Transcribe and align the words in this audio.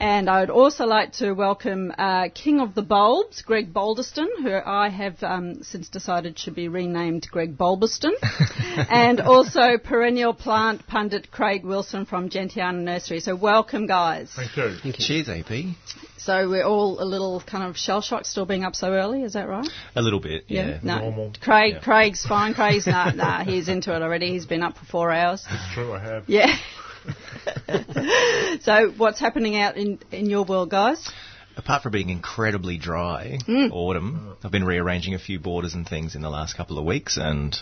And 0.00 0.30
I 0.30 0.40
would 0.40 0.50
also 0.50 0.84
like 0.84 1.12
to 1.14 1.32
welcome 1.32 1.92
uh, 1.98 2.28
King 2.32 2.60
of 2.60 2.74
the 2.74 2.82
Bulbs, 2.82 3.42
Greg 3.42 3.74
Boldiston, 3.74 4.26
who 4.42 4.54
I 4.54 4.90
have 4.90 5.20
um, 5.24 5.64
since 5.64 5.88
decided 5.88 6.38
should 6.38 6.54
be 6.54 6.68
renamed 6.68 7.26
Greg 7.30 7.58
Bulberston, 7.58 8.12
and 8.90 9.20
also 9.20 9.76
perennial 9.82 10.34
plant 10.34 10.86
pundit 10.86 11.32
Craig 11.32 11.64
Wilson 11.64 12.04
from 12.04 12.30
Gentiana 12.30 12.80
Nursery. 12.80 13.18
So 13.18 13.34
welcome, 13.34 13.88
guys. 13.88 14.30
Thank 14.36 14.56
you. 14.56 14.76
Thank 14.82 15.00
you. 15.00 15.04
Cheers, 15.04 15.28
AP. 15.28 15.74
So 16.18 16.48
we're 16.48 16.64
all 16.64 17.02
a 17.02 17.06
little 17.06 17.42
kind 17.44 17.64
of 17.64 17.76
shell 17.76 18.00
shocked, 18.00 18.26
still 18.26 18.46
being 18.46 18.62
up 18.62 18.76
so 18.76 18.92
early. 18.92 19.22
Is 19.22 19.32
that 19.32 19.48
right? 19.48 19.68
A 19.96 20.02
little 20.02 20.20
bit, 20.20 20.44
yeah. 20.46 20.78
No, 20.82 20.98
Normal. 21.00 21.32
Craig. 21.40 21.74
Yeah. 21.74 21.80
Craig's 21.80 22.24
fine. 22.24 22.54
Craig's 22.54 22.86
nah, 22.86 23.10
nah. 23.10 23.44
He's 23.44 23.68
into 23.68 23.94
it 23.96 24.02
already. 24.02 24.30
He's 24.30 24.46
been 24.46 24.62
up 24.62 24.76
for 24.76 24.84
four 24.84 25.10
hours. 25.10 25.44
It's 25.50 25.74
true, 25.74 25.92
I 25.92 25.98
have. 26.00 26.24
Yeah. 26.28 26.56
so 28.60 28.90
what's 28.96 29.20
happening 29.20 29.56
out 29.56 29.76
in 29.76 29.98
in 30.12 30.26
your 30.30 30.44
world, 30.44 30.70
guys? 30.70 31.10
Apart 31.56 31.82
from 31.82 31.92
being 31.92 32.10
incredibly 32.10 32.78
dry 32.78 33.38
Mm. 33.48 33.70
autumn, 33.72 34.36
I've 34.44 34.52
been 34.52 34.64
rearranging 34.64 35.14
a 35.14 35.18
few 35.18 35.40
borders 35.40 35.74
and 35.74 35.88
things 35.88 36.14
in 36.14 36.22
the 36.22 36.30
last 36.30 36.56
couple 36.56 36.78
of 36.78 36.84
weeks, 36.84 37.16
and 37.16 37.60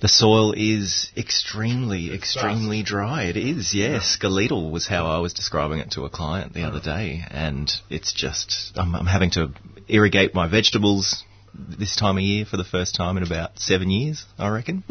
the 0.00 0.08
soil 0.08 0.52
is 0.56 1.12
extremely, 1.16 2.12
extremely 2.12 2.82
dry. 2.82 3.24
It 3.24 3.36
is, 3.36 3.72
yes. 3.74 4.06
Skeletal 4.06 4.70
was 4.72 4.88
how 4.88 5.06
I 5.06 5.18
was 5.20 5.32
describing 5.32 5.78
it 5.78 5.92
to 5.92 6.04
a 6.04 6.10
client 6.10 6.52
the 6.52 6.64
other 6.64 6.80
day, 6.80 7.24
and 7.30 7.70
it's 7.90 8.12
just 8.12 8.72
I'm, 8.76 8.94
I'm 8.96 9.06
having 9.06 9.30
to 9.32 9.52
irrigate 9.86 10.34
my 10.34 10.48
vegetables 10.48 11.22
this 11.54 11.94
time 11.94 12.16
of 12.16 12.22
year 12.24 12.44
for 12.44 12.56
the 12.56 12.64
first 12.64 12.96
time 12.96 13.16
in 13.16 13.22
about 13.22 13.60
seven 13.60 13.88
years, 13.90 14.24
I 14.36 14.48
reckon. 14.48 14.82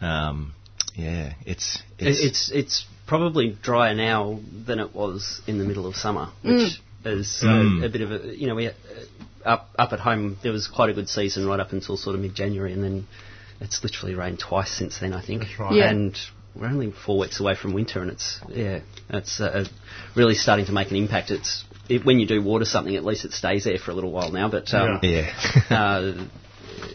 Um, 0.00 0.54
yeah, 0.94 1.34
it's 1.44 1.82
It's 1.98 2.20
it's, 2.20 2.22
it's, 2.22 2.50
it's 2.52 2.86
probably 3.06 3.56
drier 3.62 3.94
now 3.94 4.40
than 4.66 4.78
it 4.78 4.94
was 4.94 5.40
in 5.46 5.58
the 5.58 5.64
middle 5.64 5.86
of 5.86 5.94
summer, 5.96 6.30
which 6.42 6.80
is 7.04 7.42
uh, 7.42 7.46
Mm. 7.46 7.84
a 7.84 7.88
bit 7.88 8.00
of 8.00 8.12
a 8.12 8.34
you 8.36 8.46
know 8.46 8.54
we 8.54 8.68
uh, 8.68 8.72
up 9.44 9.68
up 9.78 9.92
at 9.92 10.00
home 10.00 10.38
there 10.42 10.52
was 10.52 10.68
quite 10.68 10.90
a 10.90 10.94
good 10.94 11.08
season 11.08 11.46
right 11.46 11.60
up 11.60 11.72
until 11.72 11.96
sort 11.96 12.14
of 12.16 12.22
mid 12.22 12.34
January, 12.34 12.72
and 12.72 12.82
then 12.82 13.06
it's 13.60 13.82
literally 13.82 14.14
rained 14.14 14.38
twice 14.40 14.70
since 14.70 14.98
then 15.00 15.12
I 15.12 15.20
think. 15.24 15.42
That's 15.42 15.58
right. 15.60 15.74
Yeah. 15.74 15.90
And 15.90 16.16
we're 16.54 16.66
only 16.68 16.92
four 16.92 17.18
weeks 17.18 17.40
away 17.40 17.56
from 17.56 17.74
winter, 17.74 18.00
and 18.00 18.10
it's 18.10 18.38
yeah, 18.48 18.80
it's 19.10 19.40
uh, 19.40 19.64
really 20.14 20.34
starting 20.34 20.66
to 20.66 20.72
make 20.72 20.90
an 20.90 20.96
impact. 20.96 21.30
It's 21.30 21.64
it, 21.88 22.06
when 22.06 22.18
you 22.20 22.26
do 22.26 22.42
water 22.42 22.64
something, 22.64 22.94
at 22.96 23.04
least 23.04 23.24
it 23.24 23.32
stays 23.32 23.64
there 23.64 23.76
for 23.78 23.90
a 23.90 23.94
little 23.94 24.12
while 24.12 24.30
now. 24.30 24.48
But 24.48 24.72
um, 24.72 25.00
yeah. 25.02 25.30
uh, 25.70 26.24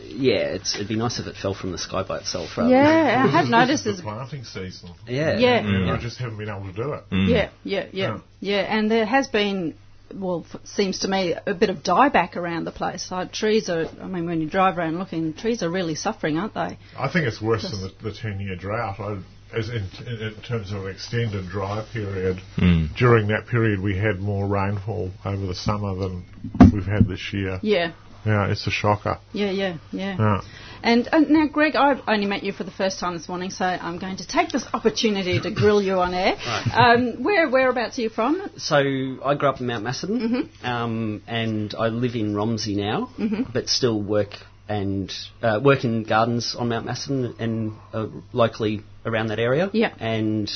yeah, 0.08 0.54
it's, 0.56 0.76
it'd 0.76 0.88
be 0.88 0.96
nice 0.96 1.20
if 1.20 1.28
it 1.28 1.36
fell 1.36 1.54
from 1.54 1.72
the 1.72 1.78
sky 1.78 2.04
by 2.04 2.20
itself. 2.20 2.58
Rather 2.58 2.70
Yeah, 2.70 3.24
I 3.26 3.28
have 3.32 3.48
noticed 3.48 3.82
is 3.82 3.84
there's 3.86 3.98
the 3.98 4.04
planting 4.04 4.44
season. 4.44 4.90
Than, 5.06 5.16
yeah. 5.16 5.38
Yeah. 5.38 5.58
And 5.60 5.92
I 5.92 5.98
mm. 5.98 6.02
just 6.02 6.18
haven't 6.18 6.38
been 6.38 6.50
able 6.50 6.66
to 6.66 6.74
do 6.74 6.94
it. 6.94 7.10
Mm. 7.10 7.30
Yeah, 7.30 7.50
yeah, 7.64 7.86
yeah, 7.92 8.08
Yeah. 8.08 8.20
yeah. 8.40 8.78
And 8.78 8.92
there 8.92 9.06
has 9.06 9.28
been, 9.28 9.76
well, 10.14 10.46
f- 10.54 10.62
seems 10.66 11.00
to 11.00 11.08
me, 11.08 11.36
a 11.46 11.54
bit 11.54 11.70
of 11.70 11.78
dieback 11.78 12.36
around 12.36 12.66
the 12.66 12.72
place. 12.72 13.12
Like 13.12 13.32
trees 13.32 13.70
are, 13.70 13.86
I 14.02 14.08
mean, 14.08 14.26
when 14.26 14.42
you 14.42 14.50
drive 14.50 14.78
around 14.78 15.00
looking, 15.00 15.34
trees 15.34 15.64
are 15.64 15.70
really 15.70 15.96
suffering, 15.96 16.38
aren't 16.38 16.54
they? 16.54 16.78
I 16.98 17.12
think 17.12 17.28
it's 17.28 17.42
worse 17.42 17.70
than 17.70 17.82
the, 17.82 18.12
the 18.12 18.16
10 18.16 18.40
year 18.40 18.56
drought. 18.56 19.00
I, 19.00 19.20
as 19.52 19.70
in, 19.70 19.88
in, 20.06 20.22
in 20.22 20.36
terms 20.42 20.72
of 20.72 20.86
an 20.86 20.92
extended 20.92 21.50
dry 21.50 21.86
period, 21.92 22.40
mm. 22.58 22.96
during 22.96 23.28
that 23.28 23.48
period 23.48 23.80
we 23.80 23.98
had 23.98 24.20
more 24.20 24.48
rainfall 24.48 25.12
over 25.26 25.46
the 25.48 25.56
summer 25.56 25.96
than 25.96 26.24
we've 26.72 26.86
had 26.86 27.08
this 27.08 27.34
year. 27.34 27.60
Yeah, 27.64 27.94
Yeah, 28.30 28.52
it's 28.52 28.66
a 28.68 28.72
shocker. 28.72 29.18
yeah, 29.34 29.52
yeah, 29.52 29.78
yeah. 29.92 30.16
Yeah. 30.20 30.42
And, 30.82 31.10
and 31.12 31.30
now, 31.30 31.48
Greg, 31.48 31.76
I've 31.76 32.00
only 32.08 32.26
met 32.26 32.44
you 32.44 32.54
for 32.54 32.64
the 32.64 32.72
first 32.72 33.00
time 33.00 33.18
this 33.18 33.28
morning, 33.28 33.50
so 33.50 33.66
I'm 33.66 34.00
going 34.00 34.18
to 34.18 34.28
take 34.28 34.50
this 34.50 34.66
opportunity 34.74 35.40
to 35.42 35.52
grill 35.62 35.82
you 35.82 35.96
on 36.00 36.14
air. 36.14 36.36
Um, 36.74 37.22
where 37.24 37.50
whereabouts 37.50 37.98
are 38.00 38.02
you 38.04 38.10
from? 38.10 38.50
So 38.58 38.78
I 38.78 39.36
grew 39.36 39.50
up 39.50 39.60
in 39.60 39.68
Mount 39.68 39.84
Macedon, 39.84 40.50
um, 40.64 41.22
and 41.28 41.76
I 41.78 41.88
live 41.88 42.16
in 42.16 42.34
Romsey 42.34 42.76
now, 42.76 43.10
but 43.54 43.68
still 43.68 44.02
work 44.02 44.36
and 44.70 45.12
uh, 45.42 45.60
work 45.62 45.84
in 45.84 46.04
gardens 46.04 46.56
on 46.58 46.70
Mount 46.70 46.86
Macedon 46.86 47.36
and 47.40 47.74
uh, 47.92 48.08
locally 48.32 48.82
around 49.06 49.28
that 49.28 49.40
area. 49.40 49.70
Yeah. 49.74 49.94
and 50.00 50.50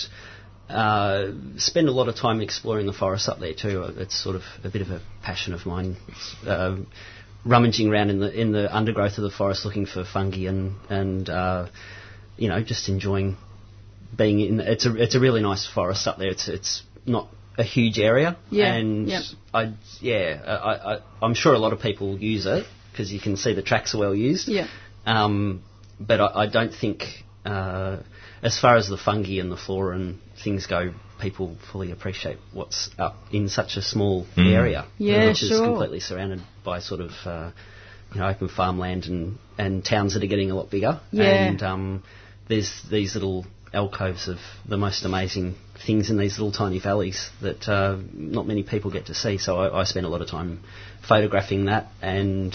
uh, 0.70 1.32
spend 1.58 1.88
a 1.90 1.92
lot 1.92 2.08
of 2.08 2.16
time 2.16 2.40
exploring 2.42 2.86
the 2.86 2.94
forest 2.94 3.28
up 3.28 3.40
there 3.40 3.54
too. 3.54 3.84
It's 3.98 4.16
sort 4.24 4.36
of 4.36 4.44
a 4.64 4.70
bit 4.70 4.82
of 4.82 4.90
a 4.90 5.02
passion 5.22 5.54
of 5.54 5.66
mine. 5.66 5.98
Uh, 6.48 6.78
rummaging 7.46 7.90
around 7.90 8.10
in 8.10 8.20
the 8.20 8.40
in 8.42 8.52
the 8.52 8.74
undergrowth 8.76 9.18
of 9.18 9.24
the 9.24 9.30
forest, 9.32 9.66
looking 9.66 9.86
for 9.86 10.04
fungi 10.06 10.48
and 10.48 10.76
and 10.90 11.30
uh, 11.30 11.68
you 12.38 12.50
know 12.50 12.62
just 12.64 12.90
enjoying 12.90 13.38
being 14.18 14.40
in. 14.40 14.60
It's 14.60 14.86
a 14.86 14.96
it's 14.96 15.16
a 15.16 15.20
really 15.20 15.42
nice 15.42 15.68
forest 15.68 16.08
up 16.08 16.18
there. 16.18 16.30
It's 16.30 16.48
it's 16.48 16.84
not 17.06 17.28
a 17.58 17.64
huge 17.64 18.00
area, 18.00 18.38
Yeah, 18.50 18.74
and 18.74 19.08
yep. 19.08 19.24
I 19.54 19.74
yeah 20.00 20.42
I, 20.46 20.94
I 20.96 21.00
I'm 21.22 21.34
sure 21.36 21.54
a 21.54 21.60
lot 21.60 21.74
of 21.74 21.80
people 21.80 22.18
use 22.18 22.46
it 22.46 22.66
because 22.92 23.12
you 23.12 23.20
can 23.20 23.38
see 23.38 23.54
the 23.54 23.62
tracks 23.64 23.94
are 23.96 24.00
well 24.00 24.16
used. 24.16 24.48
Yeah. 24.48 24.68
Um, 25.06 25.64
but 26.00 26.22
I, 26.22 26.44
I 26.44 26.48
don't 26.48 26.74
think, 26.74 27.04
uh, 27.46 27.98
as 28.42 28.60
far 28.60 28.76
as 28.78 28.88
the 28.88 28.98
fungi 28.98 29.40
and 29.40 29.52
the 29.52 29.58
flora 29.58 29.96
and 29.96 30.20
things 30.44 30.68
go, 30.68 30.94
people 31.24 31.58
fully 31.72 31.92
appreciate 31.92 32.38
what's 32.52 32.90
up 33.00 33.16
in 33.32 33.48
such 33.48 33.78
a 33.78 33.82
small 33.82 34.28
area, 34.38 34.86
Yeah, 34.98 35.28
which 35.28 35.42
is 35.42 35.58
completely 35.58 36.02
surrounded 36.02 36.42
by 36.64 36.80
sort 36.80 37.00
of 37.00 37.12
uh, 37.26 37.52
you 38.14 38.20
know 38.20 38.28
open 38.28 38.50
farmland 38.50 39.06
and, 39.06 39.38
and 39.58 39.84
towns 39.84 40.14
that 40.14 40.24
are 40.24 40.28
getting 40.28 40.52
a 40.52 40.56
lot 40.56 40.70
bigger. 40.70 41.00
Yeah. 41.12 41.24
And 41.24 41.64
um, 41.64 42.04
there's 42.50 42.84
these 42.92 43.16
little 43.16 43.46
alcoves 43.74 44.28
of 44.28 44.38
the 44.68 44.78
most 44.78 45.06
amazing 45.06 45.56
things 45.88 46.10
in 46.10 46.18
these 46.18 46.38
little 46.38 46.52
tiny 46.52 46.80
valleys 46.80 47.30
that 47.42 47.68
uh, 47.68 47.98
not 48.14 48.46
many 48.46 48.64
people 48.64 48.92
get 48.92 49.06
to 49.08 49.16
see. 49.16 49.38
So 49.38 49.58
I, 49.58 49.82
I 49.82 49.84
spend 49.86 50.06
a 50.06 50.10
lot 50.10 50.22
of 50.22 50.30
time 50.30 50.60
photographing 51.08 51.66
that 51.66 51.88
and 52.02 52.54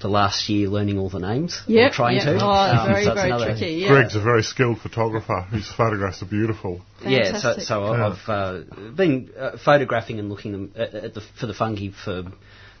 the 0.00 0.08
last 0.08 0.48
year 0.50 0.68
learning 0.68 0.98
all 0.98 1.08
the 1.08 1.18
names. 1.18 1.62
or 1.66 1.72
Yep, 1.72 1.92
trying 1.92 2.16
yep. 2.16 2.24
to. 2.26 2.38
Oh, 2.44 2.48
Um, 2.50 2.88
very, 2.92 3.04
so 3.04 3.14
very 3.14 3.30
another- 3.30 3.46
tricky. 3.56 3.72
Yeah. 3.76 3.88
Greg's 3.88 4.14
a 4.14 4.20
very 4.20 4.42
skilled 4.42 4.78
photographer 4.80 5.40
whose 5.50 5.68
photographs 5.72 6.20
are 6.22 6.26
beautiful. 6.26 6.82
Yeah, 7.04 7.38
so, 7.38 7.56
so 7.58 7.84
I- 7.84 7.96
Yeah. 7.96 8.06
I've 8.08 8.28
uh, 8.28 8.60
been 8.94 9.30
uh, 9.38 9.56
photographing 9.56 10.18
and 10.18 10.28
looking 10.28 10.52
them 10.52 10.72
at, 10.76 10.94
at 10.94 11.14
the, 11.14 11.22
for 11.40 11.46
the 11.46 11.54
fungi 11.54 11.88
for 12.04 12.24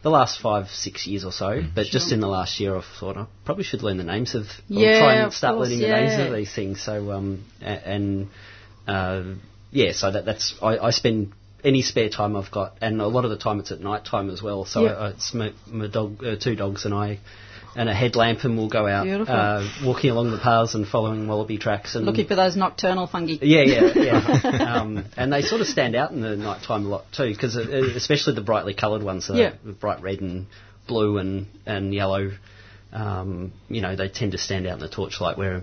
the 0.02 0.10
last 0.10 0.40
five, 0.40 0.68
six 0.68 1.06
years 1.06 1.24
or 1.24 1.32
so. 1.32 1.62
But 1.74 1.86
just 1.86 2.12
in 2.12 2.20
the 2.20 2.28
last 2.28 2.60
year, 2.60 2.76
I've 2.76 2.84
thought 3.00 3.16
I 3.16 3.26
probably 3.46 3.64
should 3.64 3.82
learn 3.82 3.96
the 3.96 4.04
names 4.04 4.34
of, 4.34 4.42
or 4.42 4.46
Yeah, 4.68 4.98
try 5.00 5.14
and 5.14 5.32
start 5.32 5.54
course, 5.56 5.68
learning 5.70 5.80
the 5.80 5.88
names 5.88 6.26
of 6.28 6.36
these 6.36 6.54
things. 6.54 6.82
So, 6.82 7.10
um, 7.12 7.44
and 7.62 8.28
uh, 8.86 9.22
yeah, 9.72 9.92
so 9.92 10.10
that, 10.12 10.26
that's 10.26 10.54
I, 10.62 10.78
I 10.78 10.90
spend 10.90 11.32
any 11.66 11.82
spare 11.82 12.08
time 12.08 12.36
I've 12.36 12.50
got, 12.50 12.76
and 12.80 13.02
a 13.02 13.08
lot 13.08 13.24
of 13.24 13.30
the 13.30 13.36
time 13.36 13.60
it's 13.60 13.72
at 13.72 13.80
night 13.80 14.04
time 14.04 14.30
as 14.30 14.40
well. 14.42 14.64
So 14.64 14.84
Yeah. 14.84 14.92
I, 14.92 15.08
it's 15.10 15.34
my, 15.34 15.52
my 15.66 15.88
dog, 15.88 16.24
uh, 16.24 16.36
two 16.36 16.54
dogs, 16.56 16.84
and 16.86 16.94
I. 16.94 17.18
And 17.78 17.90
a 17.90 17.94
headlamp, 17.94 18.42
and 18.44 18.56
we'll 18.56 18.70
go 18.70 18.86
out 18.86 19.06
uh, 19.28 19.68
walking 19.84 20.08
along 20.10 20.30
the 20.30 20.38
paths 20.38 20.74
and 20.74 20.88
following 20.88 21.28
wallaby 21.28 21.58
tracks. 21.58 21.94
And 21.94 22.06
Looking 22.06 22.26
for 22.26 22.34
those 22.34 22.56
nocturnal 22.56 23.06
fungi. 23.06 23.34
yeah, 23.42 23.64
yeah, 23.64 23.92
yeah. 23.94 24.76
um, 24.80 25.04
and 25.14 25.30
they 25.30 25.42
sort 25.42 25.60
of 25.60 25.66
stand 25.66 25.94
out 25.94 26.10
in 26.10 26.22
the 26.22 26.36
night 26.36 26.62
time 26.62 26.86
a 26.86 26.88
lot 26.88 27.04
too, 27.12 27.28
because 27.30 27.54
especially 27.54 28.34
the 28.34 28.40
brightly 28.40 28.72
coloured 28.72 29.02
ones, 29.02 29.28
uh, 29.28 29.34
Yeah. 29.34 29.52
bright 29.78 30.00
red 30.00 30.20
and 30.22 30.46
blue 30.88 31.18
and 31.18 31.48
and 31.66 31.92
yellow. 31.92 32.30
Um, 32.94 33.52
you 33.68 33.82
know, 33.82 33.94
they 33.94 34.08
tend 34.08 34.32
to 34.32 34.38
stand 34.38 34.66
out 34.66 34.74
in 34.74 34.80
the 34.80 34.88
torchlight. 34.88 35.36
Where 35.36 35.60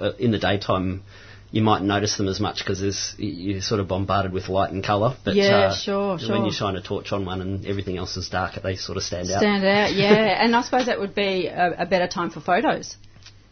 uh, 0.00 0.12
in 0.18 0.32
the 0.32 0.40
daytime, 0.40 1.04
you 1.54 1.62
might 1.62 1.82
notice 1.82 2.16
them 2.16 2.26
as 2.26 2.40
much 2.40 2.58
because 2.58 3.14
you're 3.16 3.60
sort 3.60 3.80
of 3.80 3.86
bombarded 3.86 4.32
with 4.32 4.48
light 4.48 4.72
and 4.72 4.82
colour. 4.82 5.14
But 5.24 5.36
Yeah, 5.36 5.66
uh, 5.70 5.74
sure, 5.76 6.18
When 6.28 6.44
you 6.44 6.50
shine 6.50 6.74
a 6.74 6.82
torch 6.82 7.12
on 7.12 7.24
one 7.24 7.40
and 7.40 7.64
everything 7.64 7.96
else 7.96 8.16
is 8.16 8.28
dark, 8.28 8.60
they 8.60 8.74
sort 8.74 8.96
of 8.98 9.04
stand 9.04 9.30
out. 9.30 9.38
Stand 9.38 9.64
out, 9.64 9.92
yeah. 9.94 10.14
and 10.42 10.56
I 10.56 10.62
suppose 10.62 10.86
that 10.86 10.98
would 10.98 11.14
be 11.14 11.46
a, 11.46 11.82
a 11.82 11.86
better 11.86 12.08
time 12.08 12.30
for 12.30 12.40
photos. 12.40 12.96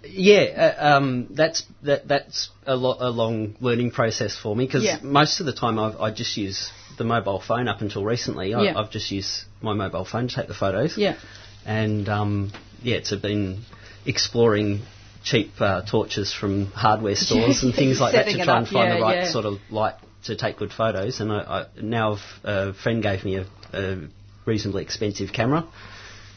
Yeah, 0.04 0.40
uh, 0.80 0.96
um, 0.96 1.28
that's 1.30 1.62
that, 1.84 2.08
that's 2.08 2.50
a, 2.66 2.74
lo- 2.74 2.96
a 2.98 3.08
long 3.10 3.54
learning 3.60 3.92
process 3.92 4.36
for 4.36 4.56
me 4.56 4.66
because 4.66 4.82
Yeah. 4.82 4.98
most 5.00 5.38
of 5.38 5.46
the 5.46 5.52
time 5.52 5.78
I've, 5.78 6.00
I 6.00 6.10
just 6.10 6.36
use 6.36 6.72
the 6.98 7.04
mobile 7.04 7.38
phone. 7.40 7.68
Up 7.68 7.82
until 7.82 8.04
recently, 8.04 8.52
I, 8.52 8.62
Yeah. 8.64 8.78
I've 8.80 8.90
just 8.90 9.12
used 9.12 9.44
my 9.60 9.74
mobile 9.74 10.04
phone 10.04 10.26
to 10.26 10.34
take 10.34 10.48
the 10.48 10.54
photos. 10.54 10.98
Yeah. 10.98 11.14
and 11.64 12.08
um, 12.08 12.52
yeah, 12.82 12.96
it's 12.96 13.14
been 13.14 13.60
exploring 14.06 14.80
cheap 15.22 15.52
uh, 15.60 15.82
torches 15.82 16.32
from 16.34 16.66
hardware 16.66 17.14
stores 17.16 17.62
and 17.62 17.74
things 17.82 18.00
like 18.00 18.14
that 18.14 18.26
to 18.26 18.44
try 18.44 18.58
and 18.58 18.68
find 18.68 18.88
yeah, 18.90 18.94
the 18.96 19.00
right 19.02 19.16
yeah. 19.16 19.30
sort 19.30 19.44
of 19.44 19.58
light 19.70 19.94
to 20.24 20.36
take 20.36 20.56
good 20.56 20.72
photos. 20.72 21.20
And 21.20 21.32
I, 21.32 21.36
I, 21.38 21.66
now 21.80 22.18
a 22.44 22.74
friend 22.74 23.02
gave 23.02 23.24
me 23.24 23.36
a, 23.36 23.46
a 23.72 24.08
reasonably 24.46 24.82
expensive 24.82 25.32
camera. 25.32 25.66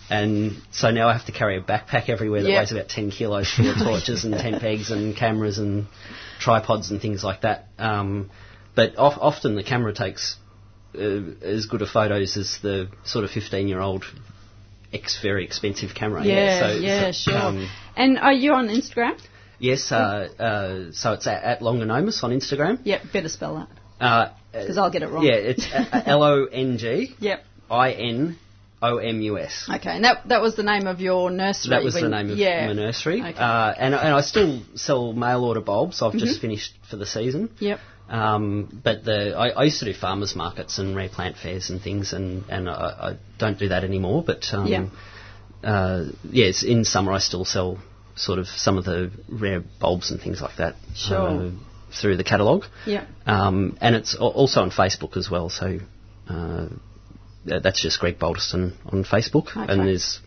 And 0.10 0.58
so 0.72 0.92
now 0.92 1.08
I 1.10 1.14
have 1.14 1.26
to 1.26 1.32
carry 1.32 1.58
a 1.58 1.62
backpack 1.62 2.10
everywhere 2.10 2.44
that 2.44 2.50
Yeah. 2.50 2.60
weighs 2.60 2.72
about 2.72 2.90
10 2.90 3.10
kilos 3.12 3.52
full 3.52 3.70
of 3.70 3.78
torches 3.84 4.24
and 4.24 4.36
10 4.36 4.60
pegs 4.60 4.92
and 4.92 5.16
cameras 5.16 5.58
and 5.58 5.88
tripods 6.40 6.92
and 6.92 7.02
things 7.02 7.24
like 7.24 7.42
that. 7.42 7.68
Um, 7.80 8.30
but 8.76 8.96
of, 8.96 9.14
often 9.20 9.56
the 9.56 9.64
camera 9.64 9.94
takes 9.94 10.36
uh, 10.96 11.00
as 11.42 11.66
good 11.66 11.82
a 11.82 11.88
photos 11.88 12.38
as 12.38 12.60
the 12.62 12.90
sort 13.04 13.26
of 13.26 13.32
15 13.32 13.68
year 13.68 13.80
old 13.82 14.06
ex 14.94 15.22
very 15.22 15.44
expensive 15.46 15.94
camera. 15.96 16.24
Yeah, 16.26 16.60
so, 16.60 16.76
yeah, 16.78 17.12
so, 17.12 17.32
sure. 17.32 17.38
um, 17.40 17.70
and 17.96 18.18
are 18.20 18.34
you 18.34 18.54
on 18.54 18.68
Instagram? 18.68 19.20
yes, 19.60 19.92
uh, 19.92 19.96
uh, 20.40 20.92
so 20.92 21.14
it's 21.14 21.28
at, 21.28 21.44
at 21.44 21.60
Longinomus 21.62 22.24
on 22.24 22.32
Instagram. 22.32 22.80
Yep, 22.84 23.02
better 23.14 23.30
spell 23.30 23.56
that. 23.56 24.04
Uh, 24.06 24.30
Because 24.52 24.78
I'll 24.78 24.92
get 24.92 25.04
it 25.04 25.10
wrong. 25.10 25.24
yeah, 25.26 25.34
it's 25.36 25.66
L 26.08 26.24
O 26.24 26.46
N 26.46 26.78
G 26.78 27.16
Yep. 27.20 27.44
I 27.72 27.92
N 27.94 28.38
O 28.82 28.98
M 28.98 29.22
U 29.22 29.38
S. 29.40 29.70
Okay, 29.74 29.90
and 29.90 30.04
that 30.04 30.28
that 30.28 30.42
was 30.42 30.56
the 30.56 30.64
name 30.64 30.86
of 30.86 31.00
your 31.00 31.32
nursery. 31.32 31.70
That 31.72 31.84
was 31.84 31.94
the 31.96 32.10
name 32.10 32.30
of 32.30 32.38
yeah. 32.38 32.68
my 32.68 32.74
nursery. 32.74 33.22
Okay. 33.22 33.34
Uh, 33.34 33.74
and, 33.78 33.96
and 33.96 34.14
I 34.14 34.22
still 34.22 34.62
sell 34.76 35.14
mail 35.14 35.44
order 35.44 35.62
bulbs. 35.62 36.02
I've 36.02 36.10
Mm-hmm. 36.12 36.20
just 36.20 36.42
finished 36.42 36.74
for 36.90 36.98
the 36.98 37.06
season. 37.06 37.50
Yep. 37.60 37.80
Um, 38.10 38.82
but 38.84 39.04
the 39.04 39.36
I, 39.36 39.50
I 39.50 39.64
used 39.64 39.80
to 39.80 39.86
do 39.86 39.94
farmers 39.94 40.36
markets 40.36 40.78
and 40.78 40.96
rare 40.96 41.10
plant 41.10 41.38
fairs 41.38 41.70
and 41.70 41.82
things, 41.82 42.14
and, 42.14 42.44
and 42.50 42.70
I, 42.70 42.74
I 42.74 43.18
don't 43.40 43.58
do 43.58 43.70
that 43.70 43.84
anymore. 43.84 44.24
But 44.26 44.46
um, 44.54 44.68
Yeah. 44.68 44.88
uh, 45.64 46.06
yes, 46.30 46.64
in 46.64 46.86
summer 46.86 47.12
I 47.14 47.20
still 47.20 47.46
sell 47.46 47.80
sort 48.16 48.40
of 48.40 48.48
some 48.48 48.78
of 48.78 48.86
the 48.86 49.12
rare 49.28 49.64
bulbs 49.80 50.12
and 50.12 50.22
things 50.22 50.40
like 50.42 50.58
that 50.58 50.76
Sure. 50.96 51.18
uh, 51.48 51.52
through 52.00 52.18
the 52.18 52.24
catalogue. 52.24 52.66
Yep. 52.86 53.08
Um, 53.26 53.78
and 53.82 53.96
it's 53.96 54.16
also 54.16 54.62
on 54.62 54.72
Facebook 54.72 55.18
as 55.18 55.30
well. 55.30 55.50
So 55.50 55.80
uh, 56.30 56.68
that's 57.46 57.82
just 57.82 58.00
Greg 58.00 58.20
Boldiston 58.20 58.74
on 58.86 59.04
Facebook, 59.04 59.48
Okay. 59.58 59.66
and 59.72 59.88
there's 59.88 60.20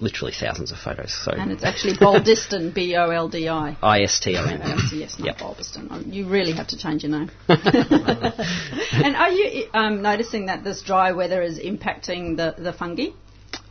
literally 0.00 0.32
thousands 0.38 0.72
of 0.72 0.78
photos. 0.78 1.12
So 1.24 1.32
And 1.32 1.50
it's 1.52 1.64
actually 1.64 1.94
Boldiston, 1.96 2.74
B 2.74 2.96
O 2.96 3.10
L 3.10 3.28
D 3.28 3.48
I. 3.48 3.76
I 3.82 4.02
S 4.02 4.20
T 4.20 4.36
O 4.36 4.44
N. 4.44 4.60
Yes, 4.92 5.18
not 5.18 5.26
Yep. 5.26 5.38
Bulberston. 5.38 5.88
Oh, 5.90 6.00
You 6.00 6.28
really 6.28 6.52
have 6.52 6.68
to 6.68 6.78
change 6.78 7.04
your 7.04 7.12
name. 7.12 7.30
and 7.48 9.16
are 9.16 9.30
you 9.30 9.68
um, 9.74 10.02
noticing 10.02 10.46
that 10.46 10.64
this 10.64 10.82
dry 10.82 11.12
weather 11.12 11.42
is 11.42 11.58
impacting 11.58 12.36
the, 12.36 12.54
the 12.58 12.72
fungi? 12.72 13.08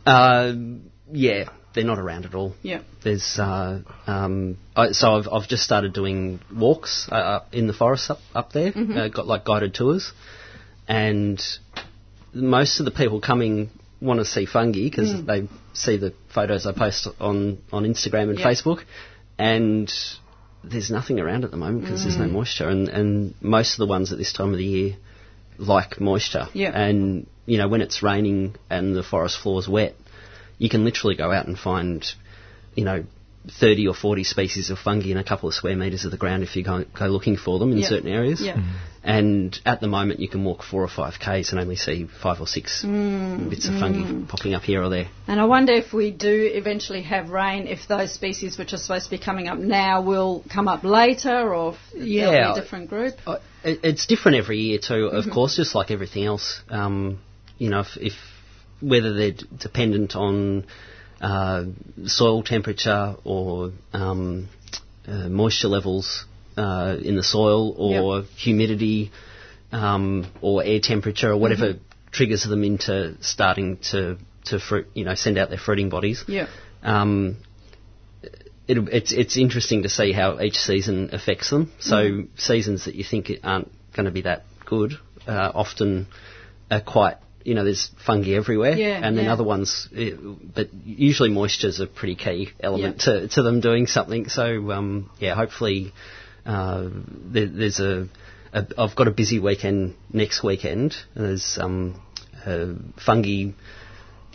Uh, 0.06 0.52
yeah, 1.12 1.48
they're 1.74 1.84
not 1.84 1.98
around 1.98 2.24
at 2.24 2.34
all. 2.34 2.54
Yeah. 2.62 2.82
There's 3.02 3.38
uh, 3.38 3.80
um, 4.06 4.58
I, 4.76 4.92
so 4.92 5.16
I've 5.16 5.28
I've 5.30 5.48
just 5.48 5.64
started 5.64 5.92
doing 5.92 6.40
walks 6.54 7.08
uh, 7.10 7.14
up 7.14 7.48
in 7.52 7.66
the 7.66 7.72
forest 7.72 8.10
up 8.10 8.18
up 8.34 8.52
there. 8.52 8.72
Uh, 8.76 9.08
got 9.08 9.26
like 9.26 9.44
guided 9.44 9.74
tours, 9.74 10.12
and 10.88 11.42
most 12.32 12.80
of 12.80 12.84
the 12.84 12.90
people 12.90 13.20
coming 13.20 13.70
want 14.00 14.20
to 14.20 14.24
see 14.24 14.46
fungi 14.46 14.84
because 14.84 15.24
they 15.24 15.48
see 15.74 15.96
the 15.96 16.12
photos 16.32 16.66
I 16.66 16.72
post 16.72 17.08
on 17.20 17.58
on 17.72 17.84
Instagram 17.84 18.30
and 18.30 18.38
Yeah. 18.38 18.46
Facebook, 18.46 18.84
and 19.38 19.92
there's 20.62 20.90
nothing 20.90 21.20
around 21.20 21.44
at 21.44 21.50
the 21.50 21.56
moment 21.56 21.82
because 21.84 22.02
there's 22.04 22.16
no 22.16 22.24
mm. 22.26 22.32
moisture, 22.32 22.68
and 22.68 22.88
and 22.88 23.34
most 23.40 23.74
of 23.74 23.78
the 23.78 23.86
ones 23.86 24.12
at 24.12 24.18
this 24.18 24.32
time 24.32 24.52
of 24.52 24.58
the 24.58 24.64
year 24.64 24.96
like 25.58 26.00
moisture, 26.00 26.48
Yeah. 26.52 26.70
and 26.70 27.26
you 27.46 27.58
know 27.58 27.68
when 27.68 27.80
it's 27.80 28.02
raining 28.02 28.54
and 28.70 28.94
the 28.96 29.02
forest 29.02 29.38
floor 29.38 29.58
is 29.60 29.68
wet, 29.68 29.94
you 30.58 30.68
can 30.68 30.84
literally 30.84 31.16
go 31.16 31.30
out 31.30 31.46
and 31.46 31.58
find, 31.58 32.04
you 32.74 32.84
know, 32.84 33.04
30 33.60 33.88
or 33.88 33.94
40 33.94 34.24
species 34.24 34.70
of 34.70 34.78
fungi 34.78 35.10
in 35.10 35.18
a 35.18 35.24
couple 35.24 35.48
of 35.48 35.54
square 35.54 35.76
metres 35.76 36.04
of 36.04 36.10
the 36.10 36.16
ground 36.16 36.42
if 36.42 36.56
you 36.56 36.64
go, 36.64 36.84
go 36.98 37.06
looking 37.06 37.36
for 37.36 37.58
them 37.58 37.72
in 37.72 37.78
Yeah. 37.78 37.88
certain 37.88 38.08
areas. 38.08 38.40
Yeah. 38.40 38.56
Mm. 38.56 38.64
And 39.06 39.58
at 39.66 39.80
the 39.82 39.86
moment, 39.86 40.20
you 40.20 40.28
can 40.28 40.44
walk 40.44 40.62
four 40.62 40.82
or 40.82 40.88
five 40.88 41.14
k's 41.20 41.50
and 41.52 41.60
only 41.60 41.76
see 41.76 42.06
five 42.22 42.40
or 42.40 42.46
six 42.46 42.82
Mm, 42.84 43.50
bits 43.50 43.68
of 43.68 43.74
fungi 43.74 44.26
popping 44.28 44.54
up 44.54 44.62
here 44.62 44.82
or 44.82 44.88
there. 44.88 45.08
And 45.28 45.38
I 45.38 45.44
wonder 45.44 45.74
if 45.74 45.92
we 45.92 46.10
do 46.10 46.50
eventually 46.54 47.02
have 47.02 47.28
rain, 47.28 47.66
if 47.66 47.86
those 47.86 48.12
species 48.14 48.56
which 48.56 48.72
are 48.72 48.78
supposed 48.78 49.04
to 49.04 49.10
be 49.10 49.18
coming 49.18 49.46
up 49.48 49.58
now 49.58 50.00
will 50.00 50.42
come 50.50 50.68
up 50.68 50.84
later, 50.84 51.54
or 51.54 51.76
Yeah. 51.94 52.52
a 52.52 52.54
different 52.54 52.88
group. 52.88 53.14
It, 53.62 53.80
it's 53.82 54.06
different 54.06 54.38
every 54.38 54.58
year 54.58 54.78
too, 54.78 55.10
Mm-hmm. 55.10 55.16
of 55.28 55.30
course, 55.34 55.56
just 55.56 55.74
like 55.74 55.90
everything 55.90 56.24
else. 56.24 56.62
Um, 56.70 57.18
you 57.58 57.68
know, 57.68 57.80
if, 57.80 57.96
if 57.98 58.12
whether 58.80 59.12
they're 59.12 59.32
d- 59.32 59.46
dependent 59.58 60.16
on 60.16 60.64
uh, 61.20 61.64
soil 62.06 62.42
temperature 62.42 63.16
or 63.24 63.72
um, 63.92 64.48
uh, 65.06 65.28
moisture 65.28 65.68
levels 65.68 66.24
uh, 66.56 66.96
in 67.02 67.16
the 67.16 67.22
soil 67.22 67.74
or 67.76 68.22
humidity 68.36 69.10
um, 69.72 70.26
or 70.40 70.62
air 70.64 70.80
temperature 70.82 71.30
or 71.30 71.36
whatever 71.36 71.74
Mm-hmm. 71.74 71.84
triggers 72.12 72.44
them 72.44 72.62
into 72.62 73.16
starting 73.20 73.78
to 73.90 74.16
to 74.44 74.60
fruit, 74.60 74.86
you 74.94 75.04
know, 75.04 75.14
send 75.16 75.36
out 75.38 75.48
their 75.48 75.58
fruiting 75.58 75.88
bodies. 75.88 76.22
Yeah. 76.28 76.46
Um, 76.82 77.36
it, 78.68 78.78
it's 78.92 79.12
it's 79.12 79.36
interesting 79.36 79.82
to 79.82 79.88
see 79.88 80.12
how 80.12 80.40
each 80.40 80.56
season 80.58 81.10
affects 81.12 81.50
them. 81.50 81.72
So 81.80 81.96
Mm. 81.96 82.28
seasons 82.36 82.84
that 82.86 82.94
you 82.94 83.04
think 83.04 83.30
aren't 83.42 83.70
going 83.94 84.06
to 84.06 84.12
be 84.12 84.22
that 84.22 84.44
good 84.64 84.94
uh, 85.26 85.50
often 85.54 86.06
are 86.70 86.80
quite. 86.80 87.16
You 87.44 87.54
know, 87.54 87.64
there's 87.64 87.90
fungi 88.06 88.30
everywhere, 88.36 88.72
Yeah, 88.74 89.00
and 89.02 89.18
then 89.18 89.26
yeah. 89.26 89.32
other 89.34 89.44
ones, 89.44 89.86
eh, 89.94 90.12
but 90.54 90.72
usually 90.86 91.28
moisture 91.28 91.68
is 91.68 91.78
a 91.78 91.86
pretty 91.86 92.14
key 92.14 92.48
element 92.58 93.00
to, 93.02 93.28
to 93.28 93.42
them 93.42 93.60
doing 93.60 93.86
something. 93.86 94.30
So, 94.30 94.70
um, 94.72 95.10
yeah, 95.18 95.34
hopefully 95.34 95.92
uh, 96.46 96.88
there, 97.32 97.46
there's 97.46 97.80
a, 97.80 98.08
a. 98.52 98.66
I've 98.78 98.96
got 98.96 99.08
a 99.08 99.10
busy 99.10 99.38
weekend 99.38 99.94
next 100.12 100.42
weekend. 100.42 100.94
There's 101.14 101.58
um, 101.60 102.00
a 102.46 102.74
fungi 103.00 103.52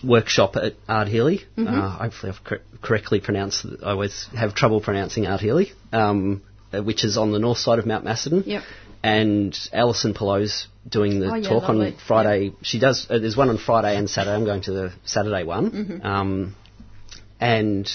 workshop 0.04 0.56
at 0.56 0.74
Ard 0.88 1.10
Choille. 1.10 1.40
Mm-hmm. 1.58 1.68
Uh, 1.68 1.90
hopefully, 1.98 2.32
I've 2.34 2.44
cor- 2.44 2.62
correctly 2.82 3.20
pronounced. 3.20 3.66
I 3.84 3.92
always 3.92 4.28
have 4.36 4.56
trouble 4.56 4.82
pronouncing 4.82 5.28
Ard 5.28 5.42
Choille, 5.42 5.72
um, 5.92 6.42
uh, 6.74 6.82
which 6.82 7.04
is 7.04 7.18
on 7.18 7.32
the 7.32 7.40
north 7.40 7.58
side 7.58 7.80
of 7.80 7.86
Mount 7.86 8.04
Macedon. 8.04 8.44
Yep. 8.46 8.64
And 9.02 9.58
Alison 9.72 10.14
Pouliot's 10.14 10.68
doing 10.88 11.22
the 11.22 11.32
Oh, 11.32 11.36
yeah, 11.36 11.48
talk 11.48 11.64
lovely. 11.64 11.94
on 11.94 11.98
Friday. 12.06 12.52
She 12.62 12.80
does. 12.80 13.08
Uh, 13.10 13.20
there's 13.20 13.38
one 13.38 13.48
on 13.50 13.58
Friday 13.58 13.96
and 13.96 14.10
Saturday. 14.10 14.36
I'm 14.36 14.44
going 14.44 14.62
to 14.64 14.72
the 14.74 14.94
Saturday 15.06 15.44
one. 15.46 15.72
Mm-hmm. 15.72 16.06
Um, 16.06 16.56
and 17.40 17.90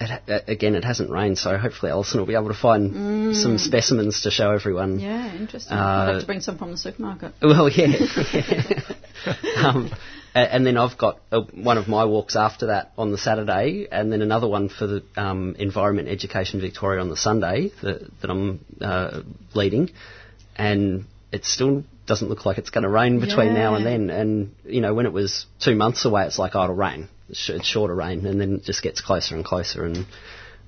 it, 0.00 0.22
uh, 0.28 0.38
again, 0.46 0.74
it 0.74 0.84
hasn't 0.84 1.10
rained, 1.10 1.38
so 1.38 1.56
hopefully 1.56 1.90
Alison 1.90 2.20
will 2.20 2.26
be 2.26 2.34
able 2.34 2.48
to 2.48 2.54
find 2.54 3.34
some 3.36 3.58
specimens 3.58 4.22
to 4.22 4.30
show 4.30 4.52
everyone. 4.52 4.98
Mm. 4.98 5.02
Yeah, 5.02 5.34
interesting. 5.34 5.76
Uh, 5.76 5.80
I'll 5.80 6.12
have 6.12 6.20
to 6.20 6.26
bring 6.26 6.40
some 6.40 6.58
from 6.58 6.70
the 6.70 6.78
supermarket. 6.78 7.32
Well, 7.42 7.68
yeah. 7.68 7.86
um, 9.64 9.90
and 10.34 10.66
then 10.66 10.76
I've 10.76 10.96
got 10.98 11.20
uh 11.32 11.40
one 11.40 11.78
of 11.78 11.88
my 11.88 12.04
walks 12.04 12.36
after 12.36 12.66
that 12.66 12.92
on 12.96 13.10
the 13.10 13.18
Saturday, 13.18 13.88
and 13.90 14.12
then 14.12 14.22
another 14.22 14.46
one 14.46 14.68
for 14.68 14.86
the 14.86 15.02
um, 15.16 15.56
Environment 15.58 16.08
Education 16.08 16.60
Victoria 16.60 17.00
on 17.00 17.08
the 17.08 17.16
Sunday 17.16 17.70
that, 17.82 18.08
that 18.20 18.30
I'm 18.30 18.64
uh, 18.80 19.22
leading. 19.54 19.90
And 20.56 21.06
it 21.32 21.44
still 21.44 21.84
doesn't 22.06 22.28
look 22.28 22.46
like 22.46 22.58
it's 22.58 22.70
going 22.70 22.84
to 22.84 22.88
rain 22.88 23.20
between 23.20 23.52
now 23.54 23.74
and 23.74 23.84
then. 23.84 24.10
And, 24.10 24.54
you 24.64 24.80
know, 24.80 24.94
when 24.94 25.06
it 25.06 25.12
was 25.12 25.46
two 25.60 25.74
months 25.76 26.04
away, 26.04 26.24
it's 26.26 26.38
like, 26.38 26.52
oh, 26.54 26.64
it'll 26.64 26.74
rain. 26.74 27.08
It's, 27.28 27.38
sh- 27.38 27.50
it's 27.50 27.66
sure 27.66 27.88
to 27.88 27.94
rain. 27.94 28.24
And 28.26 28.40
then 28.40 28.54
it 28.56 28.64
just 28.64 28.82
gets 28.82 29.00
closer 29.02 29.34
and 29.36 29.44
closer. 29.44 29.84
And 29.84 30.06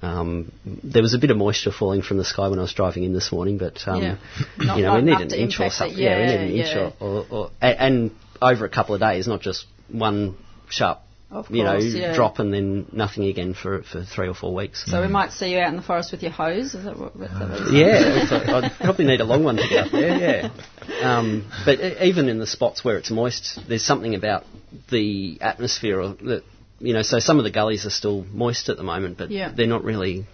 um, 0.03 0.53
there 0.85 1.03
was 1.03 1.15
a 1.15 1.19
bit 1.19 1.31
of 1.31 1.37
moisture 1.39 1.73
falling 1.73 2.03
from 2.03 2.19
the 2.19 2.25
sky 2.25 2.49
when 2.49 2.59
I 2.59 2.63
was 2.63 2.75
driving 2.75 3.05
in 3.05 3.13
this 3.15 3.33
morning, 3.33 3.57
but 3.59 3.79
um, 3.87 4.03
Yeah. 4.03 4.17
You 4.59 4.83
know, 4.83 4.95
we 4.97 5.03
need 5.03 5.19
an 5.21 5.33
inch 5.33 5.59
or 5.61 5.67
it. 5.67 5.73
something. 5.73 5.97
Yeah, 5.99 6.19
we 6.19 6.27
need 6.27 6.41
an 6.51 6.57
Yeah, 6.57 6.65
inch 6.67 6.95
or, 7.01 7.07
or, 7.09 7.27
or 7.31 7.51
and 7.61 8.11
over 8.43 8.65
a 8.65 8.71
couple 8.71 8.95
of 8.95 9.01
days, 9.01 9.27
not 9.27 9.41
just 9.41 9.67
one 9.89 10.37
sharp, 10.69 11.01
Of 11.31 11.49
you 11.49 11.63
know, 11.63 11.79
course, 11.79 11.85
yeah. 11.95 12.13
drop 12.15 12.41
and 12.41 12.53
then 12.53 12.87
nothing 12.93 13.25
again 13.27 13.55
for 13.55 13.83
for 13.85 14.03
three 14.05 14.27
or 14.27 14.35
four 14.35 14.53
weeks. 14.53 14.85
So 14.85 15.01
we 15.01 15.07
might 15.07 15.31
see 15.31 15.53
you 15.53 15.59
out 15.61 15.69
in 15.69 15.77
the 15.77 15.83
forest 15.83 16.11
with 16.11 16.23
your 16.23 16.33
hose. 16.33 16.75
Is 16.75 16.85
that 16.85 16.99
what? 16.99 17.17
What 17.17 17.31
yeah, 17.73 18.27
I'd 18.31 18.73
probably 18.81 19.05
need 19.05 19.21
a 19.21 19.25
long 19.25 19.45
one 19.45 19.57
to 19.57 19.69
get 19.69 19.87
up 19.87 19.93
there. 19.93 20.19
Yeah, 20.19 21.19
um, 21.19 21.49
but 21.65 21.79
even 22.03 22.29
in 22.29 22.41
the 22.41 22.49
spots 22.49 22.85
where 22.85 22.97
it's 22.97 23.13
moist, 23.13 23.61
there's 23.69 23.85
something 23.85 24.17
about 24.17 24.45
the 24.91 25.39
atmosphere 25.41 26.01
or 26.01 26.15
that 26.15 26.43
you 26.81 26.95
know. 26.95 27.03
So 27.03 27.21
some 27.21 27.39
of 27.39 27.45
the 27.45 27.53
gullies 27.53 27.87
are 27.87 27.91
still 27.91 28.25
moist 28.25 28.69
at 28.69 28.77
the 28.77 28.83
moment, 28.83 29.17
but 29.17 29.31
Yeah. 29.31 29.53
they're 29.55 29.69
not 29.69 29.85
really 29.85 30.27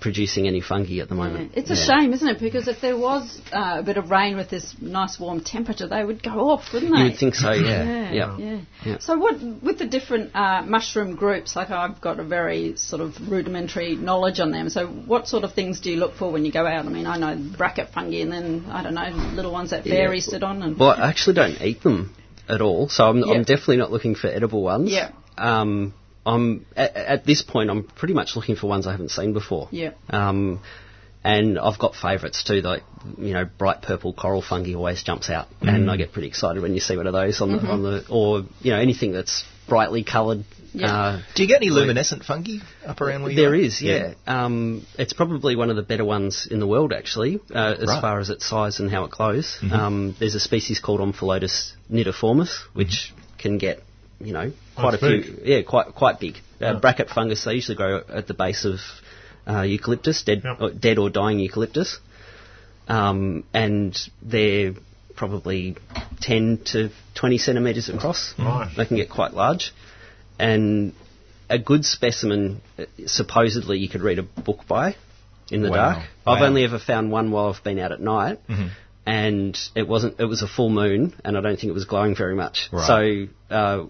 producing 0.00 0.46
any 0.46 0.60
fungi 0.60 1.00
at 1.00 1.08
the 1.08 1.14
moment. 1.14 1.52
Yeah. 1.52 1.60
It's 1.60 1.70
a 1.70 1.76
shame, 1.76 2.12
isn't 2.12 2.28
it? 2.28 2.38
Because 2.38 2.68
if 2.68 2.80
there 2.80 2.96
was 2.96 3.40
uh, 3.52 3.76
a 3.78 3.82
bit 3.82 3.96
of 3.96 4.10
rain 4.10 4.36
with 4.36 4.48
this 4.48 4.74
nice 4.80 5.18
warm 5.18 5.40
temperature, 5.40 5.88
they 5.88 6.04
would 6.04 6.22
go 6.22 6.50
off, 6.50 6.72
wouldn't 6.72 6.92
they? 6.92 6.98
You 6.98 7.04
would 7.10 7.18
think 7.18 7.34
so, 7.34 7.52
yeah. 7.52 8.10
yeah. 8.12 8.38
yeah. 8.38 8.60
yeah. 8.84 8.98
So, 8.98 9.18
what 9.18 9.40
with 9.40 9.78
the 9.78 9.86
different 9.86 10.34
uh, 10.34 10.62
mushroom 10.62 11.16
groups? 11.16 11.56
Like 11.56 11.70
I've 11.70 12.00
got 12.00 12.20
a 12.20 12.24
very 12.24 12.76
sort 12.76 13.02
of 13.02 13.16
rudimentary 13.28 13.96
knowledge 13.96 14.40
on 14.40 14.52
them. 14.52 14.70
So, 14.70 14.86
what 14.86 15.26
sort 15.26 15.44
of 15.44 15.54
things 15.54 15.80
do 15.80 15.90
you 15.90 15.96
look 15.96 16.14
for 16.14 16.30
when 16.30 16.44
you 16.44 16.52
go 16.52 16.66
out? 16.66 16.86
I 16.86 16.88
mean, 16.88 17.06
I 17.06 17.18
know 17.18 17.36
bracket 17.56 17.90
fungi, 17.90 18.18
and 18.18 18.32
then 18.32 18.66
I 18.70 18.82
don't 18.82 18.94
know 18.94 19.10
little 19.34 19.52
ones 19.52 19.70
that 19.70 19.84
fairies 19.84 20.26
sit 20.26 20.42
on. 20.42 20.62
And 20.62 20.78
well, 20.78 20.90
I 20.90 21.08
actually 21.08 21.34
don't 21.34 21.60
eat 21.60 21.82
them 21.82 22.14
at 22.48 22.60
all, 22.60 22.88
so 22.88 23.04
I'm, 23.04 23.22
I'm 23.24 23.42
definitely 23.42 23.76
not 23.78 23.90
looking 23.90 24.14
for 24.14 24.28
edible 24.28 24.62
ones. 24.62 24.90
Yeah. 24.90 25.10
Um, 25.36 25.94
I'm 26.28 26.66
at, 26.76 26.96
at, 26.96 27.24
this 27.24 27.42
point. 27.42 27.70
I'm 27.70 27.84
pretty 27.84 28.14
much 28.14 28.36
looking 28.36 28.56
for 28.56 28.66
ones 28.66 28.86
I 28.86 28.92
haven't 28.92 29.10
seen 29.10 29.32
before. 29.32 29.68
Yeah. 29.70 29.92
Um, 30.10 30.60
and 31.24 31.58
I've 31.58 31.78
got 31.78 31.94
favourites 31.94 32.44
too, 32.44 32.60
like 32.60 32.84
you 33.18 33.32
know, 33.32 33.44
bright 33.44 33.82
purple 33.82 34.12
coral 34.12 34.42
fungi 34.42 34.74
always 34.74 35.02
jumps 35.02 35.30
out, 35.30 35.48
mm. 35.60 35.68
and 35.68 35.90
I 35.90 35.96
get 35.96 36.12
pretty 36.12 36.28
excited 36.28 36.62
when 36.62 36.74
you 36.74 36.80
see 36.80 36.96
one 36.96 37.06
of 37.06 37.12
those 37.12 37.40
on 37.40 37.50
mm-hmm. 37.50 37.66
the 37.66 37.72
on 37.72 37.82
the 37.82 38.04
or 38.08 38.44
you 38.60 38.72
know 38.72 38.78
anything 38.78 39.12
that's 39.12 39.44
brightly 39.68 40.04
coloured. 40.04 40.44
Yeah. 40.72 40.92
Uh, 40.92 41.22
Do 41.34 41.42
you 41.42 41.48
get 41.48 41.56
any 41.56 41.70
luminescent 41.70 42.24
fungi 42.24 42.58
up 42.86 43.00
around 43.00 43.22
where 43.22 43.32
you 43.32 43.36
There 43.36 43.50
are? 43.50 43.54
is, 43.54 43.80
yeah. 43.80 44.14
yeah. 44.26 44.44
Um, 44.44 44.86
it's 44.98 45.12
probably 45.12 45.56
one 45.56 45.70
of 45.70 45.76
the 45.76 45.82
better 45.82 46.04
ones 46.04 46.46
in 46.50 46.60
the 46.60 46.66
world, 46.66 46.92
actually, 46.92 47.40
uh, 47.54 47.74
as 47.80 47.88
right. 47.88 48.00
far 48.00 48.20
as 48.20 48.30
its 48.30 48.46
size 48.46 48.78
and 48.78 48.90
how 48.90 49.04
it 49.04 49.10
glows. 49.10 49.58
Mm-hmm. 49.60 49.72
Um, 49.72 50.16
there's 50.18 50.34
a 50.34 50.40
species 50.40 50.78
called 50.78 51.00
Omphalotus 51.00 51.72
nidiformis, 51.90 52.54
which 52.74 53.12
mm-hmm. 53.12 53.38
can 53.38 53.58
get 53.58 53.82
you 54.20 54.32
know, 54.32 54.52
quite 54.76 54.92
That's 54.92 55.02
a 55.02 55.06
big. 55.06 55.24
few. 55.24 55.38
Yeah, 55.44 55.62
quite 55.62 55.94
quite 55.94 56.20
big. 56.20 56.36
Uh, 56.60 56.72
yeah. 56.72 56.72
Bracket 56.80 57.08
fungus. 57.08 57.44
They 57.44 57.54
usually 57.54 57.76
grow 57.76 58.02
at 58.08 58.26
the 58.26 58.34
base 58.34 58.64
of 58.64 58.78
uh, 59.46 59.62
eucalyptus, 59.62 60.22
dead, 60.24 60.42
yep. 60.44 60.60
or 60.60 60.70
dead 60.70 60.98
or 60.98 61.10
dying 61.10 61.38
eucalyptus, 61.38 61.98
um, 62.88 63.44
and 63.54 63.96
they're 64.22 64.74
probably 65.16 65.76
10 66.20 66.60
to 66.64 66.90
20 67.16 67.38
centimetres 67.38 67.88
across. 67.88 68.34
Right. 68.38 68.72
They 68.76 68.86
can 68.86 68.96
get 68.96 69.10
quite 69.10 69.34
large, 69.34 69.72
and 70.38 70.92
a 71.48 71.58
good 71.58 71.84
specimen, 71.84 72.60
uh, 72.78 72.84
supposedly, 73.06 73.78
you 73.78 73.88
could 73.88 74.02
read 74.02 74.18
a 74.18 74.22
book 74.22 74.66
by 74.68 74.96
in 75.50 75.62
the 75.62 75.70
wow. 75.70 75.94
dark. 75.94 76.08
I've 76.26 76.42
only 76.42 76.64
ever 76.64 76.78
found 76.78 77.10
one 77.10 77.30
while 77.30 77.52
I've 77.52 77.64
been 77.64 77.78
out 77.78 77.92
at 77.92 78.00
night. 78.00 78.40
Mm-hmm 78.48 78.68
and 79.08 79.58
it 79.74 79.88
wasn't. 79.88 80.20
It 80.20 80.26
was 80.26 80.42
a 80.42 80.46
full 80.46 80.68
moon, 80.68 81.14
and 81.24 81.34
I 81.38 81.40
don't 81.40 81.56
think 81.56 81.70
it 81.70 81.72
was 81.72 81.86
glowing 81.86 82.14
very 82.14 82.34
much. 82.34 82.68
Right. 82.70 83.26
So, 83.48 83.54
uh, 83.54 83.86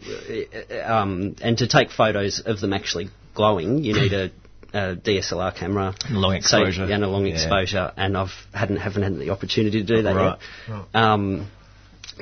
um, 0.84 1.34
and 1.42 1.58
to 1.58 1.66
take 1.66 1.90
photos 1.90 2.40
of 2.46 2.60
them 2.60 2.72
actually 2.72 3.10
glowing, 3.34 3.82
you 3.82 3.94
need 3.94 4.12
a, 4.12 4.30
a 4.72 4.94
DSLR 4.94 5.56
camera, 5.56 5.96
long 6.08 6.34
exposure, 6.34 6.86
so, 6.86 6.92
and 6.92 7.02
a 7.02 7.08
long 7.08 7.26
yeah. 7.26 7.34
exposure. 7.34 7.92
And 7.96 8.16
I've 8.16 8.30
hadn't 8.54 8.76
haven't 8.76 9.02
had 9.02 9.18
the 9.18 9.30
opportunity 9.30 9.80
to 9.80 9.86
do 9.96 10.02
that 10.02 10.14
right. 10.14 10.38
yet. 10.68 10.76
Right. 10.76 10.94
Um, 10.94 11.50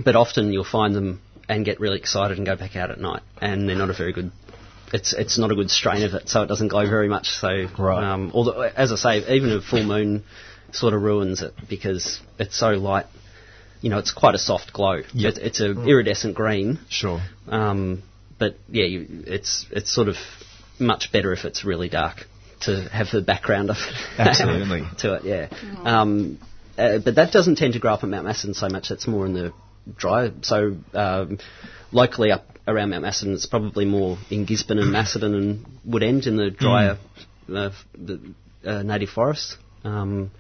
but 0.03 0.17
often 0.17 0.55
you'll 0.55 0.65
find 0.65 0.95
them 0.95 1.21
and 1.50 1.67
get 1.67 1.81
really 1.81 1.99
excited 1.99 2.38
and 2.38 2.47
go 2.47 2.57
back 2.57 2.76
out 2.76 2.91
at 2.91 2.99
night, 2.99 3.21
and 3.43 3.69
they're 3.69 3.76
not 3.76 3.91
a 3.91 3.95
very 3.95 4.15
good 4.15 4.33
it's 4.95 5.12
it's 5.12 5.37
not 5.38 5.50
a 5.50 5.55
good 5.55 5.71
strain 5.71 6.03
of 6.03 6.15
it, 6.15 6.31
so 6.31 6.41
it 6.41 6.47
doesn't 6.47 6.69
glow 6.69 6.88
very 6.88 7.09
much. 7.09 7.29
So, 7.29 7.67
right. 7.79 8.11
um, 8.11 8.31
although 8.33 8.62
as 8.62 8.91
I 8.91 8.97
say, 8.97 9.35
even 9.35 9.53
a 9.53 9.61
full 9.61 9.83
moon 9.83 10.25
sort 10.73 10.95
of 10.95 11.03
ruins 11.03 11.43
it 11.43 11.55
because 11.69 12.21
it's 12.39 12.59
so 12.59 12.71
light. 12.71 13.07
You 13.81 13.91
know, 13.91 13.99
it's 13.99 14.13
quite 14.13 14.35
a 14.35 14.39
soft 14.39 14.73
glow. 14.73 15.03
Yep. 15.13 15.35
It, 15.35 15.39
it's 15.39 15.61
a 15.61 15.71
iridescent 15.71 16.35
green. 16.35 16.79
Sure. 16.89 17.21
Um, 17.49 18.03
but 18.39 18.57
yeah, 18.69 18.85
you, 18.85 19.07
it's 19.27 19.67
it's 19.71 19.95
sort 19.95 20.09
of 20.09 20.17
much 20.79 21.13
better 21.13 21.33
if 21.33 21.45
it's 21.45 21.65
really 21.65 21.89
dark 21.89 22.27
to 22.63 22.89
have 22.93 23.09
the 23.13 23.23
background 23.23 23.71
of 23.71 23.77
absolutely 24.19 24.83
to 24.99 25.15
it. 25.15 25.25
Yeah. 25.25 25.49
Um, 25.85 26.39
uh, 26.79 26.99
but 26.99 27.15
that 27.15 27.33
doesn't 27.33 27.57
tend 27.57 27.73
to 27.75 27.79
grow 27.79 27.95
up 27.95 28.03
at 28.03 28.09
Mount 28.09 28.27
Macedon 28.27 28.55
so 28.55 28.69
much. 28.69 28.89
That's 28.89 29.07
more 29.07 29.25
in 29.27 29.35
the 29.35 29.53
dry. 29.97 30.31
So 30.43 30.77
um, 30.95 31.39
locally 31.93 32.33
up 32.33 32.59
around 32.67 32.91
Mount 32.91 33.03
Macedon, 33.03 33.35
it's 33.35 33.47
probably 33.47 33.85
more 33.85 34.19
in 34.31 34.45
Gisborne 34.45 34.79
and 34.79 34.93
Macedon 34.93 35.35
and 35.35 35.67
Woodend 35.89 36.27
in 36.27 36.37
the 36.37 36.51
drier 36.51 36.99
mm. 37.49 37.57
uh, 37.57 37.71
the, 37.95 38.35
uh, 38.65 38.83
native 38.83 39.11
forests. 39.11 39.57
Um, 39.85 40.31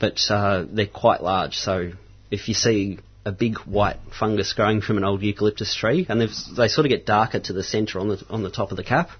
but 0.00 0.20
uh, 0.30 0.64
they're 0.70 0.86
quite 0.86 1.22
large. 1.22 1.56
So 1.56 1.92
if 2.30 2.48
you 2.48 2.54
see 2.54 2.98
a 3.24 3.32
big 3.32 3.58
white 3.58 3.98
fungus 4.18 4.52
growing 4.54 4.80
from 4.80 4.96
an 4.96 5.04
old 5.04 5.22
eucalyptus 5.22 5.74
tree, 5.74 6.06
and 6.08 6.20
they 6.20 6.68
sort 6.68 6.86
of 6.86 6.90
get 6.90 7.06
darker 7.06 7.38
to 7.40 7.52
the 7.52 7.62
centre 7.62 8.00
on 8.00 8.08
the 8.08 8.24
on 8.30 8.42
the 8.42 8.50
top 8.50 8.70
of 8.70 8.76
the 8.76 8.84
cap, 8.84 9.10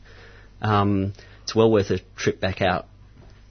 um, 0.63 1.13
it's 1.43 1.55
well 1.55 1.71
worth 1.71 1.91
a 1.91 2.01
trip 2.17 2.41
back 2.41 2.63
out 2.63 2.87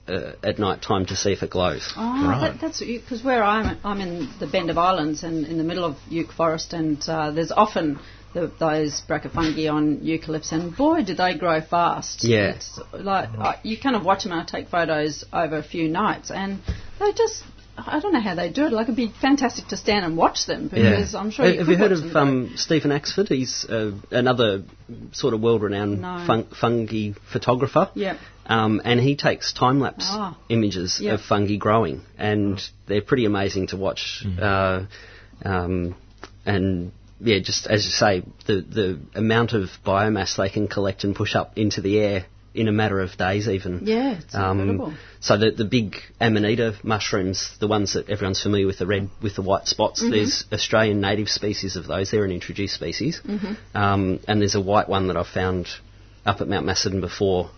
uh, 0.08 0.32
at 0.42 0.58
night 0.58 0.82
time 0.82 1.06
to 1.06 1.16
see 1.16 1.32
if 1.32 1.42
it 1.42 1.50
glows. 1.50 1.92
Oh, 1.96 2.28
right. 2.28 2.52
that, 2.52 2.60
that's 2.60 2.80
because 2.80 3.22
where 3.22 3.44
I'm, 3.44 3.78
I'm 3.84 4.00
in 4.00 4.28
the 4.40 4.46
Bend 4.46 4.70
of 4.70 4.78
Islands 4.78 5.22
and 5.22 5.46
in 5.46 5.58
the 5.58 5.64
middle 5.64 5.84
of 5.84 5.96
Euc 6.10 6.32
Forest, 6.32 6.72
and 6.72 7.00
uh, 7.08 7.30
there's 7.30 7.52
often 7.52 7.98
the, 8.34 8.52
those 8.58 9.02
brachyfungi 9.08 9.72
on 9.72 9.98
eucalypts, 9.98 10.52
and 10.52 10.76
boy, 10.76 11.04
do 11.04 11.14
they 11.14 11.36
grow 11.36 11.60
fast. 11.60 12.24
Yeah. 12.24 12.54
It's 12.54 12.80
like 12.92 13.28
uh, 13.38 13.54
you 13.62 13.78
kind 13.78 13.96
of 13.96 14.04
watch 14.04 14.24
them 14.24 14.32
and 14.32 14.40
I 14.40 14.44
take 14.44 14.68
photos 14.68 15.24
over 15.32 15.58
a 15.58 15.62
few 15.62 15.88
nights, 15.88 16.30
and 16.30 16.60
they 17.00 17.12
just. 17.12 17.42
I 17.76 17.98
don't 17.98 18.12
know 18.12 18.20
how 18.20 18.34
they 18.34 18.50
do 18.50 18.66
it. 18.66 18.72
Like 18.72 18.84
it'd 18.84 18.96
be 18.96 19.12
fantastic 19.20 19.68
to 19.68 19.76
stand 19.76 20.04
and 20.04 20.16
watch 20.16 20.44
them 20.46 20.68
because 20.68 21.14
yeah. 21.14 21.18
I'm 21.18 21.30
sure. 21.30 21.48
You 21.48 21.58
have 21.60 21.68
you 21.68 21.76
heard 21.76 21.92
of 21.92 22.14
um, 22.14 22.52
Stephen 22.56 22.90
Axford? 22.90 23.28
He's 23.28 23.64
uh, 23.64 23.92
another 24.10 24.64
sort 25.12 25.32
of 25.32 25.40
world-renowned 25.40 26.02
no. 26.02 26.24
fun- 26.26 26.48
fungi 26.60 27.12
photographer. 27.32 27.90
Yeah. 27.94 28.18
Um, 28.44 28.82
and 28.84 29.00
he 29.00 29.16
takes 29.16 29.52
time-lapse 29.52 30.08
oh. 30.10 30.36
images 30.48 30.98
yep. 31.00 31.14
of 31.14 31.20
fungi 31.24 31.56
growing, 31.56 32.02
and 32.18 32.60
they're 32.86 33.02
pretty 33.02 33.24
amazing 33.24 33.68
to 33.68 33.76
watch. 33.76 34.24
Mm. 34.26 34.42
Uh, 34.42 35.48
um, 35.48 35.96
and 36.44 36.92
yeah, 37.20 37.38
just 37.38 37.66
as 37.66 37.84
you 37.84 37.90
say, 37.90 38.24
the 38.46 38.60
the 38.60 39.00
amount 39.14 39.52
of 39.52 39.68
biomass 39.86 40.36
they 40.36 40.50
can 40.50 40.68
collect 40.68 41.04
and 41.04 41.14
push 41.14 41.34
up 41.34 41.56
into 41.56 41.80
the 41.80 41.98
air 41.98 42.26
in 42.54 42.68
a 42.68 42.72
matter 42.72 43.00
of 43.00 43.16
days, 43.16 43.48
even. 43.48 43.86
Yeah, 43.86 44.18
it's 44.18 44.34
um, 44.34 44.60
incredible. 44.60 44.94
So 45.20 45.38
the 45.38 45.50
the 45.50 45.64
big 45.64 45.96
amanita 46.20 46.76
mushrooms, 46.82 47.56
the 47.60 47.68
ones 47.68 47.94
that 47.94 48.08
everyone's 48.08 48.42
familiar 48.42 48.66
with, 48.66 48.78
the 48.78 48.86
red 48.86 49.10
with 49.22 49.36
the 49.36 49.42
white 49.42 49.66
spots. 49.66 50.02
Mm-hmm. 50.02 50.12
There's 50.12 50.44
Australian 50.52 51.00
native 51.00 51.28
species 51.28 51.76
of 51.76 51.86
those. 51.86 52.10
They're 52.10 52.24
an 52.24 52.32
introduced 52.32 52.74
species. 52.74 53.20
Mm-hmm. 53.24 53.76
Um, 53.76 54.20
and 54.26 54.40
there's 54.40 54.54
a 54.54 54.60
white 54.60 54.88
one 54.88 55.08
that 55.08 55.16
I've 55.16 55.28
found 55.28 55.68
up 56.26 56.40
at 56.40 56.48
Mount 56.48 56.66
Macedon 56.66 57.00
before 57.00 57.50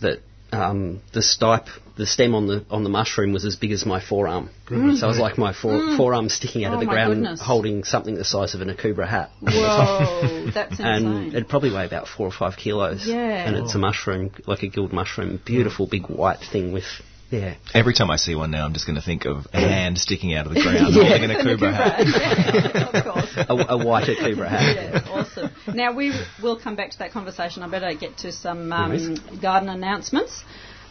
that 0.00 0.20
um, 0.52 1.00
the 1.12 1.20
stipe, 1.20 1.68
the 1.96 2.06
stem 2.06 2.34
on 2.34 2.46
the 2.46 2.64
on 2.70 2.82
the 2.82 2.88
mushroom 2.88 3.32
was 3.32 3.44
as 3.44 3.56
big 3.56 3.72
as 3.72 3.84
my 3.86 4.00
forearm. 4.00 4.50
Mm. 4.68 4.98
So 4.98 5.06
it 5.06 5.08
was 5.08 5.18
like 5.18 5.38
my 5.38 5.52
fore, 5.52 5.72
Mm. 5.72 5.96
forearm 5.96 6.28
sticking 6.28 6.64
out 6.64 6.72
Oh 6.72 6.74
of 6.74 6.80
the 6.80 6.86
ground, 6.86 7.14
goodness. 7.20 7.40
holding 7.40 7.84
something 7.84 8.14
the 8.14 8.24
size 8.24 8.54
of 8.54 8.60
an 8.60 8.68
akubra 8.74 9.06
hat. 9.08 9.30
Whoa, 9.40 10.50
that's 10.54 10.80
and 10.80 11.28
it'd 11.28 11.48
probably 11.48 11.70
weigh 11.72 11.86
about 11.86 12.08
four 12.08 12.26
or 12.26 12.32
five 12.32 12.56
kilos. 12.56 13.06
Yeah. 13.06 13.16
And 13.46 13.56
it's 13.56 13.74
a 13.74 13.78
mushroom, 13.78 14.30
like 14.46 14.62
a 14.62 14.68
gilled 14.68 14.92
mushroom, 14.92 15.40
beautiful 15.44 15.86
big 15.86 16.06
white 16.08 16.40
thing 16.40 16.72
with, 16.72 16.84
yeah. 17.30 17.54
Every 17.74 17.94
time 17.94 18.10
I 18.10 18.16
see 18.16 18.34
one 18.34 18.50
now, 18.50 18.64
I'm 18.64 18.72
just 18.72 18.86
going 18.86 18.96
to 18.96 19.02
think 19.04 19.24
of 19.24 19.46
a 19.52 19.60
hand 19.60 19.98
sticking 19.98 20.34
out 20.34 20.46
of 20.46 20.54
the 20.54 20.60
ground 20.62 20.78
Yeah. 20.94 21.08
holding 21.08 21.30
an 21.30 21.36
akubra 21.36 21.72
hat. 21.72 22.06
yeah, 22.06 22.88
of 22.98 23.04
course. 23.04 23.34
A, 23.36 23.74
a 23.74 23.86
white 23.86 24.08
akubra 24.14 24.48
hat. 24.48 24.76
Yeah, 24.76 25.12
awesome. 25.12 25.50
Now 25.74 25.92
we 25.94 26.12
will 26.42 26.58
come 26.58 26.76
back 26.76 26.90
to 26.90 26.98
that 26.98 27.12
conversation. 27.12 27.62
I 27.62 27.68
better 27.68 27.94
get 27.94 28.18
to 28.18 28.32
some 28.32 28.72
um, 28.72 29.14
Nice. 29.14 29.40
garden 29.40 29.68
announcements. 29.68 30.42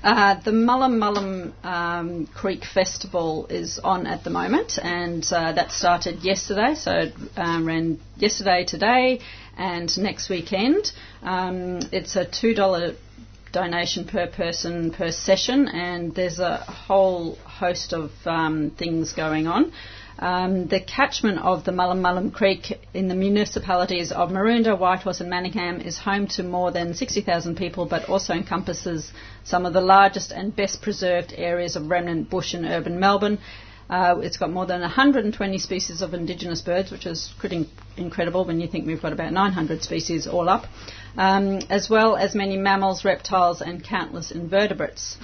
Uh, 0.00 0.40
the 0.42 0.52
Mullum 0.52 0.96
Mullum 0.98 1.52
um, 1.64 2.26
Creek 2.28 2.64
Festival 2.64 3.46
is 3.50 3.80
on 3.80 4.06
at 4.06 4.22
the 4.22 4.30
moment, 4.30 4.78
and 4.80 5.26
uh, 5.32 5.50
that 5.52 5.72
started 5.72 6.22
yesterday. 6.22 6.74
So 6.76 6.92
it 6.92 7.14
um, 7.36 7.66
ran 7.66 7.98
yesterday, 8.16 8.64
today, 8.64 9.18
and 9.56 9.98
next 9.98 10.28
weekend. 10.28 10.92
Um, 11.22 11.80
it's 11.90 12.14
a 12.14 12.24
two 12.24 12.54
dollar 12.54 12.94
donation 13.52 14.06
per 14.06 14.26
person 14.26 14.92
per 14.92 15.10
session, 15.10 15.68
and 15.68 16.14
there's 16.14 16.38
a 16.38 16.58
whole 16.58 17.36
host 17.36 17.92
of 17.92 18.10
um, 18.26 18.70
things 18.70 19.12
going 19.12 19.46
on. 19.46 19.72
Um, 20.18 20.66
the 20.66 20.80
catchment 20.80 21.38
of 21.38 21.64
the 21.64 21.70
Mullum 21.70 22.00
Mullum 22.00 22.32
Creek 22.32 22.76
in 22.92 23.06
the 23.06 23.14
municipalities 23.14 24.10
of 24.10 24.30
Maroondah, 24.30 24.76
Whitehorse 24.76 25.20
and 25.20 25.30
Manningham 25.30 25.80
is 25.80 25.96
home 25.96 26.26
to 26.28 26.42
more 26.42 26.72
than 26.72 26.94
60,000 26.94 27.56
people 27.56 27.86
but 27.86 28.08
also 28.08 28.32
encompasses 28.32 29.12
some 29.44 29.64
of 29.64 29.74
the 29.74 29.80
largest 29.80 30.32
and 30.32 30.54
best 30.54 30.82
preserved 30.82 31.32
areas 31.36 31.76
of 31.76 31.88
remnant 31.88 32.30
bush 32.30 32.54
in 32.54 32.64
urban 32.64 32.98
Melbourne. 32.98 33.38
Uh, 33.88 34.16
it's 34.20 34.36
got 34.36 34.50
more 34.50 34.66
than 34.66 34.80
120 34.80 35.58
species 35.58 36.02
of 36.02 36.12
indigenous 36.12 36.60
birds, 36.60 36.90
which 36.90 37.06
is 37.06 37.32
pretty 37.38 37.68
incredible 37.96 38.44
when 38.44 38.60
you 38.60 38.66
think 38.68 38.86
we've 38.86 39.00
got 39.00 39.12
about 39.12 39.32
900 39.32 39.82
species 39.82 40.26
all 40.26 40.48
up, 40.48 40.66
um, 41.18 41.58
as 41.68 41.90
well 41.90 42.16
as 42.16 42.34
many 42.34 42.56
mammals, 42.56 43.04
reptiles, 43.04 43.60
and 43.60 43.82
countless 43.82 44.30
invertebrates. 44.30 45.18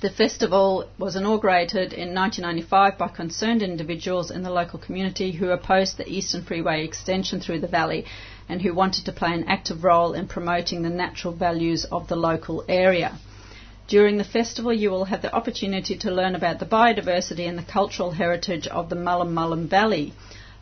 The 0.00 0.10
festival 0.10 0.88
was 0.96 1.16
inaugurated 1.16 1.92
in 1.92 2.14
1995 2.14 2.96
by 2.96 3.08
concerned 3.08 3.60
individuals 3.60 4.30
in 4.30 4.44
the 4.44 4.50
local 4.50 4.78
community 4.78 5.32
who 5.32 5.50
opposed 5.50 5.96
the 5.96 6.08
Eastern 6.08 6.44
Freeway 6.44 6.84
extension 6.84 7.40
through 7.40 7.58
the 7.58 7.66
valley 7.66 8.04
and 8.48 8.62
who 8.62 8.72
wanted 8.72 9.06
to 9.06 9.12
play 9.12 9.32
an 9.34 9.48
active 9.48 9.82
role 9.82 10.12
in 10.12 10.28
promoting 10.28 10.82
the 10.82 10.88
natural 10.88 11.34
values 11.34 11.84
of 11.86 12.06
the 12.06 12.14
local 12.14 12.64
area. 12.68 13.18
During 13.88 14.18
the 14.18 14.24
festival, 14.38 14.72
you 14.72 14.90
will 14.90 15.06
have 15.06 15.22
the 15.22 15.34
opportunity 15.34 15.96
to 15.96 16.12
learn 16.12 16.36
about 16.36 16.60
the 16.60 16.66
biodiversity 16.66 17.48
and 17.48 17.58
the 17.58 17.72
cultural 17.72 18.12
heritage 18.12 18.68
of 18.68 18.90
the 18.90 18.96
Mullum 18.96 19.32
Mullum 19.34 19.66
Valley. 19.66 20.12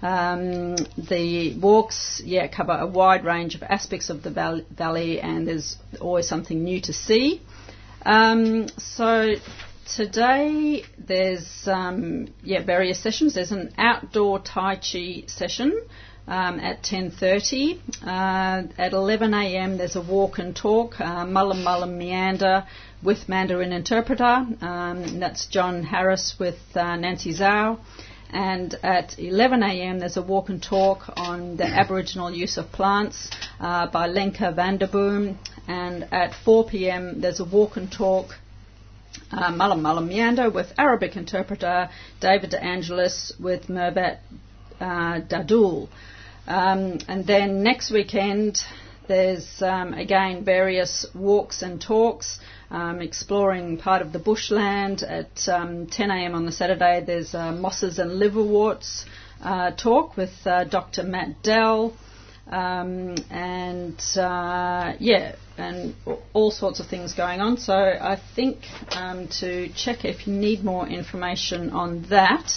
Um, 0.03 0.77
the 0.99 1.57
walks, 1.59 2.21
yeah, 2.25 2.49
cover 2.49 2.73
a 2.73 2.87
wide 2.87 3.25
range 3.25 3.55
of 3.55 3.63
aspects 3.63 4.11
of 4.11 4.23
the 4.23 4.31
val- 4.31 4.65
valley, 4.71 5.21
and 5.21 5.49
there's 5.49 5.77
always 6.01 6.29
something 6.29 6.63
new 6.63 6.81
to 6.83 6.93
see. 6.93 7.41
Um, 8.05 8.69
so 8.77 9.35
today 9.97 10.85
there's 10.99 11.67
um, 11.67 12.29
yeah 12.43 12.63
various 12.63 13.03
sessions. 13.03 13.35
There's 13.35 13.53
an 13.53 13.73
outdoor 13.79 14.41
Tai 14.41 14.77
Chi 14.77 15.25
session 15.27 15.81
um, 16.29 16.61
at 16.61 16.83
10:30. 16.83 17.79
Uh, 18.03 18.69
at 18.79 18.93
11 18.93 19.35
a.m. 19.35 19.79
there's 19.79 19.97
a 19.97 20.01
walk 20.01 20.39
and 20.39 20.55
talk, 20.55 21.01
uh, 21.01 21.25
Mullum 21.25 21.65
Mullum 21.65 21.97
Meander 21.97 22.67
with 23.03 23.29
Mandarin 23.29 23.73
interpreter. 23.73 24.47
Um, 24.61 25.21
that's 25.21 25.47
John 25.47 25.83
Harris 25.83 26.37
with 26.39 26.59
uh, 26.75 26.97
Nancy 26.97 27.33
Zhao. 27.33 27.79
And 28.31 28.75
at 28.83 29.19
11 29.19 29.63
a.m. 29.63 30.01
there's 30.01 30.17
a 30.17 30.23
walk 30.23 30.49
and 30.49 30.63
talk 30.63 31.13
on 31.17 31.57
the 31.57 31.65
Aboriginal 31.65 32.31
use 32.31 32.57
of 32.59 32.73
plants 32.73 33.31
uh, 33.61 33.87
by 33.87 34.07
Lenka 34.07 34.53
Vanderboom 34.53 35.37
and 35.69 36.09
at 36.13 36.35
4 36.45 36.67
p.m. 36.67 37.21
there's 37.21 37.41
a 37.41 37.45
walk 37.45 37.77
and 37.77 37.91
talk 37.91 38.35
uh, 39.33 39.51
Mullum 39.51 39.81
Mullum 39.81 40.09
Meander 40.09 40.51
with 40.51 40.73
Arabic 40.79 41.17
interpreter 41.17 41.89
David 42.21 42.51
De 42.51 42.63
Angelis 42.63 43.33
with 43.41 43.69
Merbat 43.69 44.19
uh, 44.81 45.21
Dadul. 45.21 45.89
Um, 46.47 46.99
and 47.09 47.27
then 47.27 47.63
next 47.63 47.91
weekend 47.91 48.59
there's 49.09 49.63
um, 49.63 49.95
again 49.95 50.45
various 50.45 51.07
walks 51.15 51.63
and 51.63 51.81
talks 51.81 52.39
um, 52.71 53.01
exploring 53.01 53.79
part 53.79 54.03
of 54.03 54.13
the 54.13 54.19
bushland. 54.19 55.03
At 55.03 55.49
um, 55.49 55.87
10 55.87 56.11
a.m. 56.11 56.35
on 56.35 56.47
the 56.47 56.53
Saturday 56.53 57.03
there's 57.07 57.35
uh, 57.35 57.53
mosses 57.53 57.99
and 57.99 58.19
liverworts 58.19 59.05
uh, 59.43 59.71
talk 59.73 60.17
with 60.17 60.35
uh, 60.47 60.65
Dr. 60.65 61.03
Matt 61.03 61.43
Dell. 61.43 61.97
Um, 62.49 63.17
and 63.29 64.01
uh, 64.17 64.95
yeah, 65.01 65.35
and 65.59 65.95
all 66.33 66.53
sorts 66.53 66.79
of 66.79 66.87
things 66.87 67.13
going 67.13 67.41
on. 67.41 67.57
So 67.57 67.75
I 67.75 68.21
think 68.37 68.59
um, 68.93 69.27
to 69.41 69.69
check 69.71 70.05
if 70.05 70.29
you 70.29 70.33
need 70.33 70.63
more 70.63 70.87
information 70.87 71.71
on 71.71 72.07
that, 72.11 72.53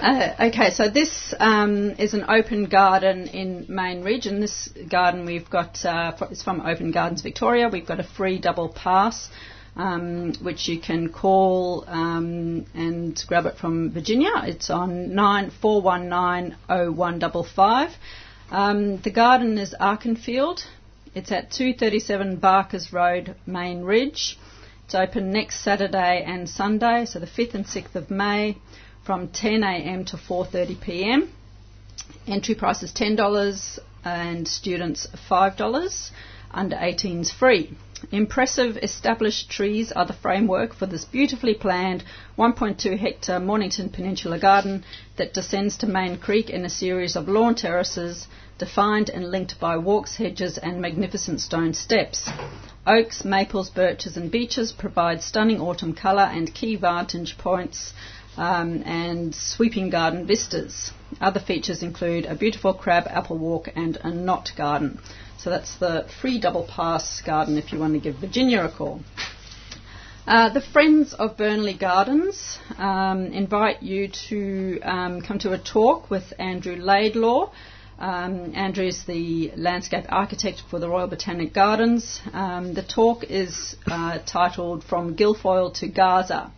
Uh, 0.00 0.48
okay, 0.48 0.70
so 0.70 0.88
this 0.88 1.34
um, 1.40 1.90
is 1.98 2.14
an 2.14 2.24
open 2.28 2.66
garden 2.66 3.28
in 3.28 3.66
Main 3.68 4.02
Ridge, 4.02 4.26
and 4.26 4.42
this 4.42 4.70
garden 4.88 5.26
we've 5.26 5.50
got 5.50 5.84
uh, 5.84 6.12
is 6.30 6.42
from 6.42 6.60
Open 6.60 6.90
Gardens 6.90 7.22
Victoria. 7.22 7.68
We've 7.68 7.86
got 7.86 8.00
a 8.00 8.04
free 8.04 8.38
double 8.38 8.68
pass, 8.68 9.30
um, 9.76 10.32
which 10.42 10.68
you 10.68 10.80
can 10.80 11.10
call 11.10 11.84
um, 11.86 12.64
and 12.74 13.22
grab 13.26 13.46
it 13.46 13.58
from 13.58 13.90
Virginia. 13.92 14.30
It's 14.44 14.70
on 14.70 15.14
nine 15.14 15.50
four 15.50 15.82
one 15.82 16.08
nine 16.08 16.56
oh 16.68 16.90
one 16.90 17.18
double 17.18 17.44
five. 17.44 17.90
Um, 18.50 19.00
the 19.02 19.10
garden 19.10 19.58
is 19.58 19.74
Arkenfield. 19.78 20.64
It's 21.14 21.32
at 21.32 21.50
237 21.50 22.36
Barkers 22.36 22.92
Road, 22.92 23.34
Main 23.46 23.82
Ridge. 23.82 24.38
It's 24.84 24.94
open 24.94 25.32
next 25.32 25.62
Saturday 25.64 26.22
and 26.24 26.48
Sunday, 26.48 27.06
so 27.06 27.18
the 27.18 27.26
5th 27.26 27.54
and 27.54 27.64
6th 27.66 27.94
of 27.96 28.10
May 28.10 28.56
from 29.04 29.28
10 29.28 29.62
a.m. 29.62 30.04
to 30.06 30.16
4:30 30.16 30.80
p.m. 30.80 31.32
Entry 32.26 32.54
price 32.54 32.82
is 32.82 32.92
$10 32.92 33.78
and 34.04 34.46
students 34.46 35.06
$5. 35.28 36.10
Under 36.52 36.76
18s 36.76 37.32
free. 37.32 37.76
Impressive 38.12 38.76
established 38.82 39.48
trees 39.48 39.90
are 39.90 40.04
the 40.04 40.12
framework 40.12 40.74
for 40.74 40.84
this 40.84 41.06
beautifully 41.06 41.54
planned 41.54 42.04
1.2 42.36 42.98
hectare 42.98 43.40
Mornington 43.40 43.88
Peninsula 43.88 44.38
garden 44.38 44.84
that 45.16 45.32
descends 45.32 45.78
to 45.78 45.86
Main 45.86 46.18
Creek 46.18 46.50
in 46.50 46.66
a 46.66 46.68
series 46.68 47.16
of 47.16 47.26
lawn 47.26 47.54
terraces 47.54 48.28
defined 48.58 49.08
and 49.08 49.30
linked 49.30 49.58
by 49.58 49.78
walks, 49.78 50.16
hedges, 50.16 50.58
and 50.58 50.78
magnificent 50.78 51.40
stone 51.40 51.72
steps. 51.72 52.28
Oaks, 52.86 53.24
maples, 53.24 53.70
birches, 53.70 54.18
and 54.18 54.30
beeches 54.30 54.72
provide 54.72 55.22
stunning 55.22 55.60
autumn 55.60 55.94
colour 55.94 56.30
and 56.30 56.54
key 56.54 56.76
vantage 56.76 57.38
points 57.38 57.94
um, 58.36 58.82
and 58.84 59.34
sweeping 59.34 59.88
garden 59.88 60.26
vistas. 60.26 60.92
Other 61.18 61.40
features 61.40 61.82
include 61.82 62.26
a 62.26 62.34
beautiful 62.34 62.74
crab 62.74 63.06
apple 63.08 63.38
walk 63.38 63.70
and 63.74 63.96
a 64.04 64.10
knot 64.10 64.52
garden. 64.54 64.98
So 65.38 65.50
that's 65.50 65.76
the 65.76 66.08
free 66.20 66.40
double 66.40 66.64
pass 66.66 67.20
garden 67.20 67.58
if 67.58 67.72
you 67.72 67.78
want 67.78 67.94
to 67.94 68.00
give 68.00 68.16
Virginia 68.16 68.64
a 68.64 68.70
call. 68.70 69.00
Uh, 70.26 70.48
the 70.48 70.60
Friends 70.60 71.12
of 71.12 71.36
Burnley 71.36 71.74
Gardens 71.74 72.58
um, 72.78 73.26
invite 73.26 73.80
you 73.82 74.08
to 74.28 74.80
um, 74.80 75.20
come 75.20 75.38
to 75.38 75.52
a 75.52 75.58
talk 75.58 76.10
with 76.10 76.32
Andrew 76.38 76.74
Laidlaw. 76.74 77.52
Um, 77.98 78.52
Andrew 78.54 78.86
is 78.86 79.04
the 79.04 79.52
landscape 79.56 80.04
architect 80.08 80.62
for 80.68 80.78
the 80.78 80.88
Royal 80.88 81.06
Botanic 81.06 81.54
Gardens. 81.54 82.20
Um, 82.32 82.74
the 82.74 82.82
talk 82.82 83.22
is 83.24 83.76
uh, 83.86 84.18
titled 84.26 84.82
From 84.82 85.14
Guilfoyle 85.16 85.72
to 85.74 85.86
Gaza. 85.86 86.50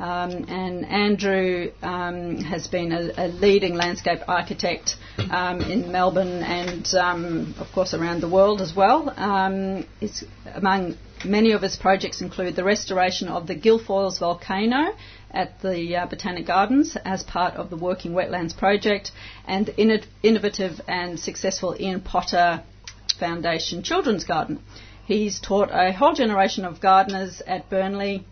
Um, 0.00 0.46
and 0.48 0.86
Andrew 0.86 1.72
um, 1.82 2.38
has 2.38 2.66
been 2.68 2.90
a, 2.90 3.12
a, 3.18 3.28
leading 3.28 3.74
landscape 3.74 4.20
architect 4.26 4.96
um, 5.30 5.60
in 5.60 5.92
Melbourne 5.92 6.42
and, 6.42 6.86
um, 6.94 7.54
of 7.58 7.70
course, 7.72 7.92
around 7.92 8.22
the 8.22 8.28
world 8.28 8.62
as 8.62 8.74
well. 8.74 9.12
Um, 9.14 9.86
among 10.54 10.96
many 11.22 11.52
of 11.52 11.60
his 11.60 11.76
projects 11.76 12.22
include 12.22 12.56
the 12.56 12.64
restoration 12.64 13.28
of 13.28 13.46
the 13.46 13.54
Guilfoyle's 13.54 14.18
volcano 14.18 14.96
at 15.30 15.60
the 15.60 15.96
uh, 15.96 16.06
Botanic 16.06 16.46
Gardens 16.46 16.96
as 17.04 17.22
part 17.22 17.56
of 17.56 17.68
the 17.68 17.76
Working 17.76 18.12
Wetlands 18.12 18.56
project, 18.56 19.12
and 19.46 19.66
the 19.66 19.72
inno- 19.72 20.06
innovative 20.22 20.80
and 20.88 21.20
successful 21.20 21.76
Ian 21.78 22.00
Potter 22.00 22.62
Foundation 23.18 23.82
Children's 23.82 24.24
Garden. 24.24 24.60
He's 25.04 25.40
taught 25.40 25.68
a 25.72 25.92
whole 25.92 26.14
generation 26.14 26.64
of 26.64 26.80
gardeners 26.80 27.42
at 27.46 27.68
Burnley 27.68 28.24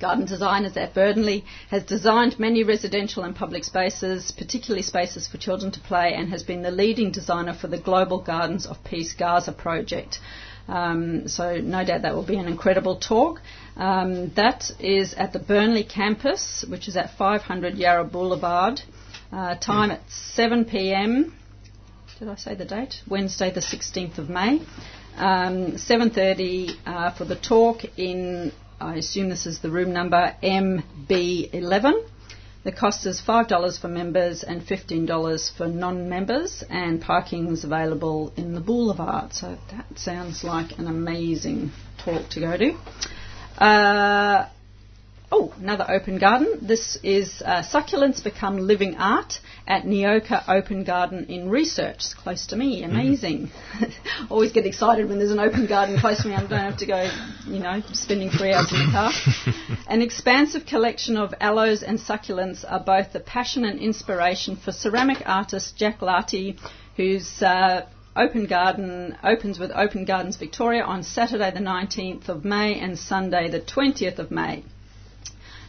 Garden 0.00 0.26
Designers 0.26 0.76
at 0.76 0.94
Burnley 0.94 1.44
has 1.70 1.84
designed 1.84 2.38
many 2.38 2.64
residential 2.64 3.22
and 3.24 3.34
public 3.34 3.64
spaces, 3.64 4.32
particularly 4.32 4.82
spaces 4.82 5.26
for 5.28 5.38
children 5.38 5.72
to 5.72 5.80
play, 5.80 6.14
and 6.14 6.28
has 6.30 6.42
been 6.42 6.62
the 6.62 6.70
leading 6.70 7.10
designer 7.10 7.54
for 7.54 7.68
the 7.68 7.78
Global 7.78 8.20
Gardens 8.20 8.66
of 8.66 8.82
Peace 8.84 9.14
Gaza 9.14 9.52
project. 9.52 10.18
Um, 10.68 11.28
so 11.28 11.58
no 11.58 11.84
doubt 11.84 12.02
that 12.02 12.14
will 12.14 12.26
be 12.26 12.36
an 12.36 12.48
incredible 12.48 12.96
talk. 12.96 13.40
Um, 13.76 14.32
that 14.34 14.70
is 14.80 15.14
at 15.14 15.32
the 15.32 15.38
Burnley 15.38 15.84
campus, 15.84 16.64
which 16.68 16.88
is 16.88 16.96
at 16.96 17.16
500 17.16 17.76
Yarra 17.76 18.04
Boulevard. 18.04 18.80
Uh, 19.32 19.54
time 19.56 19.90
at 19.90 20.00
7 20.08 20.64
p.m. 20.64 21.34
did 22.18 22.28
I 22.28 22.36
say 22.36 22.54
the 22.54 22.64
date? 22.64 23.02
Wednesday, 23.08 23.50
the 23.52 23.60
16th 23.60 24.18
of 24.18 24.28
May. 24.28 24.60
Um, 25.16 25.72
7:30 25.78 26.76
uh, 26.84 27.10
for 27.12 27.24
the 27.24 27.36
talk 27.36 27.84
in. 27.96 28.52
I 28.80 28.96
assume 28.96 29.28
this 29.30 29.46
is 29.46 29.60
the 29.60 29.70
room 29.70 29.92
number 29.92 30.34
MB11. 30.42 32.04
The 32.64 32.72
cost 32.72 33.06
is 33.06 33.20
$5 33.20 33.80
for 33.80 33.88
members 33.88 34.42
and 34.42 34.60
$15 34.60 35.56
for 35.56 35.68
non-members, 35.68 36.64
and 36.68 37.00
parking 37.00 37.46
is 37.52 37.64
available 37.64 38.32
in 38.36 38.54
the 38.54 38.60
Boulevard. 38.60 39.32
So 39.32 39.56
that 39.70 39.98
sounds 39.98 40.42
like 40.42 40.78
an 40.78 40.88
amazing 40.88 41.70
talk 41.98 42.28
to 42.30 42.40
go 42.40 42.56
to. 42.56 42.76
Uh, 43.56 44.48
Oh, 45.32 45.52
another 45.58 45.84
open 45.88 46.20
garden. 46.20 46.60
This 46.62 46.96
is 47.02 47.42
uh, 47.44 47.64
Succulents 47.64 48.22
Become 48.22 48.58
Living 48.58 48.96
Art 48.96 49.40
at 49.66 49.82
Neoka 49.82 50.44
Open 50.46 50.84
Garden 50.84 51.24
in 51.24 51.50
Research. 51.50 51.96
It's 51.96 52.14
close 52.14 52.46
to 52.48 52.56
me. 52.56 52.84
Amazing. 52.84 53.48
Mm-hmm. 53.48 54.26
Always 54.32 54.52
get 54.52 54.66
excited 54.66 55.08
when 55.08 55.18
there's 55.18 55.32
an 55.32 55.40
open 55.40 55.66
garden 55.66 55.98
close 55.98 56.22
to 56.22 56.28
me. 56.28 56.34
I 56.34 56.46
don't 56.46 56.52
have 56.52 56.78
to 56.78 56.86
go, 56.86 57.10
you 57.44 57.58
know, 57.58 57.82
spending 57.92 58.30
three 58.30 58.52
hours 58.52 58.70
in 58.70 58.86
the 58.86 58.92
car. 58.92 59.10
an 59.88 60.00
expansive 60.00 60.64
collection 60.64 61.16
of 61.16 61.34
aloes 61.40 61.82
and 61.82 61.98
succulents 61.98 62.64
are 62.64 62.78
both 62.78 63.12
the 63.12 63.18
passion 63.18 63.64
and 63.64 63.80
inspiration 63.80 64.54
for 64.54 64.70
ceramic 64.70 65.26
artist 65.26 65.76
Jack 65.76 66.02
Larty, 66.02 66.56
whose 66.96 67.42
uh, 67.42 67.84
Open 68.14 68.46
Garden 68.46 69.18
opens 69.24 69.58
with 69.58 69.72
Open 69.72 70.04
Gardens 70.04 70.36
Victoria 70.36 70.84
on 70.84 71.02
Saturday 71.02 71.50
the 71.50 71.58
19th 71.58 72.28
of 72.28 72.44
May 72.44 72.78
and 72.78 72.96
Sunday 72.96 73.50
the 73.50 73.60
20th 73.60 74.20
of 74.20 74.30
May. 74.30 74.62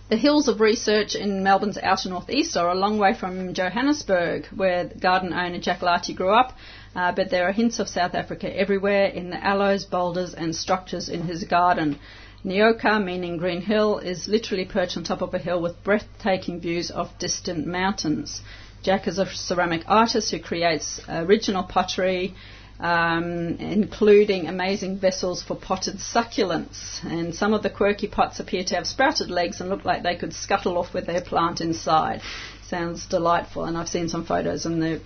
The 0.09 0.15
Hills 0.15 0.47
of 0.47 0.61
Research 0.61 1.15
in 1.15 1.43
Melbourne's 1.43 1.77
outer 1.77 2.07
northeast 2.07 2.55
are 2.55 2.69
a 2.69 2.75
long 2.75 2.97
way 2.97 3.13
from 3.13 3.53
Johannesburg, 3.53 4.47
where 4.55 4.85
garden 4.85 5.33
owner 5.33 5.59
Jack 5.59 5.81
Larty 5.81 6.13
grew 6.13 6.33
up, 6.33 6.53
uh, 6.95 7.11
but 7.11 7.29
there 7.29 7.45
are 7.45 7.51
hints 7.51 7.77
of 7.79 7.89
South 7.89 8.15
Africa 8.15 8.49
everywhere 8.57 9.07
in 9.07 9.31
the 9.31 9.45
aloes, 9.45 9.83
boulders, 9.83 10.33
and 10.33 10.55
structures 10.55 11.09
in 11.09 11.23
his 11.23 11.43
garden. 11.43 11.99
Neoka, 12.45 13.03
meaning 13.03 13.35
Green 13.35 13.61
Hill, 13.61 13.97
is 13.97 14.29
literally 14.29 14.63
perched 14.63 14.95
on 14.95 15.03
top 15.03 15.21
of 15.21 15.33
a 15.33 15.39
hill 15.39 15.61
with 15.61 15.83
breathtaking 15.83 16.61
views 16.61 16.89
of 16.89 17.09
distant 17.19 17.67
mountains. 17.67 18.41
Jack 18.83 19.09
is 19.09 19.19
a 19.19 19.25
ceramic 19.25 19.83
artist 19.87 20.31
who 20.31 20.39
creates 20.39 21.01
original 21.09 21.63
pottery, 21.63 22.33
um, 22.79 23.57
including 23.59 24.47
amazing 24.47 24.99
vessels 24.99 25.41
for 25.41 25.55
potted 25.55 25.95
succulents. 25.95 27.03
And 27.03 27.33
some 27.33 27.53
of 27.53 27.63
the 27.63 27.69
quirky 27.69 28.07
pots 28.07 28.39
appear 28.39 28.63
to 28.65 28.75
have 28.75 28.87
sprouted 28.87 29.31
legs 29.31 29.61
and 29.61 29.69
look 29.69 29.85
like 29.85 30.03
they 30.03 30.15
could 30.15 30.33
scuttle 30.33 30.77
off 30.77 30.93
with 30.93 31.07
their 31.07 31.21
plant 31.21 31.61
inside. 31.61 32.21
Sounds 32.67 33.05
delightful, 33.05 33.63
and 33.63 33.77
I've 33.77 33.87
seen 33.87 34.09
some 34.09 34.25
photos 34.25 34.65
and 34.65 34.81
they're 34.81 34.99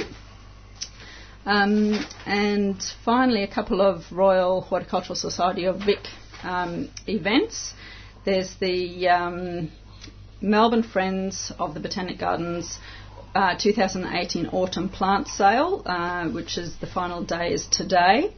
Um, 1.45 2.05
and 2.25 2.81
finally, 3.03 3.43
a 3.43 3.47
couple 3.47 3.81
of 3.81 4.09
Royal 4.11 4.61
Horticultural 4.61 5.15
Society 5.15 5.65
of 5.65 5.79
Vic 5.79 6.07
um, 6.43 6.89
events. 7.07 7.73
There's 8.25 8.53
the 8.55 9.07
um, 9.09 9.71
Melbourne 10.41 10.83
Friends 10.83 11.51
of 11.59 11.73
the 11.73 11.79
Botanic 11.81 12.17
Gardens 12.19 12.79
uh, 13.35 13.55
2018 13.57 14.47
Autumn 14.47 14.89
Plant 14.89 15.27
Sale, 15.27 15.83
uh, 15.85 16.27
which 16.29 16.57
is 16.57 16.75
the 16.77 16.87
final 16.87 17.23
day 17.23 17.53
is 17.53 17.67
today. 17.67 18.33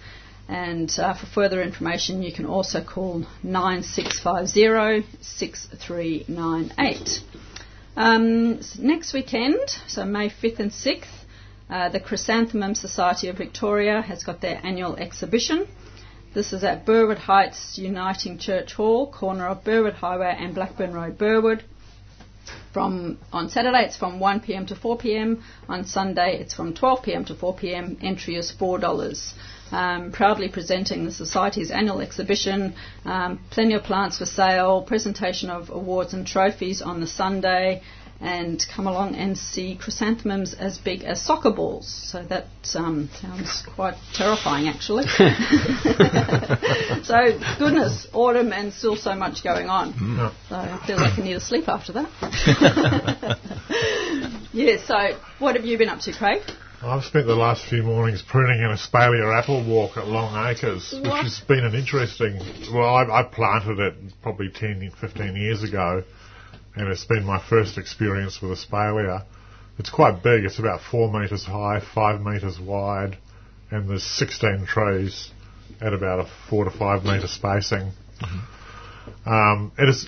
And 0.49 0.89
uh, 0.97 1.13
for 1.13 1.25
further 1.25 1.61
information, 1.61 2.23
you 2.23 2.31
can 2.31 2.45
also 2.45 2.81
call 2.81 3.25
9650 3.43 5.05
6398. 5.21 7.19
Um, 7.97 8.59
next 8.79 9.13
weekend, 9.13 9.59
so 9.87 10.05
May 10.05 10.29
5th 10.29 10.59
and 10.59 10.71
6th, 10.71 11.05
uh, 11.69 11.89
the 11.89 11.99
Chrysanthemum 11.99 12.75
Society 12.75 13.27
of 13.27 13.37
Victoria 13.37 14.01
has 14.01 14.23
got 14.23 14.39
their 14.39 14.61
annual 14.63 14.95
exhibition. 14.95 15.67
This 16.33 16.53
is 16.53 16.63
at 16.63 16.85
Burwood 16.85 17.17
Heights 17.17 17.77
Uniting 17.77 18.37
Church 18.37 18.73
Hall, 18.73 19.11
corner 19.11 19.47
of 19.47 19.63
Burwood 19.63 19.95
Highway 19.95 20.35
and 20.39 20.53
Blackburn 20.53 20.93
Road, 20.93 21.17
Burwood. 21.17 21.63
From 22.77 23.17
on 23.33 23.49
Saturday 23.49 23.85
it's 23.85 23.97
from 23.97 24.19
1 24.19 24.41
p.m. 24.41 24.67
to 24.67 24.75
4 24.75 24.97
p.m. 24.99 25.41
On 25.67 25.83
Sunday 25.83 26.37
it's 26.39 26.53
from 26.53 26.75
12 26.75 27.01
p.m. 27.01 27.25
to 27.25 27.33
4 27.33 27.55
p.m. 27.55 27.97
Entry 28.03 28.35
is 28.35 28.51
four 28.51 28.77
dollars. 28.77 29.33
Um, 29.71 30.11
proudly 30.11 30.47
presenting 30.47 31.03
the 31.03 31.11
Society's 31.11 31.71
annual 31.71 32.01
exhibition. 32.01 32.75
Um, 33.03 33.39
plenty 33.49 33.73
of 33.73 33.81
plants 33.81 34.19
for 34.19 34.27
sale, 34.27 34.83
presentation 34.83 35.49
of 35.49 35.71
awards 35.71 36.13
and 36.13 36.27
trophies 36.27 36.83
on 36.83 37.01
the 37.01 37.07
Sunday, 37.07 37.81
and 38.19 38.65
come 38.73 38.87
along 38.87 39.15
and 39.15 39.37
see 39.37 39.75
chrysanthemums 39.75 40.53
as 40.53 40.77
big 40.77 41.03
as 41.03 41.21
soccer 41.21 41.51
balls. 41.51 41.87
So 41.87 42.23
that 42.23 42.47
um, 42.75 43.09
sounds 43.13 43.63
quite 43.75 43.95
terrifying, 44.13 44.67
actually. 44.67 45.03
so, 47.03 47.39
goodness, 47.59 48.07
autumn 48.13 48.51
and 48.53 48.73
still 48.73 48.95
so 48.95 49.15
much 49.15 49.43
going 49.43 49.69
on. 49.69 49.93
Mm. 49.93 50.31
So 50.49 50.55
I 50.55 50.83
feel 50.87 50.97
like 50.97 51.19
I 51.19 51.21
need 51.21 51.33
a 51.33 51.39
sleep 51.39 51.67
after 51.67 51.93
that. 51.93 52.09
yeah, 54.53 54.77
so 54.83 55.17
what 55.39 55.55
have 55.55 55.65
you 55.65 55.77
been 55.77 55.89
up 55.89 55.99
to, 56.01 56.13
Craig? 56.13 56.41
I've 56.81 57.03
spent 57.03 57.25
the 57.25 57.35
last 57.35 57.65
few 57.67 57.81
mornings 57.81 58.21
pruning 58.21 58.63
an 58.63 58.69
espalier 58.69 59.35
apple 59.35 59.65
walk 59.67 59.97
at 59.97 60.07
Long 60.07 60.47
Acres, 60.47 60.93
what? 60.93 61.03
which 61.03 61.23
has 61.23 61.39
been 61.47 61.65
an 61.65 61.73
interesting. 61.73 62.39
Well, 62.71 62.87
I, 62.87 63.21
I 63.21 63.23
planted 63.23 63.79
it 63.79 63.95
probably 64.21 64.49
10, 64.49 64.91
15 65.01 65.35
years 65.35 65.63
ago 65.63 66.03
and 66.77 66.89
it's 66.89 67.05
been 67.05 67.25
my 67.25 67.41
first 67.49 67.77
experience 67.77 68.41
with 68.41 68.51
a 68.51 68.55
Espalier. 68.55 69.23
It's 69.79 69.89
quite 69.89 70.23
big. 70.23 70.43
It's 70.43 70.59
about 70.59 70.81
four 70.81 71.11
metres 71.11 71.45
high, 71.45 71.81
five 71.93 72.21
metres 72.21 72.59
wide, 72.59 73.17
and 73.69 73.89
there's 73.89 74.03
16 74.03 74.65
trees 74.67 75.31
at 75.81 75.93
about 75.93 76.19
a 76.19 76.29
four 76.49 76.65
to 76.65 76.71
five 76.71 77.03
metre 77.03 77.27
spacing. 77.27 77.91
Mm-hmm. 78.21 79.29
Um, 79.29 79.71
it 79.77 79.89
is. 79.89 80.07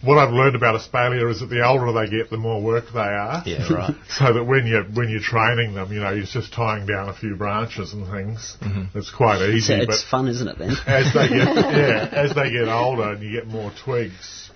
What 0.00 0.16
I've 0.16 0.32
learned 0.32 0.54
about 0.54 0.80
Espalier 0.80 1.28
is 1.28 1.40
that 1.40 1.46
the 1.46 1.66
older 1.66 1.92
they 1.92 2.08
get, 2.08 2.30
the 2.30 2.36
more 2.36 2.62
work 2.62 2.84
they 2.94 3.00
are. 3.00 3.42
Yeah, 3.44 3.72
right. 3.72 3.94
so 4.08 4.32
that 4.32 4.44
when 4.44 4.64
you're 4.66 4.84
when 4.84 5.08
you're 5.08 5.20
training 5.20 5.74
them, 5.74 5.92
you 5.92 5.98
know, 5.98 6.10
you're 6.10 6.24
just 6.24 6.52
tying 6.52 6.86
down 6.86 7.08
a 7.08 7.14
few 7.14 7.34
branches 7.34 7.92
and 7.92 8.06
things. 8.08 8.56
Mm-hmm. 8.60 8.96
It's 8.96 9.10
quite 9.10 9.42
easy. 9.50 9.74
It's, 9.74 9.94
it's 9.96 10.04
fun, 10.08 10.28
isn't 10.28 10.46
it? 10.46 10.58
Then 10.58 10.70
as 10.86 11.12
they 11.12 11.28
get 11.28 11.48
yeah, 11.56 12.08
as 12.12 12.34
they 12.34 12.50
get 12.50 12.68
older 12.68 13.12
and 13.12 13.22
you 13.22 13.32
get 13.32 13.48
more 13.48 13.72
twigs, 13.84 14.47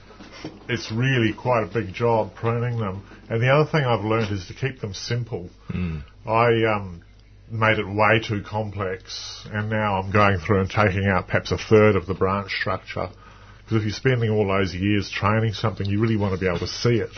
it's 0.68 0.90
really 0.92 1.32
quite 1.32 1.62
a 1.62 1.66
big 1.66 1.94
job 1.94 2.34
pruning 2.34 2.78
them. 2.78 3.04
And 3.28 3.42
the 3.42 3.48
other 3.48 3.70
thing 3.70 3.84
I've 3.84 4.04
learned 4.04 4.32
is 4.32 4.46
to 4.48 4.54
keep 4.54 4.80
them 4.80 4.94
simple. 4.94 5.48
Mm. 5.70 6.02
I 6.26 6.64
um, 6.74 7.02
made 7.50 7.78
it 7.78 7.86
way 7.86 8.20
too 8.26 8.42
complex, 8.42 9.46
and 9.50 9.70
now 9.70 10.00
I'm 10.00 10.10
going 10.10 10.38
through 10.38 10.60
and 10.60 10.70
taking 10.70 11.06
out 11.06 11.26
perhaps 11.26 11.52
a 11.52 11.58
third 11.58 11.96
of 11.96 12.06
the 12.06 12.14
branch 12.14 12.52
structure. 12.52 13.08
Because 13.58 13.76
if 13.78 13.82
you're 13.84 13.92
spending 13.92 14.30
all 14.30 14.46
those 14.48 14.74
years 14.74 15.10
training 15.10 15.52
something, 15.52 15.86
you 15.86 16.00
really 16.00 16.16
want 16.16 16.34
to 16.34 16.40
be 16.40 16.46
able 16.46 16.58
to 16.60 16.66
see 16.66 16.96
it. 16.96 17.10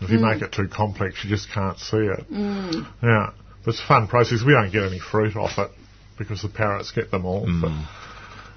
If 0.00 0.10
you 0.10 0.18
make 0.18 0.42
it 0.42 0.52
too 0.52 0.68
complex, 0.68 1.24
you 1.24 1.30
just 1.30 1.50
can't 1.50 1.78
see 1.78 1.96
it. 1.98 2.24
Yeah, 2.30 3.32
but 3.64 3.74
it's 3.74 3.80
a 3.82 3.86
fun 3.86 4.06
process. 4.08 4.42
We 4.46 4.52
don't 4.52 4.70
get 4.70 4.84
any 4.84 5.00
fruit 5.00 5.36
off 5.36 5.58
it 5.58 5.70
because 6.16 6.42
the 6.42 6.48
parrots 6.48 6.92
get 6.92 7.10
them 7.10 7.24
all. 7.26 7.46
But, 7.60 7.72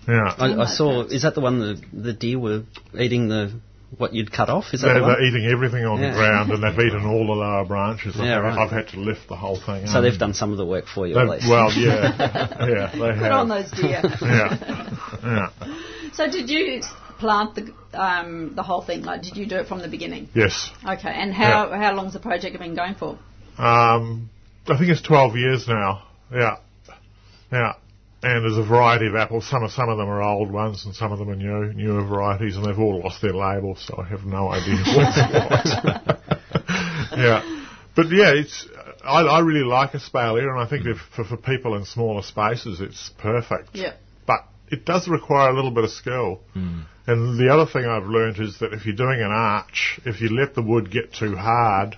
yeah, 0.07 0.35
I, 0.37 0.61
I 0.61 0.65
saw. 0.65 1.03
Is 1.03 1.23
that 1.23 1.35
the 1.35 1.41
one 1.41 1.59
the 1.59 1.81
the 1.93 2.13
deer 2.13 2.39
were 2.39 2.63
eating 2.97 3.27
the 3.27 3.59
what 3.97 4.13
you'd 4.13 4.31
cut 4.31 4.49
off? 4.49 4.65
Is 4.73 4.81
that 4.81 4.87
they're, 4.87 5.01
the 5.01 5.05
they're 5.07 5.23
eating 5.23 5.45
everything 5.51 5.85
on 5.85 5.99
Yeah. 5.99 6.11
the 6.11 6.15
ground, 6.15 6.51
and 6.51 6.63
they've 6.63 6.85
eaten 6.87 7.05
all 7.05 7.25
the 7.27 7.33
lower 7.33 7.65
branches. 7.65 8.15
Yeah, 8.17 8.37
I've, 8.37 8.43
right. 8.43 8.57
I've 8.59 8.71
had 8.71 8.87
to 8.89 8.99
lift 8.99 9.27
the 9.27 9.35
whole 9.35 9.59
thing. 9.59 9.87
So 9.87 9.97
up. 9.97 10.03
they've 10.03 10.17
done 10.17 10.33
some 10.33 10.51
of 10.51 10.57
the 10.57 10.65
work 10.65 10.85
for 10.87 11.05
you, 11.07 11.13
They've- 11.15 11.23
at 11.23 11.29
least. 11.29 11.49
well, 11.49 11.71
yeah, 11.73 12.15
yeah, 12.67 12.91
they 12.93 13.07
have. 13.07 13.17
Put 13.19 13.31
on 13.31 13.49
those 13.49 13.71
deer. 13.71 14.01
yeah, 14.21 14.97
yeah, 15.23 15.49
so 16.13 16.29
did 16.31 16.49
you 16.49 16.81
plant 17.19 17.55
the 17.55 17.73
um, 17.93 18.53
the 18.55 18.63
whole 18.63 18.81
thing? 18.81 19.03
Like, 19.03 19.21
did 19.23 19.35
you 19.37 19.45
do 19.45 19.57
it 19.57 19.67
from 19.67 19.79
the 19.81 19.87
beginning? 19.89 20.29
yes. 20.33 20.69
Okay. 20.87 21.09
And 21.13 21.33
how 21.33 21.69
how 21.71 21.93
long's 21.93 22.13
the 22.13 22.19
project 22.19 22.57
been 22.59 22.75
going 22.75 22.95
for? 22.95 23.19
Um, 23.57 24.29
I 24.67 24.77
think 24.77 24.89
it's 24.89 25.01
12 25.01 25.35
years 25.35 25.67
now. 25.67 26.03
Yeah, 26.33 26.57
yeah. 27.51 27.73
And 28.23 28.43
there's 28.45 28.57
a 28.57 28.63
variety 28.63 29.07
of 29.07 29.15
apples. 29.15 29.49
Some 29.49 29.63
of 29.63 29.71
some 29.71 29.89
of 29.89 29.97
them 29.97 30.07
are 30.07 30.21
old 30.21 30.51
ones, 30.51 30.85
and 30.85 30.93
some 30.93 31.11
of 31.11 31.17
them 31.17 31.29
are 31.29 31.35
new, 31.35 31.73
newer 31.73 32.05
varieties, 32.05 32.55
and 32.55 32.63
they've 32.63 32.77
all 32.77 32.99
lost 32.99 33.21
their 33.21 33.33
labels, 33.33 33.83
so 33.87 33.97
I 33.97 34.07
have 34.09 34.25
no 34.25 34.49
idea 34.49 34.75
what's 34.95 35.83
what. 35.83 36.19
yeah, 37.17 37.65
but 37.95 38.11
yeah, 38.11 38.33
it's. 38.33 38.67
I, 39.03 39.21
I 39.21 39.39
really 39.39 39.65
like 39.65 39.93
Espalier, 39.93 40.47
and 40.51 40.59
I 40.59 40.67
think 40.67 40.85
if, 40.85 40.97
for, 41.15 41.23
for 41.23 41.37
people 41.37 41.75
in 41.75 41.85
smaller 41.85 42.21
spaces, 42.21 42.79
it's 42.79 43.09
perfect. 43.17 43.69
Yeah. 43.73 43.93
But 44.27 44.45
it 44.69 44.85
does 44.85 45.07
require 45.07 45.49
a 45.49 45.55
little 45.55 45.71
bit 45.71 45.83
of 45.83 45.89
skill. 45.89 46.41
Hmm. 46.53 46.81
And 47.07 47.39
the 47.39 47.51
other 47.51 47.65
thing 47.65 47.85
I've 47.85 48.05
learned 48.05 48.39
is 48.39 48.59
that 48.59 48.73
if 48.73 48.85
you're 48.85 48.95
doing 48.95 49.21
an 49.21 49.31
arch, 49.31 49.99
if 50.05 50.21
you 50.21 50.29
let 50.29 50.53
the 50.53 50.61
wood 50.61 50.91
get 50.91 51.13
too 51.13 51.35
hard, 51.35 51.97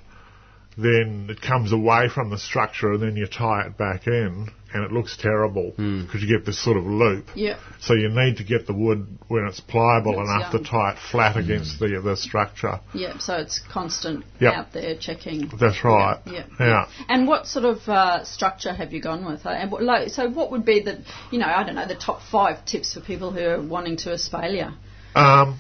then 0.78 1.28
it 1.30 1.42
comes 1.42 1.72
away 1.72 2.10
from 2.14 2.30
the 2.30 2.38
structure 2.38 2.94
and 2.94 3.02
then 3.04 3.16
you 3.16 3.28
tie 3.28 3.66
it 3.68 3.78
back 3.78 4.08
in 4.08 4.50
and 4.74 4.84
it 4.84 4.92
looks 4.92 5.16
terrible 5.18 5.70
because 5.78 6.24
you 6.24 6.28
get 6.28 6.46
this 6.48 6.62
sort 6.64 6.78
of 6.78 6.84
loop. 6.86 7.28
Yeah. 7.36 7.60
So 7.80 7.94
you 7.94 8.10
need 8.10 8.38
to 8.38 8.44
get 8.44 8.66
the 8.66 8.74
wood 8.74 9.20
when 9.28 9.46
it's 9.46 9.60
pliable 9.60 10.20
it's 10.20 10.28
enough 10.30 10.52
young. 10.54 10.64
to 10.64 10.70
tie 10.70 10.92
it 10.94 10.98
flat 11.12 11.38
against 11.38 11.80
the 11.80 12.02
the 12.04 12.18
structure. 12.18 12.80
Yeah. 12.94 13.20
So 13.20 13.36
it's 13.36 13.60
constant 13.72 14.26
Yep. 14.40 14.54
out 14.54 14.74
there 14.74 14.98
checking. 14.98 15.52
That's 15.60 15.84
right. 15.84 16.20
Yeah. 16.26 16.46
Yeah. 16.60 16.90
And 17.08 17.28
what 17.28 17.46
sort 17.46 17.66
of 17.66 17.88
uh, 17.88 18.24
structure 18.26 18.74
have 18.74 18.94
you 18.94 19.02
gone 19.02 19.26
with? 19.26 19.46
Uh, 19.46 19.50
and 19.50 19.72
what, 19.72 19.84
like, 19.84 20.10
so 20.10 20.28
what 20.28 20.50
would 20.52 20.66
be 20.66 20.82
the, 20.82 21.04
you 21.32 21.38
know, 21.38 21.46
I 21.46 21.64
don't 21.64 21.76
know, 21.76 21.88
the 21.88 21.96
top 21.96 22.22
five 22.32 22.66
tips 22.66 22.96
for 22.96 23.02
people 23.02 23.32
who 23.32 23.42
are 23.46 23.62
wanting 23.62 23.98
to 23.98 24.10
Espalier? 24.10 24.74
Um, 25.16 25.60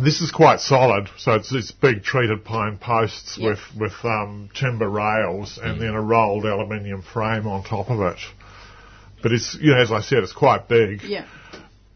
this 0.00 0.20
is 0.20 0.30
quite 0.30 0.60
solid, 0.60 1.08
so 1.16 1.34
it's, 1.34 1.52
it's 1.52 1.70
big 1.72 2.02
treated 2.02 2.44
pine 2.44 2.78
posts 2.78 3.38
Yep. 3.38 3.48
with 3.48 3.80
with 3.80 4.04
um, 4.04 4.50
timber 4.54 4.88
rails 4.88 5.58
and 5.62 5.80
then 5.80 5.90
a 5.94 6.00
rolled 6.00 6.44
aluminium 6.44 7.02
frame 7.02 7.46
on 7.46 7.64
top 7.64 7.90
of 7.90 8.00
it. 8.00 8.18
But 9.22 9.32
it's 9.32 9.56
you 9.60 9.72
know 9.72 9.80
as 9.80 9.92
I 9.92 10.00
said, 10.00 10.18
it's 10.22 10.32
quite 10.32 10.68
big. 10.68 11.02
Yeah. 11.02 11.26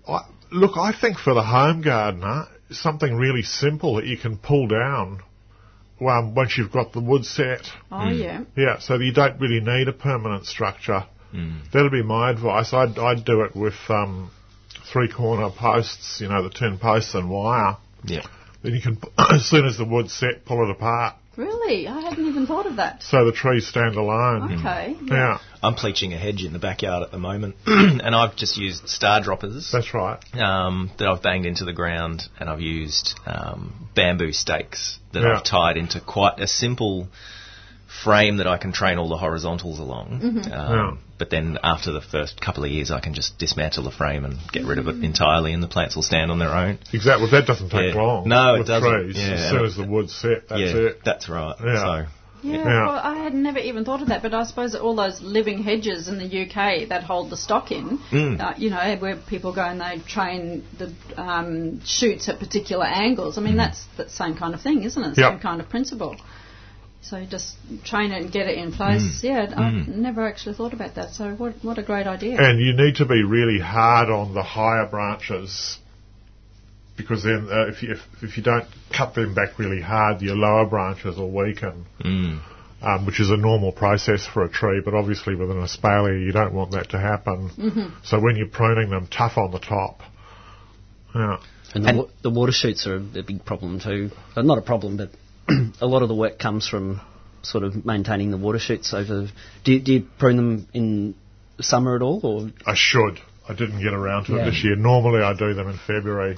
I, 0.06 0.20
look, 0.50 0.76
I 0.76 0.92
think 0.98 1.18
for 1.18 1.34
the 1.34 1.42
home 1.42 1.82
gardener, 1.82 2.46
something 2.70 3.14
really 3.16 3.42
simple 3.42 3.96
that 3.96 4.06
you 4.06 4.16
can 4.16 4.36
pull 4.38 4.66
down 4.68 5.20
um, 6.00 6.34
once 6.34 6.58
you've 6.58 6.72
got 6.72 6.92
the 6.92 7.00
wood 7.00 7.24
set. 7.24 7.66
Oh, 7.90 8.08
yeah. 8.10 8.44
Yeah, 8.56 8.78
so 8.78 8.98
you 8.98 9.12
don't 9.12 9.40
really 9.40 9.60
need 9.60 9.88
a 9.88 9.92
permanent 9.92 10.46
structure. 10.46 11.04
That'd 11.72 11.90
be 11.90 12.02
my 12.04 12.30
advice. 12.30 12.72
I'd, 12.72 12.96
I'd 12.96 13.24
do 13.24 13.40
it 13.42 13.56
with 13.56 13.74
um, 13.88 14.30
three 14.92 15.10
corner 15.10 15.50
posts, 15.50 16.20
you 16.20 16.28
know, 16.28 16.44
the 16.44 16.50
tin 16.50 16.78
posts 16.78 17.14
and 17.16 17.28
wire. 17.28 17.76
Yeah. 18.06 18.22
Then 18.62 18.74
you 18.74 18.80
can, 18.80 18.98
as 19.18 19.44
soon 19.46 19.66
as 19.66 19.76
the 19.76 19.84
wood's 19.84 20.12
set, 20.12 20.44
pull 20.44 20.64
it 20.64 20.70
apart. 20.70 21.16
Really? 21.36 21.88
I 21.88 22.00
hadn't 22.00 22.26
even 22.28 22.46
thought 22.46 22.66
of 22.66 22.76
that. 22.76 23.02
So 23.02 23.24
the 23.24 23.32
trees 23.32 23.66
stand 23.66 23.96
alone. 23.96 24.58
Okay. 24.60 24.96
Yeah, 25.02 25.38
I'm 25.64 25.74
pleaching 25.74 26.12
a 26.14 26.16
hedge 26.16 26.44
in 26.44 26.52
the 26.52 26.60
backyard 26.60 27.02
at 27.02 27.10
the 27.10 27.18
moment, 27.18 27.56
and 27.66 28.14
I've 28.14 28.36
just 28.36 28.56
used 28.56 28.88
star 28.88 29.20
droppers 29.20 29.68
that's 29.72 29.92
right. 29.92 30.18
um, 30.34 30.92
that 30.98 31.08
I've 31.08 31.22
banged 31.22 31.44
into 31.44 31.64
the 31.64 31.72
ground, 31.72 32.22
and 32.38 32.48
I've 32.48 32.60
used 32.60 33.18
um, 33.26 33.88
bamboo 33.96 34.30
stakes 34.32 35.00
that 35.12 35.22
Yeah. 35.24 35.38
I've 35.38 35.44
tied 35.44 35.76
into 35.76 36.00
quite 36.00 36.38
a 36.38 36.46
simple 36.46 37.08
frame 38.02 38.38
that 38.38 38.46
I 38.46 38.56
can 38.58 38.72
train 38.72 38.98
all 38.98 39.08
the 39.08 39.16
horizontals 39.16 39.78
along. 39.78 40.20
Um, 40.22 40.42
Yeah. 40.48 40.96
But 41.16 41.30
then 41.30 41.58
after 41.62 41.92
the 41.92 42.00
first 42.00 42.40
couple 42.40 42.64
of 42.64 42.70
years, 42.70 42.90
I 42.90 42.98
can 42.98 43.14
just 43.14 43.38
dismantle 43.38 43.84
the 43.84 43.92
frame 43.92 44.24
and 44.24 44.36
get 44.52 44.64
rid 44.64 44.78
of 44.78 44.88
it 44.88 45.02
entirely, 45.04 45.52
and 45.52 45.62
the 45.62 45.68
plants 45.68 45.94
will 45.94 46.02
stand 46.02 46.30
on 46.32 46.38
their 46.40 46.52
own. 46.54 46.78
Exactly. 46.92 47.22
Well, 47.22 47.30
That 47.40 47.46
doesn't 47.46 47.70
take 47.70 47.94
Yeah. 47.94 48.00
long. 48.02 48.28
No, 48.28 48.54
it 48.56 48.58
with 48.58 48.66
doesn't. 48.66 48.90
Trees. 48.90 49.16
Yeah, 49.16 49.34
As 49.34 49.50
soon 49.50 49.64
as 49.64 49.76
the 49.76 49.84
wood's 49.84 50.12
set, 50.14 50.48
that's 50.48 50.60
yeah, 50.60 50.76
it. 50.76 51.04
that's 51.04 51.28
right. 51.28 51.54
Yeah. 51.64 51.78
So 51.78 52.06
Yeah, 52.42 52.56
Yeah. 52.58 52.86
well, 52.88 53.00
I 53.02 53.14
had 53.22 53.32
never 53.32 53.58
even 53.58 53.86
thought 53.86 54.02
of 54.02 54.08
that, 54.08 54.20
but 54.22 54.34
I 54.34 54.44
suppose 54.44 54.74
all 54.74 54.94
those 54.94 55.22
living 55.22 55.62
hedges 55.62 56.08
in 56.08 56.18
the 56.18 56.26
UK 56.26 56.84
that 56.90 57.02
hold 57.04 57.30
the 57.30 57.38
stock 57.38 57.72
in, 57.72 57.98
Mm. 58.10 58.38
uh, 58.38 58.52
you 58.58 58.68
know, 58.68 58.96
where 58.98 59.16
people 59.16 59.52
go 59.52 59.62
and 59.62 59.80
they 59.80 59.98
train 60.06 60.62
the 60.76 60.92
um, 61.16 61.80
shoots 61.86 62.28
at 62.28 62.40
particular 62.40 62.84
angles. 62.84 63.38
I 63.38 63.40
mean, 63.40 63.56
that's 63.56 63.82
the 63.96 64.10
same 64.10 64.34
kind 64.34 64.52
of 64.52 64.60
thing, 64.60 64.82
isn't 64.82 65.02
it? 65.02 65.12
Mm. 65.14 65.16
Yep. 65.16 65.30
Same 65.32 65.38
kind 65.38 65.60
of 65.62 65.70
principle. 65.70 66.16
So 67.04 67.24
just 67.26 67.56
train 67.84 68.12
it 68.12 68.22
and 68.22 68.32
get 68.32 68.46
it 68.46 68.56
in 68.56 68.72
place. 68.72 69.02
Mm. 69.02 69.22
Yeah, 69.22 69.54
I've 69.56 69.88
never 69.88 70.26
actually 70.26 70.54
thought 70.54 70.72
about 70.72 70.94
that. 70.94 71.12
So 71.12 71.32
what, 71.32 71.54
what 71.62 71.78
a 71.78 71.82
great 71.82 72.06
idea. 72.06 72.40
And 72.40 72.58
you 72.58 72.72
need 72.74 72.96
to 72.96 73.04
be 73.04 73.22
really 73.22 73.60
hard 73.60 74.08
on 74.08 74.32
the 74.32 74.42
higher 74.42 74.86
branches 74.86 75.78
because 76.96 77.24
then 77.24 77.48
uh, 77.50 77.66
if, 77.66 77.82
you, 77.82 77.92
if, 77.92 77.98
if 78.22 78.36
you 78.38 78.42
don't 78.42 78.66
cut 78.96 79.14
them 79.14 79.34
back 79.34 79.58
really 79.58 79.82
hard, 79.82 80.22
your 80.22 80.36
lower 80.36 80.64
branches 80.64 81.16
will 81.16 81.30
weaken, 81.30 81.84
mm, 82.02 82.40
um, 82.82 83.06
which 83.06 83.20
is 83.20 83.30
a 83.30 83.36
normal 83.36 83.72
process 83.72 84.26
for 84.26 84.44
a 84.44 84.48
tree. 84.48 84.80
But 84.82 84.94
obviously 84.94 85.34
with 85.34 85.50
an 85.50 85.58
espalier, 85.58 86.18
you 86.24 86.32
don't 86.32 86.54
want 86.54 86.70
that 86.72 86.90
to 86.90 86.98
happen. 86.98 87.90
So 88.04 88.18
when 88.18 88.36
you're 88.36 88.48
pruning 88.48 88.90
them, 88.90 89.08
tough 89.08 89.36
on 89.36 89.50
the 89.50 89.58
top. 89.58 90.00
Yeah. 91.14 91.36
And, 91.74 91.84
the, 91.84 91.94
wa- 91.94 92.08
the 92.22 92.30
water 92.30 92.52
shoots 92.52 92.86
are 92.86 92.96
a, 92.96 93.18
a 93.18 93.22
big 93.22 93.44
problem 93.44 93.80
too. 93.80 94.10
Uh, 94.36 94.42
not 94.42 94.58
a 94.58 94.62
problem, 94.62 94.96
but 94.96 95.10
a 95.80 95.86
lot 95.86 96.02
of 96.02 96.08
the 96.08 96.14
work 96.14 96.38
comes 96.38 96.68
from 96.68 97.00
sort 97.42 97.64
of 97.64 97.84
maintaining 97.84 98.30
the 98.30 98.36
water 98.38 98.58
shoots 98.58 98.94
over. 98.94 99.28
Do 99.64 99.72
you, 99.72 99.80
do 99.80 99.92
you 99.92 100.06
prune 100.18 100.36
them 100.36 100.68
in 100.72 101.14
summer 101.60 101.94
at 101.96 102.02
all, 102.02 102.20
or 102.22 102.50
I 102.66 102.74
should. 102.74 103.18
I 103.48 103.54
didn't 103.54 103.82
get 103.82 103.92
around 103.92 104.24
to 104.26 104.32
Yeah. 104.32 104.42
it 104.42 104.50
this 104.50 104.64
year. 104.64 104.76
Normally 104.76 105.22
I 105.22 105.34
do 105.34 105.52
them 105.54 105.68
in 105.68 105.78
February. 105.86 106.36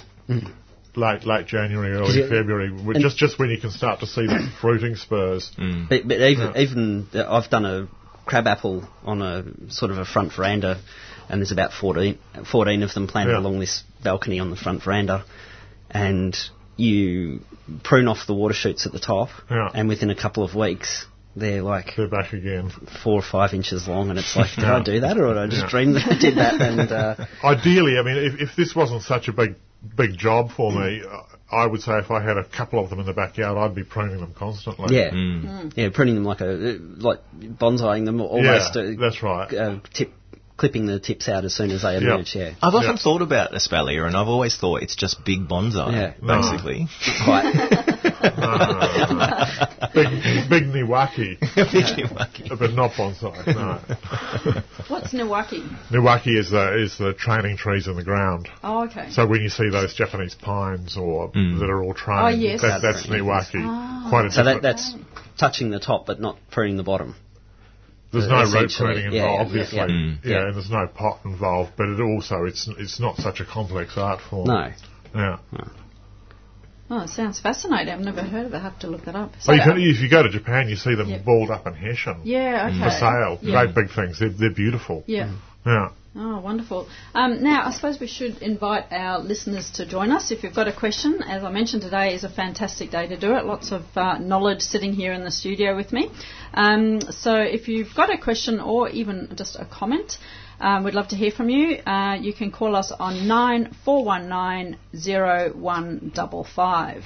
Late, 0.97 1.25
late 1.27 1.47
January, 1.47 1.93
early 1.93 2.17
you- 2.17 2.29
February, 2.29 2.73
just 2.99 3.19
just 3.19 3.39
when 3.39 3.51
you 3.51 3.59
can 3.61 3.71
start 3.71 4.01
to 4.01 4.07
see 4.07 4.27
the 4.27 4.51
fruiting 4.61 4.97
spurs. 4.97 5.51
But, 5.57 6.09
but 6.09 6.21
even 6.21 6.57
even 6.57 7.07
uh, 7.15 7.25
I've 7.31 7.51
done 7.51 7.65
a 7.67 7.89
crab 8.25 8.47
apple 8.47 8.89
on 9.05 9.21
a 9.23 9.45
sort 9.69 9.91
of 9.93 9.99
a 9.99 10.05
front 10.07 10.33
veranda, 10.35 10.81
and 11.29 11.41
there's 11.41 11.53
about 11.53 11.73
14, 11.73 12.19
14 12.51 12.83
of 12.83 12.95
them 12.95 13.07
planted 13.09 13.33
Yeah. 13.33 13.39
along 13.39 13.61
this 13.61 13.85
balcony 14.03 14.41
on 14.41 14.49
the 14.51 14.57
front 14.57 14.83
veranda, 14.83 15.25
and 15.91 16.35
you 16.77 17.41
prune 17.83 18.09
off 18.09 18.27
the 18.27 18.35
water 18.35 18.55
shoots 18.55 18.87
at 18.87 18.93
the 18.93 19.01
top, 19.01 19.29
Yeah. 19.51 19.71
and 19.75 19.89
within 19.89 20.11
a 20.11 20.15
couple 20.17 20.43
of 20.45 20.55
weeks 20.55 21.07
they're 21.35 21.63
like 21.63 21.93
They're 21.97 22.09
back 22.09 22.33
again. 22.33 22.71
four 23.05 23.19
or 23.21 23.23
five 23.23 23.53
inches 23.53 23.87
long, 23.87 24.09
and 24.11 24.19
it's 24.19 24.35
like, 24.37 24.55
did 24.55 24.63
Yeah. 24.63 24.77
I 24.77 24.83
do 24.83 25.01
that, 25.01 25.19
or 25.19 25.29
did 25.35 25.39
I 25.39 25.47
just 25.49 25.63
Yeah. 25.65 25.69
dream 25.71 25.93
that 25.95 26.07
I 26.11 26.19
did 26.19 26.37
that? 26.37 26.61
And 26.63 26.91
uh, 26.93 27.17
Ideally, 27.45 27.99
I 27.99 28.03
mean, 28.03 28.17
if, 28.17 28.41
if 28.51 28.57
this 28.57 28.75
wasn't 28.75 29.03
such 29.03 29.29
a 29.29 29.33
big 29.33 29.57
big 29.97 30.17
job 30.19 30.51
for 30.57 30.73
me, 30.73 31.03
uh, 31.07 31.23
I 31.55 31.67
would 31.67 31.81
say 31.83 31.99
if 31.99 32.11
I 32.11 32.21
had 32.23 32.39
a 32.39 32.45
couple 32.45 32.83
of 32.83 32.89
them 32.91 32.99
in 33.01 33.07
the 33.07 33.13
backyard, 33.13 33.57
I'd 33.59 33.75
be 33.75 33.85
pruning 33.85 34.19
them 34.19 34.33
constantly. 34.37 34.97
yeah, 34.97 35.13
yeah, 35.77 35.91
pruning 35.93 36.15
them 36.17 36.25
like 36.25 36.41
a 36.41 36.79
like 36.81 37.21
bonsaiing 37.35 38.05
them 38.07 38.21
almost. 38.21 38.75
Yeah, 38.75 38.83
uh, 38.83 38.93
that's 38.99 39.23
right. 39.23 39.53
uh, 39.55 39.79
tip, 39.93 40.13
clipping 40.57 40.87
the 40.87 40.99
tips 40.99 41.29
out 41.29 41.45
as 41.45 41.55
soon 41.55 41.71
as 41.71 41.83
they 41.83 41.97
emerge. 41.97 42.35
Yeah, 42.35 42.55
I've 42.63 42.75
often 42.75 42.91
Yeah. 42.93 42.97
thought 42.97 43.23
about 43.23 43.53
espalier, 43.53 44.07
and 44.07 44.17
I've 44.17 44.29
always 44.29 44.57
thought 44.57 44.83
it's 44.83 44.97
just 44.97 45.25
big 45.25 45.49
bonsai, 45.49 45.93
Yeah. 45.93 46.13
No. 46.23 46.41
basically. 46.41 46.89
quite. 47.25 47.53
Big 49.97 50.09
big 50.51 50.65
Niwaki, 50.65 51.39
Big 51.55 52.59
but 52.59 52.73
not 52.75 52.93
bonsai. 52.93 53.47
No. 53.47 53.81
What's 54.89 55.13
Niwaki? 55.13 55.63
Niwaki 55.91 56.39
is 56.39 56.51
the 56.51 56.83
is 56.83 56.99
the 56.99 57.15
training 57.15 57.57
trees 57.57 57.87
in 57.87 57.97
the 57.97 58.03
ground. 58.05 58.49
Oh, 58.63 58.85
okay. 58.85 59.11
So 59.11 59.27
when 59.27 59.41
you 59.43 59.49
see 59.49 59.71
those 59.71 59.95
Japanese 59.95 60.35
pines 60.35 60.97
or 60.97 61.31
mm. 61.33 61.59
that 61.61 61.71
are 61.71 61.83
all 61.83 61.95
trained, 61.95 62.21
Oh, 62.21 62.29
yes. 62.29 62.61
that, 62.63 62.81
that's 62.83 63.07
Niwaki. 63.07 63.63
Ah. 63.65 64.07
Quite 64.11 64.27
a 64.27 64.31
So 64.31 64.45
that, 64.45 64.63
that's 64.63 64.95
touching 65.39 65.71
the 65.71 65.81
top, 65.81 66.07
but 66.07 66.21
not 66.21 66.37
pruning 66.51 66.77
the 66.77 66.83
bottom. 66.83 67.15
There's 68.21 68.31
no 68.31 68.37
rope 68.59 68.67
essentially, 68.67 68.95
pruning 68.95 69.13
yeah, 69.13 69.23
involved, 69.23 69.39
yeah, 69.39 69.47
obviously. 69.47 69.79
yeah. 69.79 69.87
Mm. 69.87 70.25
Yeah, 70.25 70.31
Yeah. 70.33 70.47
and 70.47 70.55
there's 70.57 70.71
no 70.71 70.87
pot 70.87 71.21
involved, 71.25 71.73
but 71.77 71.89
it 71.89 72.01
also 72.01 72.45
it's 72.45 72.69
it's 72.79 72.99
not 73.01 73.17
such 73.17 73.41
a 73.41 73.45
complex 73.45 73.97
art 73.97 74.21
form. 74.29 74.49
No. 74.49 74.73
Yeah. 75.15 75.39
Oh, 76.89 77.01
it 77.01 77.09
sounds 77.11 77.41
fascinating. 77.41 77.93
I've 77.93 78.01
never 78.01 78.23
heard 78.23 78.47
of 78.47 78.53
it. 78.55 78.57
I 78.57 78.61
have 78.63 78.79
to 78.81 78.87
look 78.87 79.07
that 79.07 79.17
up. 79.17 79.33
Oh, 79.35 79.39
so, 79.41 79.53
Well, 79.53 79.57
you 79.59 79.63
can, 79.73 79.81
if 79.97 80.01
you 80.01 80.09
go 80.09 80.23
to 80.23 80.29
Japan, 80.31 80.69
you 80.69 80.77
see 80.77 80.95
them 80.95 81.09
Yep. 81.09 81.25
balled 81.25 81.51
up 81.51 81.67
in 81.67 81.75
Hessian 81.75 82.21
yeah, 82.23 82.69
okay. 82.71 82.79
for 82.79 82.91
sale. 82.91 83.39
Yeah. 83.43 83.65
Great 83.65 83.75
big 83.75 83.95
things. 83.95 84.21
They're, 84.21 84.29
they're 84.31 84.55
beautiful. 84.55 85.03
Yeah. 85.07 85.33
Yeah. 85.67 85.89
Oh, 86.19 86.41
wonderful. 86.41 86.89
Um, 87.15 87.43
now, 87.43 87.67
I 87.67 87.73
suppose 87.73 88.01
we 88.01 88.07
should 88.07 88.39
invite 88.39 88.91
our 88.91 89.19
listeners 89.19 89.71
to 89.73 89.85
join 89.85 90.11
us. 90.11 90.31
If 90.31 90.43
you've 90.43 90.55
got 90.55 90.67
a 90.67 90.73
question, 90.73 91.23
as 91.23 91.45
I 91.45 91.51
mentioned, 91.51 91.83
today 91.83 92.15
is 92.15 92.25
a 92.25 92.31
fantastic 92.31 92.91
day 92.91 93.07
to 93.07 93.19
do 93.19 93.35
it. 93.37 93.45
Lots 93.45 93.71
of 93.71 93.83
uh, 93.95 94.17
knowledge 94.17 94.63
sitting 94.63 94.95
here 94.95 95.13
in 95.13 95.25
the 95.25 95.31
studio 95.31 95.77
with 95.77 95.93
me. 95.93 96.11
Um, 96.55 97.03
so, 97.03 97.35
if 97.37 97.69
you've 97.69 97.95
got 97.95 98.09
a 98.09 98.17
question 98.17 98.61
or 98.61 98.89
even 98.89 99.29
just 99.37 99.57
a 99.57 99.67
comment, 99.67 100.17
um, 100.59 100.85
we'd 100.85 100.95
love 100.95 101.09
to 101.09 101.17
hear 101.17 101.33
from 101.33 101.51
you. 101.51 101.77
Uh, 101.85 102.17
you 102.19 102.33
can 102.33 102.51
call 102.51 102.75
us 102.77 102.93
on 102.99 103.29
9419 103.29 104.79
0155. 105.61 107.05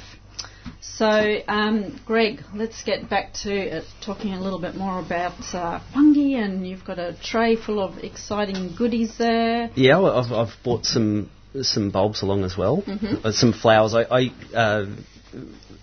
So, 0.80 1.40
um, 1.48 2.00
Greg, 2.06 2.42
let's 2.54 2.82
get 2.82 3.08
back 3.08 3.32
to 3.42 3.78
uh, 3.78 3.82
talking 4.04 4.32
a 4.32 4.40
little 4.40 4.60
bit 4.60 4.74
more 4.74 4.98
about 4.98 5.54
uh, 5.54 5.80
fungi, 5.94 6.38
and 6.38 6.66
you've 6.66 6.84
got 6.84 6.98
a 6.98 7.16
tray 7.22 7.56
full 7.56 7.80
of 7.80 7.98
exciting 7.98 8.74
goodies 8.76 9.16
there. 9.18 9.70
Yeah, 9.74 9.98
well, 9.98 10.18
I've, 10.18 10.32
I've 10.32 10.62
bought 10.62 10.84
some 10.84 11.30
some 11.62 11.90
bulbs 11.90 12.22
along 12.22 12.44
as 12.44 12.56
well, 12.56 12.84
uh, 13.24 13.32
some 13.32 13.52
flowers. 13.52 13.94
I, 13.94 14.02
I 14.02 14.32
uh, 14.54 14.86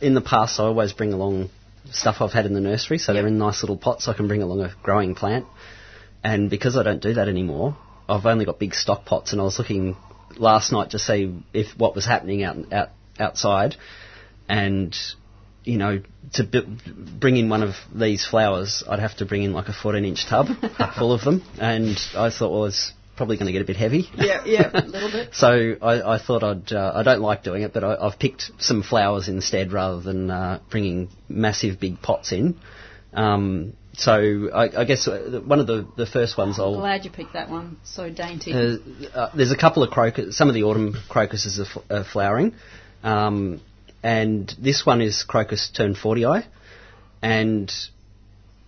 in 0.01 0.13
the 0.13 0.21
past 0.21 0.59
I 0.59 0.63
always 0.63 0.93
bring 0.93 1.13
along 1.13 1.49
stuff 1.91 2.17
I've 2.21 2.31
had 2.31 2.45
in 2.45 2.53
the 2.53 2.61
nursery, 2.61 2.97
so 2.97 3.13
they're 3.13 3.27
in 3.27 3.37
nice 3.37 3.63
little 3.63 3.77
pots. 3.77 4.07
I 4.07 4.13
can 4.13 4.27
bring 4.27 4.41
along 4.41 4.61
a 4.61 4.73
growing 4.83 5.15
plant, 5.15 5.45
and 6.23 6.49
because 6.49 6.77
I 6.77 6.83
don't 6.83 7.01
do 7.01 7.15
that 7.15 7.27
anymore, 7.27 7.75
I've 8.07 8.25
only 8.25 8.45
got 8.45 8.59
big 8.59 8.73
stock 8.73 9.05
pots. 9.05 9.31
And 9.31 9.41
I 9.41 9.43
was 9.43 9.57
looking 9.59 9.97
last 10.37 10.71
night 10.71 10.91
to 10.91 10.99
see 10.99 11.43
if 11.53 11.77
what 11.77 11.95
was 11.95 12.05
happening 12.05 12.43
out 12.43 12.71
out 12.71 12.89
outside, 13.19 13.75
and 14.49 14.95
you 15.63 15.77
know, 15.77 16.01
to 16.33 16.43
b- 16.45 16.65
bring 17.19 17.35
in 17.35 17.49
one 17.49 17.61
of 17.61 17.75
these 17.93 18.25
flowers, 18.25 18.83
I'd 18.87 18.99
have 18.99 19.17
to 19.17 19.25
bring 19.25 19.43
in 19.43 19.51
like 19.51 19.67
a 19.67 19.73
14 19.73 20.05
inch 20.05 20.25
tub 20.25 20.47
full 20.97 21.11
of 21.11 21.21
them. 21.25 21.43
And 21.59 21.97
I 22.15 22.29
thought, 22.29 22.51
well, 22.51 22.65
it's 22.65 22.93
probably 23.17 23.35
going 23.35 23.47
to 23.47 23.51
get 23.51 23.61
a 23.61 23.65
bit 23.65 23.75
heavy. 23.75 24.07
Yeah, 24.15 24.43
yeah, 24.45 24.69
a 24.73 24.81
little 24.85 25.11
bit. 25.11 25.33
So 25.35 25.75
I, 25.81 26.13
I 26.15 26.19
thought 26.19 26.41
I'd, 26.43 26.71
uh, 26.71 26.93
I 26.95 27.03
don't 27.03 27.19
like 27.19 27.43
doing 27.43 27.63
it, 27.63 27.73
but 27.73 27.83
I, 27.83 27.95
I've 27.95 28.17
picked 28.17 28.49
some 28.59 28.81
flowers 28.81 29.27
instead 29.27 29.73
rather 29.73 29.99
than 29.99 30.31
uh, 30.31 30.59
bringing 30.69 31.09
massive 31.27 31.81
big 31.81 32.01
pots 32.01 32.31
in. 32.31 32.57
Um, 33.13 33.73
so 33.93 34.49
I, 34.53 34.81
I 34.81 34.85
guess 34.85 35.05
uh, 35.07 35.41
one 35.43 35.59
of 35.59 35.67
the, 35.67 35.85
the 35.97 36.05
first 36.05 36.37
ones 36.37 36.59
I'll 36.59 36.75
Glad 36.79 37.03
you 37.03 37.11
picked 37.11 37.33
that 37.33 37.49
one. 37.49 37.77
So 37.83 38.09
dainty. 38.09 38.53
uh, 38.53 38.77
uh, 39.13 39.31
there's 39.35 39.51
a 39.51 39.57
couple 39.57 39.83
of 39.83 39.89
crocus. 39.89 40.37
Some 40.37 40.47
of 40.47 40.53
the 40.53 40.63
autumn 40.63 40.95
crocuses 41.09 41.59
are, 41.59 41.63
f- 41.65 41.91
are 41.91 42.03
flowering, 42.05 42.53
um, 43.03 43.59
and 44.03 44.53
this 44.59 44.85
one 44.85 45.01
is 45.01 45.23
crocus 45.23 45.71
tournefortii, 45.75 46.45
and 47.21 47.71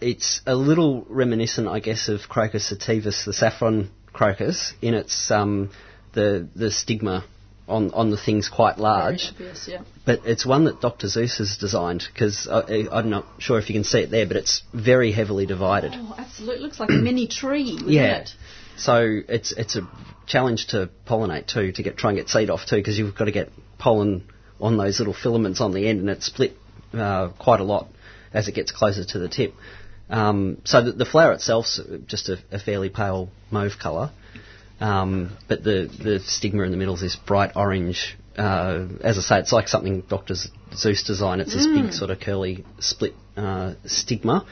it's 0.02 0.42
a 0.46 0.56
little 0.56 1.06
reminiscent, 1.10 1.68
I 1.68 1.80
guess, 1.80 2.08
of 2.08 2.22
Crocus 2.30 2.72
sativus, 2.72 3.26
the 3.26 3.34
saffron 3.34 3.90
crocus, 4.14 4.74
in 4.82 4.94
its 4.94 5.30
um, 5.32 5.72
the 6.14 6.48
the 6.56 6.72
stigma 6.72 7.26
on 7.68 7.92
on 7.92 8.10
the 8.10 8.18
thing's 8.18 8.50
quite 8.50 8.78
large. 8.80 9.30
obvious, 9.32 9.68
yeah. 9.68 9.82
But 10.06 10.22
it's 10.26 10.46
one 10.46 10.66
that 10.66 10.82
Dr. 10.82 11.08
Seuss 11.08 11.38
has 11.38 11.58
designed 11.58 12.04
because 12.12 12.48
I'm 12.50 13.10
not 13.10 13.26
sure 13.40 13.60
if 13.60 13.70
you 13.70 13.76
can 13.76 13.84
see 13.84 14.00
it 14.00 14.10
there, 14.10 14.26
but 14.28 14.38
it's 14.38 14.64
very 14.74 15.12
heavily 15.12 15.46
divided. 15.46 15.92
Oh, 15.96 16.16
absolutely. 16.18 16.64
Looks 16.64 16.80
like 16.80 16.90
a 16.90 16.94
mini 16.94 17.28
tree, 17.28 17.78
Yeah. 17.86 18.22
it? 18.22 18.32
So 18.78 19.20
it's 19.28 19.52
it's 19.52 19.76
a 19.76 19.88
challenge 20.26 20.68
to 20.68 20.90
pollinate 21.08 21.48
too, 21.48 21.72
to 21.74 21.84
get 21.84 21.98
try 21.98 22.12
and 22.12 22.18
get 22.18 22.30
seed 22.30 22.50
off 22.50 22.66
too, 22.66 22.78
because 22.78 22.98
you've 22.98 23.16
got 23.16 23.26
to 23.26 23.32
get 23.32 23.50
pollen 23.78 24.24
on 24.60 24.78
those 24.78 25.00
little 25.00 25.14
filaments 25.14 25.62
on 25.62 25.74
the 25.74 25.88
end, 25.88 26.00
and 26.00 26.10
it's 26.10 26.26
split 26.26 26.56
uh, 26.94 27.30
quite 27.40 27.60
a 27.60 27.64
lot 27.64 27.88
as 28.34 28.48
it 28.48 28.54
gets 28.54 28.72
closer 28.72 29.04
to 29.04 29.20
the 29.20 29.30
tip. 29.30 29.54
Um, 30.10 30.62
so 30.64 30.84
the, 30.84 30.92
the 30.92 31.06
flower 31.06 31.34
itself's 31.34 31.80
just 32.08 32.30
a, 32.30 32.38
a 32.52 32.60
fairly 32.60 32.90
pale 32.90 33.30
mauve 33.52 33.74
colour, 33.82 34.12
um, 34.80 35.38
but 35.48 35.64
the 35.64 35.90
the 36.04 36.20
stigma 36.20 36.64
in 36.64 36.72
the 36.72 36.78
middle 36.78 36.96
is 36.96 37.02
this 37.02 37.16
bright 37.16 37.52
orange. 37.56 38.18
Uh, 38.38 38.88
as 39.02 39.18
I 39.18 39.22
say, 39.22 39.40
it's 39.40 39.52
like 39.52 39.68
something 39.68 40.02
Dr. 40.02 40.34
Seuss 40.72 41.06
designed. 41.06 41.42
It's 41.42 41.54
this 41.54 41.68
big 41.68 41.92
sort 41.92 42.10
of 42.10 42.22
curly 42.22 42.64
split 42.80 43.14
uh, 43.36 43.74
stigma, 43.86 44.46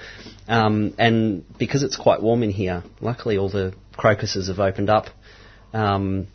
um, 0.48 0.94
and 1.00 1.46
because 1.58 1.84
it's 1.84 1.96
quite 1.96 2.22
warm 2.22 2.44
in 2.44 2.52
here, 2.52 2.84
luckily 3.00 3.38
all 3.38 3.50
the 3.50 3.74
crocuses 3.96 4.50
have 4.50 4.60
opened 4.60 4.90
up. 4.90 5.08
Um, 5.74 6.28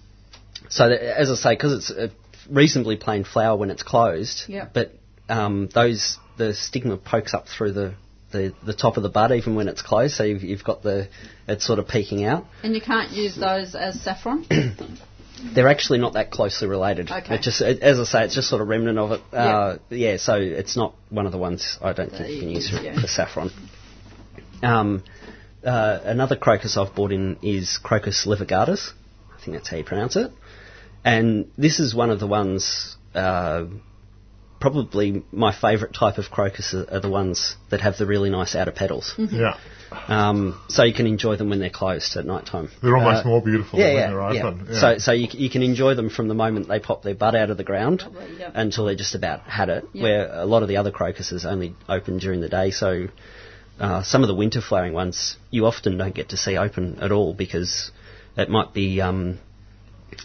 so 0.68 0.88
that, 0.88 1.02
as 1.02 1.30
I 1.30 1.34
say, 1.34 1.54
because 1.54 1.72
it's 1.74 1.90
a 1.90 2.10
reasonably 2.50 2.96
plain 2.96 3.24
flower 3.24 3.56
when 3.56 3.70
it's 3.70 3.82
closed, 3.82 4.44
Yeah. 4.48 4.66
but 4.72 4.92
um, 5.28 5.68
those 5.74 6.18
the 6.36 6.54
stigma 6.54 6.96
pokes 6.96 7.34
up 7.34 7.46
through 7.48 7.72
the, 7.72 7.94
the, 8.32 8.54
the 8.64 8.72
top 8.74 8.96
of 8.96 9.02
the 9.02 9.08
bud 9.08 9.32
even 9.32 9.54
when 9.54 9.68
it's 9.68 9.82
closed. 9.82 10.14
So 10.14 10.24
you've, 10.24 10.42
you've 10.42 10.64
got 10.64 10.82
the 10.82 11.08
it's 11.46 11.66
sort 11.66 11.78
of 11.78 11.88
peeking 11.88 12.24
out. 12.24 12.46
And 12.62 12.74
you 12.74 12.80
can't 12.80 13.10
use 13.12 13.36
those 13.36 13.74
as 13.74 14.00
saffron? 14.00 14.46
They're 15.54 15.68
actually 15.68 15.98
not 15.98 16.12
that 16.14 16.30
closely 16.30 16.68
related. 16.68 17.10
Okay. 17.10 17.34
It 17.34 17.42
just, 17.42 17.60
it, 17.60 17.82
as 17.82 17.98
I 17.98 18.04
say, 18.04 18.24
it's 18.24 18.34
just 18.34 18.48
sort 18.48 18.62
of 18.62 18.68
remnant 18.68 18.98
of 18.98 19.10
it. 19.12 19.20
Uh, 19.32 19.78
yeah. 19.90 20.16
So 20.16 20.34
it's 20.36 20.76
not 20.76 20.94
one 21.10 21.26
of 21.26 21.32
the 21.32 21.38
ones 21.38 21.78
I 21.82 21.92
don't 21.92 22.10
think 22.10 22.28
you 22.30 22.40
can 22.40 22.48
use 22.50 22.70
for, 22.70 22.76
Yeah. 22.80 23.00
for 23.00 23.08
saffron. 23.08 23.50
Um, 24.62 25.02
uh, 25.64 26.00
another 26.04 26.36
crocus 26.36 26.76
I've 26.76 26.94
bought 26.94 27.12
in 27.12 27.38
is 27.42 27.78
Crocus 27.82 28.24
laevigatus. 28.26 28.92
I 29.36 29.44
think 29.44 29.56
that's 29.56 29.68
how 29.68 29.76
you 29.78 29.84
pronounce 29.84 30.14
it. 30.16 30.30
And 31.04 31.50
this 31.58 31.80
is 31.80 31.94
one 31.94 32.10
of 32.10 32.20
the 32.20 32.26
ones, 32.26 32.96
uh, 33.14 33.64
probably 34.60 35.24
my 35.32 35.52
favourite 35.52 35.92
type 35.92 36.18
of 36.18 36.30
crocus 36.30 36.74
are, 36.74 36.86
are 36.88 37.00
the 37.00 37.10
ones 37.10 37.56
that 37.70 37.80
have 37.80 37.98
the 37.98 38.06
really 38.06 38.30
nice 38.30 38.54
outer 38.54 38.70
petals. 38.70 39.14
Yeah. 39.18 39.56
Um, 40.08 40.58
so 40.68 40.84
you 40.84 40.94
can 40.94 41.06
enjoy 41.06 41.36
them 41.36 41.50
when 41.50 41.58
they're 41.58 41.68
closed 41.68 42.16
at 42.16 42.24
night 42.24 42.46
time. 42.46 42.70
They're 42.82 42.96
almost 42.96 43.26
Uh, 43.26 43.28
more 43.28 43.42
beautiful 43.42 43.78
yeah, 43.78 43.86
than 43.86 43.94
yeah, 43.94 44.00
when 44.00 44.34
they're 44.34 44.44
open. 44.44 44.66
Yeah. 44.70 44.80
So, 44.80 44.98
so 44.98 45.12
you, 45.12 45.28
you 45.32 45.50
can 45.50 45.62
enjoy 45.62 45.94
them 45.94 46.08
from 46.08 46.28
the 46.28 46.34
moment 46.34 46.68
they 46.68 46.78
pop 46.78 47.02
their 47.02 47.14
bud 47.14 47.34
out 47.34 47.50
of 47.50 47.56
the 47.56 47.64
ground 47.64 48.02
Lovely, 48.02 48.38
yeah. 48.38 48.50
until 48.54 48.86
they're 48.86 48.94
just 48.94 49.14
about 49.14 49.40
had 49.40 49.68
it. 49.68 49.84
Yeah. 49.92 50.02
Where 50.02 50.32
a 50.32 50.46
lot 50.46 50.62
of 50.62 50.68
the 50.68 50.78
other 50.78 50.92
crocuses 50.92 51.44
only 51.44 51.74
open 51.88 52.18
during 52.18 52.40
the 52.40 52.48
day. 52.48 52.70
So 52.70 53.08
uh, 53.80 54.02
some 54.02 54.22
of 54.22 54.28
the 54.28 54.34
winter 54.34 54.62
flowering 54.62 54.94
ones 54.94 55.36
you 55.50 55.66
often 55.66 55.98
don't 55.98 56.14
get 56.14 56.30
to 56.30 56.36
see 56.38 56.56
open 56.56 57.00
at 57.00 57.12
all 57.12 57.34
because 57.34 57.90
it 58.36 58.48
might 58.48 58.72
be, 58.72 59.00
um, 59.02 59.40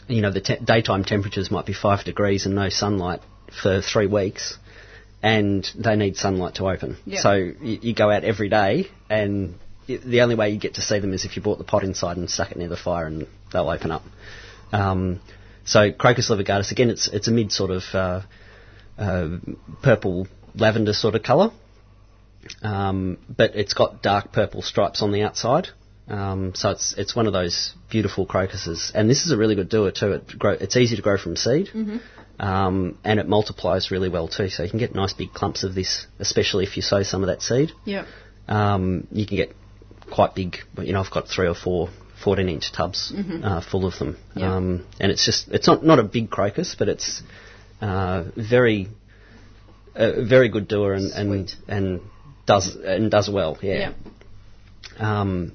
you 0.07 0.21
know, 0.21 0.31
the 0.31 0.41
te- 0.41 0.59
daytime 0.63 1.03
temperatures 1.03 1.51
might 1.51 1.65
be 1.65 1.73
five 1.73 2.03
degrees 2.03 2.45
and 2.45 2.55
no 2.55 2.69
sunlight 2.69 3.21
for 3.61 3.81
three 3.81 4.07
weeks. 4.07 4.57
And 5.23 5.67
they 5.75 5.95
need 5.95 6.15
sunlight 6.15 6.55
to 6.55 6.69
open. 6.69 6.97
So 7.21 7.33
you, 7.33 7.79
you 7.81 7.93
go 7.95 8.11
out 8.11 8.23
every 8.23 8.49
day, 8.49 8.87
and 9.09 9.55
y- 9.89 9.99
the 10.05 10.21
only 10.21 10.35
way 10.35 10.51
you 10.51 10.59
get 10.59 10.75
to 10.75 10.81
see 10.81 10.99
them 10.99 11.11
is 11.11 11.25
if 11.25 11.35
you 11.35 11.41
brought 11.41 11.57
the 11.57 11.63
pot 11.63 11.83
inside 11.83 12.17
and 12.17 12.29
stuck 12.29 12.51
it 12.51 12.57
near 12.57 12.67
the 12.69 12.77
fire, 12.77 13.07
and 13.07 13.25
they'll 13.51 13.67
open 13.69 13.89
up. 13.91 14.03
Um, 14.71 15.19
so 15.65 15.91
Crocus 15.91 16.29
laevigatus, 16.29 16.71
again, 16.71 16.91
it's 16.91 17.07
it's 17.07 17.27
a 17.27 17.31
mid 17.31 17.51
sort 17.51 17.71
of 17.71 17.83
uh, 17.93 18.21
uh, 18.99 19.37
purple 19.81 20.27
lavender 20.55 20.93
sort 20.93 21.15
of 21.15 21.23
colour, 21.23 21.49
um, 22.61 23.17
but 23.27 23.55
it's 23.55 23.73
got 23.73 24.03
dark 24.03 24.31
purple 24.31 24.61
stripes 24.61 25.01
on 25.01 25.11
the 25.11 25.23
outside. 25.23 25.69
Um, 26.09 26.53
so 26.55 26.69
it's 26.71 26.93
it's 26.97 27.15
one 27.15 27.27
of 27.27 27.33
those 27.33 27.73
beautiful 27.89 28.25
crocuses, 28.25 28.91
and 28.95 29.09
this 29.09 29.25
is 29.25 29.31
a 29.31 29.37
really 29.37 29.55
good 29.55 29.69
doer 29.69 29.91
too. 29.91 30.13
It 30.13 30.39
grow, 30.39 30.53
it's 30.53 30.77
easy 30.77 30.95
to 30.95 31.01
grow 31.01 31.17
from 31.17 31.35
seed, 31.35 31.69
um, 32.39 32.97
and 33.03 33.19
it 33.19 33.27
multiplies 33.27 33.91
really 33.91 34.07
well 34.09 34.27
too. 34.27 34.47
So 34.49 34.63
you 34.63 34.69
can 34.69 34.79
get 34.79 34.95
nice 34.95 35.13
big 35.13 35.33
clumps 35.33 35.63
of 35.63 35.75
this, 35.75 36.07
especially 36.19 36.63
if 36.63 36.77
you 36.77 36.81
sow 36.81 37.03
some 37.03 37.23
of 37.23 37.27
that 37.27 37.41
seed. 37.41 37.71
yeah. 37.85 38.05
Um, 38.47 39.07
you 39.11 39.25
can 39.25 39.35
get 39.35 39.53
quite 40.09 40.33
big. 40.33 40.55
You 40.81 40.93
know, 40.93 41.01
I've 41.01 41.11
got 41.11 41.27
three 41.27 41.47
or 41.49 41.55
four 41.55 41.89
14 42.23 42.47
inch 42.47 42.71
tubs 42.71 43.13
uh, 43.43 43.59
full 43.61 43.85
of 43.85 43.99
them, 43.99 44.17
Yeah. 44.35 44.55
um, 44.55 44.85
and 45.01 45.11
it's 45.11 45.25
just 45.25 45.49
it's 45.49 45.67
not 45.67 45.83
not 45.83 45.99
a 45.99 46.03
big 46.03 46.29
crocus, 46.29 46.73
but 46.79 46.87
it's 46.87 47.21
uh, 47.81 48.23
very 48.37 48.87
a 49.95 50.23
very 50.23 50.47
good 50.47 50.69
doer 50.69 50.93
and 50.93 51.11
and, 51.11 51.49
Sweet. 51.49 51.55
and 51.67 51.99
does 52.45 52.75
and 52.77 53.11
does 53.11 53.29
well. 53.29 53.57
Yeah. 53.61 53.91
Um, 54.99 55.51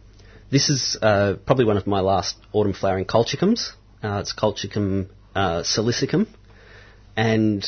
this 0.52 0.68
is 0.68 0.98
uh, 1.00 1.34
probably 1.46 1.64
one 1.64 1.78
of 1.78 1.86
my 1.86 2.00
last 2.00 2.36
autumn 2.52 2.74
flowering 2.74 3.06
colchicums. 3.06 3.70
Uh, 4.04 4.18
it's 4.20 4.34
Colchicum 4.34 5.08
uh, 5.34 5.62
cilicicum, 5.62 6.26
and 7.16 7.64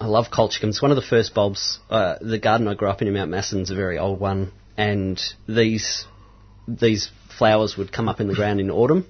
I 0.00 0.06
love 0.06 0.26
colchicum. 0.32 0.64
It's 0.70 0.82
one 0.82 0.90
of 0.90 0.96
the 0.96 1.02
first 1.02 1.32
bulbs. 1.34 1.78
Uh, 1.88 2.16
the 2.20 2.38
garden 2.38 2.66
I 2.66 2.74
grew 2.74 2.88
up 2.88 3.02
in 3.02 3.08
in 3.08 3.14
Mount 3.14 3.30
Macedon's 3.30 3.70
a 3.70 3.74
very 3.76 3.98
old 3.98 4.18
one, 4.18 4.50
and 4.76 5.20
these 5.46 6.06
these 6.66 7.10
flowers 7.38 7.76
would 7.76 7.92
come 7.92 8.08
up 8.08 8.20
in 8.20 8.26
the 8.28 8.34
ground 8.34 8.60
in 8.60 8.70
autumn. 8.70 9.06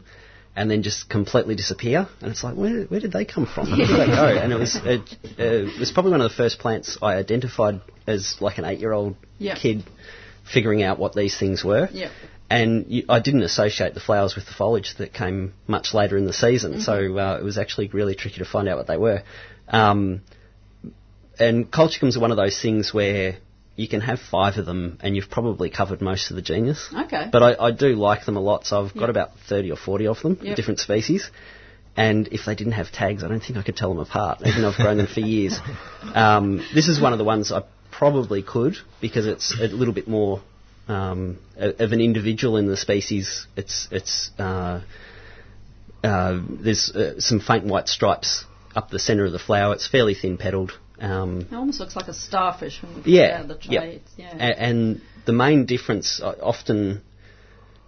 And 0.54 0.70
then 0.70 0.82
just 0.82 1.08
completely 1.08 1.54
disappear, 1.54 2.06
and 2.20 2.30
it's 2.30 2.44
like, 2.44 2.54
where, 2.56 2.82
where 2.82 3.00
did 3.00 3.10
they 3.12 3.24
come 3.24 3.46
from? 3.46 3.70
Where 3.70 3.86
did 3.86 3.98
they 3.98 4.06
go? 4.06 4.26
And 4.42 4.52
it 4.52 4.58
was 4.58 4.76
it, 4.84 5.00
uh, 5.24 5.70
it 5.72 5.80
was 5.80 5.90
probably 5.92 6.10
one 6.10 6.20
of 6.20 6.30
the 6.30 6.36
first 6.36 6.58
plants 6.58 6.98
I 7.00 7.14
identified 7.14 7.80
as 8.06 8.36
like 8.38 8.58
an 8.58 8.66
eight-year-old 8.66 9.16
Yeah. 9.38 9.54
kid 9.54 9.82
figuring 10.52 10.82
out 10.82 10.98
what 10.98 11.14
these 11.14 11.38
things 11.38 11.64
were. 11.64 11.88
Yeah. 11.90 12.10
And 12.52 12.84
you, 12.88 13.04
I 13.08 13.20
didn't 13.20 13.44
associate 13.44 13.94
the 13.94 14.00
flowers 14.00 14.34
with 14.34 14.44
the 14.44 14.52
foliage 14.52 14.94
that 14.98 15.14
came 15.14 15.54
much 15.66 15.94
later 15.94 16.18
in 16.18 16.26
the 16.26 16.34
season, 16.34 16.82
so 16.82 16.92
uh, 17.16 17.38
it 17.40 17.42
was 17.42 17.56
actually 17.56 17.88
really 17.88 18.14
tricky 18.14 18.40
to 18.40 18.44
find 18.44 18.68
out 18.68 18.76
what 18.76 18.86
they 18.86 18.98
were. 18.98 19.22
Um, 19.68 20.20
and 21.38 21.70
colchicums 21.70 22.14
are 22.16 22.20
one 22.20 22.30
of 22.30 22.36
those 22.36 22.60
things 22.60 22.92
where 22.92 23.38
you 23.74 23.88
can 23.88 24.02
have 24.02 24.20
five 24.20 24.58
of 24.58 24.66
them 24.66 24.98
and 25.00 25.16
you've 25.16 25.30
probably 25.30 25.70
covered 25.70 26.02
most 26.02 26.30
of 26.30 26.36
the 26.36 26.42
genus. 26.42 26.90
Okay. 27.06 27.30
But 27.32 27.42
I, 27.42 27.68
I 27.68 27.70
do 27.70 27.94
like 27.94 28.26
them 28.26 28.36
a 28.36 28.40
lot, 28.40 28.66
so 28.66 28.84
I've 28.84 28.94
got 28.94 29.08
about 29.08 29.30
30 29.48 29.70
or 29.72 29.76
40 29.76 30.06
of 30.08 30.20
them, 30.20 30.38
Yep. 30.42 30.54
different 30.56 30.80
species. 30.80 31.30
And 31.96 32.28
if 32.28 32.44
they 32.44 32.54
didn't 32.54 32.74
have 32.74 32.92
tags, 32.92 33.24
I 33.24 33.28
don't 33.28 33.40
think 33.40 33.56
I 33.56 33.62
could 33.62 33.76
tell 33.76 33.88
them 33.88 33.98
apart, 33.98 34.42
even 34.44 34.60
though 34.60 34.68
I've 34.72 34.76
grown 34.76 34.98
them 34.98 35.06
for 35.06 35.20
years. 35.20 35.58
Um, 36.14 36.62
this 36.74 36.88
is 36.88 37.00
one 37.00 37.12
of 37.14 37.18
the 37.18 37.24
ones 37.24 37.50
I 37.50 37.62
probably 37.90 38.42
could 38.42 38.74
because 39.00 39.24
it's 39.26 39.58
a 39.58 39.68
little 39.68 39.94
bit 39.94 40.06
more 40.06 40.42
um, 40.88 41.38
of 41.56 41.92
an 41.92 42.00
individual 42.00 42.56
in 42.56 42.66
the 42.66 42.76
species. 42.76 43.46
It's 43.56 43.88
it's 43.90 44.30
uh, 44.38 44.80
uh, 46.02 46.40
there's 46.48 46.90
uh, 46.90 47.20
some 47.20 47.40
faint 47.40 47.64
white 47.64 47.88
stripes 47.88 48.44
up 48.74 48.90
the 48.90 48.98
centre 48.98 49.24
of 49.24 49.32
the 49.32 49.38
flower. 49.38 49.74
It's 49.74 49.86
fairly 49.86 50.14
thin 50.14 50.38
petalled. 50.38 50.72
Um, 50.98 51.42
It 51.50 51.54
almost 51.54 51.80
looks 51.80 51.96
like 51.96 52.08
a 52.08 52.14
starfish 52.14 52.82
when 52.82 53.02
we 53.02 53.12
yeah, 53.12 53.42
the. 53.42 53.54
It's- 53.54 54.00
yeah. 54.16 54.34
A- 54.36 54.60
and 54.62 55.00
the 55.24 55.32
main 55.32 55.66
difference, 55.66 56.20
uh, 56.20 56.34
often 56.42 57.02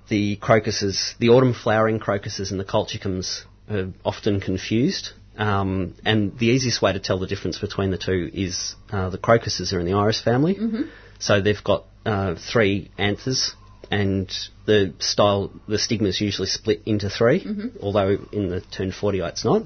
the 0.08 0.36
crocuses, 0.36 1.14
the 1.18 1.30
autumn 1.30 1.54
flowering 1.54 1.98
crocuses 1.98 2.50
and 2.50 2.60
the 2.60 2.64
colchicums 2.64 3.44
are 3.70 3.88
often 4.04 4.40
confused. 4.40 5.10
Um, 5.36 5.94
and 6.04 6.38
the 6.38 6.46
easiest 6.46 6.80
way 6.80 6.92
to 6.92 7.00
tell 7.00 7.18
the 7.18 7.26
difference 7.26 7.58
between 7.58 7.90
the 7.90 7.98
two 7.98 8.30
is 8.32 8.76
uh, 8.92 9.10
the 9.10 9.18
crocuses 9.18 9.72
are 9.72 9.80
in 9.80 9.86
the 9.86 9.94
iris 9.94 10.20
family. 10.22 10.54
Mm-hmm. 10.54 10.82
So 11.18 11.40
they've 11.40 11.64
got 11.64 11.86
uh, 12.04 12.34
three 12.36 12.90
anthers, 12.98 13.54
and 13.90 14.32
the 14.66 14.94
style, 14.98 15.50
the 15.68 15.78
stigma 15.78 16.08
is 16.08 16.20
usually 16.20 16.48
split 16.48 16.82
into 16.86 17.10
3 17.10 17.72
although 17.80 18.18
in 18.32 18.48
the 18.48 18.60
tournefortii 18.60 19.26
it's 19.28 19.44
not. 19.44 19.62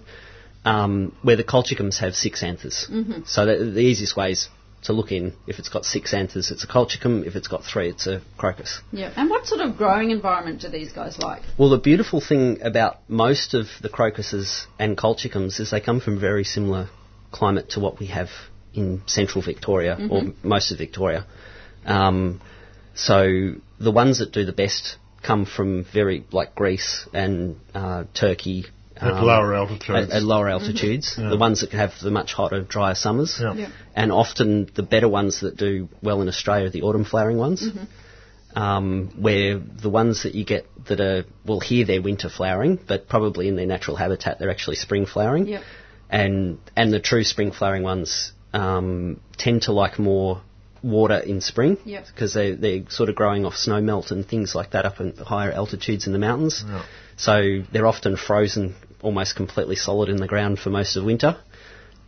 Um, 0.64 1.16
where 1.22 1.36
the 1.36 1.44
colchicums 1.44 1.98
have 1.98 2.14
six 2.14 2.42
anthers. 2.42 2.88
Mm-hmm. 2.90 3.22
So 3.26 3.46
the, 3.46 3.64
the 3.64 3.80
easiest 3.80 4.16
way 4.16 4.32
is 4.32 4.48
to 4.82 4.92
look 4.92 5.12
in. 5.12 5.32
If 5.46 5.58
it's 5.58 5.68
got 5.68 5.84
six 5.84 6.12
anthers, 6.12 6.50
it's 6.50 6.64
a 6.64 6.66
colchicum. 6.66 7.24
If 7.26 7.36
it's 7.36 7.48
got 7.48 7.64
three, 7.64 7.88
it's 7.88 8.06
a 8.06 8.20
crocus. 8.36 8.80
yeah. 8.92 9.12
And 9.16 9.30
what 9.30 9.46
sort 9.46 9.60
of 9.60 9.76
growing 9.76 10.10
environment 10.10 10.60
do 10.60 10.68
these 10.68 10.92
guys 10.92 11.18
like? 11.18 11.42
Well, 11.56 11.70
the 11.70 11.78
beautiful 11.78 12.20
thing 12.20 12.60
about 12.62 12.98
most 13.08 13.54
of 13.54 13.66
the 13.80 13.88
crocuses 13.88 14.66
and 14.78 14.96
colchicums 14.96 15.58
is 15.60 15.70
they 15.70 15.80
come 15.80 16.00
from 16.00 16.20
very 16.20 16.44
similar 16.44 16.90
climate 17.30 17.70
to 17.70 17.80
what 17.80 17.98
we 17.98 18.06
have 18.06 18.28
in 18.74 19.02
central 19.06 19.42
Victoria 19.42 19.96
or 20.10 20.24
most 20.42 20.70
of 20.72 20.78
Victoria. 20.78 21.24
Um, 21.88 22.40
so 22.94 23.54
the 23.78 23.90
ones 23.90 24.18
that 24.18 24.32
do 24.32 24.44
the 24.44 24.52
best 24.52 24.96
come 25.22 25.46
from 25.46 25.84
very 25.92 26.24
like 26.32 26.54
Greece 26.54 27.06
and 27.12 27.56
uh, 27.74 28.04
Turkey. 28.14 28.66
At 28.96 29.12
um, 29.12 29.24
lower 29.24 29.54
altitudes. 29.54 30.10
At, 30.10 30.16
at 30.16 30.22
lower 30.22 30.48
altitudes, 30.48 31.14
the 31.16 31.36
ones 31.36 31.60
that 31.60 31.70
have 31.70 31.92
the 32.02 32.10
much 32.10 32.32
hotter, 32.32 32.62
drier 32.62 32.96
summers, 32.96 33.38
Yeah. 33.40 33.54
Yeah. 33.54 33.68
and 33.94 34.10
often 34.10 34.68
the 34.74 34.82
better 34.82 35.08
ones 35.08 35.40
that 35.40 35.56
do 35.56 35.88
well 36.02 36.20
in 36.20 36.28
Australia 36.28 36.66
are 36.66 36.70
the 36.70 36.82
autumn 36.82 37.04
flowering 37.04 37.38
ones 37.38 37.64
um, 38.54 39.12
where 39.20 39.58
the 39.58 39.88
ones 39.90 40.22
that 40.22 40.34
you 40.34 40.44
get 40.44 40.66
that 40.86 41.00
are, 41.00 41.24
well, 41.44 41.60
here 41.60 41.84
they're 41.86 42.02
winter 42.02 42.28
flowering, 42.28 42.78
but 42.88 43.08
probably 43.08 43.48
in 43.48 43.56
their 43.56 43.66
natural 43.66 43.96
habitat 43.96 44.38
they're 44.38 44.50
actually 44.50 44.76
spring 44.76 45.06
flowering. 45.06 45.46
Yep. 45.46 45.62
And, 46.10 46.58
and 46.74 46.92
the 46.92 47.00
true 47.00 47.24
spring 47.24 47.52
flowering 47.52 47.82
ones 47.82 48.32
um, 48.52 49.20
tend 49.36 49.62
to 49.62 49.72
like 49.72 49.98
more 49.98 50.42
water 50.82 51.18
in 51.18 51.40
spring 51.40 51.76
Yep. 51.84 52.06
because 52.14 52.34
they, 52.34 52.52
they're 52.54 52.88
sort 52.88 53.08
of 53.08 53.14
growing 53.16 53.44
off 53.44 53.56
snow 53.56 53.80
melt 53.80 54.10
and 54.10 54.26
things 54.26 54.54
like 54.54 54.70
that 54.72 54.84
up 54.84 55.00
in 55.00 55.16
higher 55.16 55.52
altitudes 55.52 56.06
in 56.06 56.12
the 56.12 56.18
mountains. 56.18 56.64
Yeah. 56.66 56.84
So 57.16 57.62
they're 57.72 57.86
often 57.86 58.16
frozen 58.16 58.74
almost 59.02 59.36
completely 59.36 59.76
solid 59.76 60.08
in 60.08 60.16
the 60.18 60.26
ground 60.28 60.58
for 60.58 60.70
most 60.70 60.96
of 60.96 61.04
winter. 61.04 61.36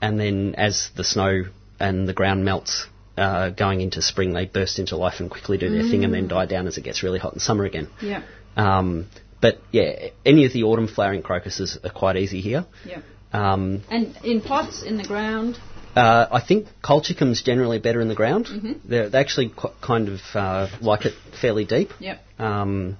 And 0.01 0.19
then 0.19 0.55
as 0.57 0.91
the 0.97 1.05
snow 1.05 1.45
and 1.79 2.09
the 2.09 2.13
ground 2.13 2.45
melts, 2.45 2.87
uh, 3.17 3.51
going 3.51 3.81
into 3.81 4.01
spring, 4.03 4.33
they 4.33 4.47
burst 4.47 4.79
into 4.79 4.97
life 4.97 5.21
and 5.21 5.31
quickly 5.31 5.59
do 5.59 5.69
their 5.69 5.83
thing 5.83 6.05
and 6.05 6.15
then 6.15 6.27
die 6.29 6.47
down 6.47 6.67
as 6.67 6.79
it 6.79 6.83
gets 6.85 7.03
really 7.03 7.19
hot 7.19 7.35
in 7.35 7.41
summer 7.41 7.65
again. 7.65 7.89
Yeah. 8.01 8.23
Um, 8.57 9.09
but 9.41 9.59
yeah, 9.73 10.09
any 10.25 10.47
of 10.47 10.53
the 10.53 10.63
autumn 10.65 10.89
flowering 10.89 11.23
crocuses 11.23 11.79
are 11.83 11.91
quite 11.91 12.17
easy 12.17 12.41
here. 12.41 12.67
Yeah. 12.85 13.01
Um, 13.33 13.83
And 13.91 14.17
in 14.25 14.41
pots 14.41 14.83
in 14.83 14.97
the 14.97 15.05
ground. 15.05 15.59
Uh, 15.97 16.27
I 16.31 16.41
think 16.41 16.67
colchicum's 16.83 17.43
generally 17.43 17.79
better 17.79 18.01
in 18.01 18.09
the 18.09 18.15
ground. 18.15 18.81
They're, 18.85 19.09
they 19.09 19.19
actually 19.19 19.51
qu- 19.51 19.73
kind 19.81 20.09
of 20.09 20.21
uh, 20.35 20.69
like 20.81 21.05
it 21.07 21.15
fairly 21.41 21.65
deep. 21.65 21.91
Yep. 21.99 22.23
Um, 22.39 22.97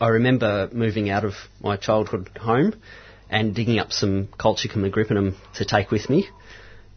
I 0.00 0.08
remember 0.08 0.68
moving 0.72 1.10
out 1.10 1.24
of 1.24 1.34
my 1.60 1.76
childhood 1.76 2.30
home 2.40 2.74
and 3.30 3.54
digging 3.54 3.78
up 3.78 3.92
some 3.92 4.28
Colchicum 4.38 4.88
agrippinum 4.88 5.34
to 5.54 5.64
take 5.64 5.90
with 5.90 6.10
me, 6.10 6.28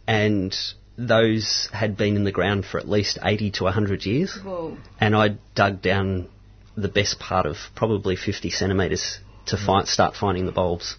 and 0.06 0.54
those 0.98 1.68
had 1.72 1.96
been 1.96 2.16
in 2.16 2.24
the 2.24 2.32
ground 2.32 2.64
for 2.64 2.78
at 2.78 2.88
least 2.88 3.18
80 3.22 3.52
to 3.52 3.64
100 3.64 4.04
years. 4.06 4.38
Whoa. 4.42 4.76
And 5.00 5.14
I 5.14 5.36
dug 5.54 5.82
down 5.82 6.28
the 6.76 6.88
best 6.88 7.18
part 7.18 7.46
of 7.46 7.56
probably 7.74 8.16
50 8.16 8.50
centimetres 8.50 9.18
to 9.46 9.56
find, 9.56 9.86
start 9.88 10.14
finding 10.14 10.46
the 10.46 10.52
bulbs, 10.52 10.96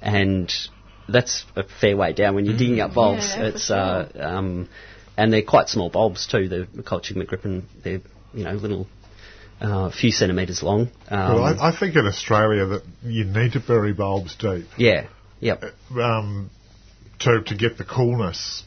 and 0.00 0.52
that's 1.08 1.44
a 1.56 1.64
fair 1.64 1.96
way 1.96 2.12
down 2.12 2.34
when 2.34 2.44
you're 2.44 2.56
digging 2.56 2.80
up 2.80 2.94
bulbs. 2.94 3.26
Yeah, 3.30 3.36
for 3.36 3.44
it's 3.56 3.70
uh, 3.70 4.08
um, 4.16 4.68
and 5.16 5.32
they're 5.32 5.42
quite 5.42 5.68
small 5.68 5.90
bulbs 5.90 6.26
too. 6.26 6.48
The 6.48 6.68
Colchicum 6.82 7.26
agrippinum, 7.26 7.64
they're 7.82 8.00
you 8.32 8.44
know 8.44 8.52
little 8.52 8.86
a 9.60 9.90
few 9.90 10.10
centimetres 10.10 10.62
long. 10.62 10.88
Um, 11.08 11.34
Well, 11.34 11.44
I, 11.44 11.70
I 11.70 11.76
think 11.76 11.96
in 11.96 12.06
Australia 12.06 12.66
that 12.66 12.82
you 13.02 13.24
need 13.24 13.52
to 13.52 13.60
bury 13.60 13.92
bulbs 13.92 14.36
deep 14.36 14.66
yeah, 14.76 15.06
yep, 15.40 15.64
um, 16.00 16.50
to 17.20 17.42
to 17.42 17.54
get 17.56 17.78
the 17.78 17.84
coolness. 17.84 18.62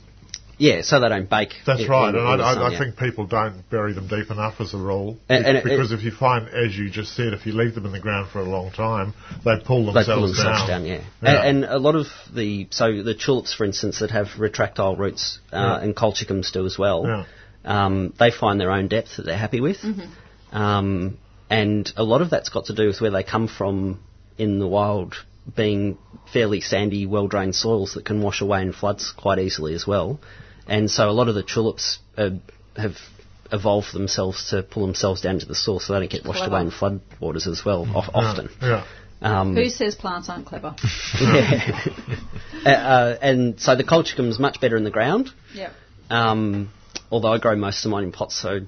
Yeah. 0.62 0.82
So 0.84 0.99
they 0.99 1.09
don't 1.09 1.30
bake. 1.30 1.53
That's 1.66 1.82
in- 1.84 1.89
right, 1.89 2.14
and 2.14 2.41
I, 2.41 2.53
sun, 2.53 2.64
I, 2.64 2.68
I 2.68 2.72
yeah. 2.72 2.80
think 2.80 2.97
people 2.97 3.26
don't 3.26 3.68
bury 3.70 3.93
them 3.93 4.07
deep 4.07 4.30
enough 4.30 4.62
as 4.62 4.74
a 4.74 4.78
rule. 4.78 5.18
And- 5.28 5.45
and 5.45 5.57
it- 5.57 5.64
because 5.64 5.91
if 5.91 6.03
you 6.03 6.12
find, 6.12 6.47
as 6.49 6.78
you 6.78 6.89
just 6.89 7.16
said, 7.16 7.34
if 7.34 7.45
you 7.47 7.53
leave 7.53 7.74
them 7.76 7.86
in 7.86 7.91
the 7.91 7.99
ground 7.99 8.30
for 8.32 8.39
a 8.39 8.49
long 8.57 8.72
time, 8.72 9.14
they 9.43 9.55
pull 9.66 9.86
themselves, 9.86 10.07
they 10.07 10.14
themselves, 10.14 10.38
pull 10.38 10.45
themselves 10.45 10.68
down. 10.68 10.86
yeah. 10.86 11.01
Yeah. 11.22 11.43
And, 11.49 11.64
and 11.64 11.74
a 11.74 11.80
lot 11.80 11.95
of 11.95 12.05
the 12.34 12.68
so 12.70 13.01
the 13.03 13.16
tulips, 13.16 13.53
for 13.53 13.66
instance, 13.66 13.99
that 13.99 14.12
have 14.12 14.28
retractile 14.38 14.97
roots, 14.97 15.39
uh, 15.51 15.57
Yeah. 15.57 15.84
and 15.84 15.95
colchicums 15.95 16.51
do 16.51 16.66
as 16.66 16.78
well. 16.78 17.05
Yeah. 17.07 17.26
Um, 17.64 18.14
they 18.20 18.32
find 18.32 18.59
their 18.62 18.72
own 18.72 18.88
depth 18.88 19.18
that 19.18 19.24
they're 19.28 19.38
happy 19.38 19.62
with, 19.62 19.78
um, 20.51 21.18
and 21.49 21.91
a 21.97 22.03
lot 22.03 22.22
of 22.22 22.30
that's 22.30 22.49
got 22.49 22.66
to 22.66 22.76
do 22.76 22.88
with 22.88 23.01
where 23.01 23.12
they 23.12 23.24
come 23.24 23.47
from 23.47 23.99
in 24.38 24.59
the 24.59 24.68
wild, 24.68 25.16
being 25.55 25.97
fairly 26.34 26.62
sandy, 26.62 27.05
well-drained 27.05 27.55
soils 27.55 27.93
that 27.93 28.05
can 28.05 28.22
wash 28.22 28.41
away 28.41 28.62
in 28.62 28.74
floods 28.74 29.14
quite 29.16 29.38
easily 29.39 29.74
as 29.76 29.86
well. 29.86 30.20
And 30.72 30.89
so 30.89 31.09
a 31.09 31.15
lot 31.19 31.28
of 31.28 31.36
the 31.36 31.43
tulips 31.43 31.99
uh, 32.17 32.30
have 32.78 32.95
evolved 33.51 33.93
themselves 33.93 34.49
to 34.51 34.63
pull 34.63 34.86
themselves 34.88 35.19
down 35.22 35.39
to 35.39 35.45
the 35.45 35.55
soil 35.55 35.80
so 35.82 35.93
they 35.93 35.99
don't 35.99 36.11
get 36.11 36.26
washed 36.26 36.39
Clever. 36.39 36.55
away 36.55 36.61
in 36.67 36.72
flood 36.72 37.01
waters 37.19 37.45
as 37.47 37.65
well, 37.65 37.82
of, 37.99 38.05
often. 38.13 38.49
Yeah. 38.61 38.86
Um, 39.22 39.55
Who 39.55 39.67
says 39.69 39.95
plants 39.95 40.30
aren't 40.30 40.45
clever? 40.47 40.74
yeah. 41.22 41.86
uh, 42.65 42.69
uh, 42.69 43.17
and 43.22 43.59
so 43.59 43.76
the 43.76 43.84
colchicum 43.84 44.30
is 44.30 44.39
much 44.39 44.61
better 44.61 44.78
in 44.78 44.84
the 44.86 44.89
ground. 44.91 45.30
Yep. 45.53 45.72
Um, 46.09 46.69
although 47.11 47.34
I 47.34 47.38
grow 47.38 47.55
most 47.57 47.84
of 47.86 47.91
mine 47.91 48.05
in 48.05 48.11
pots, 48.13 48.36
so 48.41 48.61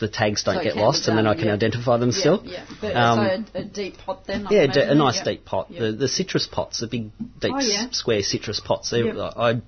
the 0.00 0.08
tags 0.08 0.42
don't 0.44 0.56
So 0.56 0.62
get 0.62 0.72
can 0.72 0.78
be 0.80 0.84
lost, 0.86 1.06
and 1.08 1.18
then 1.18 1.26
I 1.26 1.34
can 1.34 1.46
yeah. 1.48 1.52
identify 1.54 1.98
them 1.98 2.10
Yeah, 2.14 2.18
still. 2.18 2.42
Yeah. 2.44 2.64
But 2.80 2.96
Um, 2.96 3.18
so 3.52 3.58
a, 3.58 3.62
a 3.62 3.64
deep 3.64 3.98
pot 3.98 4.26
then. 4.26 4.46
I 4.46 4.50
Yeah, 4.50 4.62
imagine, 4.64 4.86
d- 4.86 4.92
a 4.92 4.94
nice 4.94 5.16
yep. 5.16 5.24
deep 5.26 5.44
pot. 5.44 5.66
Yep. 5.70 5.80
The, 5.80 5.92
the 5.92 6.08
citrus 6.08 6.46
pots, 6.46 6.80
the 6.80 6.86
big, 6.86 7.10
deep, 7.40 7.52
Oh, 7.54 7.60
yeah. 7.60 7.86
s- 7.90 7.96
square 7.98 8.22
citrus 8.22 8.60
pots. 8.60 8.90
They're, 8.90 9.04
Yep. 9.14 9.16
I, 9.36 9.60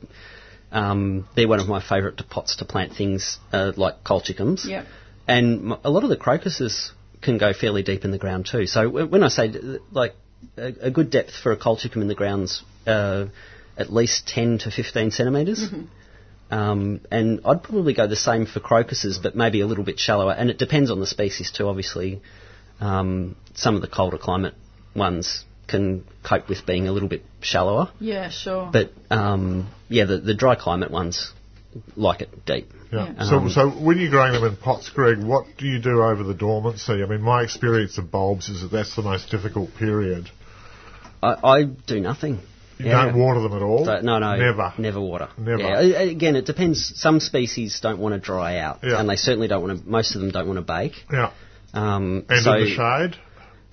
um, 0.75 1.29
they're 1.37 1.49
one 1.49 1.61
of 1.61 1.69
my 1.69 1.81
favourite 1.81 2.21
pots 2.29 2.57
to 2.57 2.65
plant 2.65 2.95
things 2.95 3.39
uh, 3.53 3.73
like 3.77 4.03
colchicums. 4.03 4.67
Yep. 4.67 4.87
And 5.27 5.73
a 5.85 5.91
lot 5.91 6.03
of 6.03 6.11
the 6.11 6.17
crocuses 6.17 6.93
can 7.23 7.39
go 7.39 7.53
fairly 7.55 7.83
deep 7.83 8.05
in 8.05 8.11
the 8.11 8.19
ground 8.19 8.47
too. 8.51 8.67
So 8.67 9.07
when 9.07 9.23
I 9.23 9.29
say 9.29 9.53
like 9.93 10.15
a, 10.57 10.91
good 10.91 11.11
depth 11.11 11.33
for 11.43 11.53
a 11.53 11.57
colchicum 11.57 12.03
in 12.03 12.09
the 12.09 12.15
ground's 12.15 12.63
uh, 12.87 13.27
at 13.79 13.93
least 13.93 14.27
10 14.29 14.59
to 14.59 14.71
15 14.71 15.13
centimetres. 15.13 15.65
Um, 16.51 17.01
and 17.11 17.41
I'd 17.45 17.63
probably 17.63 17.95
go 17.95 18.07
the 18.07 18.17
same 18.17 18.45
for 18.45 18.61
crocuses, 18.61 19.19
but 19.19 19.35
maybe 19.35 19.61
a 19.61 19.67
little 19.67 19.85
bit 19.85 19.99
shallower. 19.99 20.33
And 20.33 20.51
it 20.51 20.59
depends 20.59 20.91
on 20.91 21.01
the 21.01 21.07
species 21.07 21.51
too, 21.51 21.69
obviously. 21.69 22.21
Um, 22.81 23.37
some 23.55 23.77
of 23.77 23.81
the 23.81 23.89
colder 23.89 24.19
climate 24.19 24.55
ones 24.95 25.45
can 25.69 26.05
cope 26.23 26.49
with 26.49 26.67
being 26.67 26.89
a 26.89 26.93
little 26.93 27.09
bit 27.09 27.23
shallower. 27.41 27.91
Yeah, 28.01 28.31
sure. 28.31 28.71
But 28.73 28.93
um, 29.11 29.69
yeah, 29.89 30.05
the, 30.05 30.19
the 30.19 30.35
dry 30.35 30.55
climate 30.55 30.91
ones 30.91 31.33
like 31.97 32.21
it 32.21 32.45
deep. 32.47 32.71
Yeah. 32.93 33.13
Yeah. 33.17 33.25
So, 33.25 33.37
Um, 33.39 33.51
so 33.51 33.69
when 33.71 33.99
you're 33.99 34.11
growing 34.11 34.33
them 34.33 34.45
in 34.45 34.57
pots, 34.57 34.89
Greg, 34.91 35.19
what 35.23 35.47
do 35.59 35.67
you 35.67 35.81
do 35.81 36.03
over 36.03 36.23
the 36.23 36.35
dormancy? 36.35 37.03
I 37.03 37.07
mean, 37.07 37.23
my 37.23 37.43
experience 37.43 37.99
of 37.99 38.11
bulbs 38.11 38.49
is 38.49 38.63
that 38.63 38.71
that's 38.71 38.95
the 38.95 39.03
most 39.03 39.31
difficult 39.31 39.75
period. 39.77 40.31
I, 41.23 41.35
I 41.43 41.63
do 41.65 42.01
nothing. 42.01 42.41
You 42.79 42.87
Yeah. 42.87 43.07
don't 43.07 43.19
water 43.19 43.41
them 43.41 43.53
at 43.55 43.63
all. 43.63 43.85
So- 43.85 44.01
no, 44.01 44.19
no, 44.19 44.37
never. 44.37 44.73
never 44.79 45.01
water. 45.01 45.29
Never. 45.39 45.59
Yeah, 45.63 45.81
a- 45.81 45.95
a- 46.07 46.11
again, 46.11 46.37
it 46.37 46.45
depends. 46.47 46.93
Some 47.01 47.21
species 47.21 47.81
don't 47.81 47.99
want 47.99 48.15
to 48.15 48.21
dry 48.21 48.59
out, 48.59 48.81
Yeah. 48.83 48.99
and 49.01 49.09
they 49.09 49.17
certainly 49.17 49.49
don't 49.49 49.63
want 49.63 49.83
to. 49.83 49.89
Most 49.89 50.15
of 50.15 50.21
them 50.21 50.31
don't 50.31 50.47
want 50.47 50.59
to 50.59 50.63
bake. 50.63 51.05
Yeah. 51.13 51.31
Um, 51.73 52.25
And 52.29 52.41
so 52.43 52.53
in 52.55 52.61
the 52.65 52.71
shade. 52.71 53.17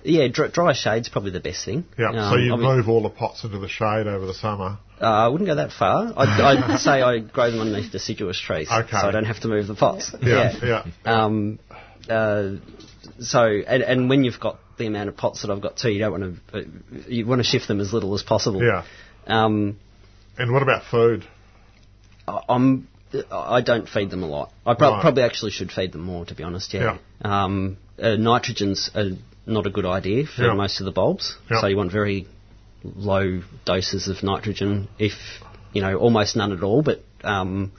Yeah, 0.04 0.28
dry, 0.28 0.48
dry 0.48 0.72
shade's 0.72 1.08
probably 1.08 1.30
the 1.30 1.40
best 1.40 1.64
thing. 1.64 1.84
Yeah. 1.98 2.10
Um, 2.10 2.32
so 2.32 2.36
you 2.38 2.56
move 2.56 2.88
all 2.88 3.02
the 3.02 3.08
pots 3.10 3.44
into 3.44 3.58
the 3.58 3.68
shade 3.68 4.06
over 4.06 4.26
the 4.26 4.34
summer. 4.34 4.78
Uh, 5.00 5.04
I 5.06 5.28
wouldn't 5.28 5.48
go 5.48 5.56
that 5.56 5.72
far. 5.72 6.12
I'd, 6.16 6.40
I'd 6.40 6.78
say 6.80 7.02
I 7.02 7.18
grow 7.18 7.50
them 7.50 7.60
underneath 7.60 7.90
deciduous 7.92 8.38
trees, 8.40 8.68
Okay. 8.70 8.90
so 8.90 8.96
I 9.08 9.10
don't 9.10 9.24
have 9.24 9.40
to 9.40 9.48
move 9.48 9.66
the 9.66 9.74
pots. 9.74 10.14
Yeah, 10.22 10.52
yeah. 10.62 10.84
Um, 11.04 11.58
uh, 12.08 12.52
so, 13.18 13.44
and, 13.44 13.82
and 13.82 14.08
when 14.08 14.24
you've 14.24 14.40
got 14.40 14.58
the 14.78 14.86
amount 14.86 15.08
of 15.08 15.16
pots 15.16 15.42
that 15.42 15.50
I've 15.50 15.60
got 15.60 15.76
too, 15.76 15.90
you 15.90 15.98
don't 15.98 16.12
want 16.20 16.36
to. 16.52 16.58
Uh, 16.58 16.62
you 17.08 17.26
want 17.26 17.40
to 17.40 17.44
shift 17.44 17.68
them 17.68 17.80
as 17.80 17.92
little 17.92 18.14
as 18.14 18.22
possible. 18.22 18.62
Yeah. 18.62 18.84
Um, 19.26 19.78
And 20.38 20.52
what 20.52 20.62
about 20.62 20.84
food? 20.90 21.24
I- 22.26 22.42
I'm. 22.48 22.88
I 23.30 23.60
don't 23.60 23.86
feed 23.88 24.10
them 24.10 24.22
a 24.22 24.26
lot. 24.26 24.52
I 24.64 24.72
pro- 24.74 24.92
Right. 24.92 25.02
probably 25.02 25.22
actually 25.22 25.50
should 25.50 25.70
feed 25.70 25.92
them 25.92 26.00
more, 26.02 26.24
to 26.24 26.34
be 26.34 26.42
honest. 26.44 26.72
Yeah. 26.72 26.96
Um, 27.20 27.76
uh, 28.02 28.16
nitrogen's 28.16 28.90
uh 28.94 29.10
not 29.46 29.66
a 29.66 29.70
good 29.70 29.86
idea 29.86 30.24
for 30.26 30.44
Yeah. 30.44 30.54
most 30.54 30.80
of 30.80 30.84
the 30.86 30.92
bulbs. 30.92 31.36
Yeah. 31.50 31.60
So 31.60 31.66
you 31.66 31.76
want 31.76 31.92
very 31.92 32.26
low 32.84 33.42
doses 33.64 34.08
of 34.08 34.22
nitrogen, 34.22 34.88
if 34.98 35.12
you 35.72 35.80
know, 35.82 35.96
almost 35.96 36.36
none 36.36 36.52
at 36.52 36.62
all. 36.62 36.82
But 36.82 37.02
um, 37.24 37.72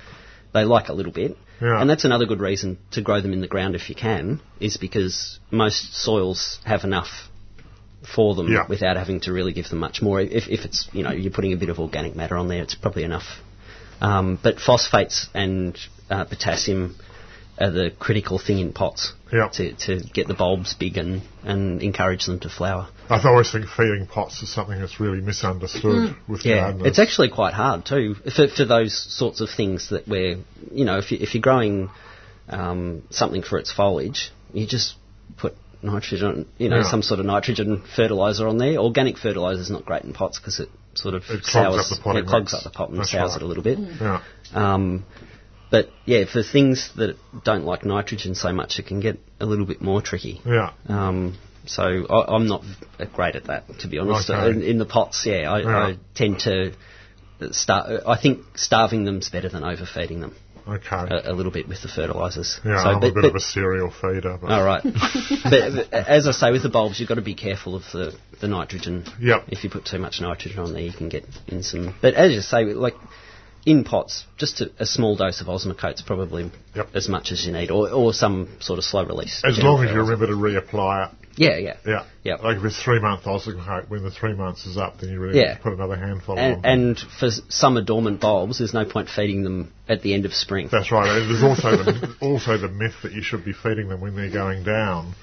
they 0.53 0.63
like 0.65 0.89
a 0.89 0.93
little 0.93 1.11
bit. 1.11 1.37
Yeah. 1.61 1.79
And 1.79 1.89
that's 1.89 2.03
another 2.05 2.25
good 2.25 2.41
reason 2.41 2.77
to 2.91 3.01
grow 3.01 3.21
them 3.21 3.33
in 3.33 3.41
the 3.41 3.47
ground 3.47 3.75
if 3.75 3.89
you 3.89 3.95
can, 3.95 4.41
is 4.59 4.77
because 4.77 5.39
most 5.51 5.93
soils 5.93 6.59
have 6.65 6.83
enough 6.83 7.29
for 8.15 8.35
them 8.35 8.51
Yeah. 8.51 8.65
without 8.67 8.97
having 8.97 9.21
to 9.21 9.31
really 9.31 9.53
give 9.53 9.69
them 9.69 9.79
much 9.79 10.01
more. 10.01 10.19
If, 10.19 10.47
if 10.49 10.65
it's, 10.65 10.89
you 10.91 11.03
know, 11.03 11.11
you're 11.11 11.31
putting 11.31 11.53
a 11.53 11.57
bit 11.57 11.69
of 11.69 11.79
organic 11.79 12.15
matter 12.15 12.35
on 12.35 12.47
there, 12.49 12.61
it's 12.63 12.75
probably 12.75 13.03
enough. 13.03 13.23
Um, 14.01 14.37
but 14.43 14.59
phosphates 14.59 15.27
and 15.33 15.77
uh, 16.09 16.25
potassium 16.25 16.95
are 17.59 17.69
the 17.71 17.91
critical 17.99 18.39
thing 18.39 18.57
in 18.59 18.73
pots 18.73 19.13
Yeah. 19.31 19.47
to, 19.53 19.73
to 19.85 19.99
get 20.13 20.27
the 20.27 20.33
bulbs 20.33 20.73
big 20.73 20.97
and, 20.97 21.21
and 21.43 21.81
encourage 21.83 22.25
them 22.25 22.39
to 22.39 22.49
flower. 22.49 22.87
I 23.09 23.21
always 23.27 23.51
think 23.51 23.67
feeding 23.67 24.07
pots 24.07 24.41
is 24.41 24.51
something 24.51 24.79
that's 24.79 24.99
really 24.99 25.21
misunderstood 25.21 26.15
with 26.27 26.45
Yeah, 26.45 26.61
gardeners. 26.71 26.87
it's 26.87 26.99
actually 26.99 27.29
quite 27.29 27.53
hard 27.53 27.85
too 27.85 28.15
for, 28.35 28.47
for 28.47 28.65
those 28.65 28.93
sorts 29.17 29.39
of 29.41 29.49
things 29.49 29.89
that 29.91 30.07
where 30.07 30.37
you 30.71 30.85
know 30.85 30.97
if 30.97 31.11
you, 31.11 31.19
if 31.21 31.33
you're 31.35 31.41
growing 31.41 31.89
um, 32.49 33.03
something 33.09 33.41
for 33.43 33.57
its 33.59 33.71
foliage, 33.71 34.31
you 34.53 34.65
just 34.67 34.95
put 35.37 35.55
nitrogen, 35.81 36.47
you 36.57 36.69
know, 36.69 36.77
Yeah. 36.77 36.89
some 36.89 37.01
sort 37.01 37.19
of 37.19 37.25
nitrogen 37.25 37.83
fertilizer 37.95 38.47
on 38.47 38.57
there. 38.57 38.77
Organic 38.77 39.17
fertilizer 39.17 39.61
is 39.61 39.69
not 39.69 39.85
great 39.85 40.03
in 40.03 40.13
pots 40.13 40.39
because 40.39 40.59
it 40.59 40.69
sort 40.95 41.13
of 41.15 41.23
It 41.29 41.43
clogs 41.43 41.51
sours, 41.51 41.91
up 41.91 41.97
the 41.97 42.03
potting 42.03 42.23
yeah, 42.23 42.29
clogs 42.29 42.53
up 42.53 42.63
the 42.63 42.69
pot 42.69 42.89
and 42.89 42.99
That's 42.99 43.11
sours 43.11 43.31
right. 43.31 43.41
it 43.41 43.43
a 43.43 43.47
little 43.47 43.63
bit. 43.63 43.79
yeah. 43.79 44.21
Um, 44.53 45.05
but 45.73 45.89
yeah, 46.05 46.25
for 46.31 46.43
things 46.43 46.91
that 46.97 47.15
don't 47.43 47.65
like 47.65 47.83
nitrogen 47.83 48.35
so 48.35 48.53
much, 48.53 48.77
it 48.77 48.85
can 48.85 48.99
get 48.99 49.17
a 49.39 49.45
little 49.47 49.65
bit 49.65 49.81
more 49.81 50.03
tricky. 50.03 50.39
Yeah. 50.45 50.71
Um, 50.87 51.35
so 51.65 52.05
I, 52.07 52.35
I'm 52.35 52.47
not 52.47 52.61
great 53.13 53.35
at 53.35 53.45
that, 53.45 53.63
to 53.79 53.87
be 53.87 53.97
honest. 53.97 54.29
Okay. 54.29 54.51
In, 54.51 54.61
in 54.61 54.77
the 54.77 54.85
pots, 54.85 55.23
yeah, 55.25 55.51
I, 55.51 55.59
Yeah. 55.61 55.77
I 55.87 55.97
tend 56.13 56.41
to 56.41 56.73
start. 57.49 58.03
I 58.05 58.21
think 58.21 58.41
starving 58.53 59.03
them's 59.03 59.29
better 59.29 59.49
than 59.49 59.63
overfeeding 59.63 60.21
them 60.21 60.35
Okay. 60.67 61.07
a, 61.09 61.31
a 61.31 61.33
little 61.33 61.51
bit 61.51 61.67
with 61.67 61.81
the 61.81 61.87
fertilisers. 61.87 62.59
yeah, 62.63 62.83
so, 62.83 62.89
I'm 62.91 62.99
but, 62.99 63.07
a 63.07 63.13
bit 63.15 63.21
but, 63.23 63.29
of 63.29 63.35
a 63.35 63.39
serial 63.39 63.89
feeder. 63.89 64.37
But 64.39 64.51
all 64.51 64.63
right. 64.63 64.83
but, 64.83 65.51
but 65.73 65.91
as 65.91 66.27
I 66.27 66.33
say, 66.33 66.51
with 66.51 66.61
the 66.61 66.69
bulbs, 66.69 66.99
you've 66.99 67.09
got 67.09 67.15
to 67.15 67.23
be 67.23 67.33
careful 67.33 67.75
of 67.75 67.81
the, 67.91 68.15
the 68.41 68.47
nitrogen. 68.47 69.05
Yep. 69.19 69.45
If 69.47 69.63
you 69.63 69.71
put 69.71 69.85
too 69.85 69.97
much 69.97 70.21
nitrogen 70.21 70.59
on 70.59 70.71
there, 70.73 70.83
you 70.83 70.93
can 70.93 71.09
get 71.09 71.25
in 71.47 71.63
some. 71.63 71.95
But 71.99 72.13
as 72.13 72.31
you 72.31 72.41
say, 72.41 72.63
like 72.65 72.93
in 73.65 73.83
pots, 73.83 74.25
just 74.37 74.61
a, 74.61 74.71
a 74.79 74.85
small 74.85 75.15
dose 75.15 75.41
of 75.41 75.47
Osmocote's 75.47 76.01
probably 76.01 76.51
Yep. 76.75 76.89
as 76.95 77.07
much 77.07 77.31
as 77.31 77.45
you 77.45 77.51
need, 77.53 77.71
or, 77.71 77.89
or 77.91 78.13
some 78.13 78.49
sort 78.59 78.79
of 78.79 78.85
slow 78.85 79.05
release. 79.05 79.41
As 79.45 79.57
long 79.59 79.83
as 79.83 79.91
you 79.91 79.97
remember 79.99 80.27
to 80.27 80.33
reapply 80.33 81.07
it. 81.09 81.15
Yeah, 81.35 81.57
yeah. 81.85 82.05
Yeah. 82.23 82.35
Like 82.35 82.57
if 82.57 82.63
it's 82.65 82.83
three 82.83 82.99
month 82.99 83.23
osmocote, 83.23 83.89
when 83.89 84.03
the 84.03 84.11
three 84.11 84.33
months 84.33 84.65
is 84.67 84.77
up, 84.77 84.99
then 84.99 85.09
you 85.09 85.19
really 85.19 85.39
Yeah. 85.39 85.57
put 85.57 85.73
another 85.73 85.95
handful 85.95 86.37
And, 86.37 86.57
on. 86.57 86.65
and 86.65 86.99
for 87.19 87.29
summer 87.49 87.81
dormant 87.81 88.21
bulbs, 88.21 88.59
there's 88.59 88.73
no 88.73 88.85
point 88.85 89.09
feeding 89.09 89.43
them 89.43 89.71
at 89.89 90.01
the 90.03 90.13
end 90.13 90.25
of 90.25 90.33
spring. 90.33 90.69
That's 90.71 90.91
right. 90.91 91.05
There's 91.27 91.41
also 91.43 91.71
the, 91.83 92.15
also 92.21 92.57
the 92.57 92.67
myth 92.69 92.93
that 93.03 93.13
you 93.13 93.23
should 93.23 93.43
be 93.45 93.53
feeding 93.53 93.87
them 93.89 93.99
when 94.01 94.15
they're 94.15 94.29
going 94.31 94.63
down, 94.63 95.15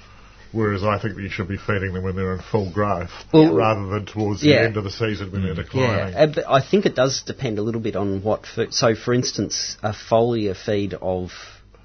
whereas 0.51 0.83
I 0.83 0.99
think 0.99 1.15
that 1.15 1.21
you 1.21 1.29
should 1.29 1.47
be 1.47 1.57
feeding 1.57 1.93
them 1.93 2.03
when 2.03 2.15
they're 2.15 2.33
in 2.33 2.41
full 2.51 2.71
growth, 2.71 3.09
Well, 3.33 3.53
rather 3.53 3.87
than 3.87 4.05
towards 4.05 4.41
the 4.41 4.49
yeah. 4.49 4.61
end 4.65 4.77
of 4.77 4.83
the 4.83 4.91
season 4.91 5.31
when 5.31 5.41
they're 5.43 5.53
Yeah, 5.55 5.63
declining. 5.63 6.15
uh, 6.15 6.27
but 6.35 6.45
I 6.49 6.61
think 6.61 6.85
it 6.85 6.95
does 6.95 7.21
depend 7.25 7.57
a 7.59 7.61
little 7.61 7.81
bit 7.81 7.95
on 7.95 8.21
what. 8.23 8.45
Food. 8.45 8.73
So, 8.73 8.95
for 8.95 9.13
instance, 9.13 9.77
a 9.83 9.93
foliar 9.93 10.55
feed 10.55 10.93
of 10.95 11.31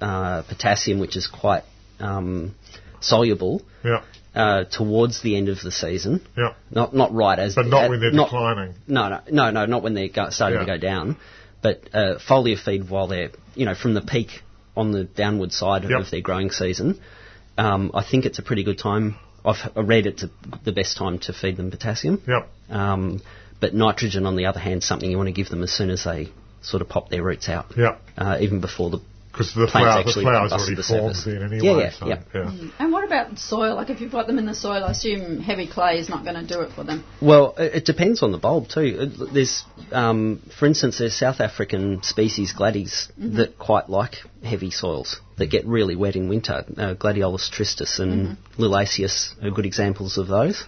uh, 0.01 0.43
potassium, 0.43 0.99
which 0.99 1.15
is 1.15 1.27
quite 1.27 1.63
um, 1.99 2.53
soluble, 2.99 3.61
Yeah, 3.83 4.01
uh, 4.35 4.63
towards 4.65 5.21
the 5.21 5.35
end 5.37 5.49
of 5.49 5.59
the 5.61 5.71
season. 5.71 6.21
yeah. 6.37 6.53
Not 6.71 6.93
not 6.95 7.13
right 7.13 7.39
as, 7.39 7.55
But 7.55 7.67
not 7.67 7.85
uh, 7.85 7.89
when 7.89 7.99
they're 7.99 8.11
not- 8.11 8.25
declining. 8.25 8.75
No, 8.87 9.09
no, 9.09 9.19
no, 9.31 9.51
no, 9.51 9.65
not 9.65 9.83
when 9.83 9.93
they're 9.93 10.09
go- 10.09 10.29
starting 10.29 10.59
to 10.59 10.65
go 10.65 10.77
down. 10.77 11.17
But 11.61 11.89
uh, 11.93 12.19
foliar 12.29 12.57
feed 12.63 12.87
while 12.89 13.07
they're, 13.07 13.31
you 13.55 13.65
know, 13.65 13.73
from 13.75 13.93
the 13.95 14.01
peak 14.01 14.29
on 14.75 14.91
the 14.91 15.05
downward 15.05 15.51
side 15.51 15.83
Yep. 15.89 15.99
of 16.01 16.11
their 16.11 16.21
growing 16.21 16.51
season. 16.51 16.99
Um, 17.57 17.91
I 17.93 18.03
think 18.03 18.25
it's 18.25 18.39
a 18.39 18.43
pretty 18.43 18.63
good 18.63 18.77
time. 18.77 19.15
I've 19.43 19.71
I 19.75 19.81
read 19.81 20.05
it's 20.05 20.23
a, 20.23 20.29
the 20.63 20.71
best 20.71 20.97
time 20.97 21.19
to 21.19 21.33
feed 21.33 21.57
them 21.57 21.71
potassium. 21.71 22.21
Yep. 22.27 22.49
Um, 22.69 23.21
but 23.59 23.73
nitrogen, 23.73 24.25
on 24.25 24.35
the 24.35 24.45
other 24.45 24.59
hand, 24.59 24.81
is 24.83 24.87
something 24.87 25.09
you 25.09 25.17
want 25.17 25.27
to 25.27 25.33
give 25.33 25.49
them 25.49 25.63
as 25.63 25.71
soon 25.71 25.89
as 25.89 26.03
they 26.03 26.29
sort 26.61 26.81
of 26.81 26.89
pop 26.89 27.09
their 27.09 27.23
roots 27.23 27.49
out. 27.49 27.73
Yeah. 27.75 27.97
Uh, 28.17 28.37
even 28.39 28.61
before 28.61 28.89
the 28.89 28.99
Because 29.37 29.53
the, 29.53 29.67
Plants 29.67 29.71
flower, 29.71 30.03
the 30.03 30.09
actually 30.09 30.23
flower's 30.25 30.49
busted 30.49 30.59
already 30.59 30.75
the 30.75 30.83
formed 30.83 31.15
surface. 31.15 31.25
then 31.25 31.61
Yeah, 31.63 31.71
anyway. 31.71 31.83
yeah, 31.83 31.91
so, 31.91 32.07
yeah. 32.07 32.21
yeah. 32.33 32.69
And 32.79 32.91
what 32.91 33.03
about 33.03 33.37
soil? 33.37 33.75
Like 33.75 33.91
if 33.91 34.01
you've 34.01 34.11
got 34.11 34.25
them 34.25 34.39
in 34.39 34.47
the 34.47 34.55
soil, 34.55 34.83
I 34.83 34.91
assume 34.91 35.39
heavy 35.41 35.67
clay 35.67 35.99
is 35.99 36.09
not 36.09 36.23
going 36.23 36.35
to 36.35 36.47
do 36.47 36.61
it 36.61 36.71
for 36.71 36.83
them. 36.83 37.03
Well, 37.21 37.53
it, 37.57 37.75
it 37.75 37.85
depends 37.85 38.23
on 38.23 38.31
the 38.31 38.39
bulb 38.39 38.67
too. 38.67 39.11
There's, 39.31 39.63
um, 39.91 40.41
for 40.57 40.65
instance, 40.65 40.97
there's 40.97 41.15
South 41.15 41.39
African 41.39 42.01
species 42.01 42.51
gladdies 42.51 43.09
that 43.17 43.59
quite 43.59 43.89
like 43.89 44.15
heavy 44.43 44.71
soils 44.71 45.21
that 45.37 45.51
get 45.51 45.67
really 45.67 45.95
wet 45.95 46.15
in 46.15 46.29
winter. 46.29 46.65
Uh, 46.75 46.95
Gladiolus 46.95 47.51
tristis 47.51 47.99
and 47.99 48.37
Liliaceus 48.57 49.35
are 49.43 49.51
good 49.51 49.67
examples 49.67 50.17
of 50.17 50.27
those. 50.27 50.63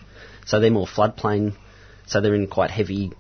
So 0.45 0.59
they're 0.59 0.69
more 0.69 0.87
floodplain. 0.87 1.55
So 2.05 2.21
they're 2.21 2.35
in 2.35 2.47
quite 2.47 2.71
heavy, 2.71 3.11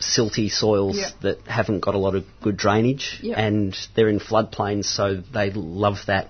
silty 0.00 0.50
soils 0.50 0.96
Yeah. 0.96 1.10
that 1.22 1.40
haven't 1.46 1.80
got 1.80 1.94
a 1.94 1.98
lot 1.98 2.14
of 2.14 2.24
good 2.42 2.56
drainage, 2.56 3.18
Yeah. 3.22 3.38
and 3.40 3.76
they're 3.94 4.08
in 4.08 4.20
floodplains, 4.20 4.84
so 4.86 5.22
they 5.32 5.50
love 5.50 5.98
that 6.06 6.28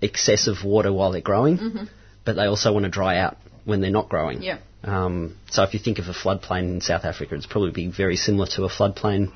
excessive 0.00 0.64
water 0.64 0.92
while 0.92 1.10
they're 1.12 1.20
growing. 1.20 1.88
But 2.24 2.36
they 2.36 2.46
also 2.46 2.72
want 2.72 2.84
to 2.84 2.90
dry 2.90 3.18
out 3.18 3.36
when 3.64 3.80
they're 3.80 3.90
not 3.90 4.08
growing. 4.08 4.42
Yeah. 4.42 4.58
Um, 4.84 5.36
so 5.50 5.62
if 5.64 5.74
you 5.74 5.80
think 5.80 5.98
of 5.98 6.08
a 6.08 6.12
floodplain 6.12 6.64
in 6.74 6.80
South 6.80 7.04
Africa, 7.04 7.34
it's 7.34 7.46
probably 7.46 7.70
be 7.72 7.88
very 7.88 8.16
similar 8.16 8.46
to 8.48 8.64
a 8.64 8.68
floodplain 8.68 9.32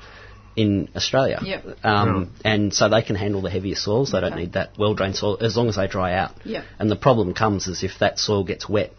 in 0.55 0.87
Australia. 0.95 1.39
Yep. 1.43 1.83
Um, 1.83 2.31
And 2.45 2.73
so 2.73 2.87
they 2.87 3.01
can 3.01 3.15
handle 3.15 3.41
the 3.41 3.49
heavier 3.49 3.75
soils. 3.75 4.11
They 4.11 4.21
don't 4.21 4.35
need 4.35 4.53
that 4.53 4.77
well-drained 4.77 5.15
soil 5.15 5.37
as 5.41 5.57
long 5.57 5.67
as 5.67 5.75
they 5.75 5.87
dry 5.87 6.13
out. 6.13 6.31
Yep. 6.45 6.63
And 6.79 6.89
the 6.89 6.95
problem 6.95 7.33
comes 7.33 7.67
is 7.67 7.83
if 7.83 7.99
that 7.99 8.19
soil 8.19 8.43
gets 8.43 8.69
wet 8.69 8.93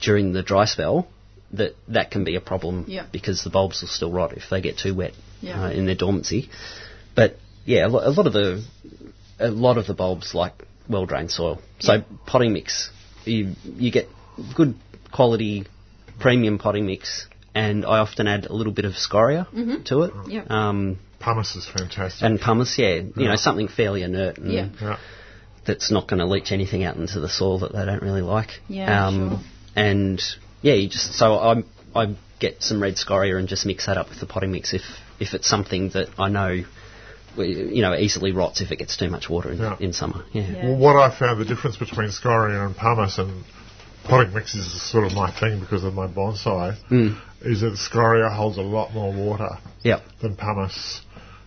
during 0.00 0.32
the 0.32 0.42
dry 0.42 0.64
spell, 0.64 1.08
that 1.52 1.74
that 1.88 2.10
can 2.10 2.24
be 2.24 2.36
a 2.36 2.40
problem 2.40 2.84
Yep. 2.88 3.12
because 3.12 3.42
the 3.44 3.50
bulbs 3.50 3.80
will 3.82 3.88
still 3.88 4.12
rot 4.12 4.32
if 4.36 4.44
they 4.50 4.60
get 4.60 4.78
too 4.78 4.94
wet 4.94 5.12
Yeah. 5.40 5.64
uh, 5.64 5.70
in 5.70 5.86
their 5.86 5.94
dormancy. 5.96 6.48
But 7.14 7.36
yeah, 7.64 7.86
a, 7.86 7.88
lo- 7.88 8.02
a 8.06 8.10
lot 8.10 8.26
of 8.26 8.32
the 8.32 8.62
a 9.38 9.48
lot 9.50 9.78
of 9.78 9.86
the 9.86 9.94
bulbs 9.94 10.34
like 10.34 10.54
well-drained 10.88 11.30
soil. 11.30 11.60
So 11.78 12.02
potting 12.26 12.52
mix, 12.52 12.90
you 13.24 13.54
you 13.64 13.90
get 13.90 14.08
good 14.56 14.74
quality 15.12 15.66
premium 16.18 16.58
potting 16.58 16.86
mix, 16.86 17.26
and 17.54 17.84
I 17.84 17.98
often 17.98 18.26
add 18.26 18.46
a 18.46 18.52
little 18.52 18.72
bit 18.72 18.84
of 18.84 18.96
scoria 18.96 19.46
to 19.86 20.02
it. 20.02 20.12
Yep. 20.28 20.50
Um, 20.50 20.98
Pumice 21.18 21.54
is 21.56 21.66
fantastic. 21.68 22.22
and 22.22 22.40
pumice, 22.40 22.78
yeah, 22.78 22.94
you 22.94 23.12
Yeah. 23.16 23.28
know 23.28 23.36
something 23.36 23.68
fairly 23.68 24.02
inert 24.02 24.38
and 24.38 24.52
Yeah. 24.52 24.68
yeah. 24.80 24.96
that's 25.66 25.90
not 25.90 26.08
going 26.08 26.18
to 26.20 26.24
leach 26.26 26.50
anything 26.52 26.82
out 26.84 26.96
into 26.96 27.20
the 27.20 27.28
soil 27.28 27.58
that 27.58 27.72
they 27.72 27.84
don't 27.84 28.02
really 28.02 28.22
like. 28.22 28.60
Yeah, 28.68 29.06
um, 29.06 29.30
sure. 29.30 29.40
And 29.76 30.22
yeah, 30.62 30.74
you 30.74 30.88
just 30.88 31.14
so 31.14 31.34
I 31.38 31.62
I 31.94 32.16
get 32.38 32.62
some 32.62 32.82
red 32.82 32.96
scoria 32.98 33.36
and 33.36 33.48
just 33.48 33.66
mix 33.66 33.86
that 33.86 33.96
up 33.98 34.08
with 34.08 34.20
the 34.20 34.26
potting 34.26 34.52
mix 34.52 34.72
if 34.72 34.82
if 35.18 35.34
it's 35.34 35.48
something 35.48 35.90
that 35.90 36.08
I 36.18 36.28
know. 36.28 36.62
You 37.36 37.80
know, 37.82 37.94
easily 37.94 38.32
rots 38.32 38.60
if 38.60 38.72
it 38.72 38.76
gets 38.80 38.96
too 38.96 39.08
much 39.08 39.30
water 39.30 39.52
in, 39.52 39.58
Yeah. 39.58 39.76
in 39.78 39.92
summer. 39.92 40.24
Yeah. 40.32 40.50
Yeah. 40.50 40.66
Well, 40.66 40.76
what 40.78 40.96
I 40.96 41.16
found 41.16 41.40
the 41.40 41.44
difference 41.44 41.76
between 41.76 42.10
scoria 42.10 42.66
and 42.66 42.76
pumice 42.76 43.18
and 43.18 43.44
potting 44.02 44.34
mix 44.34 44.56
is 44.56 44.82
sort 44.82 45.04
of 45.06 45.12
my 45.14 45.30
thing 45.30 45.60
because 45.60 45.84
of 45.84 45.94
my 45.94 46.08
bonsai 46.08 46.74
Mm. 46.90 47.16
is 47.42 47.60
that 47.60 47.76
scoria 47.78 48.28
holds 48.30 48.58
a 48.58 48.62
lot 48.62 48.92
more 48.92 49.12
water 49.12 49.58
Yep. 49.84 50.02
than 50.20 50.34
pumice. 50.34 51.02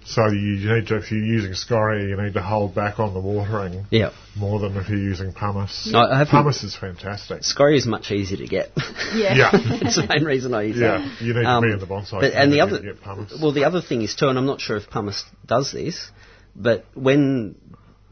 So 0.06 0.28
you 0.28 0.74
need 0.76 0.88
to, 0.88 0.98
if 0.98 1.12
you're 1.12 1.24
using 1.24 1.54
scoria, 1.54 2.08
you 2.08 2.22
need 2.22 2.34
to 2.34 2.42
hold 2.42 2.76
back 2.76 3.00
on 3.00 3.14
the 3.14 3.20
watering 3.20 3.86
Yep. 3.90 4.14
more 4.36 4.60
than 4.60 4.76
if 4.78 4.90
you're 4.90 4.98
using 5.00 5.32
pumice. 5.34 5.92
I- 5.94 6.22
I 6.22 6.26
pumice 6.26 6.64
is 6.64 6.76
fantastic. 6.76 7.44
Scoria 7.44 7.78
is 7.78 7.86
much 7.86 8.12
easier 8.12 8.38
to 8.38 8.48
get. 8.48 8.72
Yeah. 9.16 9.36
Yeah. 9.36 9.50
it's 9.54 9.96
the 9.96 10.08
main 10.08 10.26
reason 10.26 10.54
I 10.54 10.64
use 10.64 10.78
it. 10.78 10.82
Yeah, 10.82 11.10
you 11.22 11.34
need 11.34 11.44
to 11.44 11.48
Um, 11.50 11.64
be 11.64 11.72
in 11.72 11.80
the 11.80 11.86
bonsai. 11.88 12.20
But, 12.22 12.34
and 12.34 12.52
the 12.52 12.58
community 12.60 12.62
other, 12.62 12.82
get 12.96 13.02
pumice. 13.02 13.40
well, 13.42 13.52
the 13.54 13.64
other 13.66 13.82
thing 13.82 14.02
is 14.02 14.14
too, 14.16 14.28
and 14.28 14.38
I'm 14.38 14.46
not 14.46 14.60
sure 14.60 14.76
if 14.78 14.90
pumice 14.90 15.24
does 15.46 15.72
this, 15.72 16.12
but 16.56 16.86
when 16.96 17.56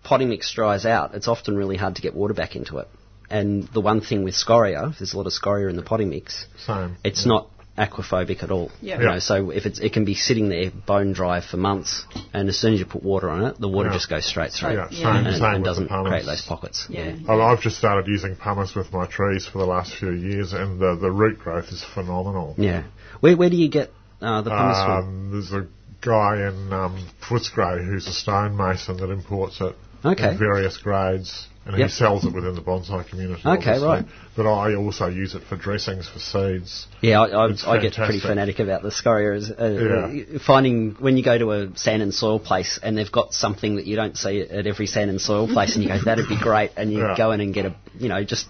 potting 0.04 0.30
mix 0.30 0.52
dries 0.54 0.86
out, 0.86 1.14
it's 1.14 1.28
often 1.28 1.56
really 1.56 1.76
hard 1.78 1.96
to 1.98 2.02
get 2.02 2.14
water 2.16 2.34
back 2.34 2.56
into 2.56 2.78
it. 2.78 2.88
And 3.30 3.68
the 3.74 3.82
one 3.82 4.02
thing 4.02 4.24
with 4.24 4.36
scoria, 4.36 4.88
if 4.90 5.00
there's 5.00 5.14
a 5.14 5.18
lot 5.18 5.26
of 5.28 5.34
scoria 5.34 5.68
in 5.70 5.76
the 5.76 5.84
potting 5.84 6.10
mix, 6.10 6.46
Same. 6.66 6.98
it's 7.04 7.26
not 7.26 7.50
aquaphobic 7.78 8.44
at 8.44 8.52
all. 8.52 8.70
Yeah. 8.82 8.98
You 9.00 9.06
Yeah. 9.06 9.14
know, 9.14 9.20
so 9.20 9.50
if 9.50 9.66
it's 9.66 9.80
it 9.80 9.94
can 9.94 10.06
be 10.06 10.14
sitting 10.14 10.50
there 10.50 10.72
bone 10.86 11.14
dry 11.14 11.42
for 11.42 11.58
months, 11.58 12.06
and 12.34 12.50
as 12.50 12.58
soon 12.60 12.74
as 12.74 12.80
you 12.80 12.86
put 12.86 13.04
water 13.04 13.30
on 13.30 13.44
it, 13.46 13.60
the 13.60 13.68
water 13.70 13.90
Yeah. 13.90 13.96
just 13.96 14.10
goes 14.10 14.26
straight 14.26 14.52
through. 14.52 14.74
Yeah, 14.74 14.88
Yeah. 14.92 15.14
same, 15.14 15.26
And, 15.28 15.36
same 15.38 15.44
and 15.56 15.64
doesn't 15.64 15.88
the 15.90 16.04
create 16.10 16.26
those 16.26 16.42
pockets. 16.42 16.86
Yeah. 16.90 17.14
I've- 17.28 17.42
I've 17.42 17.62
just 17.62 17.78
started 17.78 18.08
using 18.08 18.36
pumice 18.36 18.76
with 18.76 18.92
my 18.92 19.06
trees 19.06 19.46
for 19.46 19.60
the 19.60 19.66
last 19.66 19.94
few 19.96 20.12
years, 20.12 20.54
and 20.54 20.80
the, 20.80 20.96
the 20.96 21.12
root 21.12 21.40
growth 21.40 21.72
is 21.72 21.84
phenomenal. 21.84 22.56
Yeah. 22.58 22.84
Where 23.22 23.36
where 23.38 23.50
do 23.50 23.56
you 23.56 23.70
get 23.70 23.92
uh, 24.22 24.42
the 24.42 24.50
pumice 24.52 24.84
from? 24.84 24.92
Um, 24.92 25.30
there's 25.32 25.52
a 25.54 25.66
guy 26.02 26.48
in 26.48 26.74
um, 26.74 26.98
Footscray 27.28 27.86
who's 27.86 28.08
a 28.08 28.14
stonemason 28.14 28.98
that 28.98 29.10
imports 29.10 29.62
it 29.62 29.76
Okay. 30.04 30.32
in 30.32 30.38
various 30.38 30.78
grades, 30.78 31.48
and 31.74 31.80
Yep. 31.80 31.90
he 31.90 31.94
sells 31.94 32.26
it 32.26 32.34
within 32.34 32.56
the 32.56 32.62
bonsai 32.62 33.08
community. 33.08 33.42
Okay, 33.46 33.56
obviously. 33.56 33.88
right. 33.88 34.06
But 34.36 34.46
I 34.48 34.76
also 34.76 35.08
use 35.08 35.36
it 35.36 35.44
for 35.44 35.56
dressings 35.58 36.08
for 36.08 36.20
seeds. 36.20 36.88
Yeah, 37.02 37.22
I, 37.22 37.48
I, 37.48 37.74
I 37.74 37.78
get 37.82 37.94
pretty 37.96 38.20
fanatic 38.20 38.60
about 38.60 38.82
the 38.84 38.90
scorias. 38.90 39.50
Uh, 39.52 40.12
Yeah. 40.32 40.40
Finding 40.46 40.96
when 41.00 41.18
you 41.18 41.24
go 41.24 41.38
to 41.38 41.52
a 41.52 41.78
sand 41.78 42.02
and 42.02 42.14
soil 42.14 42.40
place 42.40 42.80
and 42.82 42.98
they've 42.98 43.12
got 43.12 43.34
something 43.34 43.76
that 43.78 43.86
you 43.86 43.96
don't 43.96 44.18
see 44.18 44.42
at 44.42 44.68
every 44.68 44.86
sand 44.88 45.10
and 45.10 45.20
soil 45.20 45.48
place, 45.48 45.76
and 45.76 45.84
you 45.84 45.90
go, 45.90 46.00
"That'd 46.06 46.30
be 46.30 46.38
great," 46.40 46.72
and 46.78 46.92
you 46.92 47.00
Yeah. 47.00 47.16
go 47.18 47.32
in 47.32 47.42
and 47.42 47.54
get 47.54 47.66
a, 47.66 47.76
you 47.98 48.10
know, 48.10 48.24
just. 48.24 48.48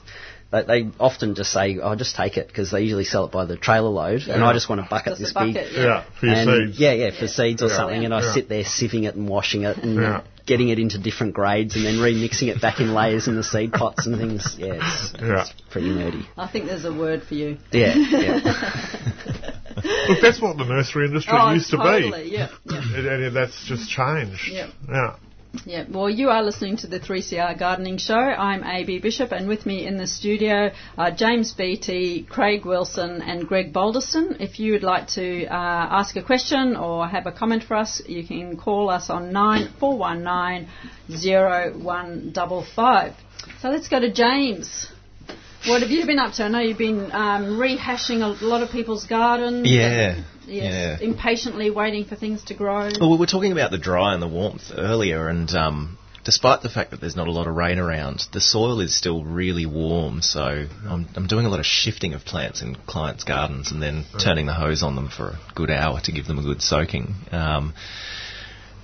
They, 0.51 0.63
they 0.63 0.89
often 0.99 1.33
just 1.35 1.53
say, 1.53 1.79
"I'll 1.81 1.95
just 1.95 2.13
take 2.17 2.35
it," 2.35 2.47
because 2.47 2.71
they 2.71 2.81
usually 2.81 3.05
sell 3.05 3.23
it 3.23 3.31
by 3.31 3.45
the 3.45 3.55
trailer 3.55 3.87
load, 3.87 4.23
and 4.23 4.43
I 4.43 4.51
just 4.51 4.67
want 4.67 4.81
a 4.81 4.83
bucket 4.89 5.11
Just 5.17 5.21
this 5.21 5.31
a 5.31 5.33
bucket, 5.33 5.53
big. 5.53 5.73
Yeah. 5.77 5.83
Yeah, 5.85 6.03
for 6.19 6.25
your 6.25 6.35
and 6.35 6.67
seeds. 6.67 6.79
Yeah, 6.79 6.91
yeah, 6.91 7.11
for 7.17 7.27
seeds 7.29 7.61
or 7.63 7.67
Yeah. 7.67 7.77
something, 7.77 8.03
and 8.03 8.13
I 8.13 8.33
sit 8.33 8.49
there 8.49 8.63
sieving 8.65 9.03
it 9.07 9.15
and 9.15 9.29
washing 9.29 9.63
it 9.63 9.77
and 9.77 9.95
Yeah. 9.95 10.21
Getting 10.51 10.67
it 10.67 10.79
into 10.79 10.99
different 10.99 11.33
grades 11.33 11.77
and 11.77 11.85
then 11.85 11.95
remixing 11.95 12.49
it 12.49 12.59
back 12.59 12.81
in 12.81 12.93
layers 12.93 13.29
in 13.29 13.37
the 13.37 13.43
seed 13.43 13.71
pots 13.71 14.05
and 14.05 14.17
things. 14.17 14.57
Yeah, 14.59 14.73
it's, 14.81 15.13
Yeah. 15.17 15.41
it's 15.43 15.53
pretty 15.69 15.87
nerdy. 15.87 16.25
I 16.37 16.45
think 16.51 16.65
there's 16.65 16.83
a 16.83 16.93
word 16.93 17.23
for 17.23 17.35
you. 17.35 17.57
Yeah, 17.71 17.95
yeah. 17.95 18.35
Look, 20.09 20.19
that's 20.21 20.41
what 20.41 20.57
the 20.57 20.65
nursery 20.65 21.05
industry 21.05 21.37
oh, 21.39 21.53
used 21.53 21.69
to 21.69 21.77
totally. 21.77 22.23
be. 22.23 22.35
Yeah, 22.35 22.49
yeah. 22.65 22.81
And, 22.95 23.23
and 23.23 23.35
that's 23.35 23.65
just 23.65 23.89
changed. 23.89 24.49
Yeah. 24.51 24.71
Yeah. 24.89 25.15
Yeah, 25.65 25.83
well, 25.89 26.09
you 26.09 26.29
are 26.29 26.41
listening 26.41 26.77
to 26.77 26.87
the 26.87 26.99
3CR 26.99 27.59
Gardening 27.59 27.97
Show. 27.97 28.15
I'm 28.15 28.63
AB 28.63 28.99
Bishop, 28.99 29.33
and 29.33 29.49
with 29.49 29.65
me 29.65 29.85
in 29.85 29.97
the 29.97 30.07
studio 30.07 30.71
are 30.97 31.11
James 31.11 31.51
Beattie, 31.51 32.23
Craig 32.23 32.65
Wilson, 32.65 33.21
and 33.21 33.45
Greg 33.45 33.73
Boldiston. 33.73 34.39
If 34.39 34.61
you 34.61 34.71
would 34.71 34.83
like 34.83 35.09
to 35.09 35.45
uh, 35.47 35.53
ask 35.53 36.15
a 36.15 36.23
question 36.23 36.77
or 36.77 37.05
have 37.05 37.27
a 37.27 37.33
comment 37.33 37.65
for 37.65 37.75
us, 37.75 38.01
you 38.07 38.25
can 38.25 38.55
call 38.55 38.89
us 38.89 39.09
on 39.09 39.33
9419 39.33 40.69
0155. 41.09 43.13
So 43.59 43.69
let's 43.69 43.89
go 43.89 43.99
to 43.99 44.11
James. 44.11 44.87
What 45.67 45.81
have 45.81 45.91
you 45.91 46.05
been 46.05 46.17
up 46.17 46.33
to? 46.35 46.45
I 46.45 46.47
know 46.47 46.59
you've 46.59 46.77
been 46.77 47.11
um, 47.11 47.59
rehashing 47.59 48.21
a 48.21 48.43
lot 48.43 48.63
of 48.63 48.71
people's 48.71 49.05
gardens. 49.05 49.69
Yeah, 49.69 50.15
and, 50.15 50.25
yes, 50.51 50.99
yeah. 51.01 51.05
Impatiently 51.05 51.71
waiting 51.71 52.05
for 52.05 52.15
things 52.15 52.43
to 52.45 52.53
grow. 52.53 52.89
Well, 52.99 53.11
we 53.11 53.17
were 53.17 53.25
talking 53.25 53.51
about 53.51 53.71
the 53.71 53.77
dry 53.77 54.13
and 54.13 54.21
the 54.21 54.27
warmth 54.27 54.71
earlier, 54.75 55.27
and 55.27 55.49
um, 55.51 55.97
despite 56.23 56.61
the 56.61 56.69
fact 56.69 56.91
that 56.91 57.01
there's 57.01 57.15
not 57.15 57.27
a 57.27 57.31
lot 57.31 57.47
of 57.47 57.55
rain 57.55 57.79
around, 57.79 58.27
the 58.33 58.41
soil 58.41 58.79
is 58.79 58.95
still 58.95 59.23
really 59.23 59.65
warm. 59.65 60.21
So 60.21 60.67
I'm, 60.87 61.07
I'm 61.15 61.27
doing 61.27 61.45
a 61.45 61.49
lot 61.49 61.59
of 61.59 61.65
shifting 61.65 62.13
of 62.13 62.21
plants 62.25 62.61
in 62.61 62.75
clients' 62.75 63.23
gardens, 63.23 63.71
and 63.71 63.81
then 63.81 64.05
turning 64.19 64.45
the 64.45 64.53
hose 64.53 64.83
on 64.83 64.95
them 64.95 65.09
for 65.09 65.29
a 65.29 65.39
good 65.55 65.71
hour 65.71 65.99
to 66.01 66.11
give 66.11 66.27
them 66.27 66.39
a 66.39 66.43
good 66.43 66.61
soaking. 66.61 67.15
Um, 67.31 67.73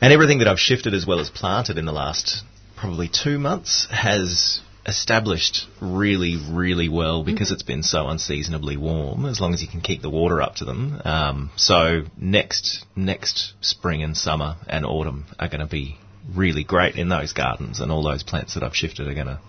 and 0.01 0.13
everything 0.13 0.39
that 0.39 0.47
I've 0.47 0.59
shifted 0.59 0.93
as 0.93 1.05
well 1.05 1.19
as 1.19 1.29
planted 1.29 1.77
in 1.77 1.85
the 1.85 1.91
last 1.91 2.43
probably 2.75 3.09
two 3.09 3.39
months 3.39 3.87
has 3.89 4.61
established 4.87 5.67
really, 5.81 6.37
really 6.49 6.87
well 6.87 7.23
because 7.23 7.51
it's 7.51 7.63
been 7.63 7.83
so 7.83 8.07
unseasonably 8.07 8.77
warm. 8.77 9.25
As 9.25 9.41
long 9.41 9.53
as 9.53 9.61
you 9.61 9.67
can 9.67 9.81
keep 9.81 10.01
the 10.01 10.09
water 10.09 10.41
up 10.41 10.55
to 10.55 10.65
them. 10.65 11.01
Um, 11.03 11.49
so 11.57 12.03
next 12.17 12.85
next 12.95 13.53
spring 13.61 14.01
and 14.01 14.15
summer 14.15 14.55
and 14.67 14.85
autumn 14.85 15.25
are 15.37 15.49
going 15.49 15.59
to 15.59 15.67
be 15.67 15.97
really 16.33 16.63
great 16.63 16.95
in 16.95 17.09
those 17.09 17.33
gardens, 17.33 17.79
and 17.79 17.91
all 17.91 18.03
those 18.03 18.23
plants 18.23 18.53
that 18.53 18.63
I've 18.63 18.75
shifted 18.75 19.07
are 19.07 19.13
going 19.13 19.27
to 19.27 19.39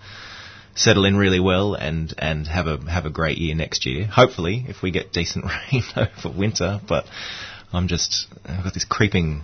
settle 0.75 1.05
in 1.05 1.17
really 1.17 1.39
well 1.39 1.73
and 1.73 2.13
and 2.17 2.47
have 2.47 2.67
a 2.67 2.77
have 2.89 3.05
a 3.05 3.09
great 3.09 3.37
year 3.37 3.55
next 3.55 3.85
year. 3.85 4.05
Hopefully, 4.05 4.65
if 4.67 4.81
we 4.81 4.91
get 4.91 5.13
decent 5.13 5.45
rain 5.71 5.83
over 5.95 6.37
winter, 6.37 6.81
but 6.87 7.05
I'm 7.71 7.87
just 7.87 8.27
I've 8.45 8.63
got 8.63 8.73
this 8.73 8.85
creeping 8.85 9.43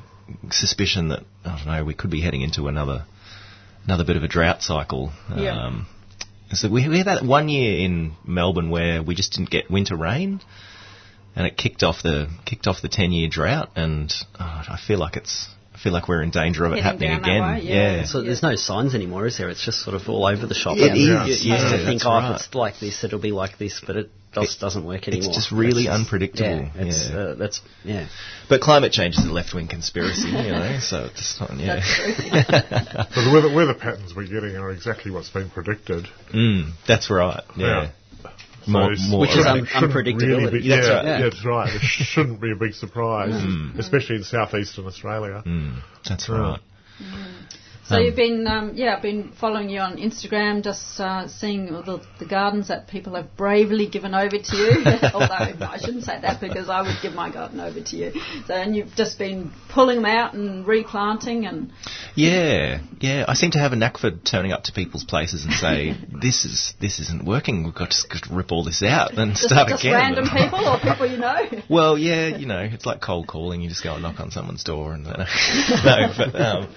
suspicion 0.49 1.09
that 1.09 1.23
I 1.45 1.57
don't 1.57 1.67
know 1.67 1.85
we 1.85 1.93
could 1.93 2.09
be 2.09 2.21
heading 2.21 2.41
into 2.41 2.67
another 2.67 3.05
another 3.85 4.03
bit 4.03 4.17
of 4.17 4.23
a 4.23 4.27
drought 4.27 4.61
cycle. 4.61 5.11
Yeah. 5.35 5.65
Um, 5.67 5.87
so 6.53 6.69
we, 6.69 6.87
we 6.87 6.97
had 6.99 7.07
that 7.07 7.23
one 7.25 7.49
year 7.49 7.83
in 7.85 8.13
Melbourne 8.25 8.69
where 8.69 9.01
we 9.01 9.15
just 9.15 9.33
didn't 9.33 9.49
get 9.49 9.69
winter 9.71 9.95
rain, 9.95 10.41
and 11.35 11.47
it 11.47 11.57
kicked 11.57 11.83
off 11.83 12.03
the 12.03 12.27
kicked 12.45 12.67
off 12.67 12.81
the 12.81 12.89
ten 12.89 13.11
year 13.11 13.27
drought, 13.29 13.71
and 13.75 14.13
oh, 14.39 14.43
I 14.69 14.77
feel 14.85 14.99
like 14.99 15.15
it's 15.17 15.47
I 15.73 15.77
feel 15.79 15.91
like 15.91 16.07
we're 16.07 16.21
in 16.21 16.29
danger 16.31 16.63
of 16.65 16.71
it 16.73 16.81
Heading 16.83 17.09
happening 17.09 17.19
again. 17.19 17.41
way, 17.41 17.61
yeah. 17.63 18.05
So 18.05 18.21
there's 18.21 18.41
no 18.43 18.55
signs 18.55 18.95
anymore, 18.95 19.25
is 19.27 19.37
there? 19.37 19.49
It's 19.49 19.63
just 19.65 19.81
sort 19.83 19.95
of 19.95 20.07
all 20.07 20.25
over 20.25 20.45
the 20.47 20.53
shop. 20.53 20.77
It 20.77 20.91
And 20.91 20.97
you- 20.97 21.07
yeah. 21.13 21.25
You, 21.25 21.33
you 21.33 21.53
used 21.53 21.67
to 21.69 21.77
Yeah, 21.77 21.85
think, 21.85 22.01
oh, 22.05 22.09
right. 22.11 22.29
if 22.35 22.41
it's 22.45 22.55
like 22.55 22.79
this, 22.79 23.03
it'll 23.03 23.19
be 23.19 23.31
like 23.31 23.57
this, 23.57 23.81
but 23.85 23.95
it 23.97 24.09
just 24.43 24.59
doesn't 24.59 24.85
work 24.85 25.07
anymore. 25.07 25.33
just 25.33 25.51
really 25.51 25.85
That's 25.85 25.99
unpredictable, 25.99 26.49
Yeah, 26.49 26.69
it's, 26.75 27.09
yeah. 27.09 27.15
Uh, 27.17 27.35
that's 27.35 27.61
yeah. 27.83 28.07
But 28.49 28.61
climate 28.61 28.91
change 28.91 29.15
is 29.17 29.25
a 29.25 29.31
left 29.31 29.53
wing 29.53 29.67
conspiracy, 29.67 30.27
you 30.27 30.33
know. 30.33 30.77
So 30.81 31.05
it's 31.11 31.39
not 31.39 31.57
yeah. 31.57 31.81
But 32.49 33.09
the 33.15 33.31
weather, 33.33 33.53
weather 33.53 33.73
patterns 33.73 34.13
we're 34.15 34.27
getting 34.27 34.55
are 34.57 34.71
exactly 34.71 35.11
what's 35.11 35.29
been 35.29 35.49
predicted. 35.49 36.07
mm, 36.33 36.71
that's 36.87 37.09
right. 37.09 37.43
Yeah. 37.57 37.65
Yeah. 37.67 37.89
More, 38.67 38.95
So 38.95 39.09
more 39.09 39.19
Which 39.21 39.29
is 39.29 39.35
shouldn't- 39.45 39.75
un- 39.75 39.83
unpredictability. 39.91 40.27
Really 40.51 40.59
be, 40.61 40.67
That's 40.69 40.87
yeah, 40.87 40.93
right. 40.95 41.05
Yeah. 41.05 41.21
that's 41.21 41.45
right. 41.45 41.69
It 41.75 41.81
shouldn't 41.83 42.41
be 42.41 42.51
a 42.51 42.55
big 42.55 42.73
surprise, 42.73 43.33
especially 43.77 44.15
in 44.15 44.23
southeastern 44.23 44.87
Australia. 44.87 45.43
Mm, 45.45 45.81
that's 46.07 46.27
Yeah. 46.27 46.35
right. 46.35 46.59
So 47.87 47.97
Um, 47.97 48.01
you've 48.01 48.15
been, 48.15 48.47
um, 48.47 48.71
yeah, 48.73 48.95
I've 48.95 49.03
been 49.03 49.31
following 49.39 49.69
you 49.69 49.79
on 49.79 49.97
Instagram, 49.97 50.63
just 50.63 50.99
uh, 50.99 51.27
seeing 51.27 51.73
all 51.73 51.83
the, 51.83 52.01
the 52.17 52.25
gardens 52.25 52.69
that 52.69 52.87
people 52.87 53.13
have 53.13 53.37
bravely 53.37 53.85
given 53.87 54.15
over 54.15 54.37
to 54.37 54.57
you. 54.57 54.83
Although 55.13 55.27
I 55.29 55.77
shouldn't 55.79 56.03
say 56.03 56.19
that 56.19 56.41
because 56.41 56.67
I 56.67 56.81
would 56.81 56.95
give 57.03 57.13
my 57.13 57.31
garden 57.31 57.59
over 57.59 57.79
to 57.79 57.95
you. 57.95 58.13
So 58.47 58.55
and 58.55 58.75
you've 58.75 58.95
just 58.95 59.19
been 59.19 59.51
pulling 59.69 59.97
them 59.97 60.05
out 60.05 60.33
and 60.33 60.65
replanting 60.65 61.45
and 61.45 61.71
Yeah, 62.15 62.79
yeah. 62.99 63.25
I 63.27 63.35
seem 63.35 63.51
to 63.51 63.59
have 63.59 63.71
a 63.71 63.75
knack 63.75 63.99
for 63.99 64.09
turning 64.09 64.51
up 64.51 64.63
to 64.63 64.71
people's 64.71 65.03
places 65.03 65.45
and 65.45 65.53
say, 65.53 65.95
"This 66.21 66.43
is 66.45 66.73
this 66.81 66.99
isn't 66.99 67.23
working. 67.23 67.65
We've 67.65 67.75
got 67.75 67.91
to, 67.91 68.07
got 68.07 68.23
to 68.23 68.33
rip 68.33 68.51
all 68.51 68.63
this 68.63 68.81
out 68.81 69.13
and 69.13 69.33
just, 69.33 69.43
start 69.43 69.69
just 69.69 69.83
again." 69.83 69.93
random 69.93 70.25
people 70.25 70.67
or 70.67 70.79
people 70.79 71.05
you 71.05 71.17
know. 71.17 71.37
Well, 71.69 71.99
yeah, 71.99 72.35
you 72.35 72.47
know, 72.47 72.61
it's 72.61 72.85
like 72.87 72.99
cold 73.01 73.27
calling. 73.27 73.61
You 73.61 73.69
just 73.69 73.83
go 73.83 73.93
and 73.93 74.01
knock 74.01 74.19
on 74.19 74.31
someone's 74.31 74.63
door 74.63 74.93
and 74.93 75.03
no, 75.03 75.13
but 75.13 76.35
um, 76.35 76.75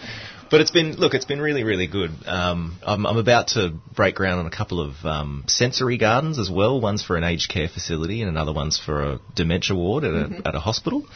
but 0.51 0.61
it's 0.61 0.71
been 0.71 0.93
look, 0.93 1.15
it's 1.15 1.25
been 1.25 1.41
really, 1.41 1.65
really 1.65 1.87
good. 1.87 2.11
Um, 2.27 2.79
I'm, 2.83 3.07
I'm 3.07 3.17
about 3.17 3.49
to 3.49 3.75
break 3.95 4.15
ground 4.15 4.41
on 4.41 4.47
a 4.47 4.51
couple 4.51 4.81
of 4.81 4.95
um, 5.05 5.45
sensory 5.47 5.99
gardens 5.99 6.39
as 6.39 6.51
well. 6.51 6.81
One's 6.81 7.03
for 7.03 7.17
an 7.17 7.25
aged 7.25 7.51
care 7.51 7.69
facility 7.69 8.23
and 8.23 8.31
another 8.31 8.53
one's 8.53 8.79
for 8.79 9.03
a 9.03 9.21
dementia 9.35 9.77
ward 9.77 10.05
at 10.05 10.13
a 10.13 10.43
at 10.47 10.55
a 10.55 10.61
hospital. 10.61 11.07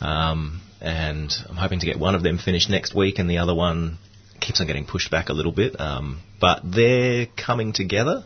Um, 0.00 0.62
and 0.80 1.32
I'm 1.48 1.56
hoping 1.56 1.80
to 1.80 1.86
get 1.86 1.98
one 1.98 2.14
of 2.14 2.22
them 2.22 2.38
finished 2.38 2.70
next 2.70 2.94
week, 2.94 3.18
and 3.18 3.28
the 3.28 3.38
other 3.38 3.54
one 3.54 3.98
keeps 4.40 4.60
on 4.60 4.66
getting 4.66 4.86
pushed 4.86 5.10
back 5.10 5.28
a 5.28 5.32
little 5.32 5.52
bit. 5.52 5.78
Um, 5.78 6.20
but 6.40 6.62
they're 6.64 7.26
coming 7.26 7.72
together, 7.72 8.24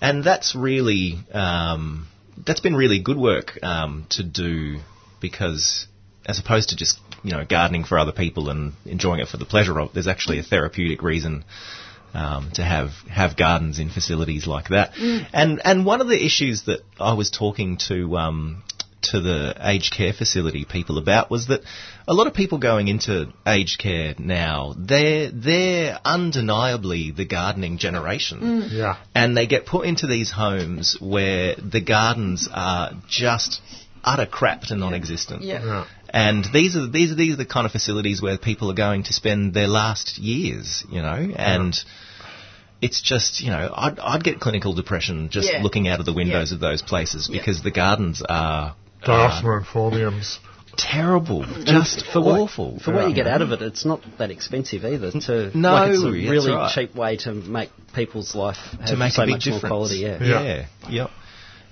and 0.00 0.22
that's 0.22 0.54
really 0.54 1.18
um, 1.32 2.06
that's 2.46 2.60
been 2.60 2.76
really 2.76 3.00
good 3.00 3.18
work 3.18 3.58
um, 3.62 4.06
to 4.10 4.22
do 4.22 4.78
because 5.20 5.86
as 6.26 6.38
opposed 6.38 6.68
to 6.68 6.76
just 6.76 6.98
you 7.22 7.32
know 7.32 7.44
gardening 7.44 7.84
for 7.84 7.98
other 7.98 8.12
people 8.12 8.48
and 8.50 8.72
enjoying 8.84 9.20
it 9.20 9.28
for 9.28 9.36
the 9.36 9.44
pleasure 9.44 9.78
of, 9.78 9.88
it, 9.88 9.94
there's 9.94 10.08
actually 10.08 10.38
a 10.38 10.42
therapeutic 10.42 11.02
reason. 11.02 11.44
Um, 12.14 12.50
to 12.56 12.62
have 12.62 12.90
have 13.10 13.38
gardens 13.38 13.78
in 13.78 13.88
facilities 13.88 14.46
like 14.46 14.68
that, 14.68 14.92
and 15.32 15.62
and 15.64 15.86
one 15.86 16.02
of 16.02 16.08
the 16.08 16.22
issues 16.22 16.64
that 16.64 16.80
I 17.00 17.14
was 17.14 17.30
talking 17.30 17.78
to 17.88 18.18
um, 18.18 18.62
to 19.02 19.20
the 19.20 19.54
aged 19.60 19.92
care 19.92 20.12
facility 20.12 20.64
people 20.64 20.98
about 20.98 21.30
was 21.30 21.48
that 21.48 21.62
a 22.06 22.14
lot 22.14 22.26
of 22.26 22.34
people 22.34 22.58
going 22.58 22.88
into 22.88 23.32
aged 23.46 23.78
care 23.78 24.14
now, 24.18 24.74
they're, 24.76 25.30
they're 25.30 25.98
undeniably 26.04 27.10
the 27.10 27.24
gardening 27.24 27.78
generation. 27.78 28.68
Yeah. 28.70 28.96
And 29.14 29.36
they 29.36 29.46
get 29.46 29.66
put 29.66 29.86
into 29.86 30.06
these 30.06 30.30
homes 30.30 30.96
where 31.00 31.56
the 31.56 31.80
gardens 31.80 32.48
are 32.52 32.92
just 33.08 33.60
utter 34.04 34.26
crap 34.26 34.62
to 34.62 34.76
non-existent. 34.76 35.42
Yeah. 35.42 35.64
Yeah. 35.64 35.84
And 36.12 36.44
these 36.52 36.76
are 36.76 36.86
these 36.86 37.10
are 37.10 37.14
these 37.14 37.32
are 37.34 37.36
the 37.38 37.46
kind 37.46 37.64
of 37.64 37.72
facilities 37.72 38.20
where 38.20 38.36
people 38.36 38.70
are 38.70 38.74
going 38.74 39.04
to 39.04 39.12
spend 39.14 39.54
their 39.54 39.66
last 39.68 40.18
years, 40.18 40.84
you 40.90 41.00
know, 41.00 41.32
and 41.36 41.74
it's 42.82 43.00
just 43.00 43.40
you 43.40 43.50
know 43.50 43.72
I'd, 43.74 43.98
I'd 43.98 44.24
get 44.24 44.38
clinical 44.40 44.74
depression 44.74 45.30
just 45.30 45.50
Yeah. 45.50 45.62
looking 45.62 45.88
out 45.88 46.00
of 46.00 46.06
the 46.06 46.12
windows 46.12 46.52
of 46.52 46.60
those 46.60 46.82
places 46.82 47.28
Yeah. 47.30 47.38
because 47.40 47.62
the 47.62 47.70
gardens 47.70 48.22
are 48.28 48.74
uh, 49.06 49.40
and 49.42 49.64
phormiums. 49.66 50.38
terrible, 50.76 51.44
just 51.64 52.04
for 52.12 52.20
what- 52.20 52.40
awful. 52.40 52.78
For 52.80 52.92
what 52.92 53.08
you 53.08 53.14
get 53.14 53.26
out 53.26 53.40
of 53.42 53.52
it, 53.52 53.62
it's 53.62 53.84
not 53.84 54.00
that 54.18 54.30
expensive 54.30 54.84
either. 54.84 55.10
To 55.12 55.56
No, 55.56 55.72
like 55.72 55.90
it's 55.92 56.02
a 56.02 56.10
really 56.10 56.52
right. 56.52 56.72
cheap 56.74 56.94
way 56.94 57.16
to 57.18 57.32
make 57.32 57.70
people's 57.94 58.34
life 58.34 58.56
have 58.56 58.86
to 58.88 58.96
make 58.96 59.12
so 59.12 59.22
a 59.22 59.26
big 59.26 59.32
much 59.34 59.44
difference. 59.44 59.62
more 59.62 59.68
quality. 59.70 59.96
Yeah. 59.98 60.18
Yeah. 60.22 60.42
yeah, 60.42 60.66
yep. 60.90 61.10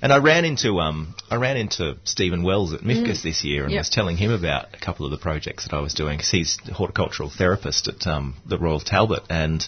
And 0.03 0.13
I 0.13 0.19
ran 0.19 0.45
into 0.45 0.81
um, 0.81 1.15
I 1.31 1.37
ran 1.37 1.57
into 1.57 1.97
Stephen 2.05 2.43
Wells 2.43 2.73
at 2.73 2.81
MIFGS 2.81 3.23
this 3.23 3.45
year 3.45 3.65
and 3.65 3.73
Yep. 3.73 3.81
was 3.81 3.91
telling 3.91 4.17
him 4.17 4.31
about 4.31 4.75
a 4.75 4.79
couple 4.79 5.05
of 5.05 5.11
the 5.13 5.19
projects 5.19 5.65
that 5.65 5.75
I 5.75 5.81
was 5.81 5.93
doing 5.95 6.17
because 6.17 6.31
he's 6.31 6.59
a 6.69 6.73
horticultural 6.73 7.29
therapist 7.31 7.89
at 7.89 8.07
um, 8.07 8.37
the 8.47 8.59
Royal 8.59 8.81
Talbot, 8.81 9.23
and 9.29 9.67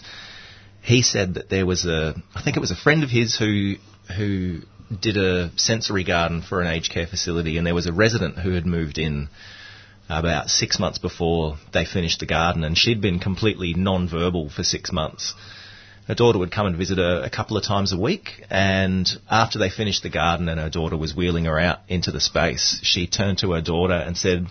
he 0.81 1.01
said 1.03 1.35
that 1.35 1.49
there 1.49 1.65
was 1.65 1.85
a 1.85 2.15
I 2.33 2.41
think 2.41 2.57
it 2.57 2.61
was 2.61 2.71
a 2.71 2.75
friend 2.75 3.03
of 3.03 3.09
his 3.11 3.35
who 3.37 3.75
who 4.17 4.61
did 4.99 5.17
a 5.17 5.51
sensory 5.55 6.03
garden 6.03 6.41
for 6.41 6.61
an 6.61 6.67
aged 6.67 6.91
care 6.91 7.07
facility, 7.07 7.57
and 7.57 7.65
there 7.65 7.75
was 7.75 7.87
a 7.87 7.93
resident 7.93 8.39
who 8.39 8.51
had 8.51 8.65
moved 8.65 8.97
in 8.97 9.29
about 10.09 10.49
six 10.49 10.79
months 10.79 10.97
before 10.97 11.57
they 11.73 11.85
finished 11.85 12.19
the 12.19 12.25
garden, 12.25 12.63
and 12.63 12.77
she'd 12.77 13.01
been 13.01 13.19
completely 13.19 13.73
non-verbal 13.73 14.49
for 14.49 14.63
six 14.63 14.91
months. 14.91 15.33
Her 16.07 16.15
daughter 16.15 16.37
would 16.39 16.51
come 16.51 16.65
and 16.65 16.75
visit 16.75 16.97
her 16.97 17.21
a 17.23 17.29
couple 17.29 17.55
of 17.57 17.63
times 17.63 17.93
a 17.93 17.97
week, 17.97 18.43
and 18.49 19.07
after 19.29 19.57
they 19.57 19.69
finished 19.69 20.03
the 20.03 20.09
garden 20.09 20.49
and 20.49 20.59
her 20.59 20.69
daughter 20.69 20.97
was 20.97 21.15
wheeling 21.15 21.45
her 21.45 21.57
out 21.59 21.79
into 21.87 22.11
the 22.11 22.19
space, 22.19 22.79
she 22.83 23.07
turned 23.07 23.37
to 23.39 23.51
her 23.53 23.61
daughter 23.61 23.93
and 23.93 24.17
said, 24.17 24.47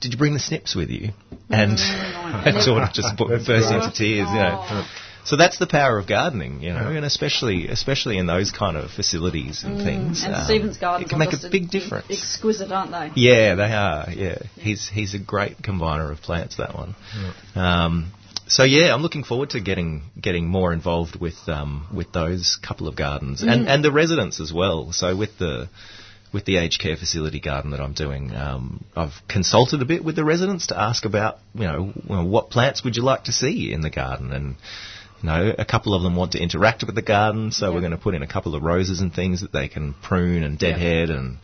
"Did 0.00 0.12
you 0.12 0.18
bring 0.18 0.32
the 0.32 0.40
snips 0.40 0.74
with 0.74 0.88
you?" 0.90 1.10
And 1.50 1.78
her 2.44 2.52
daughter 2.52 2.90
just 2.94 3.16
bu- 3.18 3.28
That's 3.28 3.46
burst 3.46 3.68
great. 3.68 3.82
into 3.82 3.94
tears. 3.96 4.28
You 4.30 4.36
know. 4.36 4.84
So 5.26 5.36
that's 5.36 5.58
the 5.58 5.66
power 5.66 5.98
of 5.98 6.06
gardening, 6.06 6.62
you 6.62 6.72
know, 6.72 6.86
and 6.88 7.04
especially 7.04 7.66
especially 7.66 8.16
in 8.16 8.26
those 8.26 8.52
kind 8.52 8.76
of 8.76 8.92
facilities 8.92 9.64
and 9.64 9.82
things. 9.82 10.22
And 10.24 10.36
um, 10.36 10.44
Stephen's 10.44 10.78
gardens 10.78 11.08
it 11.08 11.10
can 11.10 11.18
make 11.18 11.32
a 11.32 11.48
big 11.50 11.68
difference. 11.68 12.06
Exquisite, 12.08 12.70
aren't 12.70 12.92
they? 12.92 13.10
Yeah, 13.20 13.56
they 13.56 13.72
are. 13.72 14.06
Yeah, 14.12 14.38
he's 14.54 14.88
he's 14.88 15.14
a 15.14 15.18
great 15.18 15.58
combiner 15.60 16.12
of 16.12 16.22
plants. 16.22 16.58
That 16.58 16.76
one. 16.76 16.94
Um, 17.56 18.12
so 18.48 18.62
yeah, 18.62 18.94
I'm 18.94 19.02
looking 19.02 19.24
forward 19.24 19.50
to 19.50 19.60
getting 19.60 20.02
getting 20.20 20.46
more 20.46 20.72
involved 20.72 21.18
with 21.20 21.36
um, 21.48 21.88
with 21.94 22.12
those 22.12 22.58
couple 22.62 22.88
of 22.88 22.96
gardens. 22.96 23.42
And 23.42 23.68
and 23.68 23.84
the 23.84 23.92
residents 23.92 24.40
as 24.40 24.52
well. 24.52 24.92
So 24.92 25.16
with 25.16 25.38
the 25.38 25.68
with 26.32 26.44
the 26.44 26.58
aged 26.58 26.80
care 26.80 26.96
facility 26.96 27.40
garden 27.40 27.70
that 27.72 27.80
I'm 27.80 27.92
doing, 27.92 28.34
um, 28.34 28.84
I've 28.94 29.14
consulted 29.28 29.82
a 29.82 29.84
bit 29.84 30.04
with 30.04 30.16
the 30.16 30.24
residents 30.24 30.68
to 30.68 30.80
ask 30.80 31.04
about 31.04 31.38
you 31.54 31.64
know 31.64 31.86
what 32.06 32.50
plants 32.50 32.84
would 32.84 32.96
you 32.96 33.02
like 33.02 33.24
to 33.24 33.32
see 33.32 33.72
in 33.72 33.80
the 33.80 33.90
garden? 33.90 34.32
And. 34.32 34.56
You 35.22 35.30
know, 35.30 35.54
a 35.58 35.64
couple 35.64 35.94
of 35.94 36.02
them 36.02 36.14
want 36.14 36.32
to 36.32 36.38
interact 36.38 36.84
with 36.84 36.94
the 36.94 37.00
garden, 37.00 37.50
so 37.50 37.72
we're 37.72 37.80
going 37.80 37.92
to 37.92 37.96
put 37.96 38.14
in 38.14 38.22
a 38.22 38.26
couple 38.26 38.54
of 38.54 38.62
roses 38.62 39.00
and 39.00 39.12
things 39.12 39.40
that 39.40 39.50
they 39.50 39.66
can 39.66 39.94
prune 39.94 40.42
and 40.42 40.58
deadhead 40.58 41.08
and 41.08 41.38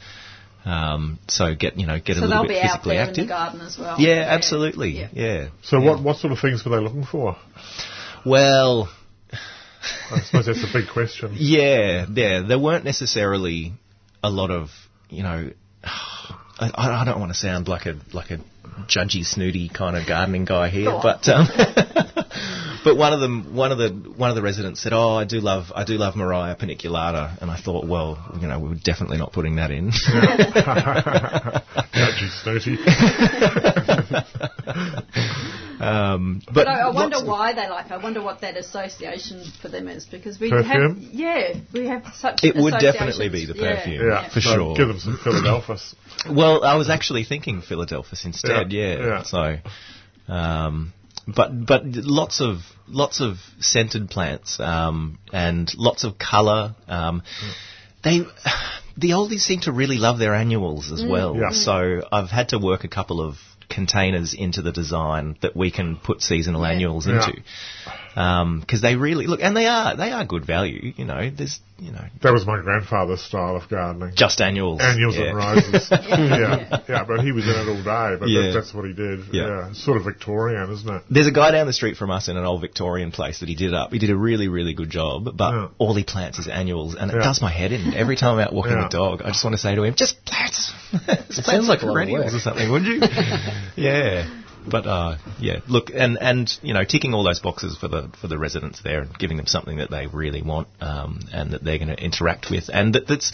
um, 0.64 1.18
so 1.28 1.54
get 1.54 1.78
you 1.78 1.86
know 1.86 1.98
get 1.98 2.16
a 2.16 2.20
So 2.20 2.26
little 2.26 2.42
they'll 2.44 2.48
bit 2.48 2.62
be 2.62 2.68
out 2.68 2.82
physically 2.82 2.94
there 2.96 3.02
in 3.04 3.08
active. 3.10 3.24
the 3.26 3.28
garden 3.28 3.60
as 3.62 3.78
well. 3.78 3.96
Yeah, 3.98 4.24
absolutely. 4.28 4.90
Yeah. 4.90 5.08
Yeah. 5.12 5.48
So 5.62 5.80
what, 5.80 6.02
what 6.02 6.16
sort 6.18 6.32
of 6.32 6.38
things 6.40 6.64
were 6.64 6.76
they 6.76 6.82
looking 6.82 7.04
for? 7.04 7.36
Well, 8.24 8.88
I 10.10 10.20
suppose 10.20 10.46
that's 10.46 10.62
a 10.62 10.72
big 10.72 10.88
question. 10.92 11.32
yeah, 11.38 12.06
yeah. 12.12 12.42
There 12.46 12.58
weren't 12.58 12.84
necessarily 12.84 13.72
a 14.22 14.30
lot 14.30 14.50
of 14.50 14.70
you 15.10 15.22
know. 15.22 15.50
I, 15.84 16.70
I 17.00 17.04
don't 17.04 17.18
want 17.18 17.32
to 17.32 17.38
sound 17.38 17.66
like 17.66 17.86
a 17.86 17.98
like 18.12 18.30
a 18.30 18.38
judgy, 18.86 19.24
snooty 19.24 19.68
kind 19.68 19.96
of 19.96 20.06
gardening 20.06 20.44
guy 20.44 20.68
here, 20.68 20.96
but 21.02 21.28
um, 21.28 21.48
but 22.84 22.96
one 22.96 23.12
of 23.12 23.20
them, 23.20 23.54
one 23.54 23.70
of 23.72 23.78
the 23.78 23.90
one 23.90 24.30
of 24.30 24.36
the 24.36 24.42
residents 24.42 24.80
said, 24.80 24.92
"Oh, 24.92 25.14
I 25.16 25.24
do 25.24 25.40
love 25.40 25.72
I 25.74 25.84
do 25.84 25.96
love 25.98 26.14
Murraya 26.14 26.58
paniculata," 26.58 27.40
and 27.40 27.50
I 27.50 27.56
thought, 27.56 27.86
well, 27.86 28.18
you 28.40 28.46
know, 28.48 28.58
we're 28.58 28.74
definitely 28.74 29.18
not 29.18 29.32
putting 29.32 29.56
that 29.56 29.70
in. 29.70 29.90
Judgy 31.92 32.28
snooty. 32.42 32.76
um, 35.80 36.40
but 36.46 36.54
But 36.54 36.68
I, 36.68 36.80
I 36.80 36.90
wonder 36.90 37.24
why 37.24 37.52
they 37.54 37.68
like. 37.68 37.90
I 37.90 37.96
wonder 37.98 38.22
what 38.22 38.40
that 38.42 38.56
association 38.56 39.44
for 39.60 39.68
them 39.68 39.88
is 39.88 40.04
because 40.04 40.38
we 40.40 40.50
Perfume? 40.50 41.00
have 41.02 41.12
yeah 41.12 41.54
we 41.72 41.86
have 41.86 42.04
such. 42.14 42.44
It 42.44 42.54
would 42.56 42.74
definitely 42.80 43.28
be 43.28 43.44
associations. 43.44 43.58
the 43.58 43.64
Yeah, 43.64 43.76
perfume. 43.76 44.08
Yeah, 44.08 44.28
for 44.28 44.40
so 44.40 44.54
sure. 44.54 44.74
Give 44.76 44.88
them 44.88 44.98
some 44.98 45.18
Philadelphus. 45.22 45.94
Well, 46.30 46.64
I 46.64 46.76
was 46.76 46.88
actually 46.88 47.24
thinking 47.24 47.62
Philadelphus 47.62 48.24
instead. 48.24 48.72
Yeah, 48.72 48.94
Yeah. 48.94 49.06
yeah. 49.06 49.22
So, 49.24 49.56
um, 50.32 50.92
but 51.26 51.66
but 51.66 51.82
lots 51.84 52.40
of 52.40 52.58
lots 52.88 53.20
of 53.20 53.36
scented 53.60 54.10
plants 54.10 54.58
um, 54.60 55.18
and 55.32 55.70
lots 55.76 56.04
of 56.04 56.18
colour. 56.18 56.74
Um, 56.88 57.22
They 58.02 58.20
the 58.96 59.10
oldies 59.10 59.40
seem 59.40 59.60
to 59.60 59.72
really 59.72 59.96
love 59.96 60.18
their 60.18 60.34
annuals 60.34 60.90
as 60.92 61.04
well. 61.04 61.36
Yeah. 61.36 61.50
So 61.50 62.02
I've 62.10 62.30
had 62.30 62.50
to 62.50 62.58
work 62.58 62.84
a 62.84 62.88
couple 62.88 63.20
of 63.20 63.36
containers 63.70 64.34
into 64.34 64.60
the 64.60 64.72
design 64.72 65.36
that 65.40 65.56
we 65.56 65.70
can 65.70 65.96
put 65.96 66.20
seasonal 66.20 66.64
annuals 66.66 67.06
Yeah. 67.06 67.24
into. 67.26 67.42
Um, 68.14 68.60
because 68.60 68.82
they 68.82 68.96
really 68.96 69.26
look, 69.26 69.40
and 69.42 69.56
they 69.56 69.66
are 69.66 69.96
they 69.96 70.10
are 70.12 70.24
good 70.24 70.44
value. 70.44 70.92
You 70.96 71.04
know, 71.06 71.30
there's 71.30 71.60
you 71.78 71.92
know 71.92 72.04
That 72.22 72.32
was 72.32 72.46
my 72.46 72.60
grandfather's 72.60 73.22
style 73.22 73.56
of 73.56 73.68
gardening. 73.68 74.12
just 74.14 74.40
annuals. 74.40 74.80
Annuals 74.82 75.16
yeah. 75.16 75.24
and 75.24 75.36
roses. 75.36 75.88
yeah. 75.90 76.78
yeah, 76.88 77.04
but 77.04 77.20
he 77.20 77.32
was 77.32 77.44
in 77.44 77.50
it 77.54 77.68
all 77.68 77.82
day. 77.82 78.16
But 78.20 78.28
Yeah. 78.28 78.42
that, 78.48 78.52
that's 78.54 78.74
what 78.74 78.84
he 78.84 78.92
did. 78.92 79.20
Yeah. 79.32 79.46
Yeah. 79.68 79.72
Sort 79.72 79.96
of 79.96 80.04
Victorian, 80.04 80.70
isn't 80.70 80.88
it? 80.94 81.02
There's 81.10 81.26
a 81.26 81.32
guy 81.32 81.50
down 81.52 81.66
the 81.66 81.72
street 81.72 81.96
from 81.96 82.10
us 82.10 82.28
in 82.28 82.36
an 82.36 82.44
old 82.44 82.60
Victorian 82.60 83.10
place 83.12 83.40
that 83.40 83.48
he 83.48 83.54
did 83.56 83.74
up. 83.74 83.92
He 83.92 83.98
did 83.98 84.10
a 84.10 84.16
really, 84.16 84.48
really 84.48 84.74
good 84.74 84.90
job, 84.90 85.24
but 85.36 85.52
Yeah. 85.52 85.68
all 85.78 85.94
he 85.94 86.04
plants 86.04 86.38
is 86.38 86.48
annuals, 86.48 86.94
and 86.94 87.10
it 87.10 87.14
does 87.14 87.40
my 87.40 87.50
head 87.50 87.72
in. 87.72 87.94
Every 87.94 88.16
time 88.16 88.34
I'm 88.38 88.46
out 88.46 88.52
walking 88.52 88.72
Yeah. 88.72 88.82
the 88.84 88.96
dog, 88.96 89.22
I 89.22 89.28
just 89.28 89.42
want 89.44 89.54
to 89.54 89.58
say 89.62 89.74
to 89.74 89.82
him, 89.82 89.94
just 89.94 90.24
plant, 90.24 90.52
just 90.52 91.00
plant 91.00 91.30
sounds 91.44 91.68
like 91.68 91.78
a 91.78 91.80
some 91.80 91.88
lot 91.88 92.02
of 92.02 92.06
perennials 92.08 92.34
or 92.34 92.38
something, 92.40 92.70
would 92.70 92.84
you? 92.84 93.00
yeah. 93.76 94.28
But 94.68 94.86
uh, 94.86 95.16
yeah, 95.38 95.60
look, 95.68 95.90
and 95.94 96.18
and 96.20 96.52
you 96.62 96.74
know, 96.74 96.84
ticking 96.84 97.14
all 97.14 97.24
those 97.24 97.40
boxes 97.40 97.76
for 97.76 97.88
the 97.88 98.10
for 98.20 98.28
the 98.28 98.38
residents 98.38 98.82
there, 98.82 99.00
and 99.00 99.18
giving 99.18 99.36
them 99.36 99.46
something 99.46 99.78
that 99.78 99.90
they 99.90 100.06
really 100.06 100.42
want, 100.42 100.68
um, 100.80 101.20
and 101.32 101.52
that 101.52 101.64
they're 101.64 101.78
going 101.78 101.94
to 101.94 102.02
interact 102.02 102.50
with, 102.50 102.70
and 102.72 102.94
that 102.94 103.06
that's 103.06 103.32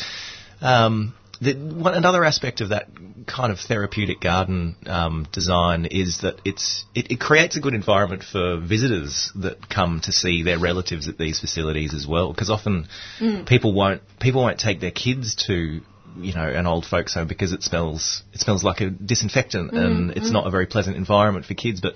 um, 0.60 1.14
the, 1.40 1.54
one, 1.54 1.94
another 1.94 2.24
aspect 2.24 2.60
of 2.60 2.70
that 2.70 2.88
kind 3.26 3.52
of 3.52 3.60
therapeutic 3.60 4.20
garden 4.20 4.76
um, 4.86 5.26
design 5.32 5.86
is 5.86 6.20
that 6.22 6.40
it's 6.44 6.84
it, 6.94 7.12
it 7.12 7.20
creates 7.20 7.56
a 7.56 7.60
good 7.60 7.74
environment 7.74 8.24
for 8.24 8.58
visitors 8.58 9.30
that 9.36 9.68
come 9.68 10.00
to 10.00 10.12
see 10.12 10.42
their 10.42 10.58
relatives 10.58 11.08
at 11.08 11.18
these 11.18 11.38
facilities 11.38 11.94
as 11.94 12.06
well. 12.06 12.32
Because 12.32 12.50
often 12.50 12.88
people 13.46 13.72
won't 13.72 14.02
people 14.18 14.42
won't 14.42 14.58
take 14.58 14.80
their 14.80 14.90
kids 14.90 15.36
to 15.46 15.80
you 16.18 16.34
know 16.34 16.48
an 16.48 16.66
old 16.66 16.84
folks 16.84 17.14
home 17.14 17.28
because 17.28 17.52
it 17.52 17.62
smells 17.62 18.22
it 18.32 18.40
smells 18.40 18.64
like 18.64 18.80
a 18.80 18.90
disinfectant 18.90 19.72
and 19.72 20.10
it's 20.12 20.30
not 20.30 20.46
a 20.46 20.50
very 20.50 20.66
pleasant 20.66 20.96
environment 20.96 21.46
for 21.46 21.54
kids. 21.54 21.80
But 21.80 21.94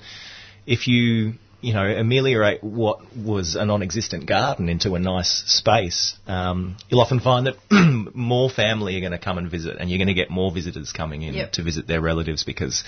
if 0.66 0.86
you 0.88 1.34
you 1.60 1.72
know 1.74 1.84
ameliorate 1.84 2.62
what 2.62 2.98
was 3.16 3.54
a 3.54 3.64
non-existent 3.64 4.26
garden 4.26 4.68
into 4.68 4.94
a 4.94 4.98
nice 4.98 5.44
space, 5.46 6.14
um, 6.26 6.76
you'll 6.88 7.00
often 7.00 7.20
find 7.20 7.46
that 7.46 7.56
more 8.14 8.50
family 8.50 8.96
are 8.96 9.00
going 9.00 9.12
to 9.12 9.18
come 9.18 9.38
and 9.38 9.50
visit, 9.50 9.76
and 9.78 9.88
you're 9.88 9.98
going 9.98 10.08
to 10.08 10.14
get 10.14 10.30
more 10.30 10.52
visitors 10.52 10.92
coming 10.92 11.22
in 11.22 11.34
Yep. 11.34 11.52
to 11.52 11.62
visit 11.62 11.86
their 11.86 12.00
relatives 12.00 12.44
because 12.44 12.82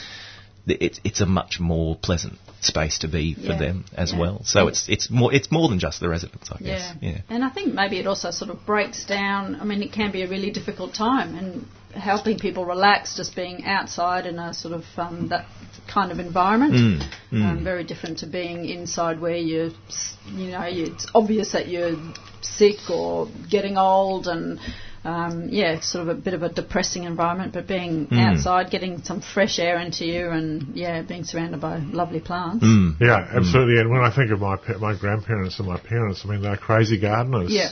it's 0.66 1.00
it's 1.04 1.20
a 1.20 1.26
much 1.26 1.60
more 1.60 1.96
pleasant 1.96 2.38
space 2.60 2.98
to 3.00 3.08
be 3.08 3.34
for 3.34 3.40
Yeah. 3.52 3.58
them 3.58 3.84
as 3.96 4.12
Yeah. 4.12 4.18
well. 4.18 4.40
So 4.44 4.68
it's 4.68 4.88
it's 4.88 5.10
more 5.10 5.32
it's 5.34 5.50
more 5.52 5.68
than 5.68 5.78
just 5.78 6.00
the 6.00 6.08
residents, 6.08 6.50
I 6.50 6.58
guess. 6.58 6.92
Yeah. 7.00 7.10
Yeah. 7.10 7.18
And 7.28 7.44
I 7.44 7.50
think 7.50 7.74
maybe 7.74 7.98
it 7.98 8.06
also 8.06 8.30
sort 8.30 8.50
of 8.50 8.64
breaks 8.64 9.04
down. 9.04 9.56
I 9.60 9.64
mean, 9.64 9.82
it 9.82 9.92
can 9.92 10.10
be 10.10 10.22
a 10.22 10.28
really 10.28 10.50
difficult 10.50 10.94
time, 10.94 11.34
and 11.36 11.66
helping 11.94 12.38
people 12.38 12.64
relax, 12.64 13.16
just 13.16 13.36
being 13.36 13.64
outside 13.64 14.26
in 14.26 14.38
a 14.38 14.52
sort 14.54 14.74
of 14.74 14.84
um, 14.96 15.28
that 15.28 15.44
kind 15.86 16.10
of 16.10 16.18
environment. 16.18 16.74
Mm, 16.74 17.50
Um, 17.50 17.64
very 17.64 17.84
different 17.84 18.18
to 18.18 18.26
being 18.26 18.64
inside 18.64 19.20
where 19.20 19.36
you're, 19.36 19.70
you 20.26 20.50
know, 20.52 20.62
it's 20.62 21.06
obvious 21.14 21.52
that 21.52 21.68
you're 21.68 21.96
sick 22.40 22.88
or 22.90 23.28
getting 23.50 23.76
old 23.76 24.26
and. 24.28 24.58
Um, 25.04 25.48
yeah, 25.50 25.72
it's 25.72 25.86
sort 25.92 26.08
of 26.08 26.16
a 26.16 26.20
bit 26.20 26.32
of 26.32 26.42
a 26.42 26.48
depressing 26.48 27.04
environment, 27.04 27.52
but 27.52 27.66
being 27.66 28.06
Mm. 28.06 28.18
outside, 28.18 28.70
getting 28.70 29.02
some 29.02 29.20
fresh 29.20 29.58
air 29.58 29.78
into 29.78 30.06
you, 30.06 30.30
and 30.30 30.74
yeah, 30.74 31.02
being 31.02 31.24
surrounded 31.24 31.60
by 31.60 31.76
lovely 31.78 32.20
plants. 32.20 32.64
Mm. 32.64 32.96
Yeah, 33.00 33.18
absolutely. 33.36 33.80
And 33.80 33.90
when 33.90 34.00
I 34.02 34.10
think 34.10 34.30
of 34.30 34.40
my 34.40 34.56
my 34.80 34.94
grandparents 34.96 35.58
and 35.58 35.68
my 35.68 35.76
parents, 35.78 36.22
I 36.24 36.28
mean, 36.28 36.40
they're 36.42 36.56
crazy 36.56 36.98
gardeners. 36.98 37.50
Yeah. 37.52 37.70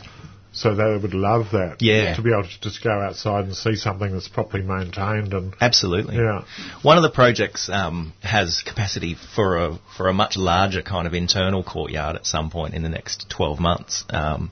So 0.55 0.75
they 0.75 0.85
would 1.03 1.15
love 1.15 1.47
that. 1.53 1.77
Yeah. 1.81 2.15
To 2.15 2.21
be 2.21 2.31
able 2.31 2.43
to 2.43 2.61
just 2.61 2.85
go 2.85 2.91
outside 2.91 3.45
and 3.47 3.57
see 3.57 3.75
something 3.75 4.13
that's 4.13 4.29
properly 4.29 4.63
maintained 4.63 5.33
and 5.33 5.55
Absolutely. 5.59 6.17
yeah. 6.17 6.43
One 6.83 6.99
of 6.99 7.03
the 7.03 7.09
projects 7.11 7.71
um, 7.71 8.13
has 8.23 8.61
capacity 8.63 9.17
for 9.35 9.57
a 9.57 9.79
for 9.97 10.09
a 10.09 10.13
much 10.13 10.37
larger 10.37 10.83
kind 10.83 11.07
of 11.07 11.15
internal 11.15 11.63
courtyard 11.65 12.17
at 12.17 12.27
some 12.27 12.51
point 12.51 12.75
in 12.75 12.83
the 12.83 12.91
next 12.91 13.31
12 13.31 13.61
months. 13.61 14.05
Um, 14.11 14.51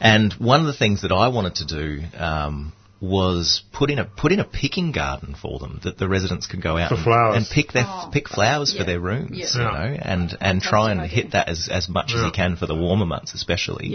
and 0.00 0.32
one 0.34 0.60
of 0.60 0.66
the 0.66 0.72
things 0.72 1.02
that 1.02 1.12
I 1.12 1.28
wanted 1.28 1.56
to 1.56 1.66
do 1.66 2.02
um, 2.18 2.72
was 3.00 3.62
put 3.72 3.90
in 3.90 3.98
a 3.98 4.04
put 4.04 4.32
in 4.32 4.40
a 4.40 4.44
picking 4.44 4.92
garden 4.92 5.34
for 5.40 5.58
them 5.58 5.80
that 5.84 5.98
the 5.98 6.08
residents 6.08 6.46
could 6.46 6.62
go 6.62 6.78
out 6.78 6.88
For 6.88 6.94
and, 6.94 7.04
flowers. 7.04 7.36
and 7.36 7.46
pick 7.48 7.72
their 7.72 7.84
Oh. 7.86 8.08
pick 8.12 8.28
flowers 8.28 8.72
Yeah. 8.72 8.80
for 8.80 8.86
their 8.86 9.00
rooms, 9.00 9.36
Yeah. 9.54 9.58
you 9.58 9.64
know, 9.64 9.98
and 10.00 10.36
and 10.40 10.62
try 10.62 10.92
and 10.92 11.00
hit 11.02 11.32
that 11.32 11.48
as 11.48 11.68
as 11.68 11.88
much 11.88 12.12
as 12.14 12.20
Yeah. 12.20 12.26
you 12.26 12.32
can 12.32 12.56
for 12.56 12.66
the 12.66 12.74
warmer 12.74 13.06
months, 13.06 13.34
especially. 13.34 13.88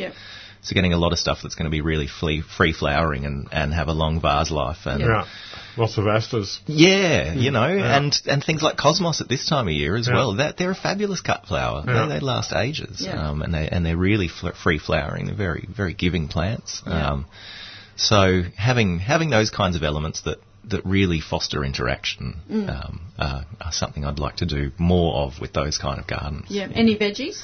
Yep. 0.62 0.66
So 0.66 0.74
getting 0.76 0.94
a 0.94 0.98
lot 0.98 1.12
of 1.12 1.20
stuff 1.20 1.40
that's 1.44 1.56
going 1.56 1.66
to 1.66 1.72
be 1.72 1.82
really 1.82 2.08
free, 2.08 2.42
free 2.42 2.74
flowering 2.74 3.26
and, 3.26 3.48
and 3.52 3.74
have 3.74 3.88
a 3.88 3.94
long 3.94 4.22
vase 4.22 4.52
life 4.52 4.86
and 4.86 5.02
Yeah. 5.02 5.26
Lots 5.78 5.98
of 5.98 6.06
asters. 6.06 6.60
yeah, 6.68 7.34
you 7.34 7.50
know, 7.52 7.68
Yeah. 7.68 7.96
and 7.98 8.22
and 8.28 8.44
things 8.44 8.62
like 8.62 8.76
cosmos 8.78 9.22
at 9.22 9.30
this 9.30 9.46
time 9.48 9.68
of 9.68 9.74
year 9.74 9.96
as 9.96 10.08
Yeah. 10.08 10.16
well. 10.16 10.34
That 10.36 10.58
they're 10.58 10.72
a 10.72 10.76
fabulous 10.76 11.22
cut 11.22 11.46
flower. 11.48 11.84
Yeah. 11.88 12.08
They, 12.08 12.16
they 12.16 12.20
last 12.20 12.52
ages, 12.54 13.02
Yeah. 13.02 13.30
um, 13.30 13.42
and 13.42 13.54
they 13.54 13.70
and 13.70 13.86
they're 13.86 13.96
really 13.98 14.28
fl- 14.28 14.50
free 14.50 14.80
flowering. 14.80 15.28
They're 15.28 15.36
very 15.36 15.66
very 15.70 15.94
giving 15.94 16.28
plants. 16.28 16.82
Yeah. 16.86 17.12
Um, 17.12 17.26
So 17.96 18.44
having 18.58 19.00
having 19.00 19.30
those 19.30 19.50
kinds 19.50 19.76
of 19.76 19.84
elements 19.84 20.22
that 20.22 20.38
that 20.70 20.86
really 20.86 21.20
foster 21.22 21.64
interaction 21.66 22.36
Mm. 22.50 22.70
um, 22.70 23.02
uh, 23.18 23.44
are 23.60 23.72
something 23.72 24.06
I'd 24.06 24.20
like 24.20 24.38
to 24.38 24.46
do 24.46 24.72
more 24.78 25.24
of 25.26 25.40
with 25.42 25.54
those 25.54 25.78
kind 25.78 26.00
of 26.00 26.08
gardens. 26.08 26.46
Yeah. 26.50 26.68
Any 26.74 26.96
veggies? 26.98 27.42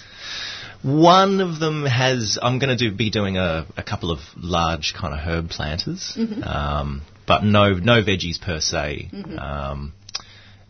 One 0.84 1.41
of 1.41 1.59
them 1.59 1.86
has. 1.86 2.38
I'm 2.41 2.59
going 2.59 2.70
to 2.70 2.89
do 2.89 2.95
be 2.95 3.09
doing 3.09 3.38
a, 3.38 3.65
a 3.76 3.84
couple 3.84 4.11
of 4.11 4.20
large 4.38 4.93
kind 4.95 5.13
of 5.13 5.20
herb 5.20 5.49
planters, 5.49 6.13
Mm-hmm. 6.15 6.43
um, 6.43 7.01
but 7.26 7.43
no 7.43 7.74
no 7.74 8.03
veggies 8.03 8.39
per 8.39 8.59
se. 8.59 9.09
Um, 9.39 9.93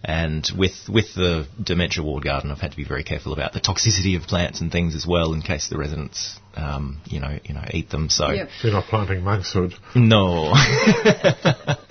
and 0.04 0.48
with 0.58 0.74
with 0.88 1.14
the 1.16 1.48
dementia 1.62 2.04
ward 2.04 2.24
garden, 2.24 2.52
I've 2.52 2.60
had 2.60 2.72
to 2.72 2.78
be 2.78 2.86
very 2.86 3.04
careful 3.04 3.34
about 3.34 3.54
the 3.54 3.60
toxicity 3.60 4.16
of 4.16 4.24
plants 4.24 4.62
and 4.62 4.72
things 4.72 4.96
as 4.96 5.06
well, 5.08 5.34
in 5.34 5.42
case 5.42 5.68
the 5.70 5.78
residents, 5.78 6.40
um, 6.56 7.00
you 7.06 7.20
know, 7.20 7.38
you 7.44 7.54
know, 7.54 7.64
eat 7.72 7.90
them. 7.90 8.10
So 8.10 8.30
Yep. 8.30 8.50
You're 8.64 8.74
not 8.74 8.86
planting 8.86 9.24
monkshood. 9.24 9.74
no, 9.96 10.54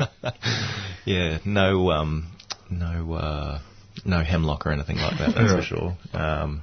yeah, 1.04 1.38
no, 1.44 1.90
um, 1.90 2.30
no, 2.70 3.12
uh, 3.14 3.60
no 4.04 4.22
hemlock 4.22 4.66
or 4.66 4.72
anything 4.72 4.98
like 4.98 5.18
that. 5.18 5.34
That's 5.34 5.52
for 5.52 5.62
sure. 5.62 5.96
Um, 6.12 6.62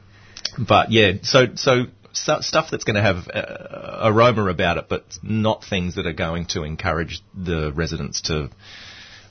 but 0.57 0.91
yeah, 0.91 1.13
so 1.23 1.47
so 1.55 1.85
stu- 2.13 2.41
stuff 2.41 2.67
that's 2.71 2.83
going 2.83 2.95
to 2.95 3.01
have 3.01 3.27
uh, 3.27 3.99
aroma 4.09 4.45
about 4.45 4.77
it, 4.77 4.85
but 4.89 5.03
not 5.21 5.63
things 5.63 5.95
that 5.95 6.05
are 6.05 6.13
going 6.13 6.45
to 6.47 6.63
encourage 6.63 7.21
the 7.35 7.71
residents 7.73 8.21
to 8.23 8.49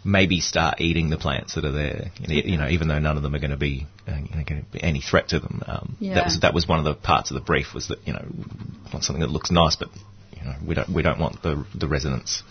maybe 0.04 0.40
start 0.40 0.80
eating 0.80 1.10
the 1.10 1.16
plants 1.16 1.54
that 1.54 1.64
are 1.64 1.72
there. 1.72 2.10
You 2.26 2.56
know, 2.56 2.68
even 2.68 2.88
though 2.88 2.98
none 2.98 3.16
of 3.16 3.22
them 3.22 3.34
are 3.34 3.38
going 3.38 3.50
to 3.50 3.56
be, 3.56 3.86
uh, 4.08 4.12
you 4.12 4.36
know, 4.36 4.44
going 4.44 4.64
to 4.64 4.70
be 4.70 4.82
any 4.82 5.00
threat 5.00 5.28
to 5.28 5.40
them. 5.40 5.62
Um, 5.66 5.96
Yeah. 6.00 6.14
That 6.14 6.24
was 6.24 6.40
that 6.40 6.54
was 6.54 6.68
one 6.68 6.78
of 6.78 6.84
the 6.84 6.94
parts 6.94 7.30
of 7.30 7.34
the 7.34 7.40
brief 7.40 7.74
was 7.74 7.88
that 7.88 7.98
you 8.06 8.12
know 8.12 8.24
want 8.92 9.04
something 9.04 9.20
that 9.20 9.30
looks 9.30 9.50
nice, 9.50 9.76
but 9.76 9.88
you 10.36 10.44
know 10.44 10.54
we 10.66 10.74
don't 10.74 10.88
we 10.92 11.02
don't 11.02 11.18
want 11.18 11.42
the 11.42 11.64
the 11.74 11.86
residents 11.86 12.42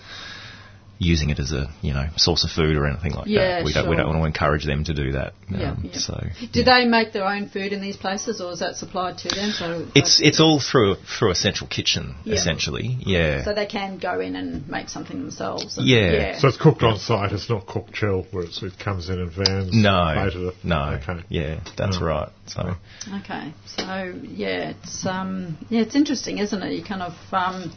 using 1.01 1.31
it 1.31 1.39
as 1.39 1.51
a 1.51 1.67
you 1.81 1.93
know 1.93 2.05
source 2.15 2.43
of 2.43 2.51
food 2.51 2.77
or 2.77 2.85
anything 2.85 3.13
like 3.13 3.25
Yeah, 3.25 3.57
that. 3.57 3.65
We 3.65 3.73
don't 3.73 3.89
we 3.89 3.95
don't 3.95 4.07
want 4.07 4.19
to 4.21 4.25
encourage 4.25 4.65
them 4.65 4.83
to 4.83 4.93
do 4.93 5.13
that. 5.13 5.33
Yeah, 5.49 5.71
Um, 5.71 5.89
yeah. 5.91 5.97
So 5.97 6.23
Do 6.51 6.63
they 6.63 6.85
make 6.85 7.11
their 7.11 7.25
own 7.25 7.49
food 7.49 7.73
in 7.73 7.81
these 7.81 7.97
places, 7.97 8.39
or 8.39 8.51
is 8.51 8.59
that 8.59 8.75
supplied 8.75 9.17
to 9.19 9.29
them? 9.29 9.51
So 9.51 9.87
it's 9.95 10.21
it's 10.21 10.39
all 10.39 10.59
through 10.59 10.95
through 11.17 11.31
a 11.31 11.35
central 11.35 11.67
kitchen 11.67 12.15
Yeah. 12.23 12.35
essentially. 12.35 12.97
Yeah. 12.99 13.43
so 13.43 13.53
they 13.53 13.65
can 13.65 13.97
go 13.97 14.19
in 14.19 14.35
and 14.35 14.67
make 14.69 14.89
something 14.89 15.17
themselves. 15.19 15.77
and- 15.77 15.87
Yeah. 15.87 16.37
So 16.37 16.47
it's 16.49 16.57
cooked 16.57 16.83
on 16.83 16.99
site. 16.99 17.31
It's 17.31 17.49
not 17.49 17.65
cooked 17.65 17.93
chill 17.93 18.27
where 18.31 18.43
it's, 18.43 18.61
it 18.61 18.77
comes 18.77 19.09
in 19.09 19.19
in 19.19 19.29
vans. 19.31 19.73
no, 19.73 20.13
later. 20.15 20.51
no, 20.63 20.99
Okay. 21.01 21.23
yeah, 21.29 21.59
that's 21.77 21.97
Oh. 21.99 22.05
right. 22.05 22.29
So, 22.45 22.75
Okay, 23.19 23.53
so 23.65 24.13
yeah, 24.43 24.73
it's 24.75 25.05
um, 25.05 25.57
yeah, 25.69 25.81
it's 25.81 25.95
interesting, 25.95 26.37
isn't 26.39 26.61
it? 26.61 26.73
You 26.73 26.83
kind 26.83 27.01
of 27.01 27.13
um, 27.31 27.71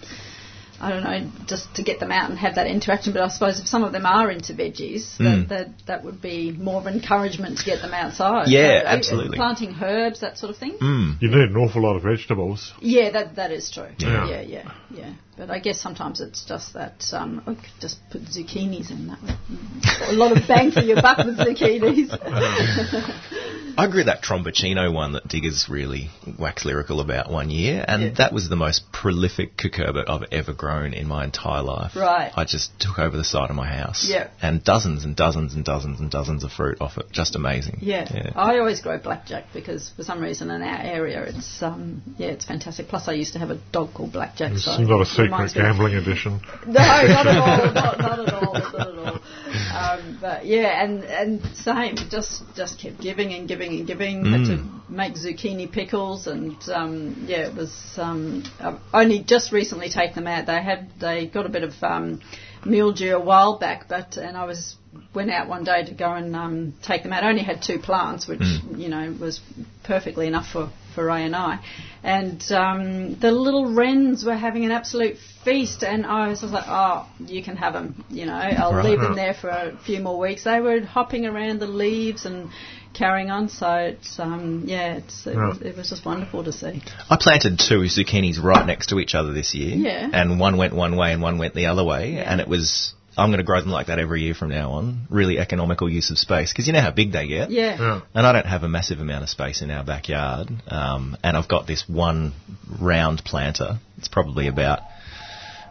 I 0.80 0.90
don't 0.90 1.04
know, 1.04 1.30
just 1.46 1.72
to 1.76 1.82
get 1.82 2.00
them 2.00 2.10
out 2.10 2.30
and 2.30 2.38
have 2.38 2.56
that 2.56 2.66
interaction. 2.66 3.12
But 3.12 3.22
I 3.22 3.28
suppose 3.28 3.60
if 3.60 3.66
some 3.68 3.84
of 3.84 3.92
them 3.92 4.06
are 4.06 4.30
into 4.30 4.52
veggies, 4.54 5.16
Mm. 5.18 5.48
that, 5.48 5.48
that 5.48 5.68
that 5.86 6.04
would 6.04 6.20
be 6.20 6.50
more 6.52 6.80
of 6.80 6.86
encouragement 6.86 7.58
to 7.58 7.64
get 7.64 7.80
them 7.80 7.94
outside. 7.94 8.48
Yeah, 8.48 8.82
So, 8.82 8.86
absolutely. 8.88 9.36
Planting 9.36 9.76
herbs, 9.80 10.20
that 10.20 10.38
sort 10.38 10.50
of 10.50 10.56
thing. 10.58 10.72
mm, 10.80 11.20
You 11.22 11.28
need 11.28 11.50
an 11.50 11.56
awful 11.56 11.82
lot 11.82 11.96
of 11.96 12.02
vegetables. 12.02 12.72
Yeah, 12.80 13.10
that 13.10 13.36
that 13.36 13.50
is 13.52 13.70
true. 13.70 13.88
Yeah. 13.98 14.28
yeah, 14.28 14.40
yeah, 14.40 14.70
yeah. 14.90 15.12
But 15.36 15.50
I 15.50 15.58
guess 15.58 15.80
sometimes 15.80 16.20
it's 16.20 16.44
just 16.44 16.74
that 16.74 17.02
um, 17.12 17.42
could 17.44 17.58
just 17.80 17.98
put 18.10 18.22
zucchinis 18.22 18.90
in 18.90 19.08
that. 19.08 19.20
would- 19.20 20.10
A 20.10 20.12
lot 20.12 20.36
of 20.36 20.46
bang 20.46 20.70
for 20.70 20.80
your 20.80 21.02
buck 21.02 21.18
with 21.18 21.36
zucchinis. 21.38 22.08
I 23.76 23.88
grew 23.90 24.04
that 24.04 24.22
Tromboncino 24.22 24.92
one 24.92 25.12
that 25.14 25.26
Diggers 25.26 25.66
really 25.68 26.08
waxed 26.38 26.64
lyrical 26.64 27.00
about 27.00 27.28
one 27.30 27.50
year, 27.50 27.84
and 27.86 28.02
Yeah. 28.02 28.10
that 28.18 28.32
was 28.32 28.48
the 28.48 28.54
most 28.54 28.92
prolific 28.92 29.56
cucurbit 29.56 30.08
I've 30.08 30.28
ever 30.30 30.52
grown 30.52 30.94
in 30.94 31.08
my 31.08 31.24
entire 31.24 31.62
life. 31.62 31.96
Right. 31.96 32.32
I 32.36 32.44
just 32.44 32.78
took 32.78 33.00
over 33.00 33.16
the 33.16 33.24
side 33.24 33.50
of 33.50 33.56
my 33.56 33.66
house. 33.66 34.06
Yeah. 34.08 34.28
And 34.40 34.62
dozens 34.62 35.04
and 35.04 35.16
dozens 35.16 35.54
and 35.54 35.64
dozens 35.64 35.98
and 35.98 36.08
dozens 36.08 36.44
of 36.44 36.52
fruit 36.52 36.80
off 36.80 36.98
it. 36.98 37.06
Just 37.10 37.34
amazing. 37.34 37.78
Yeah. 37.80 38.06
Yeah. 38.14 38.30
I 38.36 38.58
always 38.58 38.80
grow 38.80 38.98
blackjack 38.98 39.46
because 39.52 39.90
for 39.96 40.04
some 40.04 40.20
reason 40.20 40.50
in 40.50 40.62
our 40.62 40.80
area 40.80 41.22
it's 41.24 41.60
um 41.62 42.02
yeah 42.16 42.28
it's 42.28 42.44
fantastic. 42.44 42.86
Plus 42.88 43.08
I 43.08 43.12
used 43.14 43.32
to 43.32 43.40
have 43.40 43.50
a 43.50 43.58
dog 43.72 43.92
called 43.94 44.12
Blackjack. 44.12 44.52
It's 44.52 44.64
so 44.66 44.76
not 44.76 45.00
a 45.00 45.02
it 45.02 45.08
secret 45.30 45.54
gambling 45.54 45.94
edition. 45.94 46.40
No, 46.66 46.80
not 46.80 47.26
at 47.26 47.36
all. 47.36 47.72
Not, 47.72 47.98
not 47.98 48.18
at 48.20 48.34
all. 48.34 48.52
Not 48.52 48.74
at 48.74 48.98
all. 48.98 49.20
Um, 49.74 50.18
but 50.20 50.46
yeah, 50.46 50.82
and 50.82 51.04
and 51.04 51.56
same. 51.56 51.96
Just 52.10 52.42
just 52.54 52.80
kept 52.80 53.00
giving 53.00 53.32
and 53.32 53.48
giving 53.48 53.78
and 53.78 53.86
giving. 53.86 54.24
Had 54.24 54.44
to 54.46 54.64
make 54.88 55.14
zucchini 55.14 55.70
pickles, 55.70 56.26
and 56.26 56.56
um, 56.72 57.24
yeah, 57.28 57.48
it 57.48 57.54
was. 57.54 57.72
Um, 57.96 58.44
I've 58.60 58.80
only 58.92 59.22
just 59.22 59.52
recently 59.52 59.88
taken 59.90 60.14
them 60.14 60.26
out. 60.26 60.46
They 60.46 60.62
had 60.62 60.90
they 61.00 61.26
got 61.26 61.46
a 61.46 61.48
bit 61.48 61.62
of 61.62 61.72
um, 61.82 62.20
mildew 62.64 63.16
a 63.16 63.20
while 63.20 63.58
back, 63.58 63.88
but 63.88 64.16
and 64.16 64.36
I 64.36 64.44
was 64.44 64.76
went 65.14 65.30
out 65.30 65.48
one 65.48 65.64
day 65.64 65.84
to 65.84 65.94
go 65.94 66.12
and 66.12 66.34
um, 66.34 66.74
take 66.82 67.02
them 67.02 67.12
out. 67.12 67.24
I 67.24 67.30
only 67.30 67.42
had 67.42 67.62
two 67.62 67.78
plants, 67.78 68.26
which 68.26 68.42
you 68.76 68.88
know 68.88 69.14
was 69.20 69.40
perfectly 69.84 70.26
enough 70.26 70.46
for 70.52 70.70
for 70.94 71.04
Ray 71.04 71.24
and 71.24 71.34
I. 71.36 71.58
And 72.02 72.42
um, 72.52 73.18
the 73.18 73.30
little 73.30 73.72
wrens 73.74 74.24
were 74.24 74.36
having 74.36 74.64
an 74.64 74.70
absolute 74.70 75.16
feast, 75.44 75.82
and 75.82 76.04
I 76.06 76.28
was 76.28 76.40
just 76.42 76.52
like, 76.52 76.64
"Oh, 76.66 77.06
you 77.26 77.42
can 77.42 77.56
have 77.56 77.72
them. 77.72 78.04
You 78.10 78.26
know, 78.26 78.34
I'll 78.34 78.74
Right. 78.74 78.84
leave 78.90 79.00
them 79.00 79.14
there 79.16 79.34
for 79.34 79.48
a 79.48 79.76
few 79.84 80.00
more 80.00 80.18
weeks." 80.18 80.44
They 80.44 80.60
were 80.60 80.80
hopping 80.80 81.24
around 81.26 81.60
the 81.60 81.66
leaves 81.66 82.26
and 82.26 82.50
carrying 82.92 83.30
on. 83.30 83.48
So 83.48 83.74
it's 83.74 84.18
um, 84.18 84.64
yeah, 84.66 84.94
it's, 84.96 85.26
it, 85.26 85.36
was, 85.36 85.60
it 85.60 85.76
was 85.76 85.88
just 85.90 86.04
wonderful 86.06 86.44
to 86.44 86.52
see. 86.52 86.82
I 87.10 87.16
planted 87.20 87.58
two 87.58 87.80
zucchinis 87.80 88.42
right 88.42 88.66
next 88.66 88.88
to 88.88 88.98
each 89.00 89.14
other 89.14 89.32
this 89.32 89.54
year. 89.54 89.76
Yeah. 89.76 90.08
And 90.12 90.38
one 90.38 90.56
went 90.56 90.74
one 90.74 90.96
way 90.96 91.12
and 91.12 91.20
one 91.22 91.38
went 91.38 91.54
the 91.54 91.66
other 91.66 91.84
way. 91.84 92.14
Yeah. 92.14 92.30
And 92.30 92.40
it 92.40 92.48
was, 92.48 92.94
I'm 93.16 93.28
going 93.28 93.38
to 93.38 93.44
grow 93.44 93.60
them 93.60 93.70
like 93.70 93.86
that 93.86 93.98
every 93.98 94.22
year 94.22 94.34
from 94.34 94.50
now 94.50 94.72
on. 94.72 95.06
Really 95.08 95.38
economical 95.38 95.88
use 95.88 96.10
of 96.10 96.18
space. 96.18 96.52
Because 96.52 96.66
you 96.66 96.72
know 96.72 96.80
how 96.80 96.90
big 96.90 97.12
they 97.12 97.28
get. 97.28 97.50
Yeah. 97.50 97.76
Yeah. 97.78 98.00
And 98.14 98.26
I 98.26 98.32
don't 98.32 98.46
have 98.46 98.62
a 98.62 98.68
massive 98.68 99.00
amount 99.00 99.22
of 99.22 99.28
space 99.28 99.62
in 99.62 99.70
our 99.70 99.84
backyard. 99.84 100.50
Um, 100.68 101.16
and 101.22 101.36
I've 101.36 101.48
got 101.48 101.66
this 101.66 101.84
one 101.88 102.32
round 102.80 103.22
planter. 103.24 103.78
It's 103.98 104.08
probably 104.08 104.48
about 104.48 104.80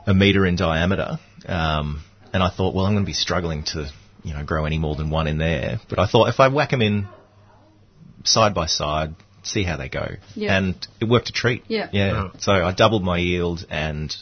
a 0.05 0.13
metre 0.13 0.45
in 0.45 0.55
diameter. 0.55 1.19
Um, 1.47 2.03
and 2.33 2.41
I 2.41 2.49
thought, 2.49 2.73
well, 2.73 2.85
I'm 2.85 2.93
going 2.93 3.03
to 3.03 3.09
be 3.09 3.13
struggling 3.13 3.63
to, 3.73 3.89
you 4.23 4.33
know, 4.33 4.43
grow 4.43 4.65
any 4.65 4.79
more 4.79 4.95
than 4.95 5.09
one 5.09 5.27
in 5.27 5.37
there. 5.37 5.79
But 5.89 5.99
I 5.99 6.07
thought 6.07 6.29
if 6.29 6.39
I 6.39 6.47
whack 6.47 6.71
them 6.71 6.81
in 6.81 7.07
side 8.23 8.53
by 8.53 8.67
side, 8.67 9.15
see 9.43 9.63
how 9.63 9.77
they 9.77 9.89
go. 9.89 10.07
Yeah. 10.35 10.57
And 10.57 10.75
it 11.01 11.05
worked 11.05 11.29
a 11.29 11.33
treat. 11.33 11.63
Yeah. 11.67 11.89
Yeah. 11.91 12.11
Yeah. 12.11 12.29
So 12.39 12.51
I 12.51 12.71
doubled 12.73 13.03
my 13.03 13.17
yield 13.17 13.65
and 13.69 14.15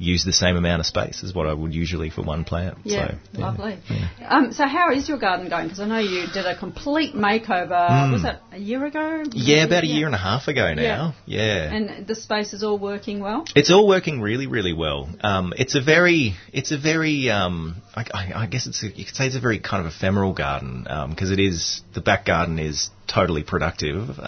used 0.00 0.26
the 0.26 0.32
same 0.32 0.56
amount 0.56 0.80
of 0.80 0.86
space 0.86 1.22
as 1.22 1.34
what 1.34 1.46
I 1.46 1.52
would 1.52 1.74
usually 1.74 2.08
for 2.08 2.22
one 2.22 2.44
plant. 2.44 2.78
Yeah, 2.84 3.08
so, 3.08 3.18
yeah. 3.32 3.46
lovely. 3.46 3.78
Um, 4.26 4.52
so 4.52 4.66
how 4.66 4.90
is 4.90 5.08
your 5.08 5.18
garden 5.18 5.50
going? 5.50 5.66
Because 5.66 5.80
I 5.80 5.86
know 5.86 5.98
you 5.98 6.26
did 6.32 6.46
a 6.46 6.58
complete 6.58 7.14
makeover. 7.14 8.10
Was 8.10 8.22
that 8.22 8.40
a 8.50 8.58
year 8.58 8.84
ago? 8.86 8.98
Mm. 8.98 9.32
Yeah, 9.34 9.66
about 9.66 9.84
a 9.84 9.86
year 9.86 10.06
and 10.06 10.14
a 10.14 10.18
half 10.18 10.48
ago 10.48 10.72
now. 10.72 11.14
Yeah. 11.26 11.72
And 11.72 12.06
the 12.06 12.14
space 12.14 12.54
is 12.54 12.64
all 12.64 12.78
working 12.78 13.20
well. 13.20 13.44
It's 13.54 13.70
all 13.70 13.86
working 13.86 14.22
really, 14.22 14.46
really 14.46 14.72
well. 14.72 15.08
Um, 15.20 15.52
it's 15.56 15.74
a 15.74 15.82
very, 15.82 16.34
it's 16.52 16.72
a 16.72 16.78
very, 16.78 17.28
um, 17.28 17.82
I, 17.94 18.04
I, 18.12 18.32
I 18.42 18.46
guess 18.46 18.66
it's, 18.66 18.82
a, 18.82 18.86
you 18.86 19.04
could 19.04 19.14
say 19.14 19.26
it's 19.26 19.36
a 19.36 19.40
very 19.40 19.60
kind 19.60 19.86
of 19.86 19.92
ephemeral 19.92 20.32
garden 20.32 20.86
because 21.10 21.30
it 21.30 21.38
is 21.38 21.82
the 21.94 22.00
back 22.00 22.24
garden 22.24 22.58
is 22.58 22.88
totally 23.06 23.42
productive. 23.42 24.18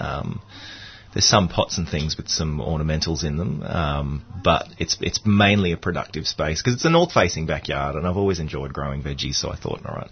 There's 1.12 1.26
some 1.26 1.48
pots 1.48 1.76
and 1.76 1.86
things 1.86 2.16
with 2.16 2.28
some 2.28 2.58
ornamentals 2.58 3.22
in 3.22 3.36
them, 3.36 3.62
um, 3.62 4.24
but 4.42 4.68
it's 4.78 4.96
it's 5.00 5.20
mainly 5.26 5.72
a 5.72 5.76
productive 5.76 6.26
space 6.26 6.62
because 6.62 6.74
it's 6.74 6.84
a 6.86 6.90
north-facing 6.90 7.46
backyard, 7.46 7.96
and 7.96 8.06
I've 8.06 8.16
always 8.16 8.40
enjoyed 8.40 8.72
growing 8.72 9.02
veggies. 9.02 9.34
So 9.34 9.50
I 9.50 9.56
thought, 9.56 9.84
all 9.84 9.94
right. 9.94 10.10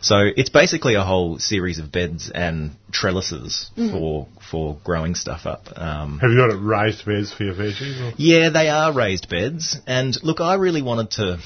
So 0.00 0.16
it's 0.36 0.48
basically 0.48 0.94
a 0.94 1.02
whole 1.02 1.38
series 1.38 1.78
of 1.78 1.92
beds 1.92 2.30
and 2.34 2.70
trellises 2.90 3.70
for 3.76 4.26
for 4.50 4.78
growing 4.84 5.14
stuff 5.14 5.44
up. 5.44 5.66
Um, 5.76 6.18
Have 6.20 6.30
you 6.30 6.36
got 6.36 6.50
it 6.50 6.60
raised 6.60 7.04
beds 7.04 7.32
for 7.32 7.44
your 7.44 7.54
veggies? 7.54 8.00
Or? 8.00 8.14
yeah, 8.16 8.50
they 8.50 8.68
are 8.68 8.92
raised 8.92 9.28
beds, 9.28 9.76
and 9.86 10.16
look, 10.22 10.40
I 10.40 10.54
really 10.54 10.82
wanted 10.82 11.10
to, 11.12 11.38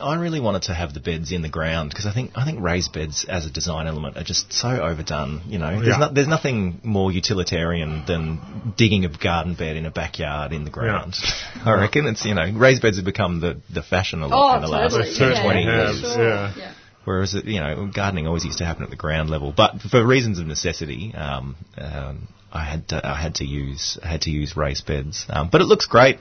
I 0.00 0.16
really 0.16 0.40
wanted 0.40 0.62
to 0.62 0.74
have 0.74 0.94
the 0.94 1.00
beds 1.00 1.30
in 1.32 1.42
the 1.42 1.48
ground 1.48 1.90
because 1.90 2.06
I 2.06 2.12
think 2.12 2.32
I 2.34 2.44
think 2.44 2.60
raised 2.62 2.92
beds 2.92 3.24
as 3.28 3.46
a 3.46 3.50
design 3.50 3.86
element 3.86 4.16
are 4.16 4.24
just 4.24 4.52
so 4.52 4.68
overdone. 4.68 5.42
You 5.46 5.58
know, 5.58 5.70
there's 5.76 5.88
Yeah. 5.88 5.96
not 5.98 6.14
there's 6.14 6.28
nothing 6.28 6.80
more 6.82 7.12
utilitarian 7.12 8.04
than 8.06 8.72
digging 8.76 9.04
a 9.04 9.08
garden 9.08 9.54
bed 9.54 9.76
in 9.76 9.86
a 9.86 9.90
backyard 9.90 10.52
in 10.52 10.64
the 10.64 10.70
ground. 10.70 11.14
I 11.64 11.72
reckon 11.72 12.06
it's 12.06 12.24
you 12.24 12.34
know 12.34 12.50
raised 12.54 12.82
beds 12.82 12.96
have 12.96 13.04
become 13.04 13.40
the 13.40 13.60
the 13.72 13.82
fashion 13.82 14.22
a 14.22 14.26
lot 14.28 14.52
Oh, 14.52 14.56
in 14.56 14.62
the 14.62 14.68
last 14.68 14.92
totally. 14.92 15.10
certainly 15.14 15.42
20 15.42 15.62
yeah, 15.64 15.86
have, 15.86 15.94
years. 15.96 16.12
Sure. 16.14 16.24
yeah. 16.28 16.52
yeah. 16.56 16.72
Whereas, 17.04 17.34
it, 17.34 17.46
you 17.46 17.60
know, 17.60 17.90
gardening 17.92 18.26
always 18.26 18.44
used 18.44 18.58
to 18.58 18.64
happen 18.66 18.84
at 18.84 18.90
the 18.90 18.96
ground 18.96 19.30
level, 19.30 19.54
but 19.56 19.80
for 19.90 20.06
reasons 20.06 20.38
of 20.38 20.46
necessity, 20.46 21.14
um, 21.14 21.56
um, 21.78 22.28
I 22.52 22.62
had 22.64 22.88
to, 22.88 23.00
I 23.04 23.14
had 23.20 23.36
to 23.36 23.44
use 23.46 23.98
I 24.04 24.08
had 24.08 24.20
to 24.22 24.30
use 24.30 24.54
raised 24.54 24.86
beds. 24.86 25.24
Um, 25.30 25.48
but 25.50 25.62
it 25.62 25.64
looks 25.64 25.86
great, 25.86 26.18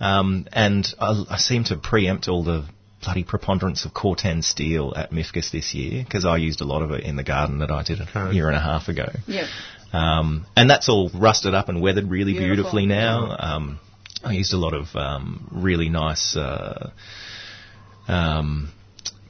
um, 0.00 0.46
and 0.52 0.86
I, 0.98 1.24
I 1.30 1.36
seem 1.38 1.64
to 1.64 1.76
preempt 1.76 2.26
all 2.26 2.42
the 2.42 2.64
bloody 3.02 3.24
preponderance 3.24 3.84
of 3.84 3.92
Corten 3.94 4.42
steel 4.42 4.92
at 4.96 5.10
MIFGS 5.12 5.50
this 5.52 5.74
year 5.74 6.04
because 6.04 6.24
I 6.24 6.36
used 6.36 6.60
a 6.60 6.64
lot 6.64 6.82
of 6.82 6.90
it 6.90 7.04
in 7.04 7.16
the 7.16 7.22
garden 7.24 7.58
that 7.60 7.70
I 7.70 7.82
did 7.82 8.00
a 8.00 8.08
Okay. 8.08 8.34
year 8.34 8.48
and 8.48 8.56
a 8.56 8.60
half 8.60 8.88
ago. 8.88 9.06
Yeah. 9.26 9.46
Um, 9.92 10.46
and 10.56 10.68
that's 10.68 10.88
all 10.88 11.08
rusted 11.14 11.54
up 11.54 11.68
and 11.68 11.80
weathered 11.80 12.10
really 12.10 12.32
Beautiful. 12.32 12.54
beautifully 12.56 12.86
now. 12.86 13.36
Um, 13.38 13.80
I 14.24 14.32
used 14.32 14.52
a 14.52 14.56
lot 14.58 14.74
of 14.74 14.94
um, 14.96 15.48
really 15.52 15.88
nice 15.88 16.36
uh, 16.36 16.90
um, 18.08 18.70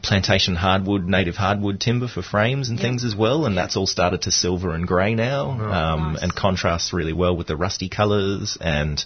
plantation 0.09 0.57
hardwood, 0.57 1.07
native 1.07 1.37
hardwood 1.37 1.81
timber 1.81 2.09
for 2.09 2.23
frames 2.23 2.69
and 2.71 2.81
things 2.81 3.05
as 3.05 3.15
well, 3.15 3.47
and 3.47 3.57
that's 3.57 3.77
all 3.77 3.87
started 3.87 4.23
to 4.23 4.31
silver 4.31 4.75
and 4.75 4.87
grey 4.87 5.15
now, 5.15 5.51
um, 5.51 6.13
Nice. 6.15 6.23
and 6.23 6.35
contrasts 6.35 6.93
really 6.93 7.13
well 7.13 7.37
with 7.37 7.47
the 7.47 7.57
rusty 7.57 7.89
colours. 7.89 8.57
And 8.61 9.05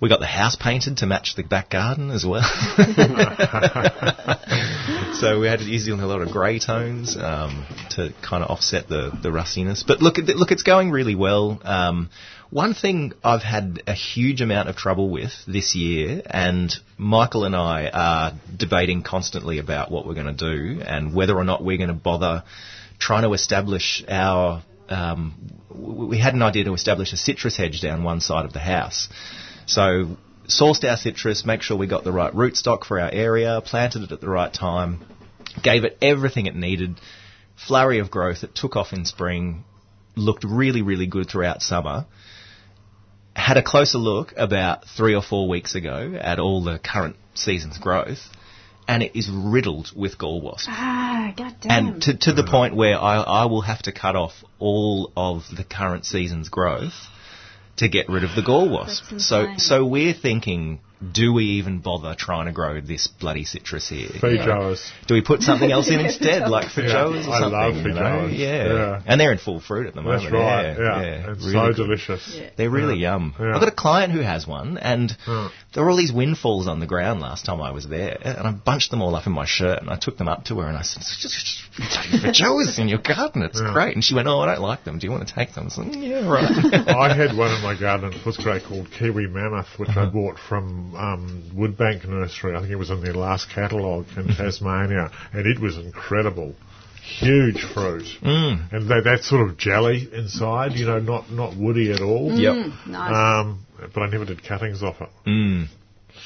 we 0.00 0.08
got 0.08 0.20
the 0.20 0.26
house 0.26 0.56
painted 0.56 0.98
to 0.98 1.06
match 1.06 1.34
the 1.36 1.42
back 1.42 1.70
garden 1.70 2.10
as 2.10 2.24
well. 2.24 2.42
so 5.14 5.40
we 5.40 5.46
had 5.48 5.60
to 5.60 5.64
use 5.64 5.88
a 5.88 5.94
lot 5.94 6.20
of 6.20 6.30
grey 6.30 6.58
tones 6.58 7.16
um, 7.16 7.64
to 7.90 8.12
kind 8.22 8.44
of 8.44 8.50
offset 8.50 8.88
the, 8.88 9.10
the 9.22 9.32
rustiness. 9.32 9.84
But 9.86 10.02
look, 10.02 10.16
look, 10.18 10.50
it's 10.52 10.62
going 10.62 10.90
really 10.90 11.14
well. 11.14 11.58
Um, 11.64 12.10
one 12.50 12.74
thing 12.74 13.12
I've 13.24 13.42
had 13.42 13.82
a 13.86 13.94
huge 13.94 14.40
amount 14.40 14.68
of 14.68 14.76
trouble 14.76 15.10
with 15.10 15.32
this 15.46 15.74
year, 15.74 16.22
and 16.26 16.74
Michael 16.96 17.44
and 17.44 17.56
I 17.56 17.88
are 17.92 18.32
debating 18.56 19.02
constantly 19.02 19.58
about 19.58 19.90
what 19.90 20.06
we're 20.06 20.14
going 20.14 20.34
to 20.34 20.54
do 20.54 20.80
and 20.80 21.14
whether 21.14 21.36
or 21.36 21.44
not 21.44 21.64
we're 21.64 21.78
going 21.78 21.88
to 21.88 21.94
bother 21.94 22.44
trying 22.98 23.22
to 23.22 23.32
establish 23.32 24.04
our. 24.08 24.62
Um, 24.88 25.34
we 25.74 26.18
had 26.18 26.34
an 26.34 26.42
idea 26.42 26.64
to 26.64 26.74
establish 26.74 27.12
a 27.12 27.16
citrus 27.16 27.56
hedge 27.56 27.80
down 27.80 28.04
one 28.04 28.20
side 28.20 28.44
of 28.44 28.52
the 28.52 28.60
house. 28.60 29.08
So 29.66 30.16
sourced 30.46 30.88
our 30.88 30.96
citrus, 30.96 31.44
make 31.44 31.62
sure 31.62 31.76
we 31.76 31.88
got 31.88 32.04
the 32.04 32.12
right 32.12 32.32
rootstock 32.32 32.84
for 32.84 33.00
our 33.00 33.10
area, 33.10 33.60
planted 33.64 34.04
it 34.04 34.12
at 34.12 34.20
the 34.20 34.28
right 34.28 34.52
time, 34.52 35.04
gave 35.62 35.84
it 35.84 35.98
everything 36.00 36.46
it 36.46 36.54
needed, 36.54 37.00
flurry 37.56 37.98
of 37.98 38.10
growth, 38.10 38.44
it 38.44 38.54
took 38.54 38.76
off 38.76 38.92
in 38.92 39.04
spring, 39.04 39.64
looked 40.14 40.44
really, 40.44 40.82
really 40.82 41.06
good 41.06 41.28
throughout 41.28 41.62
summer. 41.62 42.06
Had 43.36 43.58
a 43.58 43.62
closer 43.62 43.98
look 43.98 44.32
about 44.36 44.86
three 44.96 45.14
or 45.14 45.22
four 45.22 45.48
weeks 45.48 45.74
ago 45.74 46.18
at 46.20 46.38
all 46.38 46.64
the 46.64 46.78
current 46.78 47.16
season's 47.34 47.78
growth, 47.78 48.18
and 48.88 49.02
it 49.02 49.14
is 49.14 49.30
riddled 49.30 49.92
with 49.94 50.16
gall 50.16 50.40
wasps. 50.40 50.68
Ah, 50.70 51.32
goddamn. 51.36 51.70
And 51.70 52.02
to, 52.02 52.16
to 52.16 52.32
the 52.32 52.44
point 52.44 52.74
where 52.74 52.98
I, 52.98 53.16
I 53.16 53.44
will 53.44 53.60
have 53.60 53.82
to 53.82 53.92
cut 53.92 54.16
off 54.16 54.32
all 54.58 55.12
of 55.16 55.44
the 55.54 55.64
current 55.64 56.06
season's 56.06 56.48
growth 56.48 56.94
to 57.76 57.88
get 57.88 58.08
rid 58.08 58.24
of 58.24 58.34
the 58.34 58.42
gall 58.42 58.70
wasp. 58.70 59.18
So, 59.18 59.54
so 59.58 59.84
we're 59.84 60.14
thinking, 60.14 60.80
do 61.12 61.32
we 61.32 61.44
even 61.60 61.78
bother 61.80 62.14
trying 62.18 62.46
to 62.46 62.52
grow 62.52 62.80
this 62.80 63.06
bloody 63.06 63.44
citrus 63.44 63.88
here? 63.88 64.08
Feijoas. 64.08 64.90
Do 65.06 65.14
we 65.14 65.22
put 65.22 65.42
something 65.42 65.70
else 65.70 65.88
in 65.88 66.00
instead, 66.06 66.48
like 66.48 66.66
feijoas 66.68 67.20
or 67.20 67.22
something? 67.22 67.32
I 67.32 67.40
something? 67.40 67.52
love 67.52 67.76
you 67.86 67.92
know? 67.94 68.26
Yeah. 68.26 68.72
Yeah. 68.72 69.02
and 69.06 69.20
they're 69.20 69.32
in 69.32 69.38
full 69.38 69.60
fruit 69.60 69.86
at 69.86 69.94
the 69.94 70.02
moment. 70.02 70.22
That's 70.24 70.32
right. 70.32 70.76
Yeah, 70.78 71.02
Yeah, 71.02 71.30
it's 71.32 71.40
really 71.40 71.52
so 71.52 71.66
good. 71.68 71.76
delicious. 71.76 72.34
Yeah. 72.38 72.50
They're 72.56 72.70
really 72.70 72.98
yum. 72.98 73.34
Yeah. 73.38 73.54
I've 73.54 73.60
got 73.60 73.68
a 73.68 73.74
client 73.76 74.12
who 74.12 74.20
has 74.20 74.46
one, 74.46 74.78
and 74.78 75.16
Yeah. 75.26 75.48
there 75.74 75.82
were 75.84 75.90
all 75.90 75.96
these 75.96 76.12
windfalls 76.12 76.66
on 76.68 76.80
the 76.80 76.86
ground 76.86 77.20
last 77.20 77.44
time 77.44 77.60
I 77.60 77.70
was 77.72 77.86
there, 77.86 78.18
and 78.24 78.46
I 78.46 78.50
bunched 78.52 78.90
them 78.90 79.02
all 79.02 79.14
up 79.14 79.26
in 79.26 79.32
my 79.32 79.46
shirt, 79.46 79.80
and 79.80 79.90
I 79.90 79.96
took 79.96 80.16
them 80.18 80.28
up 80.28 80.44
to 80.46 80.58
her, 80.60 80.66
and 80.68 80.76
I 80.76 80.82
said, 80.82 81.02
"Just 81.20 81.62
feijoas 82.22 82.78
in 82.78 82.88
your 82.88 82.98
garden, 82.98 83.42
it's 83.42 83.60
Yeah. 83.60 83.72
great." 83.72 83.94
And 83.94 84.04
she 84.04 84.14
went, 84.14 84.28
"Oh, 84.28 84.40
I 84.40 84.46
don't 84.54 84.62
like 84.62 84.84
them. 84.84 84.98
Do 84.98 85.06
you 85.06 85.10
want 85.12 85.26
to 85.28 85.34
take 85.34 85.54
them?" 85.54 85.64
I 85.64 85.66
was 85.66 85.78
like, 85.78 85.94
"Yeah, 85.94 86.26
right." 86.28 86.88
I 86.88 87.14
had 87.14 87.36
one 87.36 87.54
in 87.54 87.62
my 87.62 87.74
garden 87.78 88.12
at 88.12 88.20
Footscray 88.20 88.64
called 88.66 88.90
Kiwi 88.90 89.26
Mammoth, 89.26 89.68
which 89.78 89.90
Uh-huh. 89.90 90.02
I 90.02 90.06
bought 90.06 90.38
from 90.38 90.94
um, 90.96 91.50
Woodbank 91.54 92.06
Nursery. 92.08 92.54
I 92.56 92.60
think 92.60 92.72
it 92.72 92.76
was 92.76 92.90
in 92.90 93.02
their 93.02 93.14
last 93.14 93.48
catalogue 93.50 94.06
in 94.16 94.24
Mm-hmm. 94.24 94.42
Tasmania, 94.42 95.10
and 95.32 95.46
it 95.46 95.58
was 95.60 95.76
incredible. 95.78 96.54
Huge 97.20 97.62
fruit, 97.72 98.06
Mm. 98.20 98.72
and 98.72 98.88
that, 98.90 99.04
that 99.04 99.22
sort 99.22 99.48
of 99.48 99.56
jelly 99.56 100.08
inside, 100.12 100.72
you 100.72 100.86
know, 100.86 100.98
not 100.98 101.30
not 101.30 101.56
woody 101.56 101.92
at 101.92 102.00
all. 102.00 102.32
Yep. 102.32 102.72
nice. 102.88 103.14
Um, 103.14 103.64
but 103.94 104.00
I 104.00 104.08
never 104.08 104.24
did 104.24 104.42
cuttings 104.42 104.82
off 104.82 105.00
it. 105.00 105.08
Mm. 105.24 105.68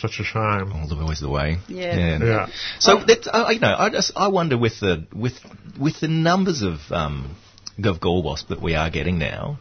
Such 0.01 0.21
a 0.21 0.25
shame. 0.25 0.73
All 0.73 0.89
the 0.89 0.97
always 0.97 1.21
the 1.21 1.29
way. 1.29 1.59
Yeah. 1.69 2.19
Yeah. 2.19 2.47
So 2.79 2.97
that 3.05 3.27
uh, 3.27 3.51
you 3.51 3.59
know, 3.61 3.75
I 3.79 3.91
just 3.91 4.13
I 4.17 4.29
wonder 4.29 4.57
with 4.57 4.81
the 4.81 5.07
with 5.15 5.35
with 5.79 6.01
the 6.01 6.09
numbers 6.09 6.63
of 6.63 6.79
um, 6.91 7.37
of 7.85 8.01
gall 8.01 8.23
wasp 8.23 8.49
that 8.49 8.63
we 8.63 8.75
are 8.75 8.89
getting 8.89 9.19
now, 9.19 9.59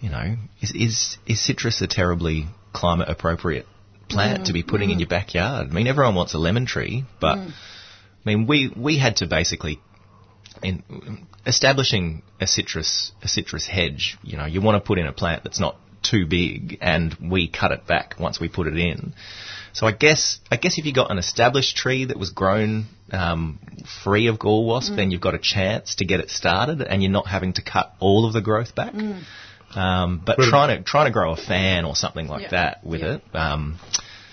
you 0.00 0.10
know, 0.10 0.34
is 0.60 0.72
is 0.74 1.18
is 1.26 1.40
citrus 1.40 1.80
a 1.82 1.86
terribly 1.86 2.46
climate 2.72 3.08
appropriate 3.08 3.66
plant 4.08 4.46
to 4.46 4.52
be 4.52 4.62
putting 4.62 4.90
in 4.90 4.96
mm. 4.96 5.00
your 5.00 5.08
backyard? 5.08 5.68
I 5.70 5.72
mean, 5.72 5.86
everyone 5.86 6.14
wants 6.14 6.34
a 6.34 6.38
lemon 6.38 6.66
tree, 6.66 7.04
but 7.20 7.36
mm. 7.36 7.50
I 7.50 7.54
mean, 8.24 8.46
we 8.46 8.72
we 8.76 8.98
had 8.98 9.16
to 9.16 9.26
basically 9.26 9.80
in 10.62 11.26
establishing 11.46 12.22
a 12.40 12.46
citrus 12.46 13.12
a 13.22 13.28
citrus 13.28 13.66
hedge. 13.66 14.16
You 14.22 14.36
know, 14.36 14.46
you 14.46 14.60
want 14.60 14.82
to 14.82 14.86
put 14.86 14.98
in 14.98 15.06
a 15.06 15.12
plant 15.12 15.44
that's 15.44 15.60
not 15.60 15.76
too 16.02 16.26
big, 16.26 16.78
and 16.80 17.14
we 17.20 17.48
cut 17.48 17.72
it 17.72 17.86
back 17.86 18.16
once 18.18 18.40
we 18.40 18.48
put 18.48 18.66
it 18.66 18.76
in. 18.76 19.14
So 19.72 19.86
I 19.86 19.92
guess 19.92 20.38
I 20.50 20.56
guess 20.56 20.78
if 20.78 20.86
you 20.86 20.92
got 20.92 21.10
an 21.10 21.18
established 21.18 21.76
tree 21.76 22.06
that 22.06 22.18
was 22.18 22.30
grown 22.30 22.86
um, 23.12 23.58
free 24.02 24.28
of 24.28 24.38
gall 24.38 24.64
wasp, 24.66 24.94
then 24.96 25.08
mm. 25.08 25.12
you've 25.12 25.20
got 25.20 25.34
a 25.34 25.38
chance 25.38 25.96
to 25.96 26.04
get 26.04 26.20
it 26.20 26.30
started, 26.30 26.82
and 26.82 27.02
you're 27.02 27.12
not 27.12 27.26
having 27.26 27.52
to 27.54 27.62
cut 27.62 27.94
all 28.00 28.26
of 28.26 28.32
the 28.32 28.40
growth 28.40 28.74
back. 28.74 28.94
Um, 29.76 30.20
but 30.24 30.36
But- 30.38 30.48
trying 30.48 30.76
to 30.78 30.82
trying 30.84 31.06
to 31.06 31.12
grow 31.12 31.32
a 31.32 31.36
fan 31.36 31.84
or 31.84 31.94
something 31.94 32.26
like 32.28 32.42
Yeah. 32.42 32.48
that 32.50 32.84
with 32.84 33.00
Yeah. 33.02 33.14
it, 33.14 33.22
um, 33.34 33.78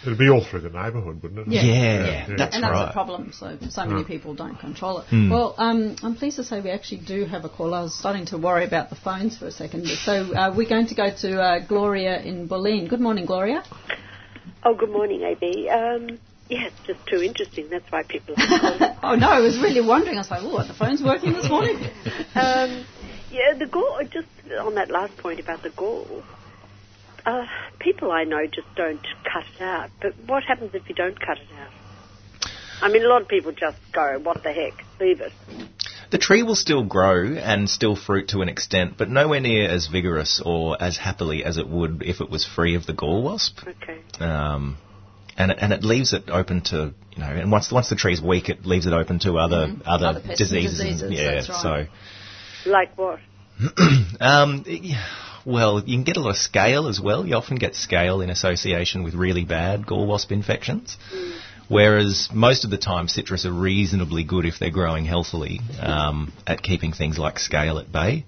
It'd 0.05 0.17
be 0.17 0.29
all 0.29 0.43
through 0.43 0.59
the 0.61 0.69
neighbourhood, 0.69 1.23
wouldn't 1.23 1.47
it? 1.47 1.53
Yeah. 1.53 1.61
yeah, 1.61 2.05
yeah. 2.05 2.25
that's 2.37 2.55
and 2.55 2.63
that's 2.63 2.73
right. 2.73 2.89
a 2.89 2.91
problem. 2.91 3.31
So 3.31 3.57
so 3.69 3.85
many 3.85 4.03
people 4.03 4.33
don't 4.33 4.59
control 4.59 4.99
it. 4.99 5.05
Hmm. 5.05 5.29
Well, 5.29 5.55
um, 5.57 5.95
I'm 6.03 6.15
pleased 6.15 6.35
to 6.37 6.43
say 6.43 6.59
we 6.59 6.71
actually 6.71 6.97
do 7.05 7.23
have 7.25 7.45
a 7.45 7.49
call. 7.49 7.73
I 7.73 7.81
was 7.83 7.95
starting 7.97 8.25
to 8.27 8.37
worry 8.37 8.65
about 8.65 8.89
the 8.89 8.97
phones 8.97 9.37
for 9.37 9.47
a 9.47 9.51
second. 9.51 9.87
So 9.87 10.33
uh, 10.33 10.53
we're 10.53 10.67
going 10.67 10.87
to 10.87 10.95
go 10.95 11.09
to 11.21 11.41
uh, 11.41 11.59
Gloria 11.65 12.19
in 12.21 12.47
Berlin. 12.47 12.87
Good 12.89 12.99
morning, 12.99 13.25
Gloria. 13.25 13.63
Oh, 14.65 14.75
good 14.75 14.89
morning, 14.89 15.21
AB. 15.23 15.69
Um, 15.69 16.19
yeah, 16.49 16.65
it's 16.67 16.75
just 16.85 16.99
too 17.07 17.21
interesting. 17.23 17.69
That's 17.69 17.89
why 17.89 18.03
people 18.03 18.35
are 18.37 18.59
calling. 18.59 18.95
Oh 19.03 19.15
no, 19.15 19.29
I 19.29 19.39
was 19.39 19.57
really 19.57 19.79
wondering. 19.85 20.17
I 20.17 20.19
was 20.21 20.31
like, 20.31 20.41
oh, 20.43 20.57
are 20.57 20.67
the 20.67 20.73
phones 20.73 21.01
working 21.01 21.31
this 21.31 21.47
morning? 21.47 21.77
um, 22.35 22.85
yeah, 23.33 23.57
the 23.57 23.65
gall, 23.65 23.99
just 24.09 24.27
on 24.59 24.75
that 24.75 24.89
last 24.89 25.17
point 25.17 25.39
about 25.39 25.63
the 25.63 25.71
gall, 25.71 26.23
uh, 27.25 27.45
people 27.79 28.11
I 28.11 28.23
know 28.23 28.45
just 28.45 28.67
don't 28.75 29.01
cut 29.23 29.43
it 29.55 29.61
out. 29.61 29.89
But 30.01 30.13
what 30.27 30.43
happens 30.43 30.71
if 30.73 30.87
you 30.87 30.95
don't 30.95 31.19
cut 31.19 31.39
it 31.39 31.47
out? 31.59 31.71
I 32.81 32.89
mean, 32.89 33.03
a 33.03 33.07
lot 33.07 33.21
of 33.21 33.27
people 33.27 33.51
just 33.51 33.77
go, 33.91 34.19
what 34.21 34.43
the 34.43 34.51
heck, 34.51 34.73
leave 34.99 35.21
it. 35.21 35.31
The 36.11 36.17
tree 36.19 36.43
will 36.43 36.55
still 36.55 36.83
grow 36.83 37.33
and 37.33 37.67
still 37.67 37.95
fruit 37.95 38.27
to 38.29 38.41
an 38.41 38.49
extent, 38.49 38.95
but 38.97 39.09
nowhere 39.09 39.39
near 39.39 39.67
as 39.67 39.87
vigorous 39.87 40.41
or 40.45 40.77
as 40.79 40.97
happily 40.97 41.43
as 41.43 41.57
it 41.57 41.67
would 41.67 42.03
if 42.05 42.21
it 42.21 42.29
was 42.29 42.45
free 42.45 42.75
of 42.75 42.85
the 42.85 42.93
gall 42.93 43.23
wasp. 43.23 43.59
Okay. 43.67 43.99
Um, 44.19 44.77
and 45.35 45.51
it, 45.51 45.57
and 45.59 45.73
it 45.73 45.83
leaves 45.83 46.13
it 46.13 46.29
open 46.29 46.61
to 46.65 46.93
you 47.15 47.19
know, 47.19 47.29
and 47.29 47.51
once 47.51 47.71
once 47.71 47.89
the 47.89 47.95
tree's 47.95 48.21
weak, 48.21 48.49
it 48.49 48.65
leaves 48.65 48.85
it 48.85 48.93
open 48.93 49.19
to 49.19 49.37
other 49.37 49.75
other, 49.85 50.07
Other 50.07 50.35
diseases. 50.35 50.77
diseases, 50.77 51.11
yeah, 51.11 51.35
that's 51.35 51.49
right. 51.49 51.89
Like 52.65 52.97
what? 52.97 53.19
um, 54.19 54.65
well, 55.45 55.83
you 55.85 55.97
can 55.97 56.03
get 56.03 56.17
a 56.17 56.21
lot 56.21 56.31
of 56.31 56.37
scale 56.37 56.87
as 56.87 56.99
well. 56.99 57.25
You 57.25 57.35
often 57.35 57.57
get 57.57 57.75
scale 57.75 58.21
in 58.21 58.29
association 58.29 59.03
with 59.03 59.13
really 59.13 59.45
bad 59.45 59.85
gall 59.85 60.07
wasp 60.07 60.31
infections. 60.31 60.97
Whereas 61.67 62.29
most 62.33 62.65
of 62.65 62.71
the 62.71 62.77
time, 62.77 63.07
citrus 63.07 63.45
are 63.45 63.51
reasonably 63.51 64.23
good 64.23 64.45
if 64.45 64.59
they're 64.59 64.69
growing 64.69 65.05
healthily 65.05 65.59
um, 65.79 66.33
at 66.45 66.61
keeping 66.61 66.93
things 66.93 67.17
like 67.17 67.39
scale 67.39 67.79
at 67.79 67.91
bay. 67.91 68.25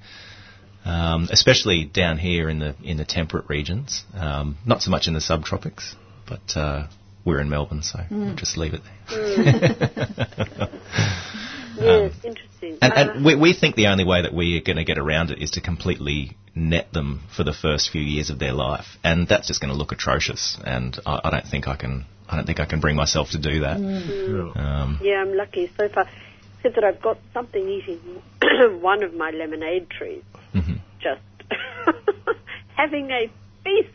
Um, 0.86 1.30
especially 1.32 1.86
down 1.86 2.20
here 2.20 2.48
in 2.48 2.60
the 2.60 2.76
in 2.84 2.98
the 2.98 3.06
temperate 3.06 3.46
regions, 3.50 4.04
um, 4.14 4.56
not 4.68 4.84
so 4.84 4.92
much 4.92 5.08
in 5.08 5.16
the 5.16 5.20
subtropics, 5.20 5.96
but 6.28 6.56
uh, 6.56 6.88
we're 7.26 7.40
in 7.40 7.50
Melbourne, 7.50 7.82
so 7.82 8.02
we'll 8.12 8.36
just 8.36 8.56
leave 8.56 8.76
it 8.76 8.82
there. 9.10 10.70
Yes, 11.80 12.14
interesting. 12.24 12.78
And, 12.82 12.94
Uh, 12.94 12.96
and 12.96 13.26
we, 13.26 13.36
we 13.36 13.54
think 13.54 13.76
the 13.76 13.88
only 13.88 14.04
way 14.06 14.22
that 14.22 14.34
we're 14.34 14.62
going 14.62 14.78
to 14.78 14.84
get 14.84 14.98
around 14.98 15.32
it 15.32 15.42
is 15.42 15.52
to 15.52 15.62
completely 15.62 16.36
net 16.56 16.92
them 16.94 17.22
for 17.36 17.44
the 17.44 17.54
first 17.54 17.90
few 17.92 18.02
years 18.02 18.30
of 18.30 18.40
their 18.40 18.54
life, 18.54 18.86
and 19.04 19.28
that's 19.28 19.48
just 19.48 19.60
going 19.62 19.72
to 19.72 19.78
look 19.78 19.92
atrocious. 19.92 20.58
And 20.66 20.98
I, 21.06 21.22
I 21.26 21.30
don't 21.32 21.48
think 21.48 21.68
I 21.68 21.76
can. 21.76 22.06
I 22.28 22.36
don't 22.38 22.46
think 22.46 22.60
I 22.60 22.66
can 22.66 22.80
bring 22.80 22.96
myself 22.96 23.30
to 23.32 23.38
do 23.38 23.60
that. 23.62 23.78
Um, 23.78 25.00
Yeah, 25.02 25.22
I'm 25.22 25.36
lucky 25.36 25.72
so 25.78 25.90
far. 25.90 26.08
Except 26.58 26.76
that 26.76 26.84
I've 26.84 27.02
got 27.02 27.20
something 27.34 27.68
eating 27.70 28.00
one 28.82 29.04
of 29.04 29.14
my 29.14 29.30
lemonade 29.30 29.90
trees. 29.92 30.24
mhm. 30.54 30.80
Just 31.00 31.22
having 32.76 33.12
a 33.12 33.30
feast. 33.64 33.90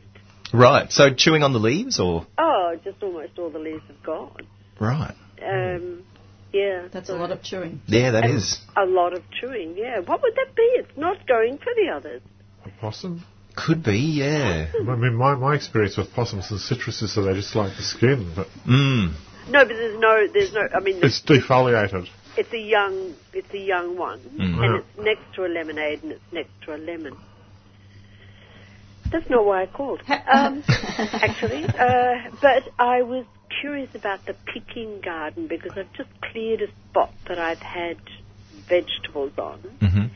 Right. 0.52 0.92
So 0.92 1.12
chewing 1.12 1.42
on 1.42 1.52
the 1.52 1.58
leaves, 1.58 1.98
or 1.98 2.26
Oh, 2.38 2.76
just 2.84 3.02
almost 3.02 3.38
all 3.38 3.50
the 3.50 3.58
leaves 3.58 3.82
have 3.88 4.02
gone. 4.02 4.46
right? 4.78 5.14
Um, 5.44 6.04
yeah. 6.52 6.88
That's 6.92 7.08
a 7.08 7.14
lot 7.14 7.30
of 7.30 7.42
chewing. 7.42 7.80
Yeah, 7.86 8.12
that 8.12 8.24
and 8.24 8.34
is. 8.36 8.58
A 8.76 8.84
lot 8.86 9.12
of 9.12 9.22
chewing, 9.40 9.76
yeah. 9.76 10.00
What 10.00 10.22
would 10.22 10.34
that 10.34 10.54
be? 10.56 10.62
It's 10.62 10.96
not 10.96 11.26
going 11.26 11.58
for 11.58 11.72
the 11.76 11.90
others. 11.94 12.22
A 12.64 12.70
possum? 12.80 13.24
Could 13.56 13.82
be. 13.82 13.98
Yeah. 13.98 14.70
I 14.88 14.94
mean, 14.96 15.14
my, 15.14 15.34
my 15.34 15.54
experience 15.54 15.96
with 15.96 16.12
possums 16.12 16.50
and 16.50 16.60
citrus 16.60 17.02
is 17.02 17.14
that 17.14 17.22
they 17.22 17.34
just 17.34 17.54
like 17.54 17.76
the 17.76 17.82
skin, 17.82 18.32
but 18.34 18.46
Mm. 18.66 19.14
No, 19.48 19.64
but 19.64 19.68
there's 19.74 19.98
no, 19.98 20.26
there's 20.32 20.52
no. 20.52 20.68
I 20.74 20.80
mean, 20.80 21.00
it's 21.02 21.20
defoliated. 21.22 22.08
it's 22.36 22.52
a 22.52 22.58
young, 22.58 23.14
it's 23.32 23.52
a 23.52 23.58
young 23.58 23.96
one, 23.98 24.20
Mm. 24.20 24.64
and 24.64 24.74
it's 24.76 24.98
next 24.98 25.34
to 25.34 25.44
a 25.44 25.48
lemonade, 25.48 26.02
and 26.04 26.12
it's 26.12 26.32
next 26.32 26.50
to 26.66 26.74
a 26.74 26.78
lemon. 26.78 27.16
That's 29.10 29.28
not 29.28 29.44
why 29.44 29.62
I 29.62 29.66
called. 29.66 30.02
Um, 30.08 30.62
actually, 30.68 31.64
uh, 31.64 32.30
but 32.40 32.68
I 32.78 33.02
was 33.02 33.24
curious 33.60 33.90
about 33.94 34.26
the 34.26 34.34
picking 34.52 35.00
garden 35.04 35.46
because 35.48 35.72
I've 35.76 35.92
just 35.96 36.10
cleared 36.32 36.60
a 36.62 36.70
spot 36.90 37.12
that 37.28 37.38
I've 37.38 37.60
had 37.62 37.96
vegetables 38.68 39.32
on. 39.38 39.58
hmm 39.80 40.06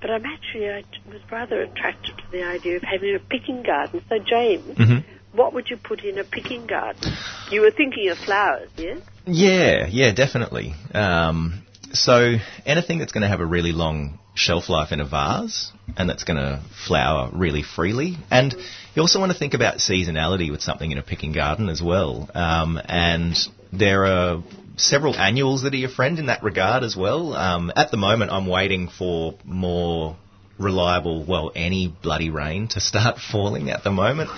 But 0.00 0.10
I'm 0.10 0.24
actually, 0.24 0.68
I 0.70 0.82
was 1.08 1.20
rather 1.30 1.60
attracted 1.60 2.16
to 2.16 2.24
the 2.32 2.42
idea 2.42 2.76
of 2.76 2.82
having 2.82 3.14
a 3.14 3.18
picking 3.18 3.62
garden. 3.62 4.00
So, 4.08 4.16
James, 4.18 4.76
Mhm. 4.78 5.04
what 5.32 5.52
would 5.52 5.68
you 5.68 5.76
put 5.76 6.02
in 6.02 6.18
a 6.18 6.24
picking 6.24 6.66
garden? 6.66 7.12
You 7.52 7.60
were 7.60 7.70
thinking 7.70 8.08
of 8.10 8.18
flowers, 8.24 8.70
yes? 8.78 8.98
Yeah, 9.26 9.86
yeah, 9.90 10.12
definitely. 10.12 10.74
Um, 10.94 11.62
so 11.92 12.36
anything 12.66 12.98
that's 12.98 13.12
going 13.12 13.22
to 13.22 13.28
have 13.28 13.40
a 13.40 13.46
really 13.46 13.72
long 13.72 14.18
shelf 14.34 14.68
life 14.68 14.92
in 14.92 15.00
a 15.00 15.04
vase 15.04 15.72
and 15.96 16.08
that's 16.08 16.24
going 16.24 16.36
to 16.36 16.62
flower 16.86 17.30
really 17.32 17.62
freely. 17.62 18.16
And 18.30 18.54
you 18.94 19.02
also 19.02 19.18
want 19.18 19.32
to 19.32 19.38
think 19.38 19.54
about 19.54 19.78
seasonality 19.78 20.50
with 20.50 20.62
something 20.62 20.90
in 20.90 20.98
a 20.98 21.02
picking 21.02 21.32
garden 21.32 21.68
as 21.68 21.82
well. 21.82 22.30
Um, 22.34 22.80
and 22.84 23.36
there 23.72 24.06
are 24.06 24.42
several 24.76 25.14
annuals 25.14 25.62
that 25.62 25.74
are 25.74 25.78
your 25.78 25.90
friend 25.90 26.18
in 26.18 26.26
that 26.26 26.42
regard 26.42 26.82
as 26.82 26.96
well. 26.96 27.34
Um, 27.34 27.72
at 27.76 27.90
the 27.90 27.96
moment, 27.96 28.30
I'm 28.30 28.46
waiting 28.46 28.88
for 28.88 29.34
more 29.44 30.16
reliable, 30.60 31.24
well, 31.24 31.50
any 31.54 31.88
bloody 31.88 32.30
rain 32.30 32.68
to 32.68 32.80
start 32.80 33.18
falling 33.32 33.70
at 33.70 33.82
the 33.82 33.90
moment. 33.90 34.30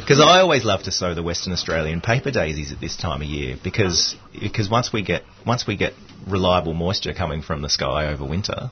Because 0.00 0.20
I 0.20 0.40
always 0.40 0.64
love 0.64 0.82
to 0.84 0.92
sow 0.92 1.14
the 1.14 1.22
Western 1.22 1.52
Australian 1.52 2.00
paper 2.00 2.30
daisies 2.30 2.72
at 2.72 2.80
this 2.80 2.96
time 2.96 3.22
of 3.22 3.28
year 3.28 3.56
because 3.62 4.16
because 4.40 4.68
once 4.68 4.92
we 4.92 5.02
get 5.02 5.22
once 5.46 5.66
we 5.66 5.76
get 5.76 5.92
reliable 6.26 6.74
moisture 6.74 7.14
coming 7.14 7.42
from 7.42 7.62
the 7.62 7.68
sky 7.68 8.06
over 8.06 8.24
winter, 8.24 8.70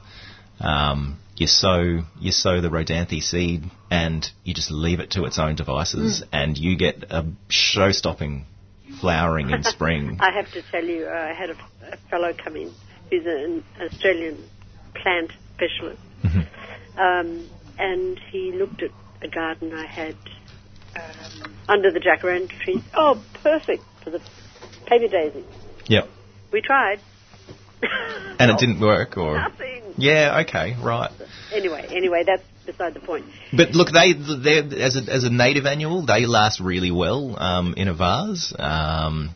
um, 0.61 1.18
you 1.36 1.46
sow 1.46 2.00
you 2.20 2.32
sow 2.32 2.61
the 2.61 2.68
rhodanthe 2.68 3.22
seed 3.22 3.64
and 3.90 4.26
you 4.44 4.55
just 4.55 4.70
leave 4.70 5.00
it 5.00 5.11
to 5.12 5.24
its 5.24 5.38
own 5.38 5.55
devices 5.57 6.22
and 6.32 6.57
you 6.57 6.76
get 6.76 7.05
a 7.11 7.26
show-stopping 7.48 8.46
flowering 9.00 9.50
in 9.50 9.62
spring. 9.64 10.18
I 10.20 10.32
have 10.32 10.50
to 10.52 10.62
tell 10.70 10.84
you, 10.84 11.09
I 11.09 11.32
had 11.32 11.50
a, 11.50 11.57
a 11.92 11.96
fellow 12.09 12.32
come 12.32 12.57
in 12.57 12.72
who's 13.11 13.26
an 13.26 13.64
Australian 13.80 14.48
plant 14.94 15.32
specialist, 15.55 16.00
um, 16.97 17.49
and 17.78 18.18
he 18.30 18.53
looked 18.53 18.82
at 18.82 18.90
a 19.22 19.28
garden 19.28 19.72
I 19.72 19.86
had 19.86 20.16
um, 20.97 21.55
under 21.68 21.90
the 21.90 22.01
jacaranda 22.01 22.51
trees. 22.61 22.82
Oh, 22.95 23.22
perfect 23.42 23.82
for 24.03 24.11
the 24.11 24.20
paper 24.86 25.09
daisy. 25.09 25.45
Yep. 25.86 26.09
We 26.53 26.61
tried. 26.61 27.01
And 28.38 28.51
it 28.51 28.59
didn't 28.59 28.80
work, 28.80 29.18
or 29.18 29.36
Nothing. 29.36 29.82
yeah, 29.99 30.42
okay, 30.47 30.74
right. 30.82 31.11
Anyway, 31.53 31.86
anyway, 31.90 32.24
that's 32.24 32.42
beside 32.64 32.95
the 32.95 33.01
point. 33.01 33.26
But 33.55 33.72
look, 33.72 33.88
they 33.92 34.12
they 34.14 34.82
as 34.82 34.97
a 34.97 35.12
as 35.12 35.24
a 35.24 35.30
native 35.30 35.66
annual, 35.66 36.07
they 36.07 36.24
last 36.26 36.61
really 36.61 36.90
well 36.90 37.38
um, 37.38 37.74
in 37.76 37.88
a 37.88 37.95
vase. 37.95 38.55
Um, 38.59 39.34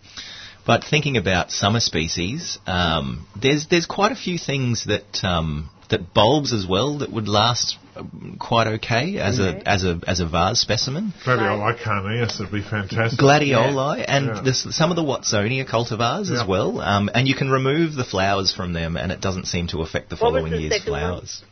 but 0.66 0.82
thinking 0.84 1.16
about 1.16 1.50
summer 1.50 1.80
species, 1.80 2.58
um, 2.66 3.26
there's 3.40 3.66
there's 3.68 3.86
quite 3.86 4.12
a 4.12 4.16
few 4.16 4.38
things 4.38 4.86
that 4.86 5.22
um, 5.24 5.68
that 5.90 6.12
bulbs 6.14 6.52
as 6.52 6.66
well 6.66 6.98
that 6.98 7.10
would 7.10 7.28
last 7.28 7.78
um, 7.96 8.36
quite 8.38 8.66
okay 8.66 9.18
as 9.18 9.38
a 9.38 9.66
as 9.66 9.84
a 9.84 10.00
as 10.06 10.20
a 10.20 10.26
vase 10.26 10.60
specimen. 10.60 11.12
Gladioli 11.24 11.82
carneus 11.82 12.38
would 12.40 12.52
be 12.52 12.62
fantastic. 12.62 13.18
Gladioli 13.18 14.04
and 14.06 14.26
Yeah. 14.26 14.40
the, 14.42 14.52
some 14.54 14.90
of 14.90 14.96
the 14.96 15.02
Watsonia 15.02 15.64
cultivars 15.68 16.28
Yeah. 16.30 16.40
as 16.42 16.46
well, 16.48 16.80
um, 16.80 17.08
and 17.14 17.26
you 17.26 17.34
can 17.34 17.50
remove 17.50 17.94
the 17.94 18.04
flowers 18.04 18.52
from 18.52 18.72
them, 18.72 18.96
and 18.96 19.10
it 19.12 19.20
doesn't 19.20 19.46
seem 19.46 19.68
to 19.68 19.80
affect 19.82 20.10
the 20.10 20.16
What 20.16 20.20
following 20.34 20.52
the 20.52 20.60
year's 20.60 20.82
flowers. 20.84 21.42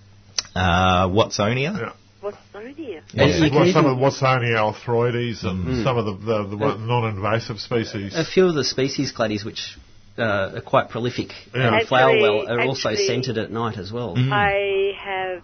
Uh, 0.55 1.09
Watsonia. 1.09 1.79
Yeah. 1.79 1.93
What's 2.21 2.39
on 2.55 2.75
here? 2.75 3.03
And 3.13 3.21
What's, 3.21 3.39
you 3.41 3.51
can 3.51 3.59
what's 3.61 3.73
some 3.73 3.87
of 3.87 3.97
the 3.99 4.03
Watsonia 4.03 4.57
aletroides 4.57 5.45
and 5.45 5.65
Mm. 5.67 5.85
some 5.85 5.97
of 5.97 6.05
the, 6.07 6.13
the, 6.13 6.57
the 6.57 6.77
non-invasive 6.79 7.61
species. 7.61 8.15
A 8.17 8.25
few 8.25 8.47
of 8.49 8.55
the 8.55 8.65
species 8.65 9.13
gladies 9.13 9.45
which 9.45 9.77
uh, 10.19 10.53
are 10.57 10.61
quite 10.61 10.89
prolific 10.91 11.31
Yeah. 11.55 11.77
and 11.79 11.89
flower 11.89 12.11
Actually- 12.11 12.23
well 12.23 12.49
are 12.49 12.61
also 12.63 12.95
scented 12.95 13.39
at 13.39 13.51
night 13.51 13.79
as 13.79 13.93
well. 13.93 14.15
Mm. 14.17 14.33
I 14.33 14.93
have 14.99 15.43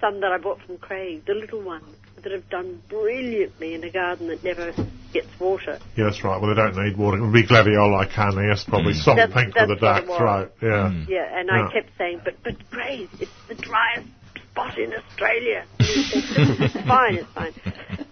some 0.00 0.20
that 0.20 0.32
I 0.32 0.38
bought 0.38 0.60
from 0.66 0.78
Craig, 0.78 1.24
the 1.26 1.34
little 1.34 1.60
ones 1.62 1.84
that 2.22 2.32
have 2.32 2.48
done 2.50 2.82
brilliantly 2.88 3.74
in 3.74 3.82
a 3.84 3.90
garden 3.90 4.28
that 4.28 4.44
never 4.44 4.72
gets 5.12 5.28
water. 5.40 5.78
Yeah, 5.96 6.04
that's 6.04 6.22
right. 6.22 6.40
Well, 6.40 6.54
they 6.54 6.60
don't 6.60 6.76
need 6.76 6.96
water. 6.96 7.18
It 7.18 7.22
would 7.22 7.32
be 7.32 7.44
gladioli 7.44 8.06
carneus, 8.12 8.64
probably 8.66 8.94
soft 8.94 9.16
That's- 9.16 9.34
pink 9.34 9.54
with 9.54 9.62
a 9.62 9.66
that's 9.66 9.70
what 9.70 9.80
dark 9.80 10.04
it 10.04 10.08
was. 10.08 10.18
throat. 10.18 10.52
Yeah. 10.62 10.68
Mm. 10.90 11.08
Yeah, 11.08 11.38
and 11.38 11.48
Yeah. 11.52 11.66
I 11.68 11.72
kept 11.72 11.90
saying, 11.98 12.20
but 12.24 12.34
but 12.44 12.54
Craig, 12.70 13.08
it's 13.20 13.30
the 13.48 13.54
driest 13.54 14.06
spot 14.52 14.78
in 14.78 14.92
Australia. 14.94 15.64
And 15.78 15.88
he 15.88 16.04
said, 16.04 16.60
it's 16.60 16.86
fine, 16.86 17.14
it's 17.16 17.32
fine. 17.32 17.52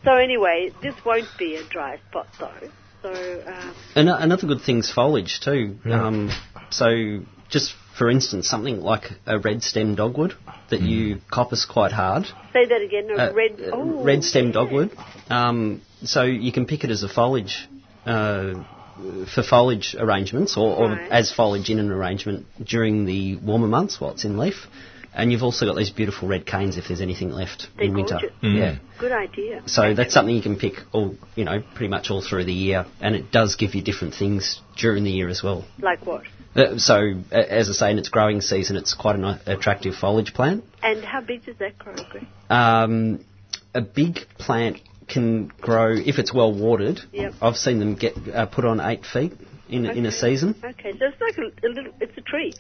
So 0.05 0.13
anyway, 0.17 0.71
this 0.83 0.95
won't 1.05 1.29
be 1.39 1.57
a 1.57 1.65
dry 1.65 1.99
spot 2.09 2.27
though. 2.39 2.69
So 3.03 3.43
um, 3.47 3.75
And 3.95 4.09
uh, 4.09 4.17
another 4.21 4.47
good 4.47 4.61
thing's 4.63 4.91
foliage 4.93 5.41
too. 5.43 5.77
Yeah. 5.85 6.07
Um, 6.07 6.31
so 6.71 7.21
just 7.49 7.75
for 7.99 8.09
instance, 8.11 8.49
something 8.49 8.81
like 8.81 9.05
a 9.27 9.39
red 9.39 9.63
stem 9.63 9.95
dogwood 9.95 10.35
that 10.71 10.81
you 10.81 11.19
coppice 11.31 11.67
quite 11.69 11.93
hard. 11.93 12.25
say 12.53 12.65
that 12.67 12.81
again. 12.83 13.11
A 13.11 13.15
Uh, 13.31 13.33
red, 13.35 13.53
uh, 13.61 13.71
oh, 13.75 14.05
red 14.05 14.25
stem 14.25 14.47
yeah. 14.47 14.53
dogwood. 14.53 14.91
Um, 15.29 15.83
so 16.05 16.23
you 16.23 16.53
can 16.53 16.67
pick 16.67 16.85
it 16.85 16.91
as 16.91 17.03
a 17.03 17.09
foliage 17.09 17.69
uh, 18.07 18.55
for 19.35 19.43
foliage 19.43 19.95
arrangements, 19.99 20.57
or, 20.57 20.75
or 20.77 20.89
Right. 20.91 21.11
as 21.11 21.33
foliage 21.33 21.69
in 21.71 21.79
an 21.79 21.91
arrangement 21.91 22.47
during 22.65 23.05
the 23.07 23.37
warmer 23.37 23.67
months 23.69 24.01
while 24.01 24.13
it's 24.13 24.25
in 24.25 24.39
leaf. 24.39 24.67
And 25.13 25.33
you've 25.33 25.43
also 25.43 25.67
got 25.67 25.77
these 25.77 25.91
beautiful 25.91 26.29
red 26.29 26.47
canes 26.47 26.77
if 26.77 26.87
there's 26.89 27.01
anything 27.01 27.31
left 27.31 27.69
They're 27.77 27.87
in 27.87 27.95
winter. 27.95 28.21
Mm. 28.43 28.57
Yeah. 28.59 28.79
Good 28.99 29.13
idea. 29.13 29.63
So 29.67 29.93
that's 29.95 30.15
something 30.15 30.35
you 30.35 30.43
can 30.43 30.57
pick 30.57 30.75
all, 30.93 31.17
you 31.35 31.45
know, 31.45 31.63
pretty 31.75 31.89
much 31.89 32.11
all 32.11 32.23
through 32.23 32.45
the 32.45 32.53
year, 32.53 32.87
and 33.01 33.17
it 33.17 33.33
does 33.33 33.57
give 33.57 33.75
you 33.75 33.83
different 33.83 34.15
things 34.15 34.61
during 34.77 35.03
the 35.05 35.11
year 35.11 35.29
as 35.29 35.43
well. 35.43 35.65
Like 35.81 36.07
what? 36.07 36.23
Uh, 36.55 36.79
so, 36.79 37.15
a- 37.33 37.53
as 37.53 37.69
I 37.71 37.73
say, 37.73 37.91
in 37.91 37.99
its 37.99 38.09
growing 38.09 38.41
season, 38.41 38.77
it's 38.77 38.95
quite 38.95 39.17
an 39.17 39.25
a- 39.25 39.41
attractive 39.47 39.95
foliage 39.95 40.33
plant. 40.35 40.65
And 40.83 41.05
how 41.05 41.21
big 41.21 41.45
does 41.45 41.57
that 41.59 41.79
grow, 41.79 41.95
Um, 42.49 43.25
a 43.75 43.81
big 43.81 44.19
plant 44.39 44.81
can 45.09 45.49
grow 45.61 45.93
if 45.93 46.19
it's 46.19 46.33
well 46.33 46.53
watered. 46.53 47.01
Yep. 47.13 47.35
I've 47.43 47.57
seen 47.57 47.79
them 47.79 47.95
get 47.97 48.15
uh, 48.33 48.47
put 48.47 48.65
on 48.65 48.81
eight 48.81 49.05
feet 49.05 49.33
in 49.69 49.87
a, 49.87 49.93
in 49.93 50.07
a 50.07 50.13
season. 50.13 50.55
Okay, 50.63 50.93
so 50.93 51.07
it's 51.07 51.21
like 51.21 51.39
a, 51.39 51.67
a 51.67 51.69
little. 51.69 51.93
It's 52.01 52.17
a 52.17 52.21
tree. 52.21 52.53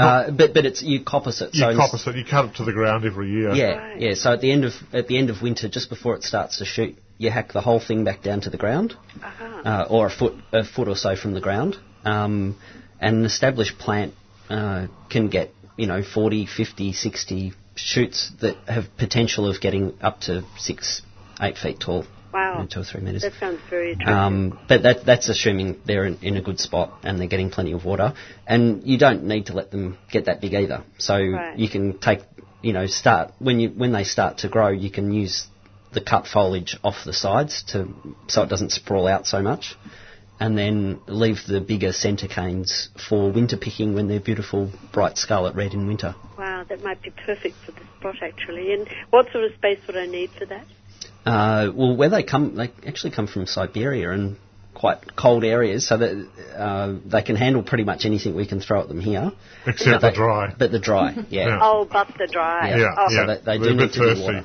Uh, 0.00 0.30
but 0.30 0.54
but 0.54 0.64
it's 0.66 0.82
you 0.82 1.00
coppice 1.04 1.42
it. 1.42 1.54
You 1.54 1.60
so 1.60 1.70
ins- 1.70 1.80
coppice 1.80 2.06
it. 2.06 2.16
You 2.16 2.24
cut 2.24 2.46
it 2.46 2.54
to 2.56 2.64
the 2.64 2.72
ground 2.72 3.04
every 3.04 3.30
year. 3.30 3.54
Yeah, 3.54 3.94
yeah. 3.96 4.14
So 4.14 4.32
at 4.32 4.40
the 4.40 4.50
end 4.50 4.64
of 4.64 4.72
at 4.92 5.08
the 5.08 5.18
end 5.18 5.30
of 5.30 5.42
winter, 5.42 5.68
just 5.68 5.88
before 5.88 6.14
it 6.16 6.22
starts 6.22 6.58
to 6.58 6.64
shoot, 6.64 6.96
you 7.18 7.30
hack 7.30 7.52
the 7.52 7.60
whole 7.60 7.80
thing 7.80 8.04
back 8.04 8.22
down 8.22 8.40
to 8.42 8.50
the 8.50 8.58
ground, 8.58 8.94
Aha. 9.22 9.62
uh, 9.64 9.86
or 9.88 10.06
a 10.06 10.10
foot 10.10 10.34
a 10.52 10.64
foot 10.64 10.88
or 10.88 10.96
so 10.96 11.16
from 11.16 11.34
the 11.34 11.40
ground. 11.40 11.76
Um, 12.04 12.58
and 13.00 13.18
an 13.18 13.24
established 13.24 13.78
plant 13.78 14.14
uh, 14.48 14.86
can 15.10 15.28
get 15.28 15.50
you 15.76 15.86
know 15.86 16.02
40, 16.02 16.46
50, 16.46 16.92
60 16.92 17.52
shoots 17.74 18.30
that 18.40 18.56
have 18.68 18.84
potential 18.96 19.48
of 19.48 19.60
getting 19.60 19.94
up 20.00 20.20
to 20.22 20.44
six, 20.58 21.02
eight 21.40 21.58
feet 21.58 21.80
tall, 21.80 22.04
Wow. 22.32 22.66
two 22.70 22.80
or 22.80 22.84
three 22.84 23.00
meters. 23.00 23.22
That 23.22 23.34
sounds 23.34 23.60
very 23.68 23.92
attractive. 23.92 24.14
Um, 24.16 24.58
but 24.68 24.82
that, 24.84 25.04
that's 25.04 25.28
assuming 25.28 25.80
they're 25.84 26.06
in, 26.06 26.18
in 26.22 26.36
a 26.36 26.42
good 26.42 26.58
spot 26.60 27.00
and 27.02 27.20
they're 27.20 27.28
getting 27.28 27.50
plenty 27.50 27.72
of 27.72 27.84
water. 27.84 28.14
And 28.46 28.84
you 28.84 28.98
don't 28.98 29.24
need 29.24 29.46
to 29.46 29.52
let 29.52 29.70
them 29.70 29.98
get 30.10 30.24
that 30.26 30.40
big 30.40 30.54
either. 30.54 30.84
So 30.98 31.16
Right. 31.16 31.58
you 31.58 31.68
can 31.68 31.98
take, 31.98 32.20
you 32.62 32.72
know, 32.72 32.86
start 32.86 33.32
when 33.38 33.60
you 33.60 33.68
when 33.70 33.92
they 33.92 34.04
start 34.04 34.38
to 34.38 34.48
grow, 34.48 34.68
you 34.68 34.90
can 34.90 35.12
use 35.12 35.46
the 35.92 36.00
cut 36.00 36.26
foliage 36.26 36.76
off 36.82 37.04
the 37.04 37.12
sides 37.12 37.62
to 37.68 37.88
so 38.28 38.42
it 38.42 38.48
doesn't 38.48 38.70
sprawl 38.72 39.06
out 39.06 39.26
so 39.26 39.42
much. 39.42 39.76
And 40.40 40.56
then 40.58 41.00
leave 41.06 41.36
the 41.46 41.60
bigger 41.60 41.92
centre 41.92 42.26
canes 42.26 42.88
for 43.08 43.30
winter 43.30 43.56
picking 43.56 43.94
when 43.94 44.08
they're 44.08 44.18
beautiful, 44.18 44.70
bright 44.92 45.16
scarlet 45.16 45.54
red 45.54 45.72
in 45.74 45.86
winter. 45.86 46.16
wow, 46.36 46.64
that 46.68 46.82
might 46.82 47.00
be 47.02 47.10
perfect 47.10 47.54
for 47.64 47.72
the 47.72 47.82
spot 47.98 48.16
actually. 48.22 48.72
And 48.72 48.88
what 49.10 49.30
sort 49.30 49.44
of 49.44 49.52
space 49.54 49.78
would 49.86 49.96
I 49.96 50.06
need 50.06 50.30
for 50.36 50.46
that? 50.46 50.66
Uh, 51.24 51.70
well, 51.74 51.96
where 51.96 52.08
they 52.10 52.22
come, 52.22 52.56
they 52.56 52.70
actually 52.86 53.12
come 53.12 53.26
from 53.26 53.46
Siberia 53.46 54.10
and 54.10 54.36
quite 54.74 55.14
cold 55.16 55.44
areas, 55.44 55.86
so 55.86 55.96
that 55.96 56.28
uh, 56.56 56.94
they 57.06 57.22
can 57.22 57.36
handle 57.36 57.62
pretty 57.62 57.84
much 57.84 58.04
anything 58.04 58.34
we 58.34 58.46
can 58.46 58.60
throw 58.60 58.80
at 58.80 58.88
them 58.88 59.00
here. 59.00 59.30
Except 59.66 60.00
But 60.00 60.10
the 60.10 60.16
dry. 60.16 60.54
But 60.58 60.72
the 60.72 60.78
dry, 60.80 61.14
yeah. 61.30 61.46
Yeah. 61.48 61.58
Oh, 61.62 61.86
but 61.90 62.08
the 62.18 62.26
dry. 62.30 62.70
Yeah. 62.70 62.76
Yeah, 62.78 62.94
Oh, 62.98 63.06
yeah. 63.10 63.20
So 63.20 63.26
they- 63.26 63.58
they 63.58 63.58
do 63.64 63.70
a 63.70 63.74
need 63.74 63.78
bit 63.78 63.92
to 63.94 64.14
be 64.14 64.20
water. 64.20 64.44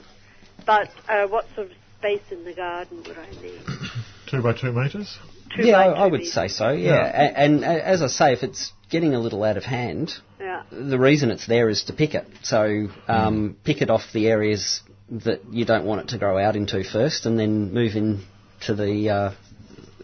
But 0.65 0.89
uh, 1.07 1.27
what 1.27 1.45
sort 1.55 1.67
of 1.67 1.73
space 1.99 2.21
in 2.29 2.43
the 2.43 2.53
garden 2.53 3.03
would 3.07 3.17
I 3.17 3.29
need? 3.41 3.61
Two 4.29 4.41
by 4.43 4.53
two 4.53 4.71
metres. 4.73 5.17
Two 5.55 5.65
yeah, 5.65 5.73
by 5.77 5.85
I, 5.85 6.03
I 6.03 6.07
would 6.07 6.19
meters. 6.19 6.33
say 6.33 6.47
so. 6.49 6.71
Yeah, 6.71 6.91
Yeah. 6.91 7.05
A- 7.31 7.39
And, 7.39 7.63
as 7.65 8.01
I 8.01 8.07
say, 8.07 8.33
if 8.33 8.43
it's 8.43 8.73
getting 8.91 9.15
a 9.15 9.19
little 9.19 9.43
out 9.43 9.55
of 9.57 9.63
hand, 9.63 10.11
Yeah. 10.39 10.63
the 10.71 10.99
reason 10.99 11.31
it's 11.31 11.47
there 11.47 11.69
is 11.69 11.85
to 11.85 11.93
pick 11.93 12.13
it. 12.13 12.27
So 12.43 12.89
um, 13.07 13.55
pick 13.63 13.81
it 13.81 13.89
off 13.89 14.01
the 14.13 14.27
areas 14.27 14.81
that 15.09 15.41
you 15.51 15.65
don't 15.65 15.85
want 15.85 16.01
it 16.01 16.07
to 16.09 16.17
grow 16.17 16.37
out 16.37 16.55
into 16.55 16.83
first, 16.83 17.25
and 17.25 17.39
then 17.39 17.73
move 17.73 17.95
in 17.95 18.23
to 18.65 18.75
the, 18.75 19.09
uh, 19.09 19.31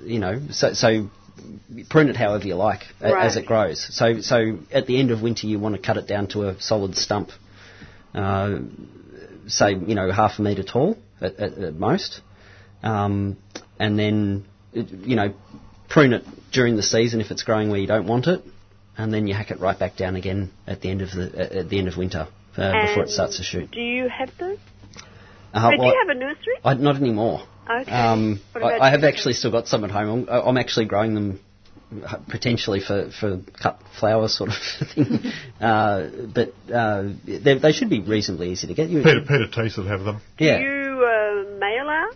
you 0.03 0.19
know, 0.19 0.39
so, 0.51 0.73
so 0.73 1.09
prune 1.89 2.09
it 2.09 2.15
however 2.15 2.45
you 2.47 2.55
like 2.55 2.83
a- 3.01 3.09
as 3.25 3.35
it 3.35 3.45
grows. 3.45 3.85
So 3.95 4.21
so 4.21 4.59
at 4.71 4.85
the 4.85 4.99
end 4.99 5.11
of 5.11 5.21
winter 5.21 5.47
you 5.47 5.59
want 5.59 5.75
to 5.75 5.81
cut 5.81 5.97
it 5.97 6.07
down 6.07 6.27
to 6.29 6.47
a 6.49 6.61
solid 6.61 6.95
stump, 6.95 7.31
uh, 8.13 8.59
say 9.47 9.71
you 9.73 9.95
know 9.95 10.11
half 10.11 10.39
a 10.39 10.41
metre 10.41 10.63
tall 10.63 10.97
at, 11.19 11.35
at, 11.39 11.53
at 11.57 11.73
most, 11.75 12.21
um, 12.83 13.37
and 13.79 13.97
then 13.97 14.45
it, 14.73 14.89
you 14.89 15.15
know 15.15 15.33
prune 15.89 16.13
it 16.13 16.23
during 16.51 16.75
the 16.75 16.83
season 16.83 17.19
if 17.21 17.29
it's 17.31 17.43
growing 17.43 17.69
where 17.69 17.79
you 17.79 17.87
don't 17.87 18.07
want 18.07 18.27
it, 18.27 18.41
and 18.97 19.13
then 19.13 19.27
you 19.27 19.33
hack 19.33 19.51
it 19.51 19.59
right 19.59 19.77
back 19.77 19.95
down 19.97 20.15
again 20.15 20.51
at 20.67 20.81
the 20.81 20.89
end 20.89 21.01
of 21.01 21.11
the 21.11 21.57
at 21.59 21.69
the 21.69 21.79
end 21.79 21.87
of 21.87 21.97
winter 21.97 22.27
uh, 22.57 22.87
before 22.87 23.03
it 23.03 23.09
starts 23.09 23.37
to 23.37 23.43
shoot. 23.43 23.71
Do 23.71 23.81
you 23.81 24.07
have 24.07 24.31
those? 24.39 24.59
Uh, 25.53 25.69
But 25.71 25.79
do 25.79 25.85
you 25.85 26.03
have 26.07 26.15
a 26.15 26.19
nursery? 26.19 26.53
I, 26.63 26.73
not 26.75 26.95
anymore. 26.95 27.41
Okay. 27.69 27.91
Um, 27.91 28.41
I, 28.55 28.79
I 28.79 28.89
have 28.89 29.03
actually 29.03 29.33
still 29.33 29.51
got 29.51 29.67
some 29.67 29.83
at 29.83 29.91
home. 29.91 30.27
I'm, 30.29 30.47
I'm 30.47 30.57
actually 30.57 30.85
growing 30.85 31.13
them 31.13 31.39
uh, 32.05 32.17
potentially 32.29 32.79
for, 32.81 33.11
for 33.17 33.39
cut 33.61 33.79
flower 33.99 34.27
sort 34.27 34.49
of 34.49 34.55
thing. 34.95 35.31
uh, 35.61 36.07
but 36.33 36.53
uh, 36.73 37.09
they, 37.25 37.57
they 37.59 37.71
should 37.71 37.89
be 37.89 38.01
reasonably 38.01 38.51
easy 38.51 38.67
to 38.67 38.73
get. 38.73 38.89
You, 38.89 39.03
Peter, 39.03 39.21
Peter 39.21 39.47
Teese 39.47 39.77
would 39.77 39.87
have 39.87 40.03
them. 40.03 40.21
yeah. 40.39 40.57
Do 40.57 40.63
you 40.63 41.05
uh, 41.05 41.59
mail 41.59 41.87
out? 41.89 42.15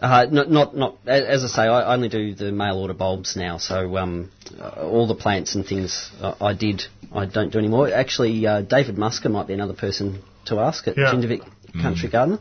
Uh, 0.00 0.26
not, 0.32 0.50
not, 0.50 0.74
not. 0.76 0.96
As 1.06 1.44
I 1.44 1.46
say, 1.46 1.62
I 1.62 1.94
only 1.94 2.08
do 2.08 2.34
the 2.34 2.50
mail 2.50 2.78
order 2.78 2.94
bulbs 2.94 3.36
now. 3.36 3.58
So 3.58 3.96
um, 3.98 4.32
uh, 4.58 4.80
all 4.82 5.06
the 5.06 5.14
plants 5.14 5.54
and 5.54 5.64
things 5.64 6.10
uh, 6.20 6.34
I 6.40 6.54
did, 6.54 6.82
I 7.14 7.26
don't 7.26 7.52
do 7.52 7.58
anymore. 7.60 7.88
Actually, 7.92 8.44
uh, 8.44 8.62
David 8.62 8.96
Musker 8.96 9.30
might 9.30 9.46
be 9.46 9.54
another 9.54 9.74
person 9.74 10.20
to 10.46 10.58
ask 10.58 10.88
at 10.88 10.96
Yeah. 10.98 11.12
Jindivick 11.14 11.48
Country 11.80 12.08
Garden. 12.08 12.38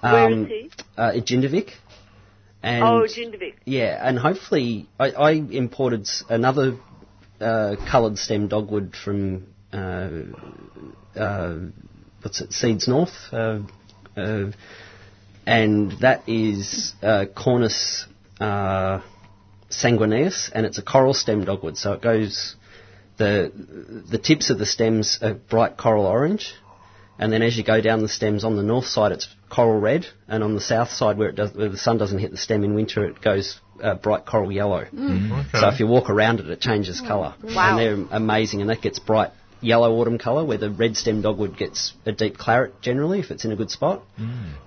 Where 0.00 0.30
is 0.30 0.36
Um, 0.36 0.46
he? 0.46 0.70
Uh, 0.96 1.12
at 1.16 1.24
Jindivick. 1.26 1.70
And 2.62 2.82
Oh, 2.82 3.02
Jindivick. 3.06 3.54
Yeah, 3.64 3.98
and 4.06 4.18
hopefully 4.18 4.86
I, 4.98 5.10
I 5.10 5.30
imported 5.32 6.08
another 6.30 6.76
uh, 7.40 7.76
coloured 7.90 8.18
stem 8.18 8.48
dogwood 8.48 8.94
from 8.96 9.46
uh, 9.72 10.08
uh, 11.14 11.56
what's 12.22 12.40
it, 12.40 12.52
Seeds 12.52 12.88
North, 12.88 13.12
uh, 13.32 13.58
uh, 14.16 14.50
and 15.46 15.92
that 16.00 16.26
is 16.28 16.94
uh, 17.02 17.26
Cornus 17.36 18.06
uh, 18.40 19.00
sanguineus, 19.68 20.50
and 20.54 20.64
it's 20.64 20.78
a 20.78 20.82
coral 20.82 21.12
stem 21.12 21.44
dogwood. 21.44 21.76
So 21.76 21.92
it 21.92 22.00
goes 22.02 22.56
the 23.18 23.52
the 24.10 24.18
tips 24.18 24.48
of 24.50 24.58
the 24.58 24.66
stems 24.66 25.18
are 25.20 25.34
bright 25.34 25.76
coral 25.76 26.06
orange, 26.06 26.54
and 27.18 27.32
then 27.32 27.42
as 27.42 27.56
you 27.56 27.64
go 27.64 27.80
down 27.80 28.02
the 28.02 28.08
stems 28.08 28.44
on 28.44 28.56
the 28.56 28.62
north 28.62 28.86
side, 28.86 29.12
it's 29.12 29.28
coral 29.48 29.80
red, 29.80 30.06
and 30.28 30.42
on 30.42 30.54
the 30.54 30.60
south 30.60 30.90
side, 30.90 31.16
where, 31.16 31.28
it 31.28 31.36
does, 31.36 31.54
where 31.54 31.68
the 31.68 31.78
sun 31.78 31.98
doesn't 31.98 32.18
hit 32.18 32.30
the 32.30 32.36
stem 32.36 32.64
in 32.64 32.74
winter, 32.74 33.04
it 33.04 33.20
goes 33.20 33.60
uh, 33.82 33.94
bright 33.94 34.26
coral 34.26 34.50
yellow. 34.50 34.80
Okay. 34.80 35.48
So 35.60 35.68
if 35.68 35.80
you 35.80 35.86
walk 35.86 36.10
around 36.10 36.40
it, 36.40 36.48
it 36.48 36.60
changes 36.60 37.00
colour. 37.00 37.34
Wow. 37.42 37.78
And 37.78 37.78
they're 37.78 38.16
amazing, 38.16 38.60
and 38.60 38.70
that 38.70 38.82
gets 38.82 38.98
bright 38.98 39.30
yellow 39.60 39.94
autumn 39.94 40.18
colour, 40.18 40.44
where 40.44 40.58
the 40.58 40.70
red 40.70 40.96
stem 40.96 41.22
dogwood 41.22 41.56
gets 41.56 41.94
a 42.04 42.12
deep 42.12 42.36
claret 42.36 42.80
generally, 42.82 43.20
if 43.20 43.30
it's 43.30 43.44
in 43.44 43.52
a 43.52 43.56
good 43.56 43.70
spot. 43.70 44.02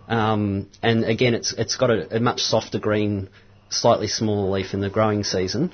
Um, 0.08 0.70
and 0.82 1.04
again, 1.04 1.34
it's 1.34 1.54
it's 1.54 1.76
got 1.76 1.90
a, 1.90 2.18
a 2.18 2.20
much 2.20 2.40
softer 2.40 2.80
green, 2.80 3.30
slightly 3.70 4.08
smaller 4.08 4.50
leaf 4.50 4.74
in 4.74 4.82
the 4.82 4.90
growing 4.90 5.24
season. 5.24 5.74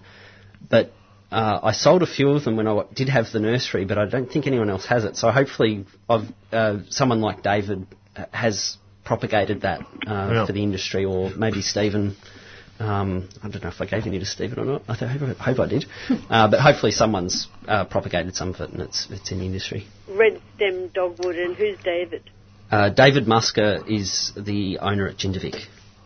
But 0.69 0.91
uh, 1.33 1.59
I 1.63 1.71
sold 1.71 2.01
a 2.03 2.07
few 2.17 2.29
of 2.29 2.43
them 2.45 2.55
when 2.57 2.67
I 2.67 2.83
did 2.93 3.09
have 3.09 3.25
the 3.33 3.39
nursery, 3.39 3.85
but 3.85 3.97
I 3.97 4.05
don't 4.05 4.29
think 4.31 4.47
anyone 4.47 4.69
else 4.69 4.85
has 4.85 5.03
it. 5.03 5.17
So 5.17 5.31
hopefully, 5.31 5.85
I've, 6.09 6.27
uh, 6.51 6.79
someone 6.89 7.21
like 7.21 7.41
David 7.43 7.87
uh, 8.15 8.25
has 8.31 8.77
propagated 9.03 9.61
that 9.61 9.79
uh, 9.81 10.29
Yeah. 10.33 10.45
for 10.45 10.53
the 10.53 10.63
industry, 10.63 11.03
or 11.05 11.31
maybe 11.31 11.61
Stephen. 11.61 12.15
Um, 12.79 13.29
I 13.43 13.49
don't 13.49 13.63
know 13.63 13.69
if 13.69 13.79
I 13.81 13.85
gave 13.85 14.05
any 14.07 14.19
to 14.19 14.25
Stephen 14.25 14.57
or 14.59 14.65
not. 14.65 14.81
I 14.87 14.95
th- 14.95 15.11
hope, 15.11 15.21
I- 15.39 15.43
hope 15.43 15.59
I 15.59 15.67
did. 15.67 15.85
uh, 16.29 16.47
but 16.49 16.59
hopefully, 16.59 16.91
someone's 16.91 17.47
uh, 17.67 17.85
propagated 17.85 18.35
some 18.35 18.49
of 18.53 18.59
it, 18.61 18.69
and 18.71 18.81
it's 18.81 19.07
it's 19.11 19.31
in 19.31 19.39
the 19.39 19.45
industry. 19.45 19.87
Red 20.09 20.41
stem 20.55 20.87
dogwood, 20.89 21.35
and 21.37 21.55
who's 21.55 21.77
David? 21.83 22.29
Uh, 22.71 22.89
David 22.89 23.25
Musker 23.25 23.87
is 23.89 24.31
the 24.35 24.79
owner 24.79 25.07
at 25.07 25.17
Jindivick. 25.17 25.59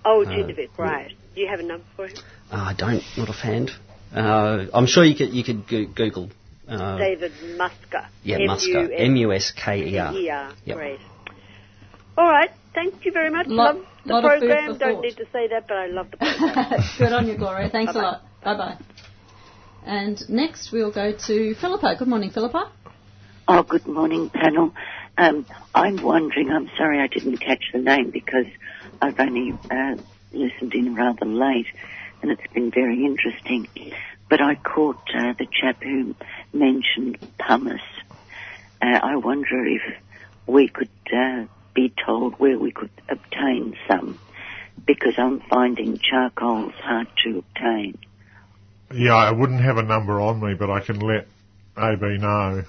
Oh, 0.03 0.23
Uh, 0.25 0.53
right. 0.77 1.11
Do 1.35 1.41
you 1.41 1.47
have 1.47 1.59
a 1.59 1.63
number 1.63 1.85
for 1.95 2.07
him? 2.07 2.15
Uh, 2.51 2.55
I 2.71 2.73
don't, 2.73 3.03
not 3.17 3.29
offhand. 3.29 3.71
Uh, 4.13 4.65
I'm 4.73 4.85
sure 4.85 5.03
you 5.03 5.15
could 5.15 5.33
you 5.33 5.43
could 5.43 5.67
go- 5.67 5.85
Google. 5.85 6.29
Uh, 6.67 6.97
David 6.97 7.31
Musker. 7.55 8.05
yeah, 8.23 8.39
Musker. 8.39 8.89
M 8.93 9.15
U 9.15 9.31
S 9.33 9.51
K 9.51 9.87
E 9.89 9.97
R. 9.97 10.13
Yep. 10.65 10.77
Great. 10.77 10.99
All 12.17 12.27
right. 12.27 12.49
Thank 12.73 13.05
you 13.05 13.11
very 13.11 13.29
much. 13.31 13.47
Lot- 13.47 13.75
love 13.75 13.85
the 14.05 14.13
lot 14.13 14.25
of 14.25 14.31
food 14.31 14.47
program. 14.49 14.73
for 14.73 14.79
Don't 14.79 14.93
thought. 14.95 15.03
need 15.03 15.17
to 15.17 15.25
say 15.31 15.47
that, 15.49 15.67
but 15.67 15.77
I 15.77 15.87
love 15.87 16.11
the 16.11 16.17
program. 16.17 16.81
Good 16.97 17.13
on 17.13 17.27
you, 17.27 17.37
Gloria. 17.37 17.69
Thanks 17.69 17.93
Bye-bye. 17.93 17.99
a 18.07 18.11
lot. 18.11 18.21
Bye 18.43 18.57
bye. 18.57 18.77
And 19.85 20.29
next 20.29 20.71
we'll 20.71 20.91
go 20.91 21.13
to 21.27 21.55
Philippa. 21.55 21.95
Good 21.97 22.07
morning, 22.07 22.29
Philippa. 22.31 22.71
Oh, 23.47 23.63
good 23.63 23.87
morning, 23.87 24.29
panel. 24.29 24.73
Um, 25.17 25.45
I'm 25.73 26.01
wondering, 26.03 26.49
I'm 26.51 26.69
sorry 26.77 26.99
I 26.99 27.07
didn't 27.07 27.37
catch 27.37 27.63
the 27.73 27.79
name 27.79 28.11
because 28.11 28.45
I've 29.01 29.17
only 29.19 29.53
uh, 29.71 29.95
listened 30.33 30.73
in 30.73 30.93
rather 30.95 31.25
late 31.25 31.67
and 32.29 32.39
it's 32.39 32.53
been 32.53 32.71
very 32.71 33.05
interesting. 33.05 33.67
But 34.29 34.41
I 34.41 34.55
caught 34.55 34.99
uh, 35.15 35.33
the 35.37 35.47
chap 35.51 35.81
who 35.81 36.15
mentioned 36.53 37.17
pumice. 37.39 37.81
Uh, 38.81 38.99
I 39.01 39.15
wonder 39.15 39.65
if 39.65 39.81
we 40.45 40.67
could 40.67 40.89
uh, 41.15 41.45
be 41.73 41.93
told 42.05 42.33
where 42.35 42.59
we 42.59 42.71
could 42.71 42.89
obtain 43.09 43.75
some 43.87 44.19
because 44.85 45.13
I'm 45.17 45.41
finding 45.49 45.99
charcoal's 45.99 46.73
hard 46.83 47.07
to 47.23 47.39
obtain. 47.39 47.97
Yeah, 48.93 49.15
I 49.15 49.31
wouldn't 49.31 49.61
have 49.61 49.77
a 49.77 49.83
number 49.83 50.19
on 50.21 50.39
me, 50.39 50.53
but 50.53 50.69
I 50.69 50.79
can 50.81 50.99
let 50.99 51.27
AB 51.77 52.17
know 52.19 52.63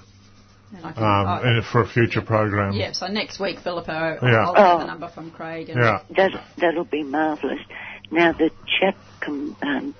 And 0.75 0.81
can, 0.95 1.03
um, 1.03 1.27
oh, 1.27 1.41
and 1.43 1.65
for 1.65 1.81
a 1.81 1.87
future 1.87 2.21
program. 2.21 2.73
yeah, 2.73 2.91
so 2.91 3.07
next 3.07 3.39
week, 3.39 3.59
Philippa, 3.59 3.91
I'll, 4.21 4.29
Yeah. 4.29 4.45
I'll 4.45 4.53
get 4.53 4.65
Oh. 4.65 4.77
the 4.79 4.85
number 4.85 5.07
from 5.09 5.31
Craig. 5.31 5.69
And 5.69 5.79
Yeah. 5.81 5.99
That 6.11 6.31
that'll 6.57 6.83
be 6.85 7.03
marvellous. 7.03 7.59
Now 8.11 8.31
the 8.33 8.51
chap 8.65 8.97
um, 9.27 9.95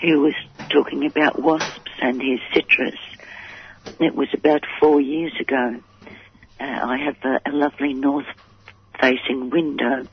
who 0.00 0.20
was 0.20 0.34
talking 0.68 1.06
about 1.06 1.40
wasps 1.40 1.90
and 2.02 2.20
his 2.20 2.40
citrus, 2.52 2.98
it 3.98 4.14
was 4.14 4.28
about 4.34 4.62
four 4.80 5.00
years 5.00 5.32
ago. 5.40 5.80
Uh, 6.60 6.64
I 6.64 6.98
have 6.98 7.16
a, 7.22 7.50
a 7.50 7.52
lovely 7.52 7.94
north-facing 7.94 9.50
window 9.50 10.06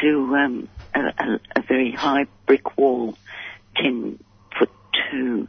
to 0.00 0.36
um, 0.36 0.68
a, 0.94 1.00
a, 1.00 1.40
a 1.56 1.62
very 1.62 1.92
high 1.92 2.26
brick 2.46 2.76
wall, 2.78 3.16
ten 3.76 4.18
foot 4.58 4.70
two, 5.10 5.48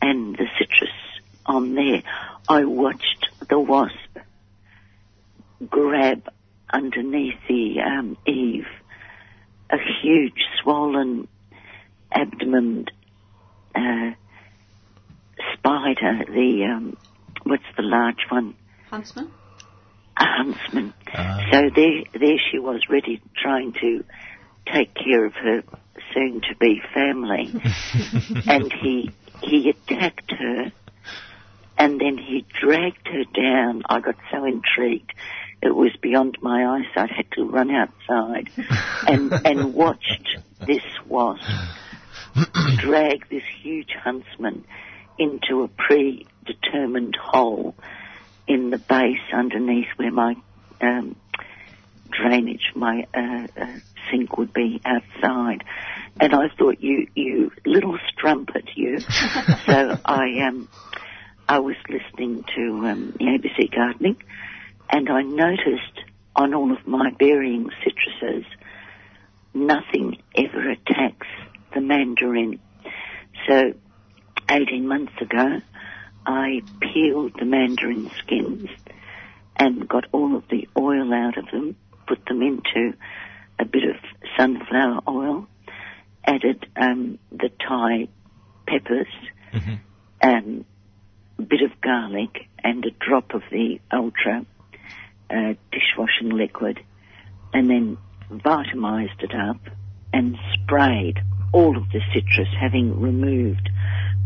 and 0.00 0.36
the 0.36 0.46
citrus 0.58 0.90
on 1.46 1.74
there. 1.74 2.02
I 2.48 2.64
watched 2.64 3.28
the 3.48 3.58
wasp 3.58 3.94
grab 5.68 6.28
underneath 6.72 7.38
the 7.48 7.80
um, 7.80 8.16
eave 8.26 8.66
a 9.70 9.76
huge 10.02 10.38
swollen 10.62 11.28
abdomen 12.12 12.86
uh, 13.74 14.10
spider, 15.54 16.24
the 16.28 16.64
um, 16.70 16.96
what's 17.44 17.64
the 17.76 17.82
large 17.82 18.26
one? 18.28 18.54
Huntsman? 18.90 19.30
A 20.16 20.24
huntsman. 20.24 20.94
Ah. 21.12 21.48
So 21.50 21.70
there, 21.74 22.04
there 22.18 22.38
she 22.50 22.58
was, 22.58 22.82
ready, 22.88 23.20
trying 23.36 23.72
to 23.80 24.04
take 24.72 24.94
care 24.94 25.24
of 25.24 25.32
her 25.34 25.62
soon-to-be 26.12 26.82
family, 26.92 27.52
and 28.46 28.72
he 28.72 29.10
he 29.42 29.70
attacked 29.70 30.30
her, 30.30 30.72
and 31.76 32.00
then 32.00 32.16
he 32.16 32.44
dragged 32.60 33.06
her 33.08 33.24
down. 33.34 33.82
I 33.88 34.00
got 34.00 34.16
so 34.30 34.44
intrigued, 34.44 35.12
it 35.64 35.74
was 35.74 35.90
beyond 36.00 36.38
my 36.40 36.64
eyesight. 36.64 37.10
I 37.10 37.14
had 37.14 37.32
to 37.32 37.44
run 37.44 37.70
outside 37.70 38.50
and 39.08 39.32
and 39.44 39.74
watched 39.82 40.38
this 40.66 40.82
wasp 41.06 41.42
drag 42.78 43.28
this 43.28 43.42
huge 43.62 43.90
huntsman 44.02 44.64
into 45.18 45.62
a 45.62 45.68
predetermined 45.68 47.16
hole 47.16 47.74
in 48.46 48.70
the 48.70 48.78
base 48.78 49.20
underneath 49.32 49.86
where 49.96 50.10
my 50.10 50.34
um, 50.80 51.16
drainage, 52.10 52.72
my 52.74 53.06
uh, 53.14 53.46
uh, 53.56 53.66
sink 54.10 54.36
would 54.36 54.52
be 54.52 54.80
outside. 54.84 55.64
And 56.20 56.34
I 56.34 56.48
thought, 56.58 56.80
you, 56.80 57.08
you 57.14 57.50
little 57.64 57.98
strumpet, 58.12 58.68
you. 58.74 58.98
so 59.66 59.98
I, 60.04 60.46
um, 60.46 60.68
I 61.48 61.58
was 61.60 61.76
listening 61.88 62.44
to 62.56 62.86
um, 62.86 63.14
the 63.18 63.24
ABC 63.24 63.74
gardening, 63.74 64.16
and 64.90 65.08
I 65.08 65.22
noticed 65.22 66.00
on 66.36 66.54
all 66.54 66.72
of 66.72 66.86
my 66.86 67.10
burying 67.18 67.70
citruses, 67.82 68.44
nothing 69.52 70.18
ever 70.36 70.70
attacks 70.70 71.26
the 71.74 71.80
mandarin. 71.80 72.60
So, 73.48 73.72
18 74.48 74.86
months 74.86 75.12
ago, 75.20 75.60
I 76.26 76.62
peeled 76.80 77.32
the 77.38 77.44
mandarin 77.44 78.10
skins 78.18 78.68
and 79.56 79.88
got 79.88 80.04
all 80.12 80.36
of 80.36 80.44
the 80.48 80.68
oil 80.76 81.12
out 81.12 81.38
of 81.38 81.46
them, 81.50 81.76
put 82.06 82.24
them 82.26 82.42
into 82.42 82.94
a 83.58 83.64
bit 83.64 83.84
of 83.84 83.96
sunflower 84.36 85.00
oil, 85.08 85.46
added 86.24 86.66
um, 86.76 87.18
the 87.30 87.50
Thai 87.66 88.08
peppers, 88.66 89.06
um, 90.22 90.64
a 91.38 91.42
bit 91.42 91.62
of 91.62 91.80
garlic, 91.80 92.48
and 92.62 92.84
a 92.84 92.90
drop 92.90 93.34
of 93.34 93.42
the 93.50 93.80
ultra 93.92 94.44
uh, 95.30 95.54
dishwashing 95.72 96.30
liquid, 96.30 96.80
and 97.52 97.68
then 97.68 97.98
vitamized 98.30 99.22
it 99.22 99.34
up 99.34 99.60
and 100.12 100.36
sprayed 100.54 101.18
all 101.52 101.76
of 101.76 101.84
the 101.90 102.00
citrus, 102.12 102.48
having 102.60 103.00
removed 103.00 103.68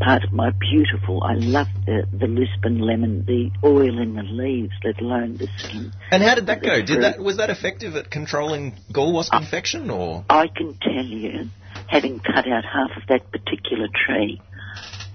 part 0.00 0.24
of 0.24 0.32
my 0.32 0.50
beautiful, 0.50 1.22
I 1.22 1.34
love 1.34 1.66
the, 1.84 2.06
the 2.12 2.26
Lisbon 2.26 2.78
lemon, 2.78 3.24
the 3.26 3.50
oil 3.64 4.00
in 4.00 4.14
the 4.14 4.22
leaves, 4.22 4.72
let 4.84 5.00
alone 5.00 5.36
the 5.36 5.48
skin. 5.58 5.92
And 6.10 6.22
how 6.22 6.34
did 6.34 6.46
that 6.46 6.62
go? 6.62 6.76
The 6.76 6.82
Did 6.82 7.02
that 7.02 7.18
was 7.18 7.36
that 7.38 7.50
effective 7.50 7.96
at 7.96 8.10
controlling 8.10 8.74
gall 8.92 9.12
wasp 9.12 9.34
infection, 9.34 9.90
or 9.90 10.24
I 10.30 10.46
can 10.48 10.78
tell 10.80 11.04
you, 11.04 11.48
having 11.86 12.20
cut 12.20 12.46
out 12.46 12.64
half 12.64 12.96
of 12.96 13.06
that 13.08 13.30
particular 13.30 13.88
tree, 14.06 14.40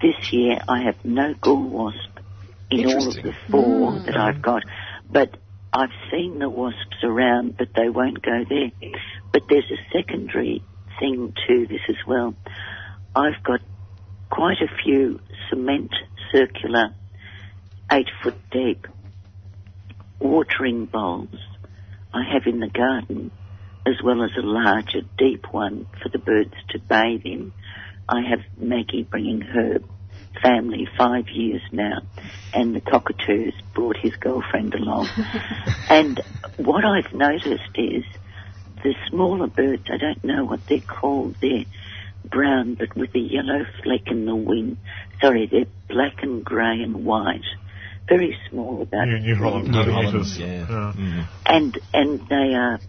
this 0.02 0.32
year 0.32 0.60
I 0.68 0.84
have 0.84 1.04
no 1.04 1.34
gall 1.42 1.68
wasp 1.70 2.20
in 2.70 2.86
all 2.88 3.08
of 3.08 3.16
the 3.16 3.34
four 3.50 4.00
that 4.06 4.18
I've 4.18 4.42
got. 4.42 4.64
But 5.10 5.38
I've 5.76 5.90
seen 6.12 6.38
the 6.38 6.50
wasps 6.50 7.04
around, 7.04 7.58
but 7.58 7.70
they 7.76 7.90
won't 7.90 8.22
go 8.22 8.46
there. 8.48 8.72
But 9.32 9.44
there's 9.50 9.72
a 9.72 9.98
secondary 9.98 10.62
thing 11.00 11.34
to 11.48 11.66
this 11.66 11.82
as 11.90 11.96
well. 12.06 12.36
I've 13.16 13.42
got 13.44 13.60
quite 14.30 14.62
a 14.62 14.84
few 14.84 15.20
cement 15.50 15.92
circular, 16.32 16.94
eight 17.92 18.10
foot 18.22 18.38
deep 18.52 18.86
watering 20.20 20.86
bowls 20.86 21.36
I 22.14 22.22
have 22.34 22.44
in 22.46 22.60
the 22.60 22.70
garden, 22.70 23.32
as 23.88 23.96
well 24.04 24.24
as 24.24 24.32
a 24.38 24.46
larger, 24.46 25.02
deep 25.18 25.52
one 25.52 25.88
for 26.02 26.10
the 26.10 26.20
birds 26.20 26.54
to 26.70 26.80
bathe 26.80 27.26
in. 27.26 27.52
I 28.08 28.22
have 28.22 28.42
Maggie 28.58 29.04
bringing 29.04 29.42
her 29.42 29.80
family 30.42 30.88
five 30.98 31.30
years 31.30 31.62
now, 31.72 32.02
and 32.54 32.76
the 32.76 32.82
cockatoo's 32.82 33.54
brought 33.74 33.98
his 33.98 34.16
girlfriend 34.16 34.74
along. 34.74 35.08
and 35.90 36.22
what 36.58 36.84
I've 36.86 37.14
noticed 37.14 37.76
is 37.76 38.04
the 38.84 38.96
smaller 39.10 39.48
birds, 39.48 39.84
I 39.90 39.98
don't 39.98 40.24
know 40.24 40.46
what 40.46 40.62
they're 40.68 40.80
called, 40.80 41.36
they're 41.42 41.66
brown 42.30 42.76
but 42.76 42.96
with 42.96 43.14
a 43.16 43.20
yellow 43.20 43.66
fleck 43.84 44.08
in 44.08 44.26
the 44.26 44.36
wing. 44.36 44.78
Sorry, 45.22 45.48
they're 45.52 45.66
black 45.90 46.22
and 46.22 46.44
grey 46.44 46.82
and 46.82 47.06
white. 47.06 47.44
Very 48.08 48.36
small, 48.50 48.82
about 48.82 49.08
New, 49.08 49.20
New 49.20 49.36
Holland 49.36 49.70
New 49.70 49.78
honey 49.78 49.92
Hollands? 49.94 50.38
eaters. 50.38 50.38
Yeah. 50.38 50.68
Yeah. 50.70 50.94
Mm. 50.98 51.28
and 51.46 51.80
and 51.94 52.28
they 52.28 52.54
are 52.54 52.80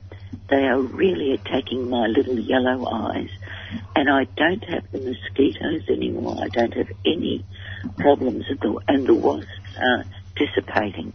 they 0.49 0.65
are 0.65 0.81
really 0.81 1.33
attacking 1.33 1.89
my 1.89 2.07
little 2.07 2.39
yellow 2.39 2.87
eyes, 2.87 3.29
and 3.97 4.09
I 4.11 4.25
don't 4.37 4.65
have 4.65 4.85
the 4.93 4.99
mosquitoes 4.99 5.89
anymore. 5.89 6.37
I 6.43 6.49
don't 6.49 6.75
have 6.75 6.89
any 7.05 7.45
problems 7.99 8.45
at 8.51 8.65
all, 8.67 8.81
and 8.89 9.07
the 9.07 9.15
wasps 9.15 9.49
are 9.79 10.05
dissipating. 10.37 11.13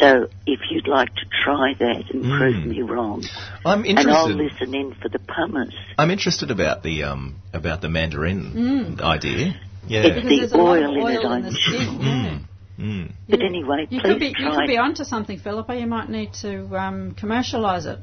So 0.00 0.28
if 0.46 0.60
you'd 0.70 0.88
like 0.88 1.14
to 1.14 1.24
try 1.44 1.74
that 1.78 2.10
and 2.12 2.24
prove 2.24 2.56
Mm. 2.56 2.66
me 2.66 2.82
wrong, 2.82 3.22
I'm 3.64 3.84
interested. 3.84 4.08
and 4.08 4.10
I'll 4.10 4.30
interested. 4.30 4.60
listen 4.68 4.74
in 4.74 4.94
for 4.94 5.08
the 5.08 5.18
pumice. 5.20 5.74
I'm 5.98 6.10
interested 6.10 6.50
about 6.50 6.82
the 6.82 7.04
um 7.04 7.36
about 7.52 7.80
the 7.80 7.88
mandarin 7.88 8.98
idea. 9.00 9.54
Yeah. 9.86 10.00
It's 10.00 10.14
Because 10.16 10.28
the 10.28 10.36
there's 10.38 10.52
a 10.52 10.56
lot 10.56 10.78
of 10.82 10.90
oil 10.90 11.06
in 11.06 11.16
it, 11.16 11.24
I'm 11.24 11.42
the 11.42 11.52
skin. 11.52 12.00
Yeah. 12.00 12.38
Mm. 12.78 13.12
But 13.28 13.40
anyway, 13.42 13.86
You 13.88 14.00
please 14.00 14.12
could 14.12 14.20
be 14.20 14.26
you 14.26 14.34
try. 14.34 14.56
could 14.56 14.66
be 14.66 14.78
onto 14.78 15.04
something, 15.04 15.38
Philippa. 15.38 15.76
You 15.76 15.86
might 15.86 16.08
need 16.10 16.32
to 16.42 16.64
um, 16.76 17.14
commercialise 17.14 17.86
it. 17.86 18.00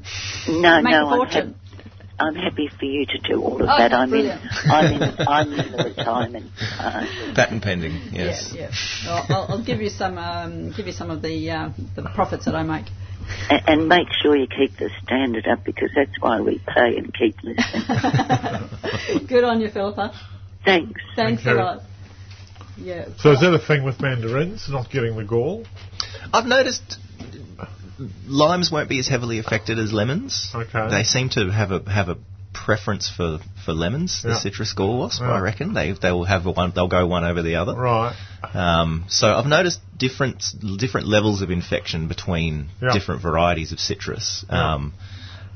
no, 0.48 0.80
Make 0.80 0.92
no, 0.92 1.06
a 1.08 1.10
I'm, 1.10 1.18
fortune. 1.18 1.54
hap- 1.54 1.82
I'm 2.18 2.34
happy 2.34 2.68
for 2.78 2.84
you 2.86 3.04
to 3.06 3.18
do 3.18 3.42
all 3.42 3.56
of 3.62 3.68
Oh, 3.68 3.76
that. 3.78 3.92
I'm 3.92 4.08
brilliant. 4.10 4.40
in, 4.42 4.70
I'm 4.70 4.92
in, 5.02 5.02
I'm 5.28 5.52
in 5.52 5.72
the 5.72 5.84
retirement. 5.84 6.50
Uh, 6.78 7.04
Patent 7.34 7.62
pending. 7.62 8.00
Yes. 8.12 8.52
Yeah, 8.54 8.70
yeah. 9.04 9.24
I'll, 9.28 9.46
I'll 9.50 9.64
give 9.64 9.80
you 9.80 9.90
some 9.90 10.16
um, 10.18 10.72
give 10.76 10.86
you 10.86 10.92
some 10.92 11.10
of 11.10 11.20
the 11.20 11.50
uh, 11.50 11.70
the 11.96 12.02
profits 12.14 12.44
that 12.46 12.54
I 12.54 12.62
make. 12.62 12.86
A- 13.50 13.70
and 13.70 13.88
make 13.88 14.08
sure 14.22 14.34
you 14.36 14.46
keep 14.46 14.76
the 14.78 14.90
standard 15.04 15.46
up 15.46 15.64
because 15.64 15.90
that's 15.94 16.12
why 16.20 16.40
we 16.40 16.58
pay 16.66 16.96
and 16.96 17.12
keep 17.12 17.36
listening. 17.42 19.26
Good 19.28 19.44
on 19.44 19.60
you, 19.60 19.70
Philippa. 19.70 20.12
Thanks. 20.64 21.00
Thanks 21.16 21.42
Thank 21.44 21.56
a 21.58 21.60
lot. 21.60 21.82
Yeah. 22.76 23.06
So 23.18 23.32
is 23.32 23.40
that 23.40 23.52
a 23.54 23.58
thing 23.58 23.84
with 23.84 24.00
mandarins, 24.00 24.68
not 24.68 24.90
getting 24.90 25.16
the 25.16 25.24
gall? 25.24 25.64
I've 26.32 26.46
noticed 26.46 26.98
limes 28.26 28.70
won't 28.70 28.88
be 28.88 28.98
as 28.98 29.08
heavily 29.08 29.38
affected 29.38 29.78
as 29.78 29.92
lemons. 29.92 30.50
Okay. 30.54 30.88
They 30.90 31.04
seem 31.04 31.28
to 31.30 31.50
have 31.50 31.70
a 31.70 31.90
have 31.90 32.08
a 32.08 32.18
preference 32.52 33.10
for, 33.10 33.38
for 33.64 33.72
lemons, 33.72 34.22
the 34.22 34.34
citrus 34.36 34.72
gall 34.74 34.98
wasp. 35.00 35.20
Yeah. 35.22 35.32
I 35.32 35.40
reckon 35.40 35.72
they 35.74 35.92
they 35.92 36.12
will 36.12 36.24
have 36.24 36.46
a 36.46 36.50
one. 36.50 36.72
They'll 36.74 36.88
go 36.88 37.06
one 37.06 37.24
over 37.24 37.42
the 37.42 37.56
other. 37.56 37.74
Right. 37.74 38.14
Um, 38.54 39.04
so 39.08 39.32
I've 39.32 39.46
noticed 39.46 39.80
different 39.96 40.44
different 40.78 41.06
levels 41.08 41.42
of 41.42 41.50
infection 41.50 42.08
between 42.08 42.68
Yeah. 42.80 42.92
different 42.92 43.22
varieties 43.22 43.72
of 43.72 43.80
citrus, 43.80 44.44
Yeah. 44.48 44.74
um, 44.74 44.92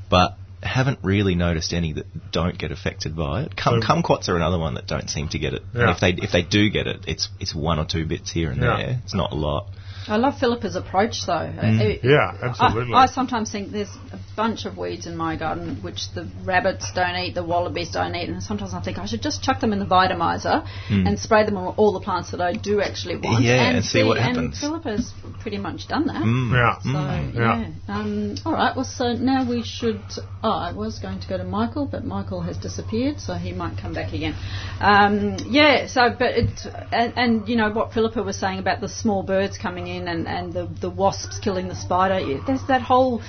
but 0.09 0.37
haven't 0.63 0.99
really 1.03 1.35
noticed 1.35 1.73
any 1.73 1.93
that 1.93 2.31
don't 2.31 2.57
get 2.57 2.71
affected 2.71 3.15
by 3.15 3.43
it. 3.43 3.55
Cum, 3.55 3.81
So- 3.81 3.87
kumquats 3.87 4.27
are 4.29 4.35
another 4.35 4.57
one 4.57 4.73
that 4.75 4.87
don't 4.87 5.09
seem 5.09 5.27
to 5.29 5.39
get 5.39 5.53
it. 5.53 5.63
And 5.73 5.89
if 5.91 5.99
they 5.99 6.11
if 6.11 6.31
they 6.31 6.41
do 6.41 6.69
get 6.69 6.87
it, 6.87 7.05
it's 7.07 7.29
it's 7.39 7.53
one 7.53 7.79
or 7.79 7.85
two 7.85 8.05
bits 8.05 8.31
here 8.31 8.49
and 8.51 8.61
Yeah. 8.61 8.77
there. 8.77 9.01
It's 9.03 9.13
not 9.13 9.31
a 9.31 9.35
lot. 9.35 9.67
I 10.07 10.17
love 10.17 10.39
Philippa's 10.39 10.75
approach, 10.75 11.25
though. 11.25 11.33
Uh, 11.33 11.95
Yeah, 12.03 12.17
I- 12.41 12.45
absolutely. 12.47 12.93
I, 12.93 13.05
sometimes 13.07 13.51
think 13.51 13.71
there's 13.71 13.93
a 14.11 14.19
bunch 14.35 14.65
of 14.65 14.77
weeds 14.77 15.05
in 15.07 15.17
my 15.17 15.35
garden 15.35 15.77
which 15.81 16.11
the 16.13 16.27
rabbits 16.43 16.91
don't 16.93 17.15
eat, 17.15 17.35
the 17.35 17.43
wallabies 17.43 17.91
don't 17.91 18.15
eat, 18.15 18.29
and 18.29 18.41
sometimes 18.41 18.73
I 18.73 18.81
think 18.81 18.97
I 18.97 19.05
should 19.05 19.21
just 19.21 19.43
chuck 19.43 19.59
them 19.59 19.73
in 19.73 19.79
the 19.79 19.85
vitamizer 19.85 20.65
and 20.89 21.19
spray 21.19 21.45
them 21.45 21.57
on 21.57 21.75
all 21.77 21.91
the 21.93 21.99
plants 21.99 22.31
that 22.31 22.41
I 22.41 22.53
do 22.53 22.81
actually 22.81 23.17
want. 23.17 23.43
Yeah, 23.43 23.67
and, 23.67 23.77
and 23.77 23.85
see 23.85 24.03
what 24.03 24.17
And 24.17 24.35
happens. 24.35 24.59
Philippa's 24.59 25.13
pretty 25.41 25.57
much 25.57 25.87
done 25.87 26.07
that. 26.07 26.23
Mm. 26.23 26.51
Yeah. 26.51 26.79
So 26.81 27.39
Yeah. 27.39 27.59
yeah. 27.59 27.95
Um, 27.95 28.35
all 28.45 28.53
right. 28.53 28.75
Well, 28.75 28.85
so 28.85 29.13
now 29.13 29.47
we 29.49 29.63
should. 29.63 30.01
Oh, 30.43 30.51
I 30.51 30.71
was 30.73 30.99
going 30.99 31.19
to 31.19 31.27
go 31.27 31.37
to 31.37 31.43
Michael, 31.43 31.85
but 31.85 32.05
Michael 32.05 32.41
has 32.41 32.57
disappeared, 32.57 33.19
so 33.19 33.33
he 33.33 33.51
might 33.53 33.77
come 33.77 33.93
back 33.93 34.13
again. 34.13 34.35
Um, 34.79 35.37
yeah. 35.49 35.87
So, 35.87 36.09
but 36.17 36.31
it 36.37 36.49
and, 36.91 37.13
and 37.17 37.49
you 37.49 37.55
know 37.55 37.71
what 37.71 37.93
Philippa 37.93 38.21
was 38.23 38.37
saying 38.37 38.59
about 38.59 38.81
the 38.81 38.89
small 38.89 39.23
birds 39.23 39.57
coming 39.57 39.87
in 39.87 39.96
and, 40.05 40.27
and 40.27 40.53
the 40.53 40.65
the 40.81 40.89
wasps 40.89 41.39
killing 41.39 41.67
the 41.67 41.75
spider. 41.75 42.19
There's 42.45 42.63
that 42.65 42.81
whole 42.81 43.21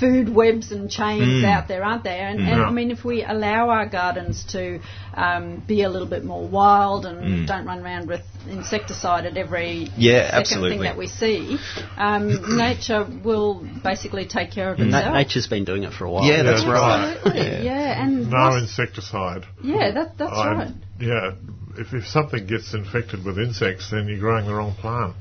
food 0.00 0.28
webs 0.28 0.72
and 0.72 0.90
chains 0.90 1.42
Mm. 1.42 1.44
out 1.44 1.68
there, 1.68 1.82
aren't 1.82 2.04
there? 2.04 2.28
And, 2.28 2.40
and 2.40 2.60
I 2.62 2.70
mean, 2.70 2.90
if 2.90 3.04
we 3.04 3.24
allow 3.24 3.70
our 3.70 3.86
gardens 3.86 4.44
to 4.52 4.80
um, 5.14 5.62
be 5.66 5.82
a 5.82 5.88
little 5.88 6.08
bit 6.08 6.24
more 6.24 6.46
wild 6.46 7.06
and 7.06 7.46
don't 7.48 7.64
run 7.66 7.80
around 7.80 8.08
with 8.08 8.20
insecticide 8.48 9.24
at 9.26 9.36
every 9.36 9.90
Yeah, 9.96 10.26
second 10.26 10.38
absolutely. 10.40 10.70
thing 10.70 10.82
that 10.82 10.96
we 10.98 11.06
see, 11.06 11.58
um, 11.96 12.56
nature 12.58 13.06
will 13.24 13.66
basically 13.82 14.26
take 14.26 14.50
care 14.52 14.70
of 14.72 14.78
Na- 14.78 14.98
itself. 14.98 15.14
nature's 15.14 15.46
been 15.46 15.64
doing 15.64 15.84
it 15.84 15.92
for 15.94 16.04
a 16.04 16.10
while. 16.10 16.24
Yeah, 16.24 16.42
that's 16.42 16.62
Yeah. 16.64 16.72
right. 16.72 17.16
Absolutely, 17.16 17.46
Yeah. 17.46 17.62
yeah. 17.62 18.02
and 18.04 18.30
No 18.30 18.56
insecticide. 18.56 19.46
yeah, 19.62 19.92
that, 19.92 20.18
that's 20.18 20.32
I'm- 20.32 20.58
right. 20.58 20.72
Yeah. 21.00 21.32
If, 21.78 21.92
if 21.92 22.06
something 22.06 22.46
gets 22.46 22.72
infected 22.72 23.22
with 23.24 23.38
insects, 23.38 23.90
then 23.90 24.08
you're 24.08 24.18
growing 24.18 24.46
the 24.46 24.54
wrong 24.54 24.74
plant. 24.80 25.14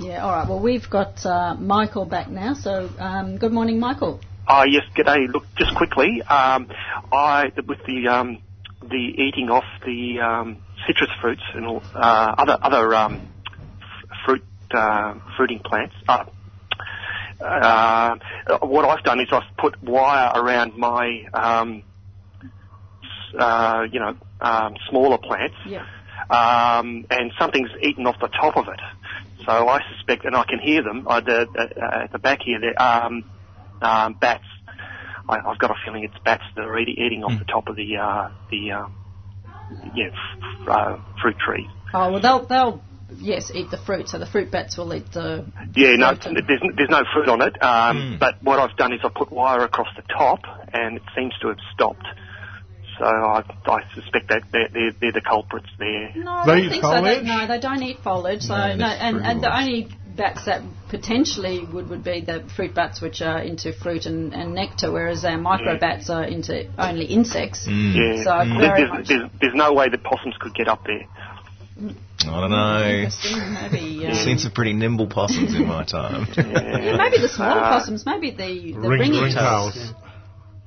Yeah, 0.00 0.22
all 0.24 0.30
right. 0.32 0.48
Well, 0.48 0.60
we've 0.60 0.88
got 0.88 1.24
uh, 1.26 1.54
Michael 1.54 2.06
back 2.06 2.28
now. 2.28 2.54
So, 2.54 2.90
um, 2.98 3.36
good 3.36 3.52
morning, 3.52 3.80
Michael. 3.80 4.20
Uh, 4.46 4.64
yes, 4.68 4.84
g'day. 4.96 5.26
Look, 5.32 5.44
just 5.56 5.74
quickly, 5.74 6.22
um, 6.30 6.68
I 7.12 7.50
with 7.66 7.78
the 7.86 8.06
um, 8.08 8.38
the 8.80 8.96
eating 8.96 9.50
off 9.50 9.64
the 9.84 10.20
um, 10.20 10.62
citrus 10.86 11.10
fruits 11.20 11.42
and 11.54 11.66
all, 11.66 11.82
uh, 11.94 12.34
other 12.38 12.56
other 12.62 12.94
um, 12.94 13.14
f- 13.80 14.18
fruit 14.24 14.44
uh, 14.72 15.14
fruiting 15.36 15.60
plants. 15.64 15.94
Uh, 16.08 16.24
uh, 17.44 18.14
what 18.62 18.84
I've 18.88 19.02
done 19.04 19.20
is 19.20 19.28
I've 19.32 19.42
put 19.60 19.82
wire 19.82 20.30
around 20.34 20.76
my 20.78 21.24
um, 21.34 21.82
uh, 23.38 23.82
you 23.90 24.00
know 24.00 24.14
um, 24.40 24.74
smaller 24.88 25.18
plants, 25.18 25.56
Yeah. 25.66 25.82
um, 26.30 27.04
and 27.10 27.32
something's 27.38 27.70
eaten 27.82 28.06
off 28.06 28.16
the 28.20 28.28
top 28.28 28.56
of 28.56 28.64
it. 28.68 28.80
So 29.48 29.66
I 29.66 29.80
suspect, 29.96 30.26
and 30.26 30.36
I 30.36 30.44
can 30.44 30.58
hear 30.58 30.82
them 30.82 31.06
uh, 31.08 31.22
the, 31.22 31.46
uh, 31.58 32.04
at 32.04 32.12
the 32.12 32.18
back 32.18 32.40
here. 32.44 32.60
They're, 32.60 32.80
um, 32.82 33.24
um, 33.80 34.14
bats. 34.20 34.44
I, 35.26 35.38
I've 35.38 35.58
got 35.58 35.70
a 35.70 35.74
feeling 35.86 36.04
it's 36.04 36.22
bats 36.22 36.42
that 36.54 36.62
are 36.66 36.78
eating, 36.78 36.96
eating 36.98 37.24
off 37.24 37.32
the 37.38 37.46
top 37.46 37.66
of 37.68 37.76
the 37.76 37.96
uh, 37.96 38.28
the 38.50 38.72
um, 38.72 38.92
yeah 39.82 40.08
f- 40.08 40.70
uh, 40.70 40.96
fruit 41.22 41.36
tree. 41.38 41.66
Oh 41.94 42.12
well, 42.12 42.20
they'll 42.20 42.46
they'll 42.46 42.84
yes 43.16 43.50
eat 43.54 43.70
the 43.70 43.78
fruit. 43.78 44.10
So 44.10 44.18
the 44.18 44.26
fruit 44.26 44.50
bats 44.50 44.76
will 44.76 44.92
eat 44.92 45.12
the 45.12 45.46
Yeah, 45.74 45.96
no, 45.96 46.10
and- 46.10 46.36
there's 46.46 46.60
there's 46.76 46.90
no 46.90 47.04
fruit 47.14 47.30
on 47.30 47.40
it. 47.40 47.62
Um, 47.62 48.18
But 48.20 48.42
what 48.42 48.58
I've 48.58 48.76
done 48.76 48.92
is 48.92 49.00
I've 49.02 49.14
put 49.14 49.32
wire 49.32 49.62
across 49.64 49.88
the 49.96 50.02
top, 50.02 50.40
and 50.74 50.98
it 50.98 51.04
seems 51.16 51.32
to 51.40 51.48
have 51.48 51.58
stopped. 51.72 52.06
So 52.98 53.04
I, 53.04 53.44
I 53.66 53.80
suspect 53.94 54.28
that 54.28 54.42
they're, 54.52 54.68
they're, 54.72 54.92
they're 55.00 55.12
the 55.12 55.20
culprits 55.20 55.68
there. 55.78 56.12
No, 56.16 56.32
I 56.32 56.46
They 56.46 56.52
don't 56.52 56.64
eat 56.64 56.70
think 56.70 56.82
so. 56.82 56.90
They, 56.90 56.96
foliage? 56.98 57.24
no, 57.24 57.46
they 57.46 57.60
don't 57.60 57.82
eat 57.82 57.98
foliage. 58.02 58.42
So 58.42 58.54
No, 58.56 58.74
no, 58.76 58.86
and, 58.86 59.16
and 59.24 59.42
the 59.42 59.56
only 59.56 59.88
bats 60.16 60.46
that 60.46 60.62
potentially 60.88 61.64
would, 61.72 61.88
would 61.90 62.02
be 62.02 62.20
the 62.22 62.42
fruit 62.56 62.74
bats, 62.74 63.00
which 63.00 63.22
are 63.22 63.38
into 63.40 63.72
fruit 63.72 64.06
and, 64.06 64.34
and 64.34 64.52
nectar, 64.54 64.90
whereas 64.90 65.24
our 65.24 65.38
micro 65.38 65.74
Yeah. 65.74 65.78
bats 65.78 66.10
are 66.10 66.24
into 66.24 66.68
only 66.76 67.04
insects. 67.06 67.66
Mm. 67.68 67.94
Yeah, 67.94 68.24
So 68.24 68.48
There- 68.48 68.58
very 68.58 68.80
there's, 68.80 68.90
much. 68.90 69.06
there's, 69.08 69.30
there's 69.40 69.54
no 69.54 69.72
way 69.74 69.88
that 69.88 70.02
possums 70.02 70.34
could 70.40 70.54
get 70.54 70.66
up 70.66 70.84
there. 70.84 71.06
I 72.26 72.40
don't 72.40 72.50
know. 72.50 72.84
Interesting. 72.84 73.54
Maybe, 73.70 74.06
I've 74.06 74.14
um, 74.18 74.24
seen 74.24 74.38
some 74.38 74.50
pretty 74.50 74.72
nimble 74.72 75.06
possums 75.06 75.54
in 75.54 75.64
my 75.68 75.84
time. 75.84 76.22
maybe 76.36 77.18
the 77.22 77.30
smaller 77.32 77.60
Uh, 77.60 77.78
possums, 77.78 78.04
maybe 78.04 78.32
the, 78.32 78.72
the 78.72 78.88
Ring, 78.88 78.98
ringing 79.00 79.22
ringtails. 79.22 79.94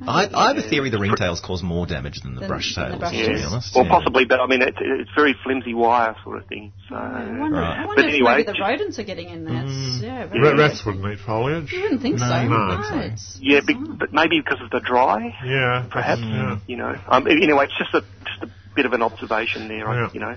Toes. 0.05 0.29
I, 0.33 0.43
I 0.43 0.47
have 0.49 0.57
a 0.57 0.67
theory 0.67 0.89
the 0.89 0.97
ringtails 0.97 1.41
cause 1.41 1.61
more 1.63 1.85
damage 1.85 2.21
than 2.21 2.35
the 2.35 2.41
Than- 2.41 2.49
brush 2.49 2.75
than 2.75 2.91
the 2.91 2.97
tails, 2.97 2.99
brush 2.99 3.25
to 3.25 3.33
be 3.33 3.43
honest. 3.43 3.75
Well, 3.75 3.85
yeah. 3.85 3.91
possibly, 3.91 4.25
but 4.25 4.39
I 4.39 4.47
mean, 4.47 4.61
it's, 4.61 4.77
it's 4.79 5.11
very 5.15 5.35
flimsy 5.43 5.73
wire 5.73 6.15
sort 6.23 6.37
of 6.41 6.47
thing. 6.47 6.73
So, 6.89 6.95
I 6.95 7.37
wonder, 7.39 7.57
Right. 7.59 7.77
I 7.79 7.85
wonder 7.85 8.01
But 8.01 8.05
if 8.05 8.13
anyway, 8.13 8.31
maybe 8.37 8.51
the 8.51 8.59
rodents 8.61 8.99
are 8.99 9.03
getting 9.03 9.29
in 9.29 9.45
there. 9.45 9.63
It's, 9.65 10.03
yeah, 10.03 10.27
very 10.27 10.41
Ra- 10.41 10.67
Rats 10.67 10.85
wouldn't 10.85 11.05
eat 11.05 11.19
foliage. 11.25 11.71
You 11.71 11.81
wouldn't 11.81 12.01
think 12.01 12.17
No, 12.19 12.25
so. 12.27 12.33
I 12.33 12.45
No, 12.47 12.81
think 13.01 13.19
so. 13.19 13.39
yeah, 13.39 13.59
be, 13.65 13.75
but 13.97 14.09
maybe 14.13 14.39
because 14.39 14.59
of 14.61 14.69
the 14.71 14.81
dry, 14.83 15.33
Yeah, 15.45 15.85
perhaps. 15.91 16.21
Yeah. 16.23 16.57
You 16.67 16.77
know, 16.77 16.93
um, 17.09 17.27
anyway, 17.27 17.65
it's 17.65 17.77
just 17.77 17.93
a 17.93 18.01
just 18.25 18.43
a 18.43 18.47
bit 18.75 18.85
of 18.85 18.93
an 18.93 19.01
observation 19.03 19.67
there. 19.67 19.87
I, 19.87 19.95
Yeah. 19.95 20.07
you 20.13 20.19
know, 20.19 20.35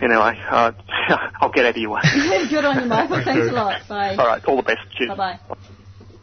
anyway, 0.00 0.38
uh, 0.50 0.72
I'll 1.40 1.50
get 1.50 1.64
out 1.66 1.70
of 1.70 1.76
your 1.76 1.90
way. 1.90 2.00
Yeah, 2.14 2.46
good 2.48 2.64
on 2.64 2.80
you, 2.82 2.86
Michael. 2.86 3.22
Thanks 3.24 3.48
a 3.50 3.52
lot. 3.52 3.74
Bye. 3.88 4.16
All 4.16 4.26
right, 4.26 4.42
all 4.46 4.56
the 4.56 4.62
best. 4.62 4.80
Cheers. 4.96 5.10
Bye 5.16 5.38
bye. 5.48 5.56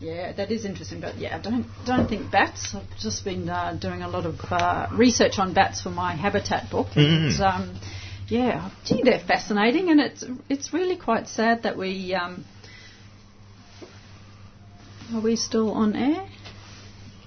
Yeah, 0.03 0.33
that 0.33 0.51
is 0.51 0.65
interesting, 0.65 0.99
but 0.99 1.17
yeah, 1.17 1.37
I 1.37 1.39
don't 1.39 1.65
don't 1.85 2.09
think 2.09 2.29
bats. 2.29 2.75
I've 2.75 2.97
just 2.99 3.23
been 3.23 3.47
uh, 3.47 3.77
doing 3.79 4.01
a 4.01 4.09
lot 4.09 4.25
of 4.25 4.35
uh, 4.51 4.87
research 4.91 5.39
on 5.39 5.53
bats 5.53 5.81
for 5.81 5.91
my 5.91 6.13
habitat 6.13 6.69
book, 6.69 6.87
and 6.97 7.31
Mm. 7.31 7.39
um, 7.39 7.79
yeah, 8.27 8.69
gee, 8.83 9.01
they're 9.01 9.19
fascinating, 9.33 9.89
and 9.91 10.01
it's 10.01 10.25
it's 10.49 10.73
really 10.73 10.97
quite 10.97 11.29
sad 11.29 11.63
that 11.63 11.77
we 11.77 12.13
um, 12.13 12.43
are 15.13 15.21
we 15.21 15.37
still 15.37 15.71
on 15.71 15.95
air? 15.95 16.25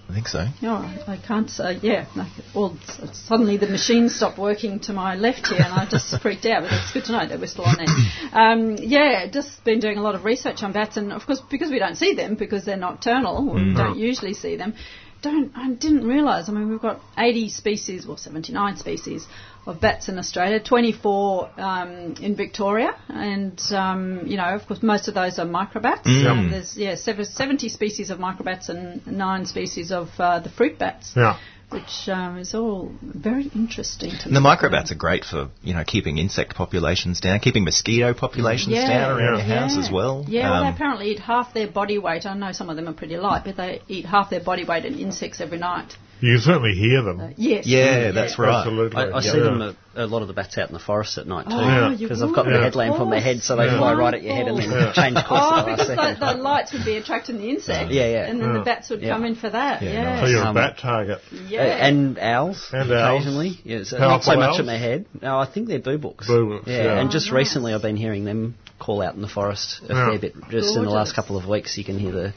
I 0.09 0.15
think 0.15 0.28
so. 0.28 0.47
Oh, 0.62 1.05
I 1.09 1.16
can't 1.16 1.51
say. 1.51 1.81
Yeah, 1.83 2.07
well, 2.55 2.78
suddenly 3.12 3.57
the 3.57 3.66
machine 3.66 4.09
stopped 4.09 4.39
working 4.39 4.78
to 4.81 4.93
my 4.93 5.16
left 5.16 5.49
here, 5.49 5.61
and 5.61 5.73
I 5.73 5.87
just 5.91 6.16
freaked 6.23 6.47
out. 6.47 6.62
But 6.62 6.73
it's 6.74 6.93
good 6.93 7.05
to 7.07 7.12
know 7.12 7.27
that 7.27 7.41
we're 7.41 7.49
still 7.49 7.65
on 7.65 7.77
there. 7.77 7.87
Um, 8.33 8.77
yeah, 8.77 9.28
just 9.28 9.65
been 9.65 9.81
doing 9.81 9.99
a 9.99 10.03
lot 10.03 10.15
of 10.15 10.24
research 10.24 10.62
on 10.62 10.73
bats, 10.73 10.97
and 10.97 11.12
of 11.12 11.27
course, 11.27 11.43
because 11.51 11.70
we 11.70 11.81
don't 11.81 11.97
see 11.97 12.15
them 12.15 12.37
because 12.37 12.65
they're 12.65 12.77
nocturnal, 12.77 13.53
we 13.53 13.74
don't 13.74 13.99
usually 13.99 14.35
see 14.35 14.57
them. 14.57 14.74
Don't 15.22 15.52
I 15.56 15.70
didn't 15.70 16.06
realise. 16.06 16.48
I 16.48 16.52
mean, 16.52 16.68
we've 16.68 16.80
got 16.80 17.01
80 17.16 17.48
species, 17.48 18.06
or 18.06 18.18
79 18.18 18.76
species 18.76 19.26
of 19.66 19.80
bats 19.80 20.09
in 20.09 20.18
Australia, 20.18 20.60
24 20.62 21.51
um, 21.60 22.14
in 22.20 22.36
Victoria, 22.36 22.94
and 23.09 23.60
um, 23.72 24.26
you 24.26 24.36
know, 24.36 24.55
of 24.55 24.66
course, 24.66 24.82
most 24.82 25.09
of 25.09 25.14
those 25.14 25.38
are 25.38 25.47
microbats. 25.47 26.06
Mm. 26.06 26.51
There's 26.51 26.76
yeah, 26.76 26.94
70 26.94 27.68
species 27.68 28.10
of 28.10 28.18
microbats 28.18 28.68
and 28.68 29.05
nine 29.06 29.44
species 29.47 29.90
of 29.90 30.09
uh, 30.18 30.40
the 30.40 30.51
fruit 30.51 30.78
bats, 30.78 31.12
Yeah. 31.16 31.38
Which 31.70 32.09
um, 32.09 32.38
is 32.38 32.55
all 32.55 32.93
very 33.02 33.51
interesting 33.55 34.10
to 34.10 34.26
And 34.26 34.36
the 34.36 34.40
microbats 34.40 34.93
are 34.93 34.97
great 34.97 35.24
for, 35.24 35.48
you 35.62 35.74
know, 35.74 35.82
keeping 35.84 36.18
insect 36.18 36.55
populations 36.55 37.20
down, 37.20 37.40
keeping 37.40 37.64
mosquito 37.64 38.14
populations 38.14 38.74
Yeah, 38.74 38.88
down 38.88 39.18
around 39.18 39.38
yeah. 39.38 39.47
your 39.47 39.56
house 39.60 39.76
as 39.76 39.90
well. 39.90 40.24
Yeah, 40.28 40.51
well, 40.51 40.62
Um, 40.62 40.66
they 40.70 40.74
apparently 40.76 41.10
eat 41.10 41.18
half 41.18 41.52
their 41.55 41.66
body 41.66 41.98
weight. 41.98 42.24
I 42.24 42.34
know 42.34 42.52
some 42.52 42.70
of 42.70 42.76
them 42.76 42.88
are 42.88 42.93
pretty 42.93 43.16
light, 43.16 43.43
but 43.44 43.56
they 43.56 43.82
eat 43.88 44.06
half 44.06 44.30
their 44.30 44.40
body 44.40 44.64
weight 44.64 44.84
in 44.84 44.98
insects 44.98 45.40
every 45.40 45.59
night. 45.59 45.97
You 46.20 46.36
can 46.36 46.40
certainly 46.43 46.72
hear 46.72 47.02
them. 47.02 47.34
Yes. 47.36 47.66
yeah, 47.66 48.10
that's 48.12 48.38
right. 48.38 48.60
Absolutely. 48.60 48.97
I, 48.97 49.16
I 49.18 49.20
see 49.20 49.38
them 49.38 49.60
a, 49.60 49.76
a 49.97 50.06
lot 50.06 50.22
of 50.22 50.28
the 50.28 50.34
bats 50.34 50.56
out 50.56 50.68
in 50.68 50.72
the 50.72 50.78
forest 50.80 51.18
at 51.18 51.26
night 51.26 51.44
too. 51.44 51.52
Oh, 51.55 51.90
Yeah. 51.90 51.97
Because 51.98 52.22
I've 52.22 52.34
got 52.34 52.47
would, 52.47 52.55
the 52.55 52.60
headlamp 52.62 52.98
on 53.01 53.10
my 53.10 53.20
head, 53.20 53.43
so 53.43 53.55
they 53.56 53.66
Yeah. 53.66 53.76
fly 53.78 53.93
right 53.94 54.14
at 54.14 54.22
your 54.22 54.34
head 54.34 54.48
and 54.48 54.59
then 54.59 54.70
Yeah. 54.70 54.93
change 54.93 55.16
course 55.26 55.40
Oh, 55.44 55.64
the 55.66 55.72
because 55.72 55.88
last 55.90 56.20
the, 56.20 56.26
the 56.36 56.43
lights 56.43 56.72
would 56.72 56.84
be 56.86 56.97
attracting 56.97 57.36
the 57.36 57.51
insects. 57.51 57.93
Yeah, 57.93 58.06
yeah. 58.09 58.26
And 58.30 58.40
then 58.40 58.48
Yeah. 58.52 58.59
the 58.59 58.64
bats 58.64 58.88
would 58.90 59.02
Yeah. 59.02 59.12
come 59.12 59.24
in 59.26 59.34
for 59.34 59.51
that. 59.51 59.82
Yeah, 59.82 59.90
Yeah. 59.93 60.02
nice. 60.05 60.20
So 60.22 60.26
you're 60.28 60.43
a 60.43 60.47
Um, 60.47 60.55
bat 60.55 60.78
target. 60.78 61.20
yeah. 61.48 61.60
Uh, 61.60 61.64
and 61.64 62.18
owls, 62.18 62.68
And 62.72 62.90
owls. 62.93 63.20
occasionally. 63.22 63.60
Yeah, 63.64 63.82
so 63.84 63.98
not 63.98 64.24
so 64.24 64.36
much 64.36 64.48
owls? 64.51 64.60
at 64.60 64.64
my 64.66 64.78
head. 64.78 65.05
No, 65.20 65.38
I 65.38 65.44
think 65.44 65.68
they're 65.68 65.78
boo 65.80 65.98
books. 65.98 66.26
Boo 66.26 66.47
books, 66.48 66.68
yeah. 66.68 66.98
and 66.98 67.10
just 67.10 67.30
Oh, 67.30 67.34
recently. 67.36 67.74
I've 67.74 67.82
been 67.82 67.97
hearing 67.97 68.24
them 68.24 68.55
call 68.78 69.02
out 69.02 69.14
in 69.14 69.20
the 69.22 69.28
forest 69.28 69.80
a 69.88 69.88
fair 69.88 70.18
bit. 70.18 70.34
Just 70.51 70.76
in 70.76 70.84
the 70.84 70.90
last 70.90 71.14
couple 71.14 71.36
of 71.36 71.47
weeks, 71.47 71.76
you 71.76 71.84
can 71.84 71.98
hear 71.98 72.12
the 72.12 72.32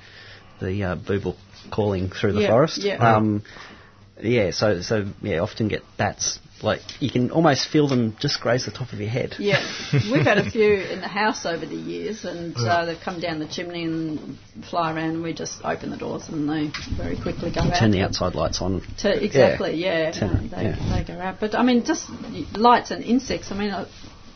the 0.62 0.84
uh, 0.84 0.96
boo 0.96 1.22
book 1.22 1.38
calling 1.72 2.10
through 2.10 2.34
the 2.34 2.46
forest. 2.48 2.80
yeah. 2.84 2.96
Um, 3.16 3.44
yeah. 4.22 4.52
So 4.52 4.82
so 4.82 5.06
yeah, 5.22 5.40
often 5.40 5.68
get 5.68 5.82
bats. 5.98 6.40
Like 6.62 6.82
you 7.00 7.10
can 7.10 7.32
almost 7.32 7.70
feel 7.70 7.88
them 7.88 8.18
just 8.20 8.42
graze 8.42 8.66
the 8.66 8.72
top 8.72 8.92
of 8.92 9.00
your 9.00 9.10
head. 9.10 9.36
Yeah, 9.40 9.62
we've 9.94 10.26
had 10.26 10.40
a 10.40 10.50
few 10.50 10.74
in 10.74 11.00
the 11.00 11.08
house 11.08 11.46
over 11.46 11.66
the 11.66 11.76
years, 11.76 12.26
and 12.26 12.56
uh, 12.58 12.86
they've 12.86 13.00
come 13.00 13.22
down 13.22 13.40
the 13.40 13.48
chimney 13.48 13.86
and 13.86 14.38
fly 14.70 14.94
around, 14.94 15.12
and 15.12 15.24
we 15.24 15.34
just 15.34 15.62
open 15.64 15.90
the 15.90 15.98
doors, 15.98 16.28
and 16.28 16.50
they 16.50 16.70
very 16.98 17.16
quickly 17.16 17.52
go 17.52 17.62
out. 17.62 17.80
Turn 17.80 17.92
the 17.92 18.02
outside 18.02 18.36
lights 18.36 18.62
on. 18.62 18.82
To, 19.00 19.24
exactly, 19.24 19.76
yeah, 19.76 20.12
Turn- 20.12 20.30
uh, 20.30 20.56
they, 20.58 20.64
yeah. 20.64 20.98
they 20.98 21.14
go 21.14 21.20
out. 21.20 21.40
But 21.40 21.56
I 21.56 21.64
mean, 21.64 21.86
just 21.86 22.10
lights 22.58 22.92
and 22.92 23.06
insects. 23.06 23.52
I 23.52 23.58
mean, 23.58 23.72
uh, 23.72 23.88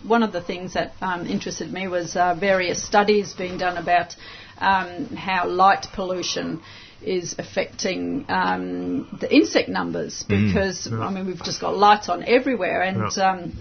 one 0.04 0.24
of 0.24 0.32
the 0.32 0.42
things 0.42 0.76
that 0.76 0.94
um, 1.02 1.26
interested 1.26 1.72
me 1.72 1.88
was 1.88 2.16
uh, 2.16 2.36
various 2.36 2.82
studies 2.84 3.34
being 3.34 3.58
done 3.58 3.78
about 3.78 4.16
um, 4.60 5.08
how 5.16 5.48
light 5.48 5.88
pollution 5.94 6.62
is 7.06 7.36
affecting 7.38 8.26
um, 8.30 9.08
the 9.20 9.34
insect 9.34 9.70
numbers 9.70 10.24
because 10.28 10.92
I 10.92 11.10
mean 11.12 11.28
we've 11.28 11.44
just 11.44 11.62
got 11.62 11.76
lights 11.78 12.10
on 12.10 12.24
everywhere 12.24 12.82
and. 12.82 13.12
Yeah. 13.16 13.30
Um, 13.32 13.54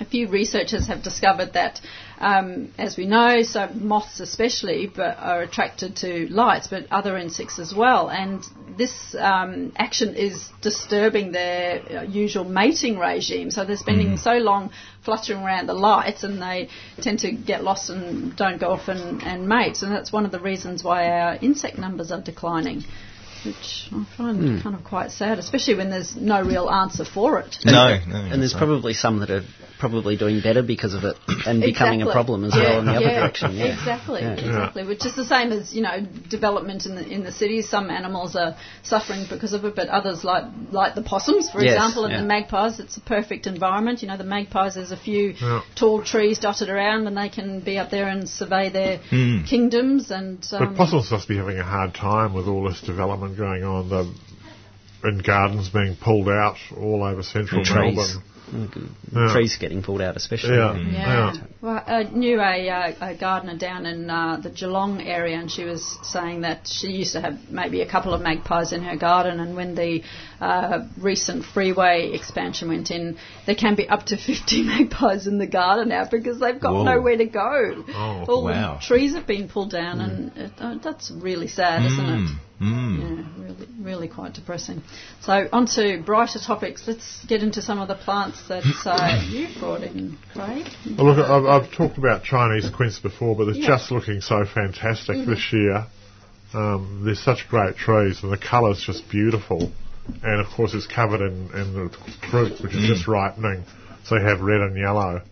a 0.00 0.04
few 0.04 0.28
researchers 0.28 0.86
have 0.86 1.02
discovered 1.02 1.52
that, 1.52 1.80
um, 2.18 2.72
as 2.78 2.96
we 2.96 3.06
know, 3.06 3.42
so 3.42 3.68
moths 3.74 4.18
especially, 4.20 4.86
but 4.86 5.18
are 5.18 5.42
attracted 5.42 5.96
to 5.96 6.26
lights, 6.28 6.68
but 6.68 6.86
other 6.90 7.16
insects 7.18 7.58
as 7.58 7.74
well. 7.74 8.08
And 8.08 8.42
this 8.78 9.14
um, 9.18 9.72
action 9.76 10.14
is 10.14 10.48
disturbing 10.62 11.32
their 11.32 11.98
uh, 11.98 12.02
usual 12.04 12.44
mating 12.44 12.98
regime. 12.98 13.50
So 13.50 13.64
they're 13.64 13.76
spending 13.76 14.16
so 14.16 14.38
long 14.38 14.70
fluttering 15.02 15.42
around 15.42 15.66
the 15.66 15.74
lights, 15.74 16.24
and 16.24 16.40
they 16.40 16.68
tend 17.00 17.20
to 17.20 17.32
get 17.32 17.62
lost 17.62 17.90
and 17.90 18.34
don't 18.36 18.58
go 18.58 18.70
off 18.70 18.88
and, 18.88 19.22
and 19.22 19.46
mate. 19.46 19.82
And 19.82 19.92
that's 19.92 20.12
one 20.12 20.24
of 20.24 20.32
the 20.32 20.40
reasons 20.40 20.82
why 20.82 21.10
our 21.10 21.36
insect 21.36 21.78
numbers 21.78 22.10
are 22.10 22.20
declining. 22.20 22.84
Which 23.44 23.88
I 23.92 24.04
find 24.16 24.62
kind 24.62 24.74
of 24.76 24.84
quite 24.84 25.10
sad, 25.10 25.38
especially 25.38 25.76
when 25.76 25.90
there's 25.90 26.14
no 26.16 26.42
real 26.42 26.68
answer 26.68 27.04
for 27.04 27.38
it. 27.40 27.56
no, 27.64 27.98
no. 28.06 28.16
and 28.16 28.40
there's 28.42 28.54
right. 28.54 28.58
probably 28.60 28.92
some 28.94 29.20
that 29.20 29.30
are 29.30 29.42
probably 29.78 30.14
doing 30.14 30.40
better 30.42 30.62
because 30.62 30.92
of 30.92 31.04
it 31.04 31.16
and 31.46 31.62
becoming 31.72 32.02
a 32.02 32.12
problem 32.12 32.44
as 32.44 32.54
Yeah, 32.54 32.62
well 32.62 32.78
in 32.80 32.84
the 32.84 32.92
other 32.92 33.00
yeah, 33.06 33.20
direction. 33.20 33.56
Yeah. 33.56 33.64
Exactly, 33.72 34.20
Yeah. 34.20 34.32
exactly. 34.34 34.84
Which 34.86 35.06
is 35.06 35.16
the 35.16 35.24
same 35.24 35.52
as 35.52 35.74
you 35.74 35.80
know 35.82 36.06
development 36.28 36.84
in 36.86 36.94
the 36.96 37.06
in 37.08 37.24
the 37.24 37.32
cities. 37.32 37.68
Some 37.68 37.88
animals 37.90 38.36
are 38.36 38.56
suffering 38.82 39.24
because 39.28 39.54
of 39.54 39.64
it, 39.64 39.74
but 39.74 39.88
others, 39.88 40.22
like 40.22 40.44
like 40.70 40.94
the 40.94 41.02
possums, 41.02 41.50
for 41.50 41.62
Yes, 41.62 41.74
example, 41.74 42.04
and 42.04 42.12
yeah. 42.12 42.20
the 42.20 42.26
magpies, 42.26 42.78
it's 42.78 42.96
a 42.98 43.00
perfect 43.00 43.46
environment. 43.46 44.02
You 44.02 44.08
know, 44.08 44.18
the 44.18 44.24
magpies, 44.24 44.74
there's 44.74 44.92
a 44.92 44.96
few 44.98 45.34
Yeah. 45.40 45.62
tall 45.76 46.02
trees 46.02 46.38
dotted 46.38 46.68
around, 46.68 47.06
and 47.06 47.16
they 47.16 47.30
can 47.30 47.60
be 47.60 47.78
up 47.78 47.90
there 47.90 48.06
and 48.08 48.28
survey 48.28 48.68
their 48.68 48.98
Hmm. 48.98 49.44
kingdoms. 49.44 50.10
And 50.10 50.46
But 50.50 50.60
um, 50.62 50.76
possums 50.76 51.10
must 51.10 51.26
be 51.26 51.36
having 51.38 51.58
a 51.58 51.64
hard 51.64 51.94
time 51.94 52.34
with 52.34 52.46
all 52.46 52.68
this 52.68 52.80
development 52.82 53.29
going 53.36 53.64
on. 53.64 53.88
The 53.88 54.12
and 55.02 55.24
gardens 55.24 55.70
being 55.70 55.96
pulled 55.96 56.28
out 56.28 56.56
all 56.76 57.02
over 57.02 57.22
central 57.22 57.64
trees. 57.64 57.96
Melbourne. 57.96 58.24
Mm, 58.50 59.32
Trees 59.32 59.56
getting 59.60 59.80
pulled 59.80 60.00
out, 60.00 60.16
especially. 60.16 60.56
Yeah. 60.56 60.76
Yeah. 60.76 61.34
Yeah. 61.34 61.42
Well, 61.60 61.84
I 61.86 62.02
knew 62.02 62.40
a, 62.40 62.68
uh, 62.68 62.92
a 63.00 63.14
gardener 63.14 63.56
down 63.56 63.86
in 63.86 64.10
uh, 64.10 64.40
the 64.42 64.50
Geelong 64.50 65.00
area, 65.00 65.38
and 65.38 65.48
she 65.48 65.62
was 65.62 65.98
saying 66.02 66.40
that 66.40 66.66
she 66.66 66.88
used 66.88 67.12
to 67.12 67.20
have 67.20 67.38
maybe 67.48 67.80
a 67.80 67.88
couple 67.88 68.12
of 68.12 68.20
magpies 68.20 68.72
in 68.72 68.82
her 68.82 68.96
garden, 68.96 69.38
and 69.38 69.54
when 69.54 69.76
the 69.76 70.02
uh, 70.40 70.86
recent 70.98 71.44
freeway 71.44 72.12
expansion 72.14 72.68
went 72.68 72.90
in, 72.90 73.18
there 73.46 73.54
can 73.54 73.74
be 73.74 73.88
up 73.88 74.04
to 74.06 74.16
50 74.16 74.62
magpies 74.64 75.26
in 75.26 75.38
the 75.38 75.46
garden 75.46 75.88
now 75.90 76.08
because 76.10 76.40
they've 76.40 76.60
got 76.60 76.72
Whoa. 76.72 76.84
nowhere 76.84 77.16
to 77.16 77.26
go. 77.26 77.84
Oh, 77.88 78.24
All 78.28 78.44
wow. 78.44 78.74
the 78.80 78.80
trees 78.86 79.14
have 79.14 79.26
been 79.26 79.48
pulled 79.48 79.70
down, 79.70 80.00
and 80.00 80.36
it, 80.36 80.52
uh, 80.58 80.78
that's 80.82 81.10
really 81.10 81.48
sad, 81.48 81.84
isn't 81.84 82.06
it? 82.08 82.30
Mm, 82.60 82.62
mm. 82.62 83.00
Yeah, 83.00 83.44
really, 83.44 83.68
really 83.80 84.08
quite 84.08 84.34
depressing. 84.34 84.82
So, 85.22 85.48
on 85.52 85.66
to 85.76 86.02
brighter 86.04 86.38
topics. 86.38 86.84
Let's 86.86 87.24
get 87.26 87.42
into 87.42 87.62
some 87.62 87.78
of 87.80 87.88
the 87.88 87.94
plants 87.94 88.46
that 88.48 88.62
uh, 88.86 89.22
you 89.28 89.48
brought 89.58 89.82
in, 89.82 90.18
Craig. 90.32 90.66
Well, 90.96 91.14
look, 91.14 91.28
I've, 91.28 91.44
I've 91.44 91.72
talked 91.72 91.98
about 91.98 92.22
Chinese 92.24 92.68
quince 92.70 92.98
before, 92.98 93.34
but 93.36 93.48
it's 93.48 93.58
Yeah. 93.58 93.64
Mm-hmm. 93.64 93.72
just 93.78 93.90
looking 93.92 94.20
so 94.20 94.44
fantastic 94.44 95.26
this 95.26 95.52
year. 95.52 95.86
Um, 96.52 97.02
there's 97.04 97.22
such 97.22 97.48
great 97.48 97.76
trees, 97.76 98.22
and 98.22 98.32
the 98.32 98.38
colour's 98.38 98.82
just 98.82 99.08
beautiful. 99.08 99.70
And 100.22 100.40
of 100.40 100.46
course, 100.54 100.74
it's 100.74 100.86
covered 100.86 101.20
in, 101.20 101.50
in 101.54 101.74
the 101.74 101.96
fruit, 102.30 102.60
which 102.62 102.74
is 102.74 102.86
just 102.88 103.08
ripening, 103.08 103.64
so 104.04 104.16
you 104.16 104.24
have 104.24 104.40
red 104.40 104.60
and 104.60 104.76
yellow. 104.76 105.22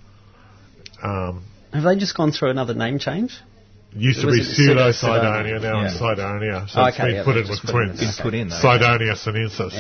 Um, 1.03 1.45
Have 1.73 1.85
they 1.85 1.97
just 1.97 2.17
gone 2.17 2.33
through 2.33 2.51
another 2.51 2.75
name 2.75 2.99
change? 2.99 3.33
used 3.95 4.21
to 4.21 4.27
be 4.27 4.43
pseudo- 4.43 4.93
pseudo-cydonia, 4.93 5.59
now 5.61 5.81
it's 5.85 5.95
Yeah. 5.95 5.99
cydonia, 5.99 6.67
so 6.69 6.81
Oh, 6.83 6.87
it's 6.87 6.97
okay, 6.99 7.07
been 7.09 7.15
yeah, 7.17 7.25
put 7.25 7.37
in 7.37 7.43
with 7.49 7.51
just 7.61 7.63
put 7.65 7.71
in 7.71 7.89
quince. 7.89 8.01
there. 8.01 8.09
Been 8.13 8.23
put 8.23 8.35
in, 8.35 8.49
though. 8.49 8.57
Cydonia 8.61 9.17
sinensis. 9.17 9.75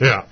Yeah. 0.00 0.22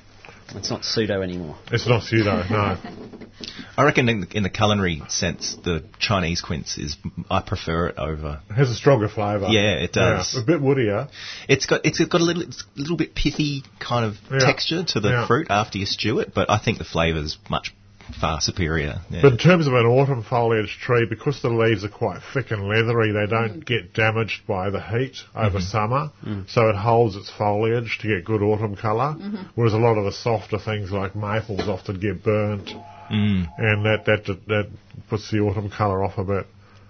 Yeah. 0.50 0.58
It's 0.58 0.70
not 0.70 0.84
pseudo 0.84 1.22
anymore. 1.22 1.56
It's 1.70 1.86
not 1.86 2.02
pseudo, 2.02 2.42
no. 2.50 2.78
I 3.76 3.84
reckon 3.84 4.08
in 4.08 4.20
the, 4.22 4.36
in 4.36 4.42
the 4.42 4.50
culinary 4.50 5.02
sense, 5.08 5.56
the 5.64 5.84
Chinese 5.98 6.40
quince 6.40 6.78
is. 6.78 6.96
I 7.30 7.40
prefer 7.40 7.88
it 7.88 7.96
over. 7.98 8.40
It 8.50 8.52
has 8.54 8.70
a 8.70 8.74
stronger 8.74 9.08
flavour. 9.08 9.46
Yeah, 9.48 9.76
it 9.76 9.92
does. 9.92 10.36
A 10.36 10.42
bit 10.44 10.60
woodier. 10.60 11.08
It's 11.48 11.66
got 11.66 11.80
it's 11.84 11.98
got 12.04 12.20
a 12.20 12.24
little 12.24 12.42
it's 12.42 12.62
a 12.76 12.80
little 12.80 12.96
bit 12.96 13.14
pithy 13.14 13.62
kind 13.80 14.04
of 14.04 14.14
Yeah. 14.30 14.46
texture 14.46 14.84
to 14.84 15.00
the 15.00 15.08
Yeah. 15.08 15.26
fruit 15.26 15.46
after 15.50 15.78
you 15.78 15.86
stew 15.86 16.20
it, 16.20 16.32
but 16.34 16.50
I 16.50 16.58
think 16.58 16.78
the 16.78 16.84
flavour's 16.84 17.38
much 17.50 17.74
far 18.20 18.40
superior. 18.40 19.00
Yeah. 19.10 19.22
But 19.22 19.32
in 19.32 19.38
terms 19.38 19.66
of 19.66 19.74
an 19.74 19.86
autumn 19.86 20.22
foliage 20.22 20.78
tree, 20.80 21.06
because 21.08 21.40
the 21.42 21.48
leaves 21.50 21.84
are 21.84 21.88
quite 21.88 22.20
thick 22.34 22.50
and 22.50 22.68
leathery, 22.68 23.12
they 23.12 23.26
don't 23.26 23.60
Mm. 23.60 23.64
get 23.66 23.94
damaged 23.94 24.46
by 24.46 24.70
the 24.70 24.80
heat 24.80 25.16
over 25.34 25.60
summer, 25.60 26.10
so 26.48 26.68
it 26.68 26.76
holds 26.76 27.16
its 27.16 27.30
foliage 27.30 27.98
to 28.02 28.08
get 28.08 28.24
good 28.24 28.42
autumn 28.42 28.76
color 28.76 29.14
Mm-hmm. 29.18 29.36
Whereas 29.54 29.74
a 29.74 29.78
lot 29.78 29.98
of 29.98 30.04
the 30.04 30.12
softer 30.12 30.58
things 30.58 30.90
like 30.92 31.14
maples 31.16 31.68
often 31.68 31.98
get 32.00 32.22
burnt, 32.22 32.68
Mm. 33.10 33.48
and 33.58 33.84
that 33.86 34.04
that 34.06 34.24
that 34.46 34.66
puts 35.08 35.30
the 35.30 35.40
autumn 35.40 35.68
colour 35.70 36.02
off 36.04 36.18
a 36.18 36.24
bit. 36.24 36.46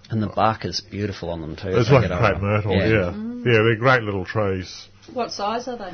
And 0.09 0.21
the 0.21 0.27
bark 0.27 0.63
is 0.65 0.79
beautiful 0.81 1.29
on 1.29 1.41
them 1.41 1.55
too. 1.55 1.69
It's 1.69 1.89
like 1.89 2.03
get 2.03 2.11
a 2.11 2.17
crepe 2.19 2.35
older. 2.35 2.45
myrtle, 2.45 2.75
yeah. 2.75 3.11
Mm. 3.13 3.45
yeah, 3.45 3.61
they're 3.63 3.75
great 3.77 4.03
little 4.03 4.25
trees. 4.25 4.87
What 5.11 5.31
size 5.31 5.67
are 5.67 5.77
they? 5.77 5.93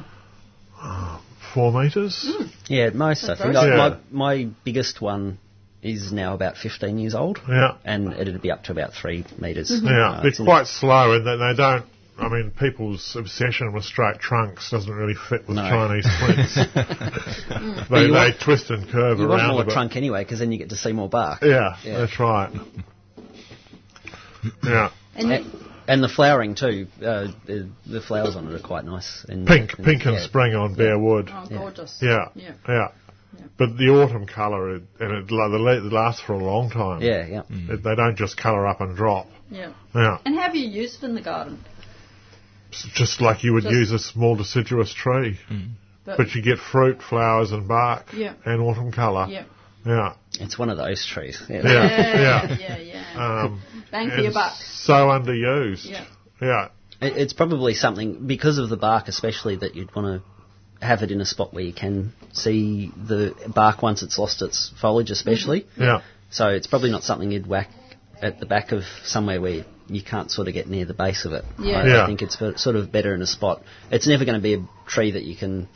Four 1.53 1.71
metres. 1.83 2.25
Mm. 2.27 2.49
Yeah, 2.67 2.83
at 2.85 2.95
most 2.95 3.23
I 3.23 3.27
That's 3.27 3.41
think. 3.41 3.53
very 3.53 3.69
Yeah. 3.71 3.97
My, 4.11 4.45
my 4.45 4.49
biggest 4.63 5.01
one 5.01 5.39
is 5.81 6.11
now 6.11 6.33
about 6.33 6.57
15 6.57 6.97
years 6.99 7.15
old, 7.15 7.39
Yeah, 7.47 7.77
and 7.85 8.11
it'd 8.13 8.41
be 8.41 8.51
up 8.51 8.63
to 8.65 8.71
about 8.73 8.93
three 8.93 9.25
metres. 9.37 9.71
Mm-hmm. 9.71 9.87
yeah. 9.87 10.09
Uh, 10.11 10.21
they're 10.21 10.27
it's 10.29 10.39
quite 10.39 10.67
slow, 10.67 11.13
and 11.13 11.25
they, 11.25 11.37
they 11.37 11.53
don't. 11.55 11.85
I 12.17 12.27
mean, 12.27 12.51
people's 12.51 13.15
obsession 13.15 13.71
with 13.71 13.85
straight 13.85 14.19
trunks 14.19 14.69
doesn't 14.71 14.91
really 14.93 15.13
fit 15.29 15.47
with 15.47 15.55
No. 15.55 15.69
Chinese 15.69 16.05
quince. 16.19 16.57
Mm. 16.57 17.87
they, 17.89 18.01
you 18.01 18.07
they 18.07 18.11
want- 18.11 18.39
twist 18.41 18.69
and 18.71 18.89
curve 18.89 19.19
You 19.19 19.27
want 19.29 19.41
around 19.41 19.51
more 19.53 19.63
a 19.63 19.71
trunk 19.71 19.95
anyway, 19.95 20.25
because 20.25 20.39
then 20.39 20.51
you 20.51 20.57
get 20.57 20.69
to 20.69 20.75
see 20.75 20.91
more 20.91 21.07
bark. 21.07 21.41
Yeah, 21.41 21.77
Yeah. 21.83 21.99
that's 21.99 22.19
right. 22.19 22.51
yeah, 24.63 24.91
And 25.15 25.31
And, 25.31 25.45
and 25.89 26.03
the 26.03 26.07
flowering 26.07 26.55
too. 26.55 26.87
Uh, 27.01 27.27
the, 27.45 27.69
the 27.85 27.99
flowers 28.01 28.35
on 28.35 28.47
it 28.47 28.53
are 28.53 28.65
quite 28.65 28.85
nice. 28.85 29.25
And, 29.27 29.45
pink, 29.47 29.73
and- 29.77 29.85
pink 29.85 30.05
and 30.05 30.15
yeah. 30.15 30.23
spring 30.23 30.53
on 30.55 30.75
bare 30.75 30.97
wood. 30.97 31.29
oh, 31.33 31.47
gorgeous. 31.49 31.97
Yeah, 32.01 32.29
Yeah. 32.35 32.53
yeah. 32.67 32.87
But 33.57 33.77
the 33.77 33.89
autumn 33.89 34.25
colour, 34.25 34.75
it- 34.75 34.83
and 34.99 35.11
it, 35.11 35.31
like, 35.31 35.51
the 35.51 35.83
it 35.85 35.91
lasts 35.93 36.21
for 36.21 36.33
a 36.33 36.43
long 36.43 36.69
time. 36.69 37.01
Yeah, 37.01 37.25
yeah. 37.25 37.41
It, 37.49 37.83
they 37.83 37.95
don't 37.95 38.15
just 38.15 38.37
colour 38.37 38.65
up 38.67 38.79
and 38.81 38.95
drop. 38.95 39.27
Yeah. 39.51 39.73
Yeah, 39.95 40.17
And 40.25 40.35
have 40.39 40.55
you 40.55 40.67
used 40.69 41.03
it 41.03 41.07
in 41.07 41.15
the 41.15 41.21
garden? 41.21 41.59
Just 42.93 43.19
like 43.19 43.43
you 43.43 43.53
would 43.53 43.63
Just- 43.63 43.73
use 43.75 43.91
a 43.91 43.99
small 43.99 44.35
deciduous 44.35 44.93
tree. 44.93 45.39
But, 46.05 46.17
But 46.17 46.35
you 46.35 46.41
get 46.41 46.59
fruit, 46.59 47.01
flowers, 47.01 47.51
and 47.51 47.67
bark, 47.67 48.13
Yeah. 48.13 48.33
and 48.45 48.61
autumn 48.61 48.91
colour. 48.91 49.27
yeah. 49.29 49.43
Yeah, 49.85 50.13
It's 50.39 50.57
one 50.59 50.69
of 50.69 50.77
those 50.77 51.05
trees. 51.05 51.41
Yeah. 51.49 51.61
Yeah. 51.63 51.67
Yeah, 51.67 52.57
yeah, 52.57 52.77
yeah. 52.77 53.43
um, 53.45 53.61
Bang 53.91 54.09
for 54.09 54.15
your 54.17 54.25
and 54.25 54.33
buck. 54.33 54.53
So 54.57 54.93
underused. 54.93 55.85
Yeah. 55.89 56.05
Yeah. 56.41 56.67
It, 57.01 57.17
it's 57.17 57.33
probably 57.33 57.73
something 57.73 58.27
because 58.27 58.57
of 58.57 58.69
the 58.69 58.77
bark, 58.77 59.07
especially 59.07 59.55
that 59.57 59.75
you'd 59.75 59.95
want 59.95 60.21
to 60.21 60.85
have 60.85 61.01
it 61.01 61.11
in 61.11 61.21
a 61.21 61.25
spot 61.25 61.53
where 61.53 61.63
you 61.63 61.73
can 61.73 62.13
see 62.33 62.91
the 62.95 63.33
bark 63.53 63.81
once 63.81 64.03
it's 64.03 64.17
lost 64.17 64.41
its 64.41 64.71
foliage, 64.81 65.11
especially. 65.11 65.65
Yeah. 65.77 66.01
So 66.29 66.49
it's 66.49 66.67
probably 66.67 66.91
not 66.91 67.03
something 67.03 67.31
you'd 67.31 67.47
whack 67.47 67.69
at 68.21 68.39
the 68.39 68.45
back 68.45 68.71
of 68.71 68.83
somewhere 69.03 69.41
where 69.41 69.65
you 69.87 70.03
can't 70.03 70.29
sort 70.29 70.47
of 70.47 70.53
get 70.53 70.67
near 70.69 70.85
the 70.85 70.93
base 70.93 71.25
of 71.25 71.33
it. 71.33 71.43
Yeah. 71.57 71.77
I, 71.79 71.87
Yeah. 71.87 72.03
I 72.03 72.05
think 72.05 72.21
it's 72.21 72.37
sort 72.61 72.75
of 72.75 72.91
better 72.91 73.13
in 73.15 73.21
a 73.21 73.27
spot. 73.27 73.63
It's 73.91 74.07
never 74.07 74.25
going 74.25 74.37
to 74.37 74.43
be 74.43 74.53
a 74.55 74.67
tree 74.87 75.11
that 75.11 75.23
you 75.23 75.35
can, 75.35 75.67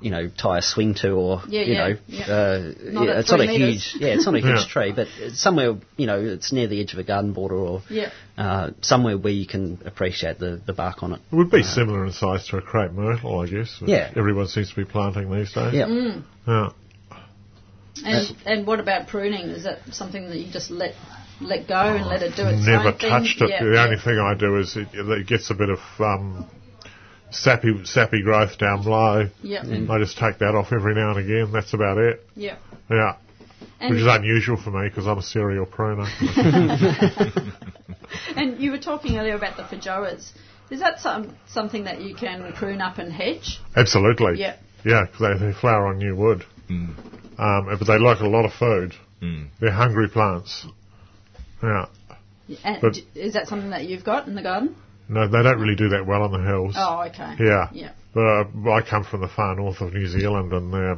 you 0.00 0.10
know, 0.10 0.28
tie 0.28 0.58
a 0.58 0.62
swing 0.62 0.94
to 0.94 1.10
or, 1.12 1.42
Yeah, 1.48 1.62
you 1.62 1.72
yeah, 1.74 1.88
know, 1.88 1.96
yeah. 2.06 2.24
Uh, 2.24 2.72
Not 2.92 3.06
yeah, 3.06 3.18
it's 3.20 3.30
not 3.30 3.40
a 3.40 3.46
metres. 3.46 3.92
huge, 3.92 4.02
yeah, 4.02 4.08
it's 4.14 4.26
not 4.26 4.34
a 4.34 4.38
huge 4.48 4.60
Yeah. 4.60 4.66
tree, 4.68 4.92
but 4.92 5.08
it's 5.18 5.40
somewhere, 5.40 5.76
you 5.96 6.06
know, 6.06 6.20
it's 6.20 6.52
near 6.52 6.66
the 6.68 6.80
edge 6.80 6.92
of 6.92 6.98
a 6.98 7.02
garden 7.04 7.32
border 7.32 7.56
or 7.56 7.82
Yeah. 7.90 8.10
uh, 8.36 8.70
somewhere 8.80 9.18
where 9.18 9.32
you 9.32 9.46
can 9.46 9.78
appreciate 9.84 10.38
the, 10.38 10.60
the 10.64 10.72
bark 10.72 11.02
on 11.02 11.14
it. 11.14 11.20
It 11.32 11.36
would 11.36 11.50
be 11.50 11.62
similar 11.62 12.04
in 12.06 12.12
size 12.12 12.46
to 12.48 12.58
a 12.58 12.62
crepe 12.62 12.92
myrtle, 12.92 13.40
I 13.40 13.46
guess. 13.46 13.80
which 13.80 13.90
Yeah. 13.90 14.12
Everyone 14.16 14.46
seems 14.46 14.70
to 14.70 14.76
be 14.76 14.84
planting 14.84 15.30
these 15.30 15.52
days. 15.52 15.74
Yeah. 15.74 15.86
Mm. 15.86 16.22
Yeah. 16.46 16.70
And 18.04 18.36
and 18.46 18.66
what 18.66 18.78
about 18.78 19.08
pruning? 19.08 19.46
Is 19.48 19.64
that 19.64 19.78
something 19.90 20.28
that 20.28 20.36
you 20.38 20.52
just 20.52 20.70
let 20.70 20.94
let 21.40 21.66
go 21.66 21.74
and 21.96 22.06
let 22.06 22.22
it 22.22 22.36
do 22.36 22.46
its 22.46 22.64
Never 22.64 22.88
own 22.90 22.98
thing? 22.98 23.10
touched 23.10 23.42
it. 23.42 23.50
Yeah, 23.50 23.64
the 23.64 23.72
yeah. 23.74 23.84
only 23.84 23.96
thing 23.98 24.18
I 24.20 24.34
do 24.34 24.56
is 24.58 24.76
it, 24.76 24.88
it 24.92 25.26
gets 25.26 25.50
a 25.50 25.54
bit 25.54 25.68
of 25.68 25.80
um, 25.98 26.46
sappy 27.30 27.84
sappy 27.84 28.22
growth 28.22 28.58
down 28.58 28.82
below. 28.82 29.28
Yeah, 29.42 29.62
I 29.62 29.98
just 29.98 30.18
take 30.18 30.38
that 30.38 30.54
off 30.54 30.72
every 30.72 30.94
now 30.94 31.10
and 31.12 31.18
again. 31.18 31.52
That's 31.52 31.74
about 31.74 31.98
it. 31.98 32.26
yeah. 32.34 32.56
Yeah. 32.90 33.16
And, 33.80 33.90
Which 33.94 34.00
is 34.00 34.06
unusual 34.08 34.56
for 34.56 34.70
me 34.70 34.88
because 34.88 35.06
I'm 35.06 35.18
a 35.18 35.22
serial 35.22 35.66
pruner. 35.66 36.06
and 38.36 38.58
you 38.60 38.70
were 38.72 38.78
talking 38.78 39.18
earlier 39.18 39.34
about 39.36 39.56
the 39.56 39.62
feijoas. 39.62 40.30
Is 40.70 40.80
that 40.80 41.00
some, 41.00 41.36
something 41.48 41.84
that 41.84 42.00
you 42.00 42.14
can 42.14 42.52
prune 42.54 42.80
up 42.80 42.98
and 42.98 43.12
hedge? 43.12 43.60
Absolutely. 43.76 44.38
Yeah. 44.40 44.56
Yeah, 44.84 45.04
because 45.06 45.40
they, 45.40 45.46
they 45.46 45.52
flower 45.52 45.86
on 45.88 45.98
new 45.98 46.14
wood. 46.16 46.44
Mm. 46.68 46.96
Um, 47.38 47.76
but 47.78 47.86
they 47.86 47.98
like 47.98 48.20
a 48.20 48.26
lot 48.28 48.44
of 48.44 48.52
food. 48.52 48.94
Mm. 49.22 49.48
They're 49.60 49.70
hungry 49.72 50.08
plants. 50.08 50.66
Yeah. 51.62 51.86
And 52.64 52.80
But- 52.80 52.94
d- 52.94 53.06
is 53.14 53.32
that 53.34 53.48
something 53.48 53.70
that 53.70 53.84
you've 53.84 54.04
got 54.04 54.26
in 54.28 54.34
the 54.34 54.42
garden? 54.42 54.76
No, 55.08 55.26
they 55.28 55.42
don't 55.42 55.58
really 55.60 55.76
do 55.76 55.88
that 55.90 56.06
well 56.06 56.22
on 56.22 56.32
the 56.32 56.46
hills. 56.46 56.74
Oh, 56.76 57.02
okay. 57.08 57.34
Yeah. 57.40 57.68
Yeah. 57.72 57.92
But 58.14 58.20
uh, 58.20 58.70
I 58.72 58.82
come 58.88 59.04
from 59.04 59.20
the 59.22 59.28
far 59.28 59.54
north 59.54 59.80
of 59.80 59.92
New 59.94 60.06
Zealand 60.06 60.52
and 60.52 60.72
they're 60.72 60.96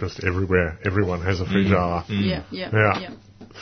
just 0.00 0.24
everywhere. 0.24 0.78
Everyone 0.84 1.22
has 1.22 1.40
a 1.40 1.44
feijoa. 1.44 2.04
Yeah, 2.08 2.42
yeah, 2.50 2.70
Yeah. 2.72 3.00
yeah. 3.00 3.10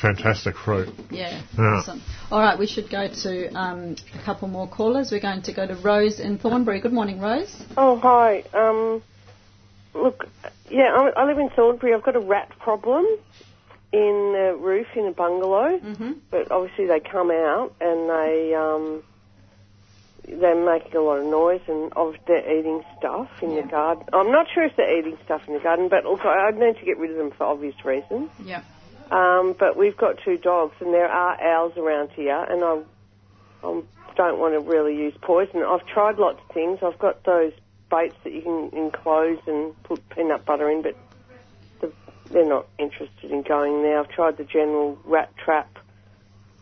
Fantastic 0.01 0.55
fruit. 0.56 0.89
Yeah, 1.10 1.43
Yeah. 1.59 1.64
awesome. 1.64 2.01
All 2.31 2.40
right, 2.40 2.59
we 2.59 2.66
should 2.66 2.89
go 2.90 3.09
to 3.24 3.48
um, 3.55 3.97
a 4.18 4.24
couple 4.24 4.48
more 4.48 4.68
callers. 4.68 5.10
We're 5.10 5.20
going 5.20 5.43
to 5.43 5.52
go 5.52 5.66
to 5.66 5.74
Rose 5.77 6.20
in 6.20 6.39
Thornbury. 6.39 6.81
Good 6.81 6.93
morning, 6.93 7.20
Rose. 7.20 7.55
Oh, 7.77 7.97
hi. 7.98 8.44
Um, 8.55 9.02
look, 10.01 10.27
yeah, 10.70 10.94
I, 10.94 11.22
I 11.22 11.24
live 11.27 11.39
in 11.39 11.51
Thornbury. 11.51 11.93
I've 11.93 12.05
got 12.05 12.14
a 12.16 12.20
rat 12.20 12.51
problem 12.60 13.05
in 13.93 14.32
the 14.32 14.56
roof 14.60 14.86
in 14.94 15.06
a 15.06 15.12
bungalow, 15.12 15.78
Mm-hmm. 15.81 16.12
but 16.31 16.51
obviously 16.52 16.86
they 16.86 17.01
come 17.01 17.31
out 17.32 17.74
and 17.81 18.09
they 18.09 18.55
um, 18.55 19.02
they're 20.28 20.64
making 20.64 20.97
a 20.97 21.01
lot 21.01 21.18
of 21.18 21.26
noise 21.26 21.60
and 21.68 21.92
obviously 21.97 22.24
they're 22.26 22.59
eating 22.59 22.82
stuff 22.98 23.28
in 23.42 23.52
Yeah. 23.52 23.62
the 23.62 23.68
garden. 23.68 24.05
I'm 24.12 24.30
not 24.30 24.47
sure 24.52 24.64
if 24.64 24.76
they're 24.76 24.98
eating 24.98 25.18
stuff 25.24 25.42
in 25.48 25.55
the 25.55 25.60
garden, 25.60 25.88
but 25.88 26.05
I 26.06 26.48
I 26.48 26.51
need 26.52 26.78
to 26.78 26.84
get 26.84 26.98
rid 26.98 27.10
of 27.10 27.16
them 27.16 27.30
for 27.30 27.44
obvious 27.44 27.74
reasons. 27.84 28.30
Yeah. 28.38 28.62
Um, 29.10 29.55
but 29.59 29.76
we've 29.76 29.97
got 29.97 30.18
two 30.24 30.38
dogs, 30.38 30.74
and 30.80 30.94
there 30.94 31.09
are 31.09 31.40
owls 31.42 31.76
around 31.76 32.10
here, 32.14 32.44
and 32.48 32.62
I, 32.62 32.78
I 33.64 33.82
don't 34.16 34.38
want 34.38 34.55
to 34.55 34.60
really 34.60 34.97
use 34.97 35.14
poison. 35.20 35.62
I've 35.66 35.84
tried 35.86 36.16
lots 36.18 36.38
of 36.48 36.55
things. 36.55 36.78
I've 36.82 36.98
got 36.98 37.24
those 37.24 37.52
baits 37.90 38.14
that 38.22 38.32
you 38.32 38.42
can 38.42 38.70
enclose 38.72 39.38
and 39.48 39.74
put 39.82 40.09
peanut 40.10 40.44
butter 40.47 40.70
in, 40.70 40.82
but 40.82 40.97
the, 41.80 41.92
they're 42.30 42.48
not 42.48 42.66
interested 42.78 43.32
in 43.32 43.42
going 43.42 43.82
there. 43.82 43.98
I've 43.98 44.10
tried 44.10 44.36
the 44.36 44.44
general 44.44 44.97
rat 45.05 45.32
trap, 45.44 45.76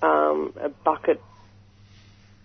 um, 0.01 0.55
a 0.63 0.71
bucket 0.71 1.23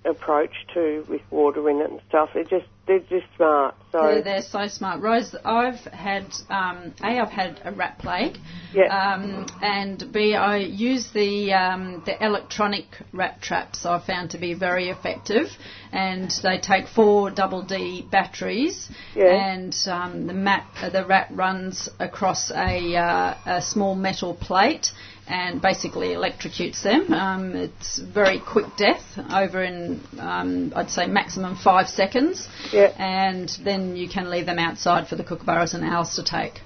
approach 0.06 0.54
too, 0.74 1.06
with 1.10 1.22
water 1.32 1.70
in 1.70 1.82
it 1.82 1.90
and 1.90 2.02
stuff. 2.10 2.30
They're 2.34 2.44
just 2.44 2.66
they're 2.86 3.00
just 3.00 3.26
smart. 3.38 3.76
So 3.94 4.02
They're, 4.02 4.24
they're 4.24 4.42
so 4.42 4.68
smart. 4.68 5.02
Rose, 5.02 5.34
I've 5.46 5.80
had, 5.86 6.26
um, 6.50 6.94
A, 7.02 7.20
I've 7.20 7.30
had 7.30 7.62
a 7.64 7.72
rat 7.72 7.98
plague. 8.00 8.38
Yeah. 8.74 8.88
Um, 8.88 9.46
and 9.62 10.12
B, 10.12 10.36
I 10.36 10.58
use 10.58 11.10
the, 11.14 11.54
um, 11.54 12.04
the 12.06 12.22
electronic 12.24 12.86
rat 13.14 13.42
traps 13.42 13.86
I 13.86 14.06
found 14.06 14.32
to 14.32 14.38
be 14.38 14.54
very 14.54 14.90
effective. 14.90 15.48
And 15.94 16.30
they 16.44 16.60
take 16.60 16.90
four 16.90 17.32
double 17.32 17.64
D 17.64 18.06
batteries. 18.12 18.90
Yeah. 19.16 19.28
And 19.28 19.74
um, 19.88 20.28
the, 20.28 20.34
mat, 20.34 20.66
the 20.92 21.06
rat 21.06 21.30
runs 21.32 21.88
across 22.00 22.52
a, 22.52 22.98
uh, 22.98 23.36
a 23.46 23.62
small 23.62 23.96
metal 23.96 24.36
plate 24.36 24.88
and 25.28 25.62
basically 25.62 26.10
electrocutes 26.10 26.84
them. 26.84 27.12
Um, 27.14 27.56
it's 27.56 27.98
very 28.00 28.40
quick 28.40 28.66
death 28.78 29.04
over 29.32 29.64
in, 29.64 30.02
um, 30.20 30.74
I'd 30.76 30.90
say, 30.90 31.08
maximum 31.08 31.56
five 31.56 31.88
seconds. 31.88 32.48
Yeah. 32.72 32.94
And 32.98 33.50
then 33.64 33.96
you 33.96 34.10
can 34.10 34.30
leave 34.30 34.46
them 34.46 34.60
outside 34.60 35.08
for 35.08 35.16
the 35.16 35.24
kookaburras 35.24 35.74
and 35.74 35.84
owls 35.86 36.16
to 36.16 36.24
take. 36.24 36.60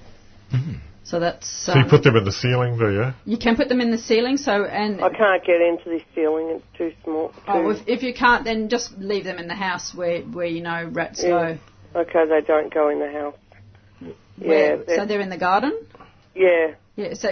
So 1.04 1.20
that's 1.20 1.48
So 1.64 1.72
um, 1.72 1.78
you 1.78 1.84
put 1.88 2.02
them 2.02 2.16
in 2.16 2.24
the 2.24 2.32
ceiling, 2.32 2.78
do 2.78 2.90
you? 2.92 3.12
you 3.24 3.38
can 3.38 3.56
put 3.56 3.68
them 3.70 3.80
in 3.80 3.90
the 3.90 3.96
ceiling. 3.98 4.36
So 4.36 4.64
and 4.64 5.02
I 5.02 5.08
can't 5.08 5.42
get 5.44 5.60
into 5.60 5.88
this 5.88 6.02
ceiling. 6.14 6.48
It's 6.50 6.64
too 6.76 6.92
small. 7.02 7.28
Too, 7.30 7.34
oh, 7.48 7.70
if, 7.70 7.78
if 7.86 8.02
you 8.02 8.12
can't, 8.12 8.44
then 8.44 8.68
just 8.68 8.92
leave 8.98 9.24
them 9.24 9.38
in 9.38 9.48
the 9.48 9.54
house 9.54 9.94
where 9.94 10.20
where 10.22 10.46
you 10.46 10.60
know 10.62 10.86
rats 10.92 11.22
Yeah. 11.22 11.56
go. 11.94 12.00
okay, 12.00 12.26
they 12.28 12.42
don't 12.46 12.72
go 12.72 12.90
in 12.90 12.98
the 12.98 13.10
house. 13.10 13.34
Where, 14.38 14.76
Yeah, 14.76 14.76
so 14.80 14.84
they're- 14.86 15.06
they're 15.06 15.20
in 15.20 15.30
the 15.30 15.38
garden. 15.38 15.78
Yeah. 16.34 16.74
Yeah. 16.96 17.14
So 17.14 17.30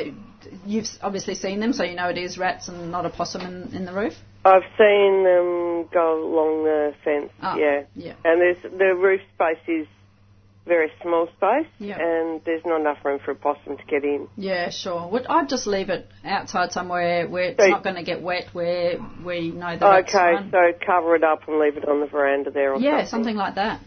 you've 0.65 0.87
obviously 1.03 1.35
seen 1.35 1.61
them, 1.61 1.73
so 1.73 1.85
you 1.85 1.95
know 1.95 2.09
it 2.09 2.19
is 2.19 2.39
rats 2.39 2.69
and 2.69 2.91
not 2.91 3.07
a 3.07 3.11
possum 3.11 3.43
in, 3.43 3.75
in 3.75 3.85
the 3.85 3.93
roof. 3.93 4.15
I've 4.45 4.63
seen 4.79 5.25
them 5.25 5.89
go 5.93 6.23
along 6.25 6.65
the 6.65 6.95
fence. 7.05 7.31
Ah, 7.43 7.57
yeah. 7.57 7.83
yeah. 7.95 8.15
And 8.25 8.41
there's 8.41 8.63
the 8.63 8.95
roof 8.95 9.21
space 9.35 9.59
is 9.67 9.87
very 10.67 10.91
small 11.01 11.29
space, 11.37 11.69
Yeah. 11.79 11.97
and 12.01 12.41
there's 12.45 12.65
not 12.65 12.81
enough 12.81 12.99
room 13.05 13.21
for 13.25 13.31
a 13.31 13.35
possum 13.37 13.77
to 13.77 13.85
get 13.85 14.03
in. 14.05 14.29
Yeah, 14.37 14.71
sure. 14.71 15.09
Would 15.09 15.27
I'd 15.29 15.49
just 15.49 15.67
leave 15.67 15.91
it 15.91 16.09
outside 16.25 16.73
somewhere 16.73 17.29
where 17.29 17.45
it's 17.51 17.61
So- 17.63 17.69
not 17.69 17.85
going 17.85 17.97
to 17.97 18.03
get 18.03 18.21
wet, 18.23 18.49
where 18.53 18.93
you 18.95 19.53
know 19.53 19.77
the 19.77 19.87
rats 19.87 20.15
okay, 20.15 20.51
so 20.51 20.73
cover 20.85 21.15
it 21.15 21.25
up 21.25 21.47
and 21.49 21.59
leave 21.61 21.77
it 21.77 21.89
on 21.89 22.01
the 22.01 22.07
veranda 22.07 22.51
there. 22.51 22.75
Or 22.75 22.79
yeah, 22.81 22.99
something. 23.05 23.07
something 23.09 23.37
like 23.37 23.55
that. 23.57 23.81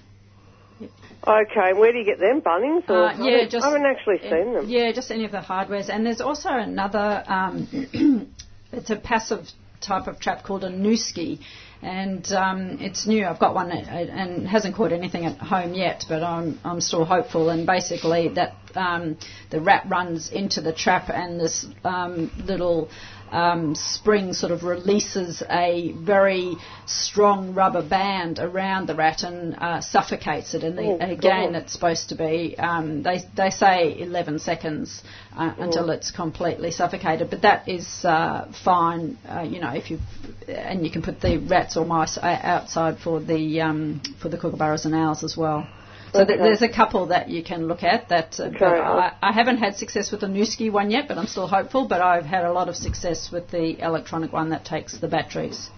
Okay, 1.30 1.74
where 1.74 1.92
do 1.92 2.00
you 2.00 2.06
get 2.06 2.20
them? 2.20 2.42
Bunnings? 2.42 2.90
Or 2.90 3.10
Uh, 3.10 3.24
yeah, 3.24 3.46
just 3.46 3.64
I 3.64 3.70
haven't 3.70 3.86
actually 3.86 4.18
seen 4.20 4.54
them. 4.54 4.66
Yeah, 4.68 4.92
just 4.92 5.12
any 5.12 5.26
of 5.26 5.32
the 5.32 5.42
hardwares. 5.42 5.90
And 5.90 6.04
there's 6.06 6.22
also 6.22 6.50
another. 6.50 7.24
Um, 7.28 8.28
it's 8.72 8.90
a 8.90 8.96
passive 8.96 9.48
type 9.80 10.08
of 10.08 10.20
trap 10.20 10.44
called 10.44 10.64
a 10.64 10.70
Nooski, 10.70 11.40
and 11.84 12.30
um, 12.34 12.78
it's 12.82 13.06
new. 13.06 13.26
I've 13.26 13.40
got 13.40 13.54
one 13.54 13.72
uh, 13.72 13.76
and 13.76 14.48
hasn't 14.48 14.76
caught 14.76 14.92
anything 14.92 15.26
at 15.26 15.38
home 15.38 15.76
yet, 15.76 16.06
but 16.10 16.24
I'm 16.24 16.60
I'm 16.64 16.82
still 16.82 17.06
hopeful. 17.06 17.50
And 17.50 17.68
basically, 17.68 18.30
that 18.30 18.56
um, 18.76 19.18
the 19.52 19.62
rat 19.62 19.86
runs 19.88 20.32
into 20.32 20.62
the 20.62 20.74
trap, 20.74 21.10
and 21.10 21.40
this 21.40 21.68
um, 21.84 22.32
little 22.44 22.90
um, 23.32 23.76
spring 23.76 24.34
sort 24.34 24.52
of 24.52 24.64
releases 24.64 25.44
a 25.50 25.94
very 25.98 26.56
strong 26.86 27.54
rubber 27.54 27.82
band 27.88 28.40
around 28.40 28.88
the 28.88 28.96
rat 28.96 29.24
and 29.24 29.56
uh, 29.58 29.82
suffocates 29.82 30.54
it. 30.54 30.64
And 30.64 30.78
the, 30.78 30.84
Oh, 30.84 30.96
again, 31.00 31.54
God. 31.54 31.62
it's 31.64 31.74
supposed 31.74 32.10
to 32.10 32.16
be 32.16 32.56
um, 32.58 33.04
they 33.04 33.20
they 33.36 33.50
say 33.50 34.00
11 34.00 34.40
seconds 34.40 35.04
uh, 35.38 35.54
Oh. 35.58 35.64
until 35.64 35.90
it's 35.90 36.12
completely 36.12 36.72
suffocated, 36.72 37.30
but 37.30 37.42
that 37.44 37.68
is 37.68 38.04
uh, 38.06 38.52
fine. 38.64 39.18
Uh, 39.28 39.42
you 39.42 39.60
know, 39.60 39.72
if 39.74 39.90
you 39.92 40.00
and 40.48 40.86
you 40.86 40.92
can 40.92 41.02
put 41.02 41.22
the 41.22 41.38
rats 41.38 41.78
or 41.78 41.86
mice 41.86 42.18
uh, 42.18 42.40
outside 42.44 43.00
for 43.00 43.20
the 43.20 43.62
um, 43.62 44.02
for 44.22 44.30
the 44.30 44.38
kookaburras 44.38 44.86
and 44.86 44.96
owls 44.96 45.24
as 45.24 45.36
well. 45.38 45.68
So 46.12 46.26
th- 46.26 46.40
Okay. 46.40 46.44
there's 46.44 46.62
a 46.62 46.70
couple 46.70 47.08
that 47.08 47.30
you 47.30 47.44
can 47.44 47.68
look 47.68 47.84
at. 47.84 48.10
That 48.10 48.40
uh, 48.40 48.46
Okay, 48.46 48.66
I, 48.66 49.14
I 49.22 49.32
haven't 49.32 49.58
had 49.58 49.76
success 49.76 50.12
with 50.12 50.22
the 50.22 50.28
Nooski 50.28 50.72
one 50.72 50.90
yet, 50.90 51.08
but 51.08 51.18
I'm 51.18 51.28
still 51.28 51.48
hopeful. 51.48 51.88
But 51.88 52.02
I've 52.02 52.26
had 52.26 52.46
a 52.46 52.52
lot 52.52 52.68
of 52.70 52.76
success 52.76 53.32
with 53.32 53.50
the 53.50 53.80
electronic 53.80 54.34
one 54.34 54.50
that 54.50 54.66
takes 54.66 54.98
the 54.98 55.08
batteries. 55.08 55.70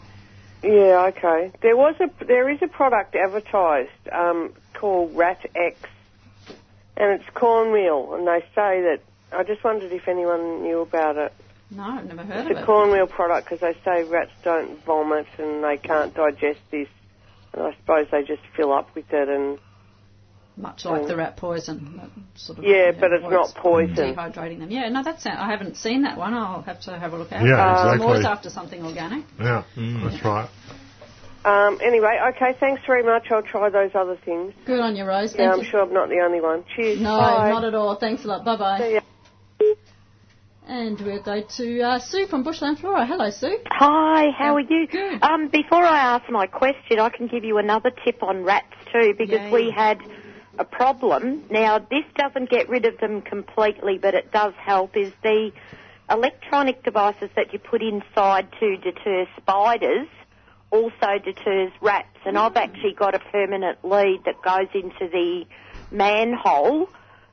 Yeah, 0.63 1.09
okay. 1.09 1.51
There 1.61 1.75
was 1.75 1.95
a 1.99 2.25
there 2.25 2.49
is 2.49 2.59
a 2.61 2.67
product 2.67 3.15
advertised 3.15 3.89
um, 4.11 4.53
called 4.73 5.15
Rat 5.15 5.43
X, 5.55 5.77
and 6.95 7.19
it's 7.19 7.29
cornmeal, 7.33 8.13
and 8.15 8.27
they 8.27 8.41
say 8.55 8.81
that. 8.81 8.99
I 9.33 9.43
just 9.43 9.63
wondered 9.63 9.93
if 9.93 10.09
anyone 10.09 10.61
knew 10.61 10.81
about 10.81 11.15
it. 11.15 11.33
No, 11.71 11.83
I've 11.83 12.05
never 12.05 12.23
heard 12.23 12.47
It's 12.47 12.57
of 12.57 12.63
a 12.63 12.65
cornmeal 12.65 13.07
product 13.07 13.49
because 13.49 13.61
they 13.61 13.79
say 13.85 14.03
rats 14.03 14.31
don't 14.43 14.83
vomit 14.83 15.25
and 15.37 15.63
they 15.63 15.77
can't 15.77 16.13
digest 16.13 16.59
this. 16.69 16.89
And 17.53 17.63
I 17.63 17.73
suppose 17.79 18.07
they 18.11 18.23
just 18.23 18.41
fill 18.57 18.73
up 18.73 18.93
with 18.93 19.05
it 19.13 19.29
and 19.29 19.57
Much 20.61 20.85
like 20.85 21.07
the 21.07 21.15
rat 21.15 21.37
poison. 21.37 21.99
Sort 22.35 22.59
of, 22.59 22.65
Yeah, 22.65 22.91
but 22.91 23.11
it's 23.11 23.23
not 23.23 23.55
poison. 23.55 23.95
Dehydrating 23.95 24.59
them. 24.59 24.69
Yeah, 24.69 24.89
no, 24.89 25.03
that's. 25.03 25.25
I 25.25 25.49
haven't 25.49 25.75
seen 25.75 26.03
that 26.03 26.17
one. 26.17 26.33
I'll 26.35 26.61
have 26.61 26.79
to 26.81 26.97
have 26.99 27.13
a 27.13 27.17
look 27.17 27.31
at. 27.31 27.43
Yeah, 27.43 27.53
it. 27.53 27.53
I'm 27.55 27.85
exactly. 27.87 28.05
always 28.05 28.25
after 28.25 28.49
something 28.49 28.85
organic. 28.85 29.25
Yeah, 29.39 29.63
that's 29.75 30.23
right. 30.23 30.49
Um, 31.43 31.79
anyway, 31.83 32.19
okay, 32.35 32.55
thanks 32.59 32.83
very 32.85 33.03
much. 33.03 33.31
I'll 33.31 33.41
try 33.41 33.69
those 33.69 33.91
other 33.95 34.15
things. 34.23 34.53
Good 34.65 34.79
on 34.79 34.95
you, 34.95 35.05
Rose. 35.05 35.31
yeah, 35.33 35.37
Thank 35.37 35.53
I'm 35.53 35.59
you. 35.59 35.65
sure 35.65 35.81
I'm 35.81 35.93
not 35.93 36.09
the 36.09 36.19
only 36.19 36.39
one. 36.39 36.63
Cheers. 36.75 37.01
No, 37.01 37.17
Bye. 37.17 37.49
not 37.49 37.63
at 37.65 37.73
all. 37.73 37.95
Thanks 37.95 38.23
a 38.23 38.27
lot. 38.27 38.45
Bye 38.45 38.57
bye. 38.57 38.77
See 38.79 38.93
ya. 38.93 39.73
And 40.67 41.01
we'll 41.01 41.23
go 41.23 41.41
to 41.57 41.81
uh, 41.81 41.99
Sue 41.99 42.27
from 42.27 42.43
Bushland 42.43 42.77
Flora. 42.79 43.05
Hello, 43.05 43.29
Sue. 43.31 43.57
Hi, 43.65 44.29
how 44.37 44.55
are 44.55 44.59
you? 44.61 44.87
Good. 44.87 45.21
Um, 45.23 45.49
before 45.49 45.83
I 45.83 46.15
ask 46.15 46.29
my 46.29 46.45
question, 46.45 46.99
I 46.99 47.09
can 47.09 47.27
give 47.27 47.43
you 47.43 47.57
another 47.57 47.89
tip 48.05 48.21
on 48.21 48.43
rats 48.43 48.67
too, 48.93 49.13
because 49.17 49.41
Yay. 49.41 49.51
we 49.51 49.73
had 49.75 49.97
a 50.59 50.65
problem. 50.65 51.43
Now, 51.49 51.79
this 51.79 52.05
doesn't 52.15 52.49
get 52.49 52.69
rid 52.69 52.85
of 52.85 52.99
them 52.99 53.21
completely, 53.21 53.97
but 53.97 54.13
it 54.13 54.31
does 54.31 54.53
help. 54.57 54.95
Is 54.95 55.11
the 55.23 55.51
electronic 56.09 56.83
devices 56.83 57.29
that 57.35 57.53
you 57.53 57.59
put 57.59 57.81
inside 57.81 58.47
to 58.59 58.77
deter 58.77 59.25
spiders 59.37 60.07
also 60.71 61.19
deters 61.23 61.71
rats, 61.81 62.17
and 62.25 62.37
I've 62.37 62.55
actually 62.55 62.93
got 62.93 63.13
a 63.13 63.19
permanent 63.19 63.83
lead 63.83 64.21
that 64.25 64.41
goes 64.41 64.69
into 64.73 65.09
the 65.11 65.43
manhole. 65.91 66.89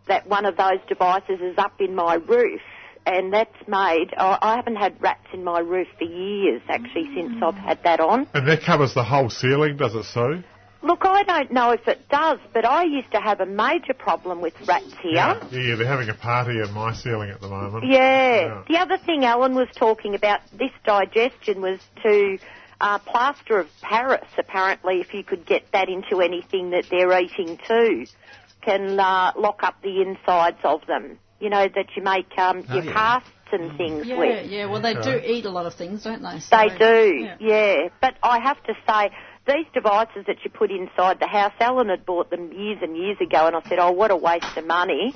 That 0.07 0.27
one 0.27 0.47
of 0.47 0.57
those 0.57 0.81
devices 0.89 1.39
is 1.41 1.59
up 1.59 1.81
in 1.81 1.95
my 1.95 2.15
roof 2.15 2.63
and 3.09 3.33
that's 3.33 3.57
made. 3.67 4.13
I 4.17 4.57
haven't 4.57 4.77
had 4.77 5.01
rats 5.01 5.27
in 5.33 5.43
my 5.43 5.61
roof 5.61 5.89
for 5.99 6.05
years, 6.05 6.61
actually, 6.69 7.11
since 7.15 7.43
I've 7.43 7.55
had 7.55 7.83
that 7.85 8.01
on. 8.01 8.27
And 8.35 8.47
that 8.49 8.63
covers 8.63 8.93
the 8.95 9.05
whole 9.05 9.31
ceiling, 9.31 9.77
does 9.77 9.95
it, 9.95 10.05
Sue? 10.05 10.43
Look, 10.83 11.01
I 11.03 11.25
don't 11.25 11.51
know 11.53 11.71
if 11.73 11.87
it 11.89 12.09
does, 12.09 12.39
but 12.55 12.65
I 12.65 12.85
used 12.85 13.11
to 13.13 13.21
have 13.21 13.41
a 13.41 13.47
major 13.47 13.95
problem 13.95 14.41
with 14.41 14.55
rats 14.67 14.93
here. 15.03 15.13
Yeah, 15.15 15.45
yeah, 15.51 15.75
they're 15.75 15.87
having 15.87 16.09
a 16.09 16.15
party 16.15 16.61
in 16.61 16.73
my 16.73 16.95
ceiling 16.95 17.31
at 17.31 17.41
the 17.41 17.49
moment. 17.49 17.85
Yeah. 17.87 18.63
The 18.69 18.79
other 18.79 18.97
thing 18.97 19.25
Alan 19.25 19.55
was 19.57 19.69
talking 19.75 20.15
about, 20.15 20.41
this 20.53 20.71
digestion, 20.85 21.61
was 21.61 21.81
to 22.05 22.39
uh, 22.81 22.99
plaster 23.01 23.59
of 23.59 23.67
Paris, 23.83 24.29
apparently, 24.39 25.01
if 25.01 25.13
you 25.15 25.25
could 25.25 25.45
get 25.45 25.71
that 25.73 25.89
into 25.89 26.21
anything 26.21 26.71
that 26.71 26.85
they're 26.91 27.21
eating 27.21 27.59
too, 27.67 28.07
can 28.63 29.01
uh, 29.01 29.33
lock 29.37 29.63
up 29.65 29.83
the 29.83 30.01
insides 30.01 30.59
of 30.63 30.87
them. 30.87 31.19
You 31.41 31.51
know, 31.51 31.67
that 31.69 31.87
you 31.97 32.03
make 32.03 32.37
um, 32.39 32.65
Oh, 32.69 32.75
your 32.75 32.85
yeah. 32.85 32.93
casts 32.93 33.31
and 33.53 33.77
things 33.77 34.07
Yeah, 34.07 34.19
with. 34.19 34.51
yeah. 34.51 34.67
Well, 34.67 34.81
they 34.83 34.95
do 34.95 35.21
eat 35.25 35.45
a 35.45 35.51
lot 35.51 35.67
of 35.67 35.75
things, 35.75 36.03
don't 36.05 36.23
they? 36.23 36.41
So- 36.41 36.57
They 36.57 36.77
do, 36.79 37.25
yeah. 37.25 37.37
yeah. 37.41 37.89
But 38.01 38.15
I 38.23 38.39
have 38.41 38.63
to 38.65 38.75
say, 38.89 39.11
these 39.49 39.67
devices 39.73 40.25
that 40.27 40.37
you 40.45 40.51
put 40.51 40.71
inside 40.71 41.19
the 41.21 41.27
house, 41.27 41.53
Alan 41.59 41.89
had 41.89 42.05
bought 42.07 42.31
them 42.31 42.53
years 42.53 42.79
and 42.83 42.97
years 42.97 43.17
ago, 43.21 43.47
and 43.47 43.57
I 43.57 43.63
said, 43.69 43.79
oh, 43.79 43.91
what 43.93 44.11
a 44.11 44.17
waste 44.17 44.57
of 44.57 44.67
money. 44.67 45.15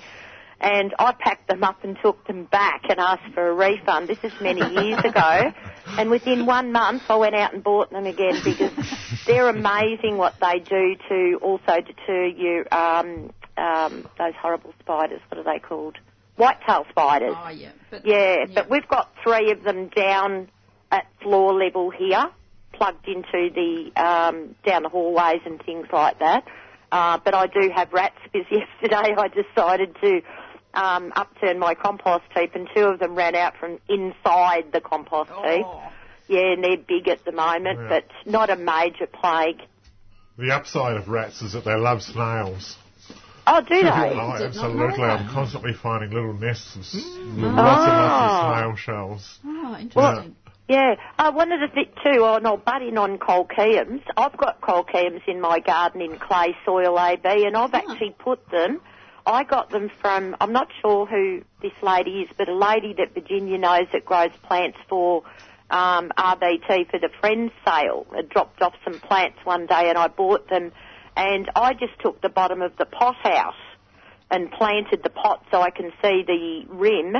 And 0.60 0.94
I 0.98 1.12
packed 1.12 1.48
them 1.48 1.64
up 1.64 1.82
and 1.82 1.98
took 2.00 2.24
them 2.26 2.44
back 2.44 2.82
and 2.88 3.00
asked 3.00 3.34
for 3.34 3.48
a 3.48 3.52
refund. 3.52 4.08
This 4.08 4.22
is 4.22 4.32
many 4.40 4.60
years 4.60 5.00
ago. 5.04 5.52
And 5.98 6.08
within 6.08 6.46
one 6.46 6.72
month, 6.72 7.02
I 7.08 7.16
went 7.16 7.34
out 7.34 7.52
and 7.52 7.62
bought 7.64 7.90
them 7.90 8.06
again 8.06 8.40
because 8.44 8.70
they're 9.26 9.48
amazing 9.48 10.16
what 10.18 10.34
they 10.40 10.60
do 10.60 10.94
to 11.08 11.38
also 11.42 11.80
deter 11.80 12.26
you, 12.26 12.64
um, 12.70 13.32
um, 13.56 14.08
those 14.18 14.34
horrible 14.40 14.72
spiders. 14.80 15.20
What 15.28 15.38
are 15.38 15.52
they 15.52 15.58
called? 15.58 15.98
Whitetail 16.36 16.86
spiders. 16.90 17.34
Oh, 17.36 17.48
yeah. 17.50 17.72
But, 17.90 18.06
Yeah, 18.06 18.46
but 18.54 18.70
we've 18.70 18.88
got 18.88 19.12
three 19.22 19.50
of 19.50 19.64
them 19.64 19.88
down 19.88 20.48
at 20.92 21.06
floor 21.22 21.52
level 21.54 21.90
here, 21.90 22.30
plugged 22.72 23.06
into 23.08 23.50
the 23.54 23.92
um, 24.02 24.54
down 24.64 24.82
the 24.82 24.88
hallways 24.88 25.40
and 25.44 25.62
things 25.64 25.86
like 25.92 26.18
that. 26.20 26.44
Uh, 26.90 27.18
but 27.24 27.34
I 27.34 27.46
do 27.46 27.70
have 27.74 27.92
rats 27.92 28.16
because 28.32 28.46
yesterday 28.50 29.14
I 29.16 29.28
decided 29.28 29.96
to 30.02 30.20
um, 30.74 31.12
upturn 31.16 31.58
my 31.58 31.74
compost 31.74 32.24
heap, 32.34 32.54
and 32.54 32.68
two 32.74 32.84
of 32.84 32.98
them 32.98 33.14
ran 33.14 33.34
out 33.34 33.56
from 33.58 33.78
inside 33.88 34.72
the 34.72 34.80
compost 34.80 35.30
heap. 35.30 35.64
Oh. 35.66 35.82
Yeah, 36.28 36.52
and 36.52 36.64
they're 36.64 36.76
big 36.76 37.08
at 37.08 37.24
the 37.24 37.32
moment, 37.32 37.78
Yeah. 37.80 37.88
but 37.88 38.04
not 38.30 38.48
a 38.48 38.56
major 38.56 39.06
plague. 39.06 39.60
The 40.38 40.50
upside 40.52 40.96
of 40.96 41.08
rats 41.08 41.42
is 41.42 41.52
that 41.52 41.64
they 41.64 41.74
love 41.74 42.02
snails. 42.02 42.76
Oh, 43.46 43.60
do 43.60 43.82
they? 43.82 43.88
Oh, 43.90 44.38
did 44.38 44.46
absolutely. 44.46 45.02
I'm 45.04 45.28
constantly 45.28 45.72
finding 45.74 46.10
little 46.10 46.32
nests 46.32 46.74
of 46.76 46.82
s- 46.82 46.94
Mm. 46.94 47.42
lots 47.42 47.42
and 47.42 47.56
lots 47.56 48.44
of 48.44 48.54
snail 48.54 48.76
shells. 48.76 49.38
Oh, 49.44 49.76
interesting. 49.80 50.36
Yeah, 50.72 50.94
uh, 51.18 51.30
one 51.32 51.52
of 51.52 51.60
the 51.60 51.68
th- 51.68 51.94
too, 52.02 52.24
oh, 52.24 52.36
and 52.36 52.46
I'll 52.46 52.56
butt 52.56 52.80
on 52.80 53.18
colchicums. 53.18 54.00
I've 54.16 54.34
got 54.38 54.62
colchicums 54.62 55.20
in 55.28 55.38
my 55.38 55.58
garden 55.60 56.00
in 56.00 56.18
clay 56.18 56.56
soil 56.64 56.98
AB, 56.98 57.26
and 57.26 57.54
I've 57.54 57.74
actually 57.74 58.16
put 58.18 58.48
them. 58.48 58.80
I 59.26 59.44
got 59.44 59.68
them 59.68 59.90
from, 60.00 60.34
I'm 60.40 60.54
not 60.54 60.68
sure 60.80 61.04
who 61.04 61.42
this 61.60 61.74
lady 61.82 62.22
is, 62.22 62.30
but 62.38 62.48
a 62.48 62.54
lady 62.54 62.94
that 62.96 63.12
Virginia 63.12 63.58
knows 63.58 63.86
that 63.92 64.06
grows 64.06 64.30
plants 64.44 64.78
for 64.88 65.24
um, 65.68 66.10
RBT 66.16 66.90
for 66.90 66.98
the 66.98 67.10
Friends 67.20 67.52
sale. 67.66 68.06
I 68.10 68.22
dropped 68.22 68.62
off 68.62 68.72
some 68.82 68.98
plants 68.98 69.40
one 69.44 69.66
day 69.66 69.90
and 69.90 69.98
I 69.98 70.08
bought 70.08 70.48
them, 70.48 70.72
and 71.18 71.50
I 71.54 71.74
just 71.74 72.00
took 72.00 72.22
the 72.22 72.30
bottom 72.30 72.62
of 72.62 72.74
the 72.78 72.86
pot 72.86 73.16
house 73.22 73.54
and 74.32 74.50
planted 74.50 75.02
the 75.04 75.10
pot 75.10 75.44
so 75.50 75.60
I 75.60 75.70
can 75.70 75.92
see 76.02 76.24
the 76.26 76.64
rim 76.68 77.14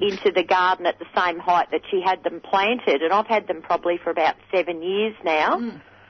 into 0.00 0.32
the 0.34 0.42
garden 0.42 0.84
at 0.86 0.98
the 0.98 1.06
same 1.16 1.38
height 1.38 1.68
that 1.70 1.82
she 1.90 2.02
had 2.04 2.24
them 2.24 2.40
planted. 2.40 3.02
And 3.02 3.12
I've 3.12 3.28
had 3.28 3.46
them 3.46 3.62
probably 3.62 3.98
for 4.02 4.10
about 4.10 4.34
seven 4.52 4.82
years 4.82 5.14
now. 5.24 5.58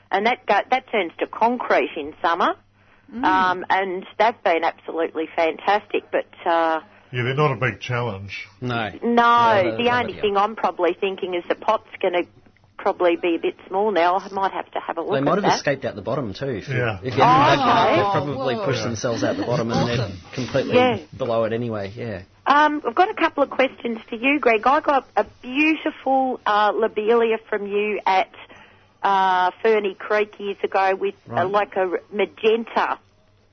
And 0.09 0.25
that 0.25 0.45
go, 0.47 0.59
that 0.69 0.91
turns 0.91 1.11
to 1.19 1.27
concrete 1.27 1.91
in 1.95 2.13
summer. 2.21 2.55
Um, 3.23 3.65
and 3.69 4.05
they've 4.17 4.43
been 4.43 4.63
absolutely 4.63 5.29
fantastic. 5.35 6.11
But 6.11 6.25
uh, 6.45 6.81
Yeah, 7.11 7.23
they're 7.23 7.35
not 7.35 7.51
a 7.51 7.55
big 7.55 7.79
challenge. 7.79 8.47
No. 8.59 8.89
no, 9.03 9.61
No, 9.63 9.77
the 9.77 9.91
only 9.91 10.19
thing 10.19 10.37
I'm 10.37 10.55
probably 10.55 10.97
thinking 10.99 11.35
is 11.35 11.43
the 11.47 11.55
pot's 11.55 11.87
going 12.01 12.15
to 12.15 12.27
probably 12.77 13.15
be 13.15 13.35
a 13.35 13.39
bit 13.39 13.55
small 13.67 13.91
now. 13.91 14.17
I 14.17 14.29
might 14.29 14.51
have 14.51 14.69
to 14.71 14.79
have 14.79 14.97
a 14.97 15.01
look 15.01 15.11
They 15.13 15.19
might 15.21 15.37
at 15.39 15.43
have 15.43 15.51
that. 15.51 15.55
escaped 15.57 15.85
out 15.85 15.95
the 15.95 16.01
bottom 16.01 16.33
too. 16.33 16.45
If 16.47 16.69
you, 16.69 16.75
Yeah. 16.77 16.99
if 17.03 17.15
you 17.15 17.21
Oh, 17.21 17.25
haven't 17.25 17.59
backed 17.59 17.59
up, 17.59 17.87
okay. 17.87 17.95
they've 17.95 18.11
probably 18.35 18.55
Whoa. 18.55 18.65
pushed 18.65 18.83
themselves 18.83 19.23
out 19.23 19.37
the 19.37 19.45
bottom 19.45 19.71
and 19.71 19.79
Awesome. 19.91 19.97
they're 19.97 20.17
completely 20.33 20.75
Yeah. 20.75 20.97
below 21.17 21.43
it 21.45 21.53
anyway. 21.53 21.91
Yeah. 21.95 22.21
Um, 22.45 22.81
I've 22.87 22.95
got 22.95 23.09
a 23.09 23.13
couple 23.13 23.43
of 23.43 23.49
questions 23.49 23.97
for 24.07 24.15
you, 24.15 24.39
Greg. 24.39 24.65
I 24.65 24.79
got 24.79 25.07
a 25.17 25.25
beautiful 25.41 26.39
uh, 26.45 26.71
lobelia 26.73 27.37
from 27.49 27.67
you 27.67 27.99
at 28.05 28.29
uh, 29.03 29.51
Ferny 29.61 29.95
Creek 29.95 30.39
years 30.39 30.57
ago 30.63 30.95
with 30.95 31.15
uh, 31.29 31.47
like 31.47 31.75
a 31.75 31.91
magenta 32.11 32.99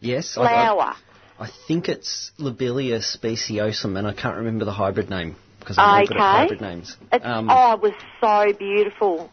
Yes. 0.00 0.36
I, 0.36 0.42
I, 0.42 0.46
flower. 0.48 0.94
I 1.40 1.48
think 1.66 1.88
it's 1.88 2.30
Lobelia 2.38 2.98
speciosum, 3.00 3.98
and 3.98 4.06
I 4.06 4.12
can't 4.14 4.36
remember 4.36 4.64
the 4.64 4.72
hybrid 4.72 5.10
name 5.10 5.34
because 5.64 5.78
I'm 5.78 6.00
not 6.00 6.08
good 6.08 6.16
at 6.18 6.22
Okay. 6.22 6.38
hybrid 6.42 6.60
names. 6.60 6.96
It, 7.12 7.24
Um, 7.24 7.48
oh, 7.50 7.72
it 7.74 7.80
was 7.80 7.92
so 8.20 8.52
beautiful. 8.52 9.30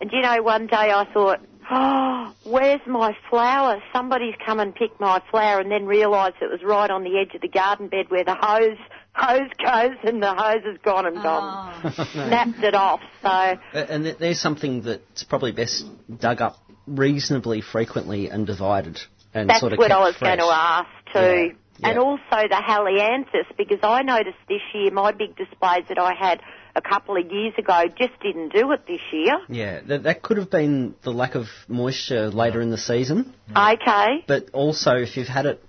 And 0.00 0.10
you 0.12 0.20
know, 0.20 0.42
one 0.42 0.66
day 0.66 0.90
I 0.92 1.06
thought, 1.12 1.40
oh, 1.70 2.34
where's 2.44 2.80
my 2.86 3.16
flower? 3.30 3.82
Somebody's 3.92 4.34
come 4.44 4.60
and 4.60 4.74
picked 4.74 5.00
my 5.00 5.20
flower 5.30 5.60
and 5.60 5.70
then 5.70 5.86
realised 5.86 6.36
it 6.40 6.50
was 6.50 6.62
right 6.62 6.90
on 6.90 7.04
the 7.04 7.18
edge 7.18 7.34
of 7.34 7.40
the 7.40 7.48
garden 7.48 7.88
bed 7.88 8.06
where 8.10 8.24
the 8.24 8.34
hose 8.34 8.78
hose 9.14 9.50
goes 9.58 9.96
and 10.04 10.22
the 10.22 10.34
hose 10.34 10.64
has 10.64 10.78
gone 10.84 11.06
and 11.06 11.22
gone. 11.22 11.92
Snapped 12.12 12.64
it 12.64 12.74
off. 12.74 13.00
So 13.22 13.28
And 13.74 14.06
there's 14.18 14.40
something 14.40 14.82
that's 14.82 15.22
probably 15.24 15.52
best 15.52 15.84
dug 16.18 16.40
up 16.40 16.56
reasonably 16.86 17.60
frequently 17.60 18.28
and 18.28 18.46
divided. 18.46 18.98
And 19.34 19.48
that's 19.48 19.60
sort 19.60 19.72
of 19.72 19.78
what 19.78 19.92
I 19.92 19.98
was 20.00 20.16
fresh. 20.16 20.36
going 20.36 20.48
to 20.48 20.54
ask 20.54 20.88
too. 21.12 21.20
Yeah, 21.20 21.52
And 21.82 21.98
also 21.98 22.48
the 22.48 22.62
Helianthus, 22.66 23.46
because 23.56 23.80
I 23.82 24.02
noticed 24.02 24.38
this 24.48 24.60
year 24.74 24.90
my 24.90 25.12
big 25.12 25.36
displays 25.36 25.84
that 25.88 25.98
I 25.98 26.14
had 26.14 26.40
a 26.74 26.80
couple 26.80 27.16
of 27.16 27.30
years 27.30 27.54
ago 27.58 27.84
just 27.98 28.18
didn't 28.22 28.52
do 28.52 28.72
it 28.72 28.86
this 28.86 29.00
year. 29.12 29.38
Yeah, 29.48 29.80
that, 29.88 30.04
that 30.04 30.22
could 30.22 30.38
have 30.38 30.50
been 30.50 30.94
the 31.02 31.10
lack 31.10 31.34
of 31.34 31.46
moisture 31.68 32.30
later 32.30 32.60
in 32.60 32.70
the 32.70 32.78
season. 32.78 33.34
Okay. 33.50 34.24
But 34.26 34.50
also, 34.52 34.92
if 34.96 35.16
you've 35.16 35.28
had 35.28 35.46
it 35.46 35.62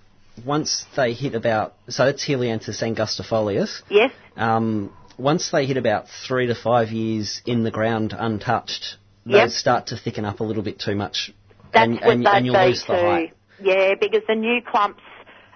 once 0.45 0.85
they 0.95 1.13
hit 1.13 1.35
about, 1.35 1.73
so 1.89 2.05
that's 2.05 2.25
Helianthus 2.25 2.81
angustifolius. 2.81 3.81
Yes. 3.89 4.11
Um, 4.35 4.93
once 5.17 5.51
they 5.51 5.65
hit 5.65 5.77
about 5.77 6.07
three 6.27 6.47
to 6.47 6.55
five 6.55 6.89
years 6.89 7.41
in 7.45 7.63
the 7.63 7.71
ground 7.71 8.15
untouched, 8.17 8.97
Yep. 9.25 9.49
start 9.51 9.87
to 9.87 9.97
thicken 9.97 10.25
up 10.25 10.41
a 10.41 10.43
little 10.43 10.63
bit 10.63 10.79
too 10.79 10.95
much. 10.95 11.31
That's 11.71 11.85
and, 11.85 11.93
what 11.95 12.03
and, 12.03 12.27
and 12.27 12.45
you'll 12.45 12.65
lose 12.65 12.83
the 12.85 12.93
height. 12.93 13.33
Yeah, 13.61 13.93
because 13.99 14.21
the 14.27 14.35
new 14.35 14.59
clumps, 14.69 15.01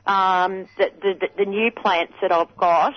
um, 0.07 0.67
the, 0.77 0.85
the, 1.01 1.13
the, 1.19 1.27
the 1.37 1.45
new 1.45 1.71
plants 1.71 2.13
that 2.21 2.31
I've 2.31 2.55
got, 2.57 2.93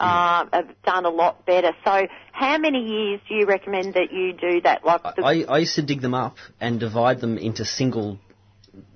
uh, 0.00 0.46
have 0.52 0.82
done 0.84 1.04
a 1.04 1.10
lot 1.10 1.46
better. 1.46 1.72
So, 1.84 2.06
how 2.32 2.58
many 2.58 2.80
years 2.80 3.20
do 3.28 3.34
you 3.34 3.46
recommend 3.46 3.94
that 3.94 4.12
you 4.12 4.32
do 4.32 4.60
that? 4.62 4.84
Like 4.84 5.02
the, 5.02 5.22
I, 5.22 5.42
I 5.42 5.58
used 5.58 5.76
to 5.76 5.82
dig 5.82 6.00
them 6.00 6.14
up 6.14 6.36
and 6.60 6.80
divide 6.80 7.20
them 7.20 7.38
into 7.38 7.64
single 7.64 8.18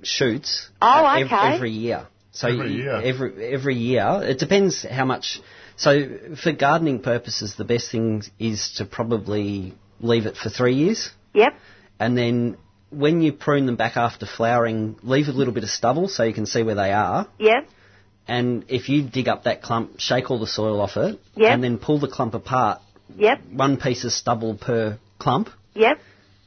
shoots 0.02 0.68
Oh, 0.82 1.04
uh, 1.04 1.24
okay. 1.24 1.54
every 1.54 1.70
year. 1.70 2.06
So 2.32 2.48
Every 2.48 2.74
year? 2.74 3.00
Every, 3.02 3.54
every 3.54 3.74
year. 3.76 4.20
It 4.22 4.38
depends 4.38 4.82
how 4.84 5.06
much. 5.06 5.40
So 5.76 6.36
for 6.42 6.52
gardening 6.52 7.00
purposes, 7.00 7.54
the 7.56 7.64
best 7.64 7.90
thing 7.90 8.22
is 8.38 8.74
to 8.76 8.84
probably 8.84 9.74
leave 10.00 10.26
it 10.26 10.36
for 10.36 10.50
three 10.50 10.74
years. 10.74 11.10
Yep. 11.32 11.54
And 11.98 12.16
then 12.16 12.58
when 12.90 13.22
you 13.22 13.32
prune 13.32 13.66
them 13.66 13.76
back 13.76 13.96
after 13.96 14.26
flowering, 14.26 14.96
leave 15.02 15.28
a 15.28 15.32
little 15.32 15.52
bit 15.54 15.64
of 15.64 15.70
stubble 15.70 16.08
so 16.08 16.22
you 16.22 16.34
can 16.34 16.46
see 16.46 16.62
where 16.62 16.74
they 16.74 16.92
are. 16.92 17.26
Yep. 17.38 17.68
And 18.28 18.64
if 18.68 18.88
you 18.88 19.02
dig 19.02 19.28
up 19.28 19.44
that 19.44 19.62
clump, 19.62 19.98
shake 20.00 20.30
all 20.30 20.38
the 20.38 20.46
soil 20.46 20.80
off 20.80 20.96
it, 20.96 21.20
Yep. 21.36 21.50
and 21.52 21.62
then 21.64 21.78
pull 21.78 21.98
the 21.98 22.08
clump 22.08 22.34
apart, 22.34 22.80
Yep. 23.16 23.40
one 23.52 23.76
piece 23.76 24.04
of 24.04 24.12
stubble 24.12 24.54
per 24.54 24.98
clump, 25.18 25.50
Yep. 25.74 26.00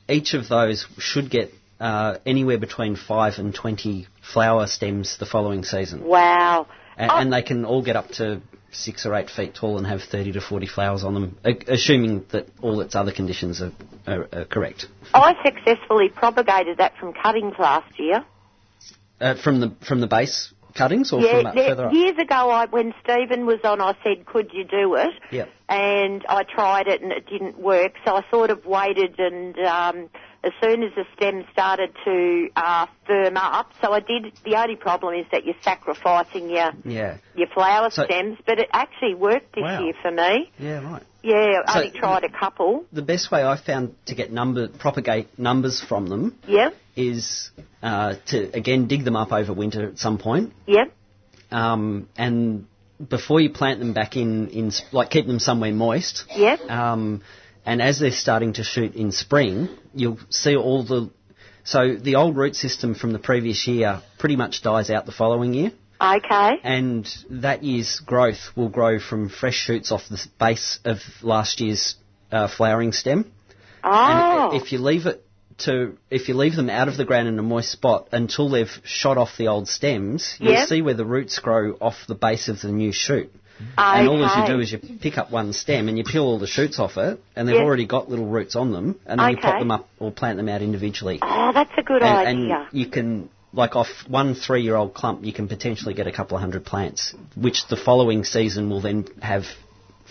each 0.09 0.33
of 0.33 0.49
those 0.49 0.85
should 0.97 1.29
get 1.29 1.53
uh, 1.79 2.17
anywhere 2.25 2.57
between 2.57 2.97
5 2.97 3.39
and 3.39 3.55
20 3.55 4.05
flower 4.21 4.67
stems 4.67 5.17
the 5.17 5.25
following 5.25 5.63
season. 5.63 6.03
Wow. 6.03 6.67
A- 6.99 7.11
Oh. 7.11 7.17
And 7.17 7.31
they 7.33 7.41
can 7.41 7.63
all 7.65 7.81
get 7.81 7.95
up 7.95 8.09
to 8.19 8.41
6 8.71 9.05
or 9.05 9.15
8 9.15 9.29
feet 9.29 9.55
tall 9.55 9.77
and 9.77 9.87
have 9.87 10.01
30 10.03 10.33
to 10.33 10.41
40 10.41 10.67
flowers 10.67 11.03
on 11.03 11.13
them, 11.15 11.37
assuming 11.67 12.25
that 12.31 12.47
all 12.61 12.81
its 12.81 12.93
other 12.95 13.11
conditions 13.11 13.61
are, 13.61 13.71
are, 14.05 14.27
are 14.33 14.45
correct. 14.45 14.85
I 15.13 15.33
successfully 15.43 16.09
propagated 16.09 16.77
that 16.77 16.93
from 16.99 17.13
cuttings 17.13 17.55
last 17.57 17.97
year. 17.97 18.23
Uh, 19.21 19.35
from 19.35 19.59
the 19.59 19.73
from 19.85 19.99
the 19.99 20.07
base 20.07 20.53
cuttings 20.75 21.11
or 21.11 21.19
yeah, 21.19 21.41
from 21.41 21.55
there- 21.55 21.69
further 21.69 21.85
up? 21.87 21.93
years 21.93 22.17
ago, 22.17 22.49
I, 22.51 22.67
when 22.67 22.93
Stephen 23.03 23.45
was 23.45 23.59
on, 23.65 23.81
I 23.81 23.95
said, 24.03 24.25
"Could 24.25 24.51
you 24.53 24.63
do 24.63 24.95
it?" 24.95 25.09
Yep. 25.31 25.49
And 25.67 26.25
I 26.29 26.43
tried 26.43 26.87
it, 26.87 27.01
and 27.01 27.11
it 27.11 27.25
didn't 27.27 27.57
work. 27.59 27.93
So 28.05 28.15
I 28.15 28.21
sort 28.31 28.49
of 28.49 28.65
waited, 28.65 29.19
and 29.19 29.57
um, 29.59 30.09
as 30.43 30.53
soon 30.61 30.83
as 30.83 30.91
the 30.95 31.05
stem 31.15 31.45
started 31.51 31.91
to 32.05 32.49
uh, 32.55 32.85
firm 33.05 33.35
up, 33.37 33.71
so 33.81 33.91
I 33.93 33.99
did. 33.99 34.31
The 34.45 34.55
only 34.55 34.75
problem 34.75 35.13
is 35.15 35.25
that 35.31 35.45
you're 35.45 35.55
sacrificing 35.61 36.49
your 36.49 36.71
Yeah. 36.85 37.17
your 37.35 37.47
flower 37.47 37.89
So- 37.89 38.05
stems, 38.05 38.37
but 38.45 38.59
it 38.59 38.69
actually 38.71 39.15
worked 39.15 39.53
this 39.55 39.63
Wow. 39.63 39.81
year 39.83 39.93
for 40.01 40.11
me. 40.11 40.51
Yeah, 40.57 40.91
right. 40.91 41.03
Yeah, 41.21 41.61
I 41.67 41.73
So- 41.73 41.79
only 41.79 41.91
tried 41.99 42.23
a 42.23 42.29
couple. 42.29 42.85
The 42.93 43.01
best 43.01 43.29
way 43.31 43.43
I 43.43 43.57
found 43.57 43.95
to 44.05 44.15
get 44.15 44.31
number 44.31 44.67
propagate 44.69 45.27
numbers 45.37 45.81
from 45.81 46.07
them 46.07 46.35
Yep, 46.47 46.73
is 46.95 47.51
uh, 47.83 48.15
to 48.27 48.49
again 48.55 48.87
dig 48.87 49.03
them 49.03 49.15
up 49.17 49.31
over 49.33 49.51
winter 49.53 49.87
at 49.87 49.99
some 49.99 50.17
point, 50.17 50.53
yep, 50.65 50.91
um, 51.51 52.07
and 52.17 52.65
before 53.09 53.39
you 53.39 53.49
plant 53.49 53.79
them 53.79 53.93
back 53.93 54.15
in, 54.17 54.49
in 54.49 54.71
like 54.91 55.09
keep 55.09 55.25
them 55.27 55.39
somewhere 55.39 55.71
moist. 55.73 56.25
yep. 56.35 56.59
Um, 56.69 57.21
and 57.69 57.83
as 57.83 57.99
they're 57.99 58.09
starting 58.09 58.53
to 58.53 58.63
shoot 58.63 58.95
in 58.95 59.11
spring, 59.11 59.69
you'll 59.93 60.17
see 60.31 60.55
all 60.55 60.83
the 60.83 61.11
so 61.63 61.95
the 61.95 62.15
old 62.15 62.35
root 62.35 62.55
system 62.55 62.95
from 62.95 63.13
the 63.13 63.19
previous 63.19 63.67
year 63.67 64.01
pretty 64.17 64.35
much 64.35 64.63
dies 64.63 64.89
out 64.89 65.05
the 65.05 65.11
following 65.11 65.53
year. 65.53 65.71
Okay. 66.01 66.53
and 66.63 67.07
that 67.29 67.63
year's 67.63 67.99
growth 67.99 68.51
will 68.55 68.69
grow 68.69 68.99
from 68.99 69.29
fresh 69.29 69.55
shoots 69.55 69.91
off 69.91 70.01
the 70.09 70.25
base 70.39 70.79
of 70.85 70.97
last 71.21 71.59
year's 71.59 71.95
uh, 72.31 72.47
flowering 72.47 72.93
stem. 72.93 73.29
Oh, 73.83 74.51
And 74.51 74.61
if 74.61 74.71
you 74.71 74.79
leave 74.79 75.05
it 75.05 75.23
to, 75.65 75.97
if 76.09 76.29
you 76.29 76.35
leave 76.35 76.55
them 76.55 76.69
out 76.69 76.87
of 76.87 76.95
the 76.95 77.03
ground 77.03 77.27
in 77.27 77.37
a 77.37 77.43
moist 77.43 77.69
spot 77.69 78.07
until 78.13 78.49
they've 78.49 78.71
shot 78.85 79.17
off 79.17 79.37
the 79.37 79.49
old 79.49 79.67
stems, 79.67 80.37
you'll 80.39 80.65
see 80.67 80.81
where 80.81 80.93
the 80.93 81.05
roots 81.05 81.37
grow 81.37 81.73
off 81.81 81.97
the 82.07 82.15
base 82.15 82.47
of 82.47 82.61
the 82.61 82.71
new 82.71 82.93
shoot. 82.93 83.29
And 83.77 84.07
all 84.07 84.19
you 84.19 84.47
do 84.47 84.59
is 84.59 84.71
you 84.71 84.79
pick 85.01 85.17
up 85.17 85.31
one 85.31 85.53
stem 85.53 85.87
and 85.89 85.97
you 85.97 86.03
peel 86.03 86.23
all 86.23 86.39
the 86.39 86.47
shoots 86.47 86.79
off 86.79 86.97
it, 86.97 87.21
and 87.35 87.47
they've 87.47 87.55
Yep. 87.55 87.63
already 87.65 87.85
got 87.85 88.09
little 88.09 88.27
roots 88.27 88.55
on 88.55 88.71
them, 88.71 88.99
and 89.05 89.19
then 89.19 89.31
you 89.31 89.37
pop 89.37 89.59
them 89.59 89.71
up 89.71 89.87
or 89.99 90.11
plant 90.11 90.37
them 90.37 90.49
out 90.49 90.61
individually. 90.61 91.19
oh, 91.21 91.51
that's 91.53 91.71
a 91.77 91.83
good 91.83 92.01
and, 92.01 92.27
idea. 92.27 92.67
and 92.71 92.79
you 92.79 92.85
can, 92.87 93.29
like 93.53 93.75
off 93.75 93.87
one 94.07 94.35
three-year-old 94.35 94.93
clump, 94.93 95.25
you 95.25 95.33
can 95.33 95.47
potentially 95.47 95.93
get 95.93 96.07
a 96.07 96.11
couple 96.11 96.35
of 96.37 96.41
hundred 96.41 96.65
plants, 96.65 97.13
which 97.35 97.67
the 97.67 97.75
following 97.77 98.23
season 98.23 98.69
will 98.69 98.81
then 98.81 99.05
have 99.21 99.45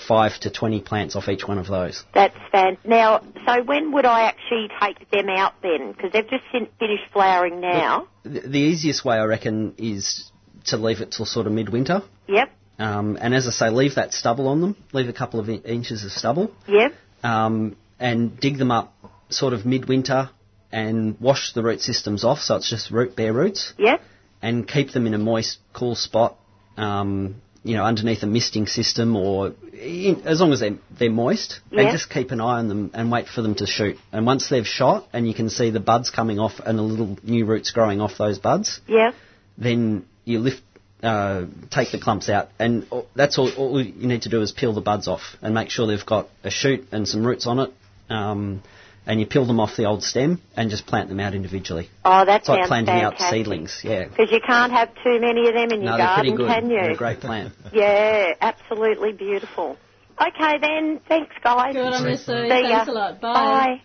five 0.07 0.39
to 0.41 0.51
twenty 0.51 0.81
plants 0.81 1.17
off 1.17 1.29
each 1.29 1.47
one 1.49 1.59
of 1.59 1.67
those. 1.67 2.05
That's 2.15 2.37
fan. 2.53 2.77
Now, 2.85 3.21
so 3.47 3.63
when 3.65 3.93
would 3.93 4.05
I 4.05 4.23
actually 4.23 4.69
take 4.81 5.11
them 5.11 5.29
out 5.29 5.55
then? 5.63 5.93
Because 5.93 6.13
they've 6.13 6.29
just 6.29 6.45
fin- 6.53 6.69
finished 6.79 7.05
flowering 7.13 7.61
now. 7.61 8.07
The, 8.23 8.41
the 8.41 8.59
easiest 8.61 9.05
way, 9.05 9.17
I 9.17 9.25
reckon, 9.25 9.75
is 9.77 10.31
to 10.67 10.77
leave 10.77 11.01
it 11.01 11.11
till 11.13 11.27
sort 11.27 11.47
of 11.49 11.53
midwinter. 11.53 12.03
Yep, 12.29 12.51
Um, 12.79 13.19
and 13.21 13.35
as 13.35 13.47
I 13.49 13.51
say, 13.51 13.71
leave 13.71 13.97
that 13.97 14.13
stubble 14.15 14.47
on 14.49 14.61
them. 14.61 14.77
Leave 14.93 15.09
a 15.09 15.13
couple 15.13 15.41
of 15.41 15.49
in- 15.49 15.63
inches 15.63 16.05
of 16.05 16.13
stubble, 16.13 16.53
yep, 16.69 16.93
um, 17.25 17.77
and 17.99 18.39
dig 18.39 18.57
them 18.59 18.71
up 18.71 18.95
sort 19.31 19.53
of 19.53 19.67
midwinter, 19.67 20.31
and 20.71 21.19
wash 21.21 21.53
the 21.55 21.63
root 21.63 21.81
systems 21.81 22.25
off, 22.25 22.39
so 22.41 22.57
it's 22.57 22.71
just 22.71 22.91
root 22.91 23.17
bare 23.17 23.33
roots. 23.33 23.73
yep. 23.79 24.01
and 24.41 24.69
keep 24.69 24.93
them 24.93 25.07
in 25.09 25.15
a 25.15 25.19
moist, 25.19 25.59
cool 25.73 25.97
spot. 25.97 26.37
Um, 26.77 27.43
you 27.65 27.75
know, 27.77 27.83
underneath 27.85 28.23
a 28.23 28.27
misting 28.27 28.67
system, 28.69 29.17
or 29.17 29.53
in, 29.73 30.23
as 30.25 30.41
long 30.41 30.53
as 30.53 30.61
they're, 30.61 30.79
they're 30.97 31.11
moist, 31.11 31.59
Yeah. 31.73 31.81
and 31.83 31.91
just 31.91 32.09
keep 32.09 32.31
an 32.31 32.41
eye 32.41 32.59
on 32.61 32.69
them 32.69 32.91
and 32.95 33.11
wait 33.11 33.27
for 33.27 33.43
them 33.43 33.57
to 33.57 33.67
shoot. 33.67 33.97
And 34.13 34.25
once 34.25 34.49
they've 34.49 34.67
shot, 34.67 35.09
and 35.13 35.27
you 35.27 35.35
can 35.35 35.51
see 35.51 35.71
the 35.71 35.81
buds 35.81 36.11
coming 36.11 36.39
off 36.39 36.61
and 36.65 36.79
a 36.79 36.83
little 36.83 37.19
new 37.25 37.45
roots 37.47 37.73
growing 37.73 38.01
off 38.01 38.13
those 38.17 38.39
buds, 38.39 38.81
Yep. 38.87 39.15
then 39.59 40.07
you 40.25 40.39
lift, 40.39 40.63
uh, 41.03 41.45
take 41.71 41.93
the 41.93 41.99
clumps 42.01 42.29
out, 42.29 42.49
and 42.59 42.87
that's 43.15 43.39
all. 43.39 43.51
All 43.57 43.81
you 43.81 44.07
need 44.07 44.23
to 44.23 44.29
do 44.29 44.41
is 44.43 44.53
peel 44.53 44.73
the 44.73 44.81
buds 44.81 45.09
off 45.09 45.23
and 45.43 45.55
make 45.55 45.71
sure 45.71 45.87
they've 45.87 46.05
got 46.05 46.29
a 46.45 46.51
shoot 46.51 46.87
and 46.93 47.07
some 47.07 47.25
roots 47.27 47.47
on 47.47 47.59
it. 47.61 47.73
Um, 48.11 48.63
and 49.07 49.19
you 49.21 49.27
peel 49.27 49.47
them 49.47 49.59
off 49.59 49.75
the 49.77 49.87
old 49.87 50.03
stem 50.03 50.39
and 50.55 50.69
just 50.69 50.87
plant 50.87 51.09
them 51.09 51.19
out 51.19 51.35
individually. 51.35 51.89
Oh, 52.05 52.27
that 52.27 52.41
It's 52.41 52.49
like 52.49 52.59
sounds 52.59 52.69
planting 52.69 52.95
out 52.95 53.19
seedlings. 53.19 53.81
Yeah. 53.83 54.05
Because 54.05 54.31
you 54.31 54.41
can't 54.47 54.71
have 54.71 54.91
too 55.03 55.19
many 55.19 55.49
of 55.49 55.55
them 55.55 55.71
in 55.73 55.81
No, 55.83 55.93
your 55.93 55.99
they're 55.99 56.15
pretty 56.15 56.31
garden, 56.31 56.37
good. 56.37 56.49
can 56.49 56.71
you? 56.71 56.77
They're 56.83 56.91
a 56.91 56.97
great 56.97 57.21
plant. 57.21 57.55
Yeah, 57.73 58.35
absolutely 58.41 59.13
beautiful. 59.13 59.79
Okay 60.21 60.59
then, 60.61 61.01
thanks 61.09 61.35
guys. 61.43 61.73
Good 61.73 61.93
on 61.93 62.07
you, 62.07 62.17
Sue. 62.17 62.49
Thanks 62.49 62.89
a 62.89 62.93
lot. 62.93 63.21
Bye. 63.21 63.33
Bye. 63.33 63.83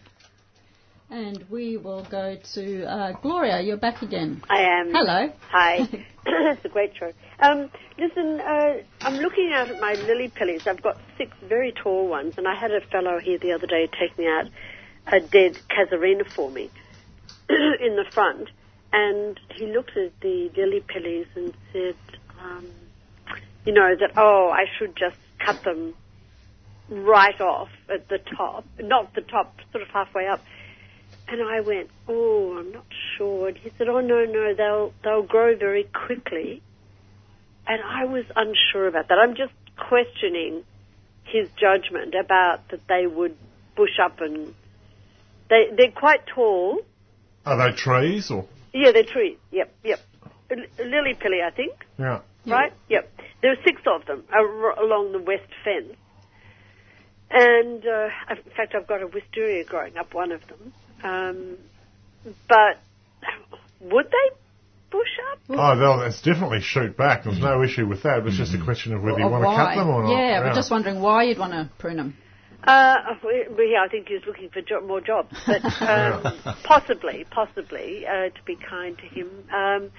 And 1.14 1.45
we 1.48 1.77
will 1.77 2.03
go 2.06 2.35
to 2.56 2.85
uh, 2.85 3.11
Gloria. 3.22 3.61
You're 3.61 3.77
back 3.77 4.02
again. 4.02 4.41
I 4.49 4.61
am. 4.61 4.91
Hello. 4.91 5.31
Hi. 5.52 5.88
It's 6.26 6.65
a 6.65 6.69
great 6.69 6.94
show. 6.98 7.11
Um, 7.40 7.69
listen, 7.99 8.40
uh, 8.40 8.77
I'm 9.02 9.18
looking 9.18 9.52
out 9.53 9.69
at 9.69 9.80
my 9.80 9.94
lily 9.94 10.30
pillies. 10.30 10.65
I've 10.65 10.81
got 10.81 10.98
six 11.15 11.31
very 11.48 11.72
tall 11.72 12.07
ones, 12.07 12.34
and 12.40 12.48
I 12.48 12.56
had 12.56 12.72
a 12.72 12.81
fellow 12.81 13.19
here 13.19 13.38
the 13.38 13.52
other 13.52 13.68
day 13.68 13.88
taking 13.99 14.26
out 14.26 14.45
a 15.06 15.19
dead 15.19 15.60
casuarina 15.69 16.26
for 16.34 16.49
me 16.49 16.72
in 17.49 17.95
the 17.95 18.06
front, 18.11 18.49
and 18.91 19.40
he 19.53 19.68
looked 19.68 19.95
at 19.95 20.19
the 20.22 20.49
lily 20.57 20.81
pillies 20.88 21.27
and 21.35 21.53
said, 21.72 21.95
um, 22.41 22.65
you 23.65 23.73
know, 23.73 23.95
that, 23.99 24.14
oh, 24.18 24.49
I 24.52 24.65
should 24.80 24.95
just 24.95 25.18
cut 25.38 25.64
them 25.64 25.94
right 26.90 27.40
off 27.40 27.69
at 27.94 28.07
the 28.10 28.18
top, 28.35 28.65
not 28.80 29.14
the 29.14 29.22
top, 29.22 29.60
sort 29.72 29.84
of 29.84 29.90
halfway 29.90 30.26
up. 30.26 30.41
And 31.28 31.41
I 31.41 31.62
went, 31.62 31.90
oh, 32.08 32.58
I'm 32.60 32.72
not 32.72 32.86
sure. 33.18 33.48
And 33.48 33.58
he 33.58 33.72
said, 33.78 33.88
oh 33.88 34.02
no, 34.02 34.26
no, 34.26 34.54
they'll 34.56 34.94
they'll 35.04 35.24
grow 35.24 35.56
very 35.56 35.86
quickly. 35.86 36.62
And 37.66 37.82
I 37.82 38.06
was 38.06 38.26
unsure 38.36 38.88
about 38.88 39.08
that. 39.08 39.18
I'm 39.18 39.36
just 39.36 39.54
questioning 39.78 40.64
his 41.24 41.48
judgment 41.58 42.14
about 42.14 42.68
that 42.70 42.82
they 42.88 43.08
would 43.08 43.38
bush 43.76 43.98
up 44.04 44.20
and 44.20 44.54
they 45.50 45.70
they're 45.76 45.91
quite 45.91 46.28
tall, 46.28 46.80
Are 47.45 47.58
they 47.58 47.76
trees 47.76 48.30
or? 48.30 48.45
Yeah, 48.74 48.91
they're 48.91 49.04
trees. 49.04 49.38
Yep, 49.52 49.74
yep. 49.84 50.00
L- 50.52 50.86
lily 50.86 51.14
pilly, 51.14 51.40
I 51.45 51.52
think. 51.52 51.74
Yeah. 51.98 52.20
Right? 52.45 52.74
Yep. 52.90 53.12
There 53.41 53.52
are 53.52 53.64
six 53.64 53.82
of 53.86 54.06
them 54.06 54.24
along 54.32 55.12
the 55.14 55.20
west 55.20 55.50
fence. 55.64 55.95
And 57.30 57.86
uh, 57.86 58.10
in 58.30 58.52
fact, 58.56 58.76
I've 58.76 58.88
got 58.88 59.02
a 59.02 59.08
wisteria 59.08 59.64
growing 59.64 59.98
up 59.98 60.14
one 60.14 60.32
of 60.32 60.45
them. 60.48 60.74
Um, 61.04 61.58
but 62.48 62.80
would 63.82 64.06
they 64.06 64.36
bush 64.90 65.08
up? 65.32 65.40
Oh, 65.50 65.78
they'll 65.78 66.02
it's 66.08 66.22
definitely 66.22 66.62
shoot 66.62 66.96
back. 66.96 67.24
There's 67.26 67.40
no 67.40 67.64
issue 67.64 67.88
with 67.88 68.04
that. 68.04 68.26
It's 68.26 68.38
just 68.38 68.54
a 68.54 68.64
question 68.64 68.94
of 68.94 69.04
whether 69.04 69.20
you 69.20 69.26
Or 69.26 69.30
want 69.32 69.44
to 69.44 69.48
why? 69.48 69.56
cut 69.56 69.76
them 69.76 69.90
or 69.90 70.04
not. 70.04 70.12
Yeah, 70.18 70.40
we're 70.42 70.54
just 70.54 70.72
wondering 70.72 71.02
why 71.02 71.24
you'd 71.24 71.40
want 71.40 71.54
to 71.54 71.70
prune 71.80 71.98
them. 71.98 72.16
Uh, 72.64 72.96
well, 73.22 73.34
yeah, 73.68 73.84
I 73.84 73.90
think 73.90 74.08
he 74.08 74.14
was 74.14 74.24
looking 74.26 74.50
for 74.50 74.62
jo- 74.62 74.80
more 74.80 75.02
jobs, 75.02 75.36
but 75.46 75.62
um, 75.82 76.40
possibly, 76.64 77.26
possibly, 77.30 78.06
uh, 78.08 78.30
to 78.30 78.44
be 78.46 78.56
kind 78.56 78.98
to 78.98 79.06
him. 79.06 79.30
Um, 79.54 79.92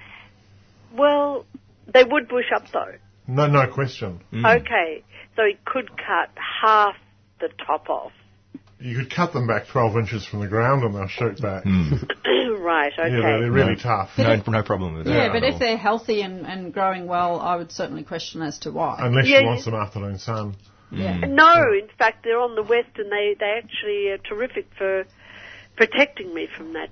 well, 0.97 1.45
they 1.93 2.03
would 2.03 2.27
bush 2.27 2.51
up 2.55 2.63
though. 2.73 2.95
No, 3.27 3.45
no 3.47 3.67
question. 3.67 4.21
Okay, 4.33 5.03
so 5.35 5.43
he 5.45 5.57
could 5.65 5.89
cut 5.91 6.31
half 6.35 6.95
the 7.39 7.49
top 7.67 7.89
off. 7.89 8.11
You 8.79 8.97
could 8.97 9.13
cut 9.13 9.31
them 9.31 9.47
back 9.47 9.67
12 9.67 9.97
inches 9.97 10.25
from 10.25 10.41
the 10.41 10.47
ground 10.47 10.83
and 10.83 10.93
they'll 10.93 11.07
shoot 11.07 11.41
back. 11.41 11.63
right, 12.65 12.91
okay. 12.93 13.09
Yeah, 13.09 13.21
they're, 13.21 13.39
they're 13.41 13.51
really 13.51 13.77
tough. 13.77 14.11
No, 14.17 14.35
no 14.47 14.63
problem 14.63 14.95
with 14.95 15.05
that. 15.05 15.13
Yeah, 15.13 15.31
but 15.31 15.43
if 15.43 15.53
all. 15.53 15.59
they're 15.59 15.77
healthy 15.77 16.21
and, 16.21 16.45
and 16.45 16.73
growing 16.73 17.07
well, 17.07 17.39
I 17.39 17.55
would 17.55 17.71
certainly 17.71 18.03
question 18.03 18.41
as 18.41 18.59
to 18.59 18.71
why. 18.71 18.97
Unless 18.99 19.27
Yeah, 19.27 19.39
you 19.39 19.45
want 19.45 19.61
some 19.61 19.75
afternoon 19.75 20.19
sun. 20.19 20.57
yeah. 20.91 21.19
No, 21.19 21.53
in 21.73 21.87
fact, 21.97 22.23
they're 22.23 22.39
on 22.39 22.55
the 22.55 22.63
west, 22.63 22.97
and 22.97 23.11
they 23.11 23.35
they 23.39 23.59
actually 23.63 24.09
are 24.09 24.17
terrific 24.17 24.67
for 24.77 25.05
protecting 25.77 26.33
me 26.33 26.47
from 26.55 26.73
that 26.73 26.89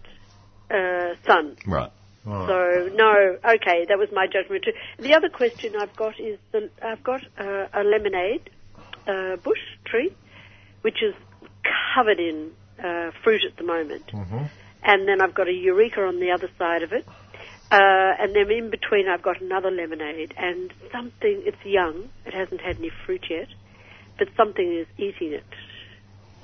uh, 0.72 1.16
sun. 1.26 1.58
Right. 1.68 1.92
Right. 2.26 2.48
So 2.48 2.96
no, 2.96 3.38
okay, 3.44 3.86
that 3.90 3.98
was 3.98 4.08
my 4.14 4.28
judgment 4.28 4.64
too. 4.64 4.72
The 5.04 5.14
other 5.14 5.30
question 5.30 5.76
I've 5.76 5.96
got 5.96 6.20
is 6.20 6.40
the 6.54 6.70
I've 6.82 7.04
got 7.04 7.22
uh, 7.38 7.68
a 7.74 7.84
lemonade 7.84 8.50
uh, 9.06 9.36
bush 9.38 9.60
tree, 9.86 10.16
which 10.82 11.04
is 11.04 11.14
covered 11.96 12.20
in 12.20 12.52
uh, 12.80 13.12
fruit 13.24 13.42
at 13.50 13.56
the 13.58 13.64
moment, 13.64 14.08
Mhm. 14.08 14.50
and 14.84 15.08
then 15.08 15.22
I've 15.22 15.34
got 15.34 15.48
a 15.48 15.54
eureka 15.54 16.04
on 16.04 16.20
the 16.20 16.32
other 16.32 16.50
side 16.58 16.84
of 16.84 16.92
it, 16.92 17.06
uh, 17.72 18.14
and 18.20 18.36
then 18.36 18.52
in 18.52 18.70
between 18.70 19.08
I've 19.08 19.22
got 19.22 19.42
another 19.42 19.72
lemonade, 19.72 20.34
and 20.38 20.74
something 20.92 21.44
it's 21.46 21.64
young, 21.64 22.10
it 22.26 22.34
hasn't 22.34 22.62
had 22.62 22.78
any 22.78 22.90
fruit 23.06 23.26
yet, 23.30 23.48
but 24.18 24.28
something 24.36 24.74
is 24.74 24.88
eating 24.98 25.34
it. 25.34 25.44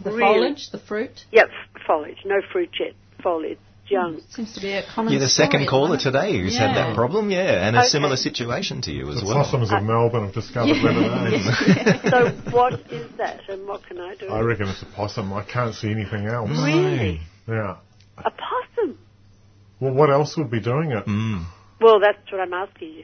The 0.01 0.11
Really? 0.11 0.21
foliage, 0.21 0.69
the 0.71 0.77
fruit. 0.79 1.25
Yep, 1.31 1.49
foliage, 1.85 2.23
no 2.25 2.41
fruit 2.51 2.69
yet, 2.79 2.93
foliage, 3.21 3.59
young. 3.89 4.21
Seems 4.29 4.53
to 4.53 4.61
be 4.61 4.73
a 4.73 4.83
common 4.83 5.13
You're 5.13 5.21
the 5.21 5.29
second 5.29 5.63
at 5.63 5.69
caller 5.69 5.97
today 5.97 6.37
who's 6.39 6.57
had 6.57 6.75
that 6.75 6.95
problem, 6.95 7.29
yeah, 7.31 7.67
and 7.67 7.75
a 7.75 7.79
Okay. 7.79 7.87
similar 7.89 8.15
situation 8.15 8.81
to 8.83 8.91
you 8.91 9.09
as 9.09 9.19
The 9.19 9.25
well. 9.25 9.35
possums 9.43 9.71
of 9.71 9.83
Melbourne 9.83 10.25
have 10.25 10.33
discovered 10.33 10.75
Yeah. 10.75 10.83
lemonade. 10.83 11.41
so 12.09 12.51
what 12.51 12.73
is 12.91 13.11
that, 13.17 13.41
and 13.49 13.67
what 13.67 13.85
can 13.85 13.99
I 13.99 14.15
do? 14.15 14.27
I 14.29 14.39
reckon 14.41 14.67
it's 14.69 14.81
a 14.81 14.85
possum. 14.85 15.33
I 15.33 15.43
can't 15.43 15.73
see 15.75 15.91
anything 15.91 16.25
else. 16.27 16.49
Really? 16.49 17.21
Yeah. 17.47 17.77
A 18.17 18.31
possum? 18.31 18.97
Well, 19.79 19.93
what 19.93 20.09
else 20.09 20.35
would 20.37 20.51
be 20.51 20.59
doing 20.61 20.91
it? 20.91 21.05
Mm. 21.05 21.45
Well, 21.81 21.99
that's 21.99 22.29
what 22.31 22.41
I'm 22.41 22.53
asking 22.53 22.89
you. 22.89 23.03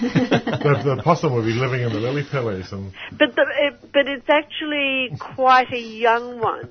the, 0.00 0.94
the 0.96 1.02
possum 1.04 1.34
would 1.34 1.44
be 1.44 1.52
living 1.52 1.82
in 1.82 1.92
the 1.92 2.00
lily 2.00 2.24
pillies 2.28 2.72
and 2.72 2.92
But 3.12 3.34
the, 3.36 3.44
it, 3.60 3.92
but 3.92 4.08
it's 4.08 4.28
actually 4.28 5.10
quite 5.36 5.70
a 5.72 5.78
young 5.78 6.40
one, 6.40 6.70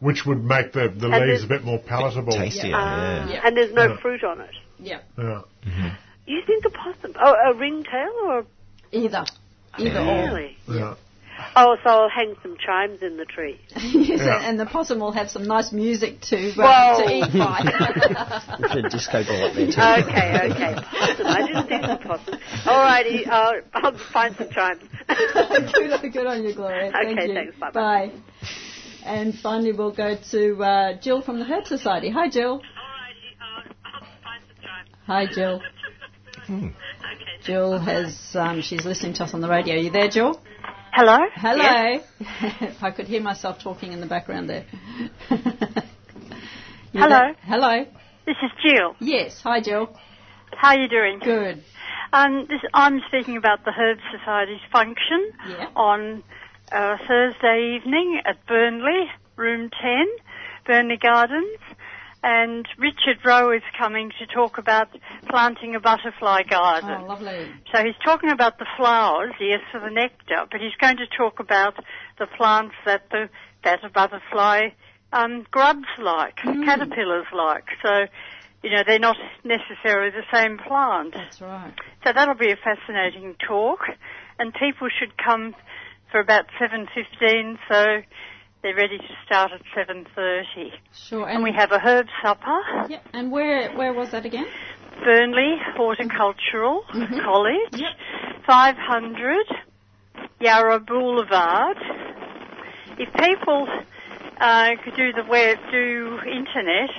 which 0.00 0.24
would 0.26 0.42
make 0.44 0.72
the, 0.72 0.88
the 0.88 1.08
And 1.10 1.30
leaves 1.30 1.44
a 1.44 1.46
bit 1.46 1.62
more 1.64 1.78
palatable. 1.78 2.32
Tastier, 2.32 2.72
Ah, 2.74 3.30
yeah. 3.30 3.40
and 3.44 3.56
there's 3.56 3.72
no 3.72 3.84
Yeah. 3.88 3.96
fruit 4.00 4.24
on 4.24 4.40
it. 4.40 4.54
Yeah. 4.78 5.00
Yeah. 5.18 5.42
You 6.26 6.42
think 6.46 6.64
a 6.64 6.70
possum? 6.70 7.14
Oh, 7.20 7.34
a 7.34 7.54
ringtail 7.54 8.12
or 8.24 8.46
Either. 8.92 9.24
Either 9.78 10.00
or. 10.00 10.24
really? 10.26 10.56
Yeah. 10.68 10.94
Oh, 11.56 11.76
so 11.82 11.88
I'll 11.90 12.08
hang 12.10 12.34
some 12.42 12.56
chimes 12.58 13.02
in 13.02 13.16
the 13.16 13.24
tree. 13.24 13.58
yes, 13.76 14.20
Yeah. 14.20 14.46
and 14.48 14.60
the 14.60 14.66
possum 14.66 14.98
will 15.00 15.12
have 15.12 15.30
some 15.30 15.44
nice 15.46 15.72
music 15.72 16.20
to, 16.22 16.52
Whoa. 16.52 16.64
uh, 16.64 17.02
to 17.02 17.10
eat 17.10 17.32
by. 17.38 18.56
With 18.74 18.84
a 18.84 18.88
disco 18.90 19.24
ball 19.24 19.44
up 19.46 19.54
there 19.54 19.66
too. 19.66 19.80
Okay, 19.80 20.50
okay. 20.52 20.74
Possum. 20.74 21.26
I 21.26 21.46
didn't 21.46 21.66
think 21.68 21.82
of 21.84 21.90
a 21.90 21.96
possum. 22.06 22.34
Alrighty, 22.64 23.26
I'll, 23.26 23.60
I'll 23.72 23.98
find 24.12 24.36
some 24.36 24.50
chimes. 24.50 24.82
good, 25.72 26.12
good 26.12 26.26
on 26.26 26.44
you, 26.44 26.54
Gloria. 26.54 26.92
Thank 26.92 27.18
Okay, 27.18 27.28
you. 27.28 27.34
thanks. 27.34 27.56
Bye-bye. 27.58 28.12
Bye. 28.12 28.12
And 29.04 29.34
finally, 29.38 29.72
we'll 29.72 29.92
go 29.92 30.16
to 30.30 30.62
uh, 30.62 31.00
Jill 31.00 31.22
from 31.22 31.38
the 31.38 31.44
Herb 31.44 31.66
Society. 31.66 32.10
Hi, 32.10 32.28
Jill. 32.28 32.62
Hi, 35.06 35.26
Jill. 35.26 35.60
Jill 37.42 37.78
has, 37.78 38.18
um, 38.34 38.60
she's 38.60 38.84
listening 38.84 39.14
to 39.14 39.24
us 39.24 39.34
on 39.34 39.40
the 39.40 39.48
radio. 39.48 39.74
Are 39.74 39.78
you 39.78 39.90
there, 39.90 40.08
Jill? 40.08 40.40
Hello? 40.92 41.18
Hello. 41.34 42.00
I 42.82 42.90
could 42.90 43.06
hear 43.06 43.20
myself 43.22 43.58
talking 43.62 43.92
in 43.92 44.00
the 44.00 44.06
background 44.06 44.50
there. 44.50 44.66
Hello. 46.92 47.08
there? 47.08 47.36
Hello. 47.42 47.84
This 48.26 48.36
is 48.42 48.50
Jill. 48.62 48.94
Yes. 49.00 49.40
Hi, 49.42 49.60
Jill. 49.60 49.96
How 50.56 50.68
are 50.70 50.78
you 50.78 50.88
doing? 50.88 51.20
Good. 51.22 51.62
Um, 52.12 52.46
this, 52.48 52.60
I'm 52.74 53.00
speaking 53.08 53.36
about 53.36 53.64
the 53.64 53.70
Herb 53.72 53.98
Society's 54.16 54.60
function 54.72 55.30
Yeah. 55.48 55.66
on 55.76 56.22
uh, 56.72 56.96
Thursday 57.06 57.76
evening 57.76 58.20
at 58.24 58.44
Burnley, 58.46 59.10
room 59.36 59.70
10, 59.82 60.06
Burnley 60.66 60.96
Gardens. 60.96 61.58
And 62.22 62.68
Richard 62.76 63.24
Rowe 63.24 63.50
is 63.50 63.62
coming 63.78 64.10
to 64.18 64.26
talk 64.26 64.58
about 64.58 64.88
planting 65.28 65.74
a 65.74 65.80
butterfly 65.80 66.42
garden. 66.42 66.98
Oh, 67.02 67.06
lovely. 67.06 67.46
So 67.72 67.82
he's 67.82 67.94
talking 68.04 68.28
about 68.28 68.58
the 68.58 68.66
flowers, 68.76 69.32
yes, 69.40 69.60
for 69.72 69.80
the 69.80 69.88
nectar, 69.88 70.46
but 70.50 70.60
he's 70.60 70.74
going 70.78 70.98
to 70.98 71.06
talk 71.16 71.40
about 71.40 71.74
the 72.18 72.26
plants 72.26 72.74
that 72.84 73.08
the 73.10 73.30
that 73.64 73.84
a 73.84 73.88
butterfly 73.88 74.68
um, 75.12 75.46
grubs 75.50 75.88
like, 75.98 76.36
caterpillars 76.36 77.26
like. 77.34 77.64
So, 77.82 78.06
you 78.62 78.70
know, 78.70 78.82
they're 78.86 78.98
not 78.98 79.16
necessarily 79.44 80.10
the 80.10 80.24
same 80.32 80.58
plant. 80.58 81.14
That's 81.14 81.40
right. 81.40 81.72
So 82.04 82.12
that'll 82.12 82.34
be 82.34 82.52
a 82.52 82.56
fascinating 82.56 83.36
talk, 83.46 83.80
and 84.38 84.52
people 84.54 84.88
should 84.88 85.16
come 85.16 85.54
for 86.10 86.20
about 86.20 86.46
seven 86.58 86.86
fifteen. 86.94 87.58
So 87.68 88.02
they're 88.62 88.74
ready 88.76 88.98
to 88.98 89.14
start 89.26 89.52
at 89.52 89.62
seven 89.74 90.06
thirty. 90.14 90.72
Sure. 91.08 91.28
And 91.28 91.42
we 91.42 91.52
have 91.52 91.72
a 91.72 91.78
herb 91.78 92.06
supper. 92.22 92.60
Yep. 92.88 93.04
And 93.12 93.30
where 93.32 93.70
where 93.76 93.92
was 93.92 94.10
that 94.10 94.24
again? 94.26 94.46
Burnley 95.04 95.56
Horticultural 95.76 96.84
Mhm. 96.92 97.22
College, 97.24 97.72
Yep. 97.80 97.96
500 98.46 99.46
Yarra 100.40 100.78
Boulevard. 100.80 101.78
If 102.98 103.10
people 103.14 103.66
uh, 104.38 104.70
could 104.84 104.96
do 104.96 105.12
the 105.12 105.24
web, 105.24 105.58
do 105.70 106.18
internet, 106.26 106.90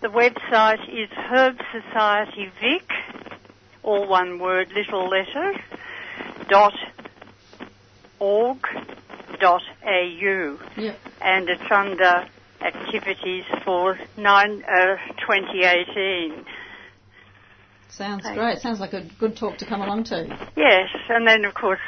the 0.00 0.08
website 0.08 0.82
is 0.88 1.08
Herb 1.10 1.56
Society 1.72 2.50
Vic, 2.60 2.88
all 3.84 4.08
one 4.08 4.38
word, 4.40 4.72
little 4.72 5.08
letter, 5.08 5.52
dot 6.48 6.74
org 8.18 8.58
dot 9.40 9.62
au, 9.86 10.58
Yep. 10.76 10.98
and 11.20 11.48
it's 11.48 11.70
under 11.70 12.26
activities 12.60 13.44
for 13.64 13.98
nine, 14.16 14.62
uh, 14.64 14.96
2018. 15.20 16.44
Sounds 17.88 18.22
Thanks. 18.22 18.38
great. 18.38 18.58
Sounds 18.58 18.80
like 18.80 18.92
a 18.92 19.02
good 19.20 19.36
talk 19.36 19.58
to 19.58 19.66
come 19.66 19.80
along 19.82 20.04
to. 20.04 20.26
Yes, 20.56 20.88
and 21.08 21.26
then 21.26 21.44
of 21.44 21.54
course 21.54 21.78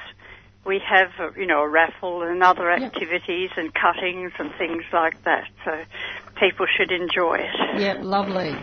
we 0.65 0.78
have 0.81 1.11
you 1.36 1.47
know 1.47 1.62
a 1.62 1.69
raffle 1.69 2.23
and 2.23 2.43
other 2.43 2.70
Yep. 2.70 2.82
activities 2.94 3.51
and 3.57 3.73
cuttings 3.74 4.32
and 4.39 4.53
things 4.59 4.85
like 4.93 5.23
that. 5.24 5.48
So 5.65 5.73
people 6.39 6.66
should 6.77 6.93
enjoy 6.93 7.39
it. 7.39 7.81
Yep. 7.81 7.98
Lovely. 8.03 8.55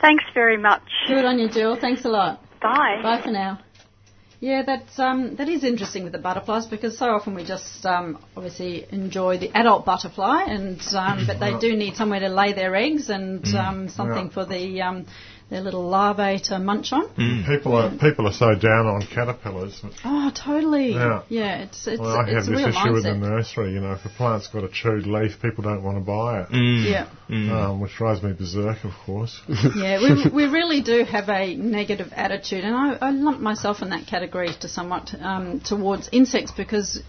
Thanks 0.00 0.24
very 0.34 0.58
much. 0.58 0.82
Good 1.08 1.24
on 1.24 1.38
you, 1.38 1.48
Jill. 1.48 1.76
Thanks 1.76 2.04
a 2.04 2.08
lot. 2.08 2.40
Bye. 2.60 3.00
Bye 3.02 3.20
for 3.22 3.30
now. 3.30 3.58
Yeah, 4.40 4.62
that's 4.66 4.98
um, 4.98 5.36
that 5.36 5.48
is 5.48 5.64
interesting 5.64 6.04
with 6.04 6.12
the 6.12 6.18
butterflies 6.18 6.66
because 6.66 6.98
so 6.98 7.06
often 7.06 7.34
we 7.34 7.42
just 7.44 7.86
um, 7.86 8.22
obviously 8.36 8.86
enjoy 8.90 9.38
the 9.38 9.50
adult 9.56 9.86
butterfly, 9.86 10.44
and 10.46 10.80
um, 10.94 11.26
but 11.26 11.40
they 11.40 11.58
do 11.58 11.74
need 11.74 11.96
somewhere 11.96 12.20
to 12.20 12.28
lay 12.28 12.52
their 12.52 12.74
eggs 12.76 13.08
and 13.08 13.46
um, 13.54 13.88
something 13.88 14.26
Yeah. 14.26 14.32
for 14.32 14.44
the 14.44 14.82
um, 14.82 15.06
their 15.48 15.60
little 15.60 15.88
larvae 15.88 16.40
to 16.40 16.58
munch 16.58 16.92
on. 16.92 17.06
People 17.46 17.76
are 17.76 17.90
people 17.98 18.26
are 18.26 18.32
so 18.32 18.54
down 18.56 18.86
on 18.86 19.02
caterpillars. 19.02 19.80
Oh, 20.04 20.32
totally. 20.34 20.92
Yeah. 20.92 21.22
it's 21.62 21.86
it's 21.86 22.00
Well, 22.00 22.16
I 22.16 22.24
it's 22.24 22.32
have 22.32 22.42
a 22.42 22.50
this 22.50 22.58
real 22.58 22.68
issue 22.68 22.92
with 22.92 23.04
the 23.04 23.14
nursery. 23.14 23.72
You 23.72 23.80
know, 23.80 23.92
if 23.92 24.04
a 24.04 24.08
plant's 24.08 24.48
got 24.48 24.64
a 24.64 24.68
chewed 24.68 25.06
leaf, 25.06 25.40
people 25.40 25.62
don't 25.62 25.84
want 25.84 25.98
to 25.98 26.04
buy 26.04 26.40
it, 26.40 26.48
Mm. 26.50 26.90
Yeah. 26.90 27.08
Mm. 27.30 27.50
um, 27.50 27.80
which 27.80 27.92
drives 27.96 28.22
me 28.22 28.32
berserk, 28.32 28.84
of 28.84 28.92
course. 29.04 29.40
yeah, 29.76 30.00
we, 30.00 30.30
we 30.30 30.44
really 30.46 30.80
do 30.82 31.04
have 31.04 31.28
a 31.28 31.54
negative 31.56 32.12
attitude, 32.14 32.64
and 32.64 32.74
I, 32.74 32.94
I 33.00 33.10
lump 33.10 33.40
myself 33.40 33.82
in 33.82 33.90
that 33.90 34.06
category 34.06 34.48
to 34.60 34.68
somewhat 34.68 35.14
um, 35.20 35.60
towards 35.60 36.08
insects 36.12 36.52
because 36.52 37.02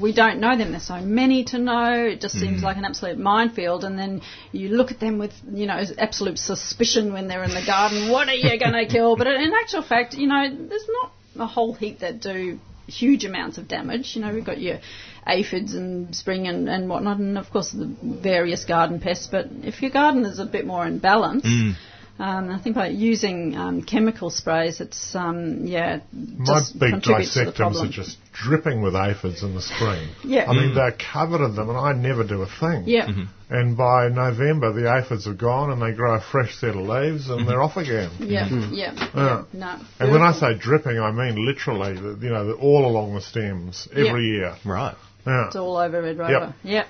we 0.00 0.12
don't 0.14 0.40
know 0.40 0.56
them. 0.56 0.70
There's 0.70 0.86
so 0.86 1.00
many 1.00 1.44
to 1.44 1.58
know. 1.58 1.92
It 2.06 2.20
just 2.20 2.34
Mm. 2.36 2.40
seems 2.40 2.62
like 2.62 2.76
an 2.78 2.84
absolute 2.84 3.18
minefield. 3.18 3.84
And 3.84 3.98
then 3.98 4.22
you 4.52 4.70
look 4.70 4.90
at 4.90 5.00
them 5.00 5.18
with, 5.18 5.32
you 5.52 5.66
know, 5.66 5.82
absolute 5.98 6.38
suspicion 6.38 7.12
when 7.12 7.28
they're 7.28 7.44
in 7.44 7.50
the 7.50 7.64
garden. 7.66 8.10
What 8.10 8.28
are 8.28 8.34
you 8.34 8.58
going 8.58 8.72
to 8.82 8.86
kill? 8.86 9.16
But 9.16 9.26
in 9.26 9.52
actual 9.62 9.82
fact, 9.82 10.14
you 10.14 10.26
know, 10.26 10.48
there's 10.48 10.88
not 11.02 11.12
a 11.38 11.46
whole 11.46 11.74
heap 11.74 11.98
that 12.00 12.20
do 12.20 12.58
huge 12.86 13.26
amounts 13.26 13.58
of 13.58 13.68
damage. 13.68 14.16
You 14.16 14.22
know, 14.22 14.32
we've 14.32 14.44
got 14.44 14.58
your 14.60 14.78
aphids 15.26 15.74
and 15.74 16.14
spring 16.16 16.48
and, 16.48 16.68
and 16.70 16.88
whatnot, 16.88 17.18
and 17.18 17.36
of 17.36 17.50
course 17.50 17.70
the 17.70 17.94
various 18.02 18.64
garden 18.64 18.98
pests. 18.98 19.26
But 19.30 19.48
if 19.62 19.82
your 19.82 19.90
garden 19.90 20.24
is 20.24 20.38
a 20.38 20.46
bit 20.46 20.64
more 20.66 20.86
in 20.86 20.98
balance, 20.98 21.44
Mm. 21.44 21.74
Um, 22.18 22.50
I 22.50 22.60
think 22.60 22.74
by 22.74 22.88
using 22.88 23.56
um, 23.56 23.82
chemical 23.82 24.30
sprays, 24.30 24.80
it's 24.80 25.14
um, 25.14 25.66
yeah, 25.66 26.00
My 26.12 26.44
just 26.44 26.78
big 26.78 26.90
contributes 26.90 27.36
dissectums 27.36 27.76
are 27.82 27.88
just 27.88 28.16
dripping 28.32 28.82
with 28.82 28.94
aphids 28.94 29.42
in 29.42 29.54
the 29.54 29.62
spring. 29.62 30.08
Yeah. 30.24 30.46
I 30.50 30.52
mean, 30.52 30.70
Mm. 30.70 30.74
they're 30.74 30.96
covered 31.12 31.44
in 31.44 31.54
them, 31.56 31.68
and 31.70 31.78
I 31.78 31.92
never 31.92 32.24
do 32.24 32.42
a 32.42 32.46
thing. 32.46 32.84
Yeah. 32.86 33.06
Mhm. 33.06 33.28
And 33.50 33.76
by 33.76 34.08
November, 34.08 34.72
the 34.72 34.90
aphids 34.92 35.26
are 35.26 35.32
gone, 35.34 35.70
and 35.70 35.80
they 35.80 35.92
grow 35.92 36.14
a 36.14 36.20
fresh 36.20 36.54
set 36.56 36.70
of 36.70 36.76
leaves, 36.86 37.30
and 37.30 37.48
they're 37.48 37.62
off 37.62 37.76
again. 37.76 38.10
Yeah, 38.18 38.48
Mhm. 38.48 38.70
yeah, 38.76 38.92
Yeah. 38.94 39.08
yeah, 39.14 39.42
no. 39.52 39.74
And 40.00 40.10
when 40.12 40.22
I 40.22 40.32
say 40.32 40.54
dripping, 40.54 40.98
I 40.98 41.10
mean 41.12 41.46
literally, 41.46 41.94
you 41.94 42.30
know, 42.30 42.52
all 42.60 42.84
along 42.86 43.14
the 43.14 43.20
stems 43.20 43.88
every 43.94 44.26
year. 44.26 44.54
Right. 44.64 44.94
Yeah. 45.26 45.46
It's 45.46 45.56
all 45.56 45.76
over 45.76 46.00
Red 46.02 46.18
Yep. 46.18 46.52
Yeah. 46.62 46.84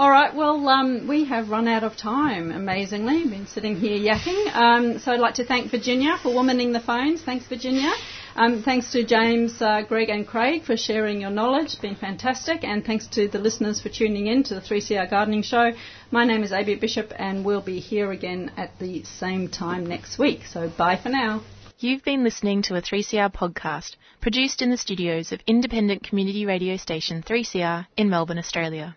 All 0.00 0.08
right. 0.08 0.34
Well, 0.34 0.66
um, 0.66 1.08
we 1.08 1.26
have 1.26 1.50
run 1.50 1.68
out 1.68 1.84
of 1.84 1.94
time. 1.94 2.52
Amazingly, 2.52 3.22
been 3.26 3.46
sitting 3.46 3.76
here 3.76 3.98
yakking. 3.98 4.46
Um, 4.56 4.98
so 4.98 5.12
I'd 5.12 5.20
like 5.20 5.34
to 5.34 5.44
thank 5.44 5.70
Virginia 5.70 6.16
for 6.22 6.30
womaning 6.30 6.72
the 6.72 6.80
phones. 6.80 7.20
Thanks, 7.22 7.46
Virginia. 7.46 7.92
Um, 8.34 8.62
thanks 8.62 8.92
to 8.92 9.04
James, 9.04 9.60
uh, 9.60 9.82
Greg, 9.82 10.08
and 10.08 10.26
Craig 10.26 10.64
for 10.64 10.74
sharing 10.74 11.20
your 11.20 11.28
knowledge. 11.28 11.66
It's 11.66 11.74
been 11.74 11.96
fantastic. 11.96 12.64
And 12.64 12.82
thanks 12.82 13.08
to 13.08 13.28
the 13.28 13.38
listeners 13.38 13.82
for 13.82 13.90
tuning 13.90 14.26
in 14.26 14.42
to 14.44 14.54
the 14.54 14.62
3CR 14.62 15.10
Gardening 15.10 15.42
Show. 15.42 15.72
My 16.10 16.24
name 16.24 16.44
is 16.44 16.50
AB 16.50 16.76
Bishop, 16.76 17.12
and 17.18 17.44
we'll 17.44 17.60
be 17.60 17.78
here 17.78 18.10
again 18.10 18.52
at 18.56 18.78
the 18.78 19.04
same 19.04 19.48
time 19.48 19.84
next 19.84 20.18
week. 20.18 20.46
So 20.46 20.70
bye 20.78 20.96
for 20.96 21.10
now. 21.10 21.42
You've 21.78 22.04
been 22.04 22.24
listening 22.24 22.62
to 22.62 22.74
a 22.74 22.80
3CR 22.80 23.34
podcast 23.34 23.96
produced 24.22 24.62
in 24.62 24.70
the 24.70 24.78
studios 24.78 25.30
of 25.30 25.40
independent 25.46 26.04
community 26.04 26.46
radio 26.46 26.78
station 26.78 27.22
3CR 27.22 27.86
in 27.98 28.08
Melbourne, 28.08 28.38
Australia. 28.38 28.96